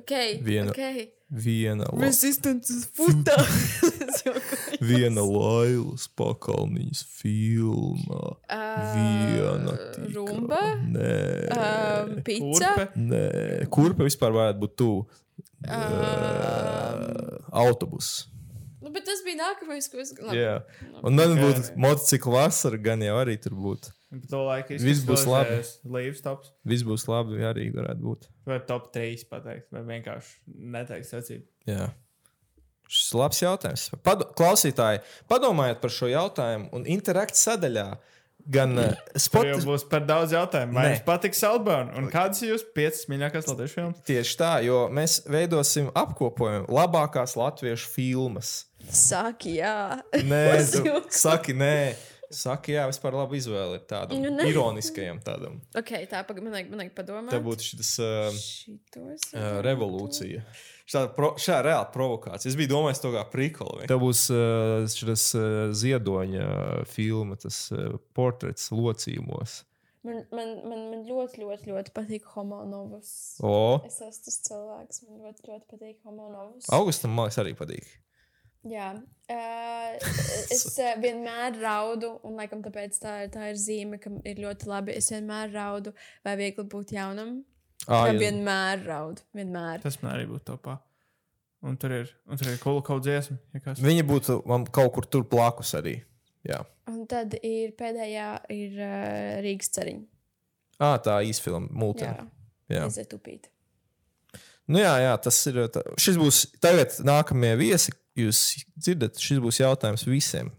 ok. 0.00 0.12
Viena- 0.46 0.70
Okay. 0.70 1.10
Viena, 1.34 1.86
la, 1.90 2.04
Resistance 2.04 2.70
futā. 2.94 3.34
viena 4.88 5.24
Lailas 5.26 6.04
pakalniņas 6.14 7.00
filma. 7.10 8.20
Viena. 8.94 9.74
tikai. 9.96 10.12
Rumba. 10.14 10.60
Nē. 10.94 11.14
Um, 11.56 12.12
pizza. 12.22 12.70
Kurpe? 12.76 12.86
Nē. 13.08 13.24
Kurpa 13.74 14.06
vispār 14.06 14.36
varētu 14.36 14.62
būt 14.62 14.76
tuvu? 14.78 15.00
Um, 15.64 17.38
Autobus. 17.50 18.28
nu, 18.82 18.90
bet 18.92 19.04
tas 19.08 19.22
bija 19.24 19.38
nākamais, 19.40 19.86
ko 19.90 19.98
es 20.02 20.12
gribēju. 20.14 20.38
Jā. 20.38 20.54
Un 21.02 21.14
man 21.16 21.32
Ok. 21.34 21.40
būtu 21.40 21.76
motocikla 21.80 22.32
vasara, 22.44 22.76
gan 22.78 23.00
jau 23.02 23.16
arī 23.22 23.38
tur 23.40 23.54
būtu. 23.56 23.90
Pa 24.22 24.30
to 24.30 24.40
laiku 24.46 24.78
Viss 24.82 25.04
būs 25.08 25.26
labi. 25.28 25.58
Līvs 25.96 26.22
tops. 26.24 26.52
Viss 26.68 26.86
būs 26.86 27.06
labi, 27.10 27.40
arī 27.44 27.68
varētu 27.74 28.04
būt. 28.04 28.28
Vai 28.48 28.60
top 28.68 28.90
3 28.94 29.26
pateikt, 29.30 29.68
vai 29.74 29.82
vienkārši 29.90 30.34
neteikt 30.76 31.10
secību. 31.10 31.46
Jā. 31.70 31.90
Šis 32.94 33.14
labs 33.16 33.40
jautājums. 33.40 33.86
Pado 34.04 34.26
Klausītāji, 34.36 35.00
padomājiet 35.30 35.80
par 35.82 35.92
šo 35.94 36.10
jautājumu 36.12 36.68
un 36.76 36.84
interakti 36.94 37.40
sadaļā. 37.40 37.86
Gan 38.54 38.74
uh, 38.76 38.90
Tur 38.92 39.16
jau 39.16 39.20
Spotify. 39.24 39.64
būs 39.70 39.84
par 39.88 40.02
daudz 40.04 40.34
jautājumu. 40.36 40.74
Vai 40.76 40.90
jums 40.90 41.04
patiks 41.06 41.38
Salbāna? 41.40 41.94
Un 41.96 42.10
kādas 42.12 42.42
ir 42.44 42.50
jūsu 42.52 42.66
5 42.76 43.06
mīļākās 43.08 43.46
latviešu 43.48 43.78
filmas? 43.78 44.02
Tieši 44.04 44.36
tā, 44.36 44.50
jo 44.66 44.82
mēs 44.92 45.22
veidosim 45.32 45.88
apkopojumu 45.96 46.68
labākās 46.76 47.38
latviešu 47.40 47.88
filmas. 47.94 48.50
Saki, 48.84 49.54
jā. 49.62 50.02
Nē, 50.28 50.42
saki, 51.08 51.56
nē. 51.56 51.72
Saki, 52.34 52.74
jā, 52.76 52.84
vispār 52.90 53.14
labi 53.16 53.38
izvēle 53.40 53.78
ir 53.78 53.84
tādam 53.90 54.20
Nu, 54.22 54.32
nē. 54.34 54.46
ironiskajam 54.50 55.20
tādam. 55.24 55.60
Ok, 55.78 55.92
tā, 56.10 56.22
man 56.42 56.56
vajag, 56.56 56.94
padomāt. 56.96 57.30
Tā 57.32 57.40
būtu 57.44 57.68
šis 57.70 57.92
uh, 58.02 58.28
Šitos. 58.34 59.28
uh, 59.32 59.60
revolūcija. 59.66 60.42
Šāda, 60.84 61.12
pro, 61.16 61.30
šāda 61.40 61.62
reāla 61.70 61.86
provokācija. 61.94 62.50
Es 62.50 62.58
biju 62.60 62.74
domājis, 62.74 63.00
to 63.00 63.12
kā 63.14 63.22
prikolu. 63.32 63.86
Tā 63.88 63.96
būs 64.00 64.26
uh, 64.34 64.84
šis 64.90 65.30
uh, 65.38 65.46
ziedoņa 65.72 66.48
filma, 66.90 67.38
tas 67.40 67.66
uh, 67.72 67.94
portrets 68.16 68.68
locījumos. 68.74 69.62
Man, 70.04 70.18
man, 70.36 70.50
man, 70.68 70.80
man 70.92 71.04
ļoti, 71.08 71.40
ļoti, 71.40 71.70
ļoti 71.72 71.92
patīk 71.96 72.26
homonovus. 72.34 73.12
O, 73.40 73.54
Es 73.88 74.02
esmu 74.04 74.26
tas 74.26 74.36
cilvēks, 74.50 74.98
man 75.08 75.22
ļoti, 75.24 75.46
ļoti 75.48 75.68
patīk 75.70 76.02
homonovus. 76.04 76.66
Augustam, 76.76 77.14
man 77.16 77.30
liekas, 77.30 77.40
arī 77.40 77.54
patīk. 77.56 77.86
Jā, 78.64 78.90
uh, 78.96 80.12
es 80.54 80.62
uh, 80.80 80.94
vienmēr 81.02 81.58
raudu, 81.60 82.14
un 82.24 82.38
laikam 82.40 82.62
tāpēc 82.64 82.96
tā, 83.02 83.16
ir- 83.26 83.32
tā 83.34 83.50
ir 83.52 83.58
zīme, 83.60 83.98
ka 84.00 84.12
ir 84.24 84.40
ļoti 84.40 84.68
labi. 84.70 84.94
Es 84.96 85.10
vienmēr 85.12 85.52
raudu, 85.52 85.92
vai 86.24 86.36
viegli 86.40 86.64
būt 86.72 86.94
jaunam. 86.96 87.42
Ah, 87.84 88.06
Jā, 88.08 88.14
vienmēr 88.16 88.84
raudu, 88.86 89.20
vienmēr. 89.36 89.82
Tas 89.84 89.98
man 90.00 90.14
arī 90.14 90.24
būtu 90.30 90.46
topā. 90.54 90.78
Un 91.64 91.76
tur 91.80 91.92
ir, 91.96 92.10
un 92.28 92.40
tur 92.40 92.48
ir 92.52 92.58
kaut 92.62 92.88
dziesma. 93.04 93.36
Ja 93.56 93.60
kas. 93.64 93.80
Viņa 93.84 94.04
būtu 94.08 94.38
man 94.48 94.64
kaut 94.72 94.92
kur 94.96 95.06
tur 95.08 95.24
blakus 95.28 95.74
arī. 95.76 95.98
Jā. 96.44 96.62
Un 96.92 97.06
tad 97.08 97.36
ir 97.40 97.72
pēdējā 97.76 98.28
ir 98.52 98.74
uh, 98.84 99.40
Rīgas 99.44 99.72
ceriņa. 99.76 100.04
Ah, 100.84 100.96
tā 101.00 101.18
īsfilma, 101.24 101.68
Jā, 101.70 101.76
multena. 101.80 102.26
Jā. 102.72 102.86
Iziet 102.88 103.12
upīt. 103.16 103.48
Nu, 104.68 104.80
jā, 104.80 104.94
jā, 105.04 105.12
tas 105.24 105.38
ir. 105.48 105.60
Tā, 105.72 105.82
šis 106.00 106.16
būs 106.20 106.42
tagad 106.64 106.96
nākamie 107.04 107.52
viesi. 107.60 107.92
Jūs 108.14 108.40
dzirdat, 108.78 109.18
šis 109.18 109.40
būs 109.42 109.58
jautājums 109.62 110.04
visiem. 110.06 110.52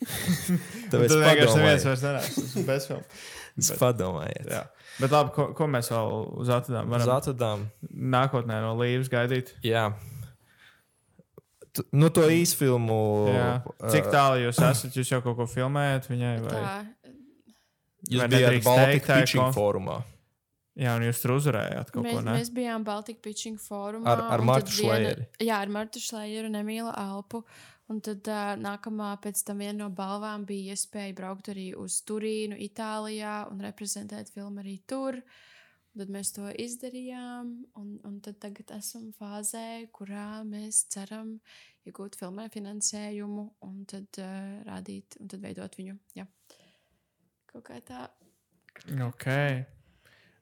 Tāpēc 0.90 1.10
Tad 1.10 1.24
vienkārši 1.24 1.56
neviens 1.58 1.86
vairs 1.88 2.04
nerāds. 2.06 2.54
Bezfilm. 2.68 3.02
Padomājiet. 3.82 4.46
Jā. 4.48 4.62
Bet 5.00 5.12
labi, 5.14 5.32
ko, 5.34 5.48
ko 5.56 5.66
mēs 5.70 5.88
vēl 5.92 6.14
uz 6.42 6.48
atradām? 6.52 6.92
Uz 6.96 7.08
atradām. 7.10 7.66
nākotnē 8.14 8.60
no 8.64 8.74
līnijas 8.78 9.10
gaidīt. 9.12 9.52
Jā. 9.66 9.88
Tu- 11.72 11.84
Nu, 11.92 12.08
to 12.10 12.24
īsfilmu. 12.30 12.96
Jā. 13.30 13.50
Cik 13.92 14.08
tālu 14.12 14.40
jūs 14.46 14.58
esat? 14.70 14.96
Jūs 14.98 15.12
jau 15.12 15.20
kaut 15.24 15.36
ko 15.38 15.46
filmējat 15.50 16.08
viņai? 16.10 16.32
Vai? 16.46 16.54
Tā, 16.56 16.72
Jūs 18.10 18.22
vai 18.24 18.28
bijāt 18.32 18.56
ir 18.56 19.04
Pitching 19.06 19.42
konf- 19.44 19.54
fórumā. 19.58 20.00
Jā, 20.78 20.94
un 20.96 21.02
jūs 21.02 21.18
tur 21.20 21.34
uzvarējāt 21.34 21.90
kaut 21.90 22.06
mēs, 22.06 22.14
ko, 22.14 22.22
ne? 22.24 22.36
mēs 22.38 22.50
bijām 22.54 22.84
Baltic 22.86 23.18
Pitching 23.24 23.58
Forumā. 23.58 24.12
Ar- 24.12 24.22
ar 24.36 24.42
un 24.44 24.46
Martu 24.52 24.72
Šlejeri. 24.76 25.26
Jā, 25.42 25.58
ar 25.64 25.72
Martu 25.72 26.00
Šlejeru 26.02 26.46
un 26.50 26.58
Emīlu 26.60 26.92
Alpu. 26.94 27.42
Un 27.90 27.98
tad 28.06 28.28
uh, 28.30 28.52
nākamā 28.54 29.10
pēc 29.18 29.42
tam 29.48 29.64
viena 29.64 29.80
no 29.80 29.88
balvām 29.90 30.44
bija 30.46 30.76
iespēja 30.76 31.14
braukt 31.18 31.50
arī 31.50 31.72
uz 31.74 31.96
Turīnu, 32.06 32.54
Itālijā 32.62 33.48
un 33.50 33.64
reprezentēt 33.66 34.30
filmu 34.30 34.62
arī 34.62 34.76
tur. 34.86 35.18
Tad 35.98 36.12
mēs 36.14 36.30
to 36.36 36.46
izdarījām, 36.54 37.48
un, 37.80 37.88
un 38.06 38.20
tad 38.22 38.38
tagad 38.38 38.70
esam 38.76 39.08
fāzē, 39.18 39.88
kurā 39.90 40.44
mēs 40.46 40.84
ceram 40.94 41.34
iegūt 41.82 42.14
filmai 42.20 42.46
finansējumu 42.54 43.48
un 43.66 43.82
tad 43.90 44.22
uh, 44.22 44.62
rādīt, 44.70 45.18
un 45.18 45.34
tad 45.34 45.42
veidot 45.42 45.74
viņu. 45.82 45.98
Jā. 46.14 46.28
Kaut 47.50 47.66
kā 47.66 47.82
tā. 47.82 48.06
Ok. 49.10 49.26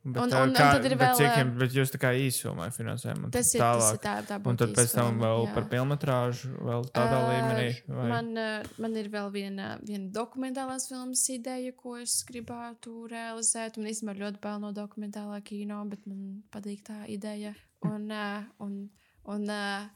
Bet, 0.05 0.23
Un- 0.23 0.33
un- 0.33 0.49
un 0.49 0.53
kā, 0.55 0.67
tad 0.73 0.85
ir 0.87 0.95
bet 0.97 1.09
vēl, 1.09 1.17
cik, 1.19 1.27
ā, 1.37 1.59
bet 1.59 1.71
jūs 1.75 1.91
tā 1.93 1.99
kā 2.01 2.11
īsumā 2.17 2.69
finansējat. 2.73 3.19
un 3.25 3.31
Tas 3.31 3.55
ir, 3.55 3.59
tas 3.61 3.83
tālāk. 3.83 3.95
ir 3.95 3.99
tā, 3.99 4.15
tā 4.29 4.47
Un 4.47 4.57
tad 4.57 4.71
pēc 4.79 4.95
tam 4.95 5.19
vēl 5.21 5.47
jā. 5.47 5.55
par 5.55 5.65
filmetrāžu, 5.69 6.51
vēl 6.63 6.87
tādā 6.95 7.19
Ā, 7.19 7.27
līmenī. 7.33 7.83
vai- 7.89 8.09
Man, 8.09 8.35
ā, 8.35 8.79
man 8.79 8.97
ir 8.97 9.09
vēl 9.11 9.31
viena, 9.33 9.67
viena 9.85 10.09
dokumentālās 10.11 10.89
filmas 10.89 11.29
ideja, 11.29 11.73
ko 11.77 11.97
es 11.97 12.25
gribētu 12.25 13.11
realizēt. 13.11 13.77
Man 13.77 13.87
īstenībā 13.87 14.17
ļoti 14.17 14.41
bail 14.41 14.61
no 14.61 14.73
dokumentālā 14.73 15.43
kino, 15.45 15.85
bet 15.85 16.07
man 16.07 16.43
patīk 16.51 16.83
tā 16.85 17.05
ideja. 17.09 17.55
Un, 17.85 18.09
ā, 18.09 18.47
un, 18.61 18.89
un 19.27 19.47
ā, 19.47 19.91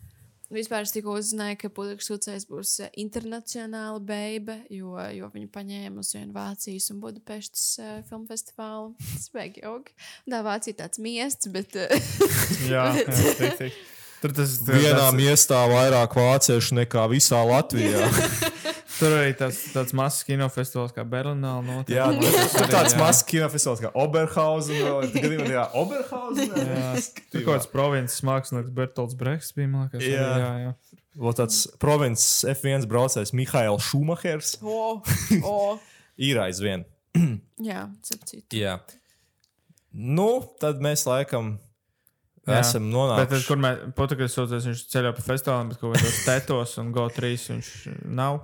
vispār 0.52 0.84
es 0.86 0.92
tikko 0.94 1.14
uzzināju, 1.18 1.56
ka 1.62 1.70
Pudras 1.74 2.10
Ucēs 2.14 2.44
būs 2.48 2.74
ā, 2.84 2.90
internacionāla 3.02 4.00
beiba, 4.04 4.58
jo, 4.72 4.94
jo 5.16 5.30
viņu 5.34 5.48
paņēma 5.54 6.02
uz 6.04 6.12
vienu 6.16 6.34
Vācijas 6.36 6.90
un 6.92 7.00
Budapeštas 7.02 7.64
uh, 7.80 7.94
filmu 8.08 8.28
festivālu. 8.30 8.92
Tas 9.14 9.30
vajag 9.34 9.58
jauki. 9.64 9.96
Tā 10.30 10.42
Vācija 10.46 10.78
tāds 10.84 11.00
miests, 11.02 11.48
bet. 11.54 11.74
ā, 11.76 11.88
Jā, 12.72 12.86
jā, 13.00 13.08
tik, 13.40 13.58
tik. 13.64 13.80
Tur 14.22 14.30
tas 14.36 14.52
tur 14.62 14.76
Vienā 14.78 14.98
tāds- 15.00 15.16
miestā 15.18 15.64
vairāk 15.66 16.12
vāciešu 16.14 16.76
nekā 16.78 17.08
visā 17.10 17.40
Latvijā. 17.48 18.06
Tur 19.02 19.16
arī 19.18 19.32
tāds, 19.34 19.58
tāds 19.74 19.94
mazs 19.98 20.22
kinofestivāls 20.28 20.94
kā 20.94 21.02
Berlīnā. 21.02 21.52
notiek. 21.66 21.96
Jā, 21.96 22.06
tas 22.22 22.54
tur 22.54 22.68
tāds 22.70 22.94
jā. 22.94 23.00
mazs 23.02 23.22
kinofestivāls 23.26 23.82
kā 23.82 23.90
Oberhausen. 23.98 24.78
Gadījumā 25.16 25.48
tajā 25.48 25.64
Oberhausen. 25.82 26.52
Jā, 26.54 26.92
tur 27.34 27.42
kaut 27.42 27.56
kāds 27.56 27.70
provinces 27.72 28.22
mākslinieks 28.28 28.70
Bertolds 28.76 29.18
Brehs 29.18 29.50
bija. 29.56 29.68
arī, 29.98 30.12
Jā. 30.14 30.28
jā, 30.38 30.52
jā. 30.68 30.98
Vēl 31.18 31.34
tāds 31.36 31.58
provinces 31.82 32.46
F1 32.54 32.86
braucējs 32.88 33.34
Mihails 33.36 33.84
Šumahers 33.90 34.54
O, 34.62 35.02
o. 35.44 35.58
ir 36.30 36.40
aizvien. 36.40 36.86
Jā, 37.68 37.88
sapcīt. 38.06 38.46
Jā. 38.56 38.78
Nu, 39.92 40.40
tad 40.62 40.80
mēs 40.80 41.04
laikam 41.04 41.58
Jā. 42.46 42.62
esam 42.62 42.86
Bet 42.88 42.94
nonākuši. 42.94 43.44
kur 43.50 43.60
mēs 43.60 44.32
sūdzēs, 44.32 44.70
viņš 44.70 44.84
ceļā 44.94 45.12
pa 45.18 45.24
festivāliem, 45.26 45.74
bet 45.74 45.82
kaut 45.82 45.98
kādos 45.98 46.22
tetos 46.24 46.72
un 46.80 46.94
GO3 46.96 47.34
viņš 47.50 47.68
nav. 48.08 48.40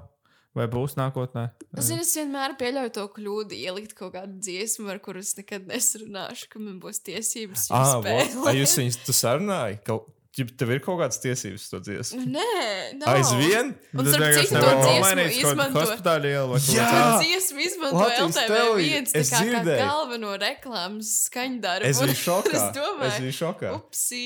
Vai 0.56 0.64
būs 0.70 0.96
nākotnē? 0.98 1.44
Zini, 1.84 2.02
es 2.02 2.14
vienmēr 2.16 2.54
pieļauju 2.58 2.92
to 2.96 3.04
kļūdu, 3.14 3.56
ielikt 3.58 3.92
kaut 3.98 4.14
kādu 4.16 4.38
dziesmu, 4.42 4.88
ar 4.90 5.00
kuru 5.04 5.20
es 5.22 5.34
nekad 5.38 5.68
nesarunāšu, 5.68 6.48
ka 6.52 6.62
man 6.62 6.78
būs 6.82 7.02
tiesības 7.06 7.68
Ah. 7.74 7.98
Vai 8.00 8.56
jūs 8.56 8.78
viņus 8.80 8.98
tu 9.04 9.14
sarunāji? 9.14 9.78
Ka, 9.86 10.00
ķip, 10.38 10.52
tev 10.60 10.70
ir 10.74 10.80
kaut 10.84 11.00
kādas 11.02 11.18
tiesības 11.22 11.64
to 11.72 11.80
dziesmu? 11.84 12.20
Nē, 12.32 12.46
nav. 13.00 13.08
Aizvien? 13.16 13.72
Un 13.92 14.04
Tas 14.06 14.14
starp 14.14 14.36
citu, 14.38 14.54
to 14.62 14.72
dziesmu 14.84 15.24
izmanto. 15.34 15.80
hospitāļu 15.82 16.30
ielu 16.32 16.48
vai 16.54 16.60
kaut 16.62 16.78
kā 16.78 16.86
To 16.88 16.94
tādu. 16.94 17.20
dziesmu 17.26 17.64
izmanto 17.66 18.00
Latvijas 18.02 18.22
LTV 18.38 18.46
televīzija. 18.52 18.92
viens 18.94 19.12
tā 19.14 19.22
Es 19.22 19.32
kā, 19.34 19.42
kā 19.52 19.76
galveno 19.82 20.32
reklāmas 20.42 21.10
skaņdarbu. 21.28 21.90
Es 21.90 22.02
biju 22.06 22.18
šokā. 22.22 22.54
Es 22.58 22.66
domāju, 22.78 23.10
Es 23.12 23.20
biju 23.26 23.36
šokā. 23.38 23.72
upsī, 23.78 24.24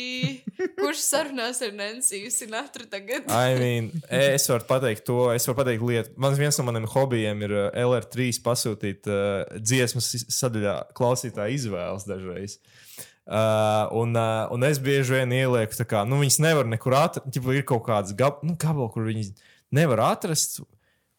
kurš 0.78 1.02
sarunās 1.08 1.62
ar 1.66 1.72
Nensiju 1.80 2.30
Sinatru 2.34 2.86
tagad? 2.92 3.26
I 3.32 3.56
mean, 3.58 3.90
es 4.10 4.46
varu 4.52 4.68
pateikt 4.68 5.04
to, 5.08 5.18
es 5.34 5.46
varu 5.48 5.58
pateikt 5.62 5.82
lietu. 5.88 6.14
Man 6.20 6.36
viens 6.38 6.58
no 6.60 6.64
maniem 6.68 6.86
hobijiem 6.92 7.42
ir 7.48 7.56
uh, 7.56 7.70
LR3 7.86 8.30
pasūtīt 8.44 9.08
uh, 9.10 9.58
dziesmas 9.62 10.12
sadaļā 10.28 10.76
klausītāja 10.98 11.54
izvēles 11.56 12.04
dažreiz. 12.08 12.58
Uh, 13.22 13.86
un, 13.94 14.16
uh, 14.18 14.50
un 14.50 14.64
es 14.66 14.80
bieži 14.82 15.14
vien 15.14 15.30
ielieku, 15.30 15.76
tā 15.78 15.86
kā, 15.86 16.00
nu, 16.08 16.18
viņas 16.24 16.40
nevar 16.42 16.66
nekur 16.66 16.96
atrast. 16.98 17.38
Ir 17.38 17.62
kaut 17.68 17.84
kāds 17.86 18.16
gab, 18.18 18.40
nu, 18.42 18.56
gabals, 18.58 18.90
kur 18.96 19.06
viņas 19.06 19.30
nevar 19.74 20.02
atrast. 20.08 20.58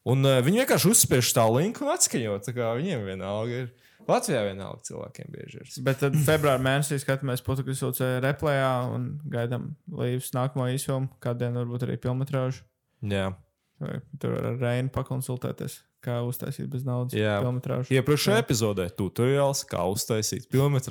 Un 0.03 0.27
uh, 0.27 0.41
viņi 0.43 0.63
vienkārši 0.63 0.91
uzspiež 0.91 1.31
tā 1.35 1.45
linku 1.47 1.85
un 1.85 1.93
atskaņo. 1.95 2.41
Viņiem 2.51 3.07
vienalga 3.07 3.63
ir. 3.63 3.71
Latvijā 4.03 4.41
vienalga 4.49 4.83
cilvēkiem 4.83 5.29
bieži 5.31 5.61
ir. 5.61 5.69
Bet 5.85 6.01
tad 6.01 6.17
februāra 6.27 6.59
mēnesī 6.59 6.97
skatāmies 6.99 7.43
Portugāles 7.45 8.01
replējā 8.25 8.71
un 8.91 9.05
gaidām 9.31 9.69
līdz 9.87 10.33
nākamo 10.35 10.67
īsfilmu, 10.73 11.07
kādiem 11.23 11.55
varbūt 11.55 11.85
arī 11.87 11.95
filmetrāžu. 12.03 12.65
Jā. 13.07 13.29
Vai 13.79 14.01
tur 14.19 14.35
ar 14.39 14.59
Reinu 14.59 14.91
pakonsultēties, 14.91 15.79
kā 16.03 16.19
uztaisīt 16.27 16.67
bez 16.71 16.83
naudas 16.87 17.15
Jā. 17.15 17.37
filmetrāžu. 17.43 17.93
Iepriekšējā 17.95 18.41
epizodē 18.43 18.89
tutoriāls, 18.91 19.63
kā 19.69 19.85
uztaisīt 19.89 20.49
filmu 20.51 20.81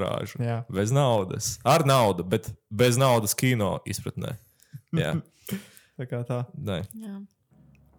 Jā. 0.40 0.62
bez 0.72 0.90
naudas. 0.94 1.59
Ar 1.64 1.84
naudu, 1.84 2.24
bet 2.24 2.48
bez 2.70 2.97
naudas 2.97 3.34
kino 3.36 3.78
izpratnē. 3.86 4.36
Jā, 4.97 5.20
Tā 6.01 6.06
kā 6.09 6.22
tā. 6.24 6.40
Nē. 6.56 6.80
Jā. 6.97 7.20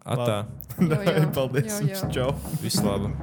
Atā. 0.04 0.44
Jo, 0.82 0.98
jo. 1.06 1.28
Paldies. 1.32 1.78
Jo, 1.80 1.94
jo. 1.94 2.10
Čau. 2.10 2.34
Viss 2.60 2.82
labi. 2.82 3.14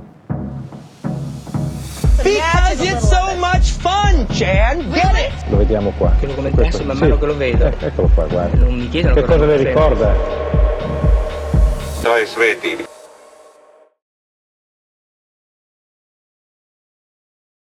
Because 2.23 2.80
it's 2.81 3.09
so 3.09 3.35
much 3.38 3.72
fun, 3.81 4.26
Chan. 4.30 4.80
Get 4.93 5.13
it? 5.19 5.51
Lo 5.51 5.57
vediamo 5.57 5.91
qua. 5.97 6.15
Che 6.19 6.27
lo 6.27 6.34
commenti 6.35 6.59
adesso 6.61 6.84
man 6.84 6.97
mano 6.97 7.18
che 7.18 7.26
lo 7.26 7.35
vedo. 7.35 7.65
Eccolo 7.65 8.07
qua, 8.13 8.27
guarda. 8.27 8.57
Non 8.57 8.73
mi 8.80 8.88
chiedono 8.89 9.15
Che 9.15 9.23
cosa 9.23 9.45
bene. 9.45 9.63
ricorda? 9.63 10.15
Ir 12.01 12.27
svētība. 12.27 12.85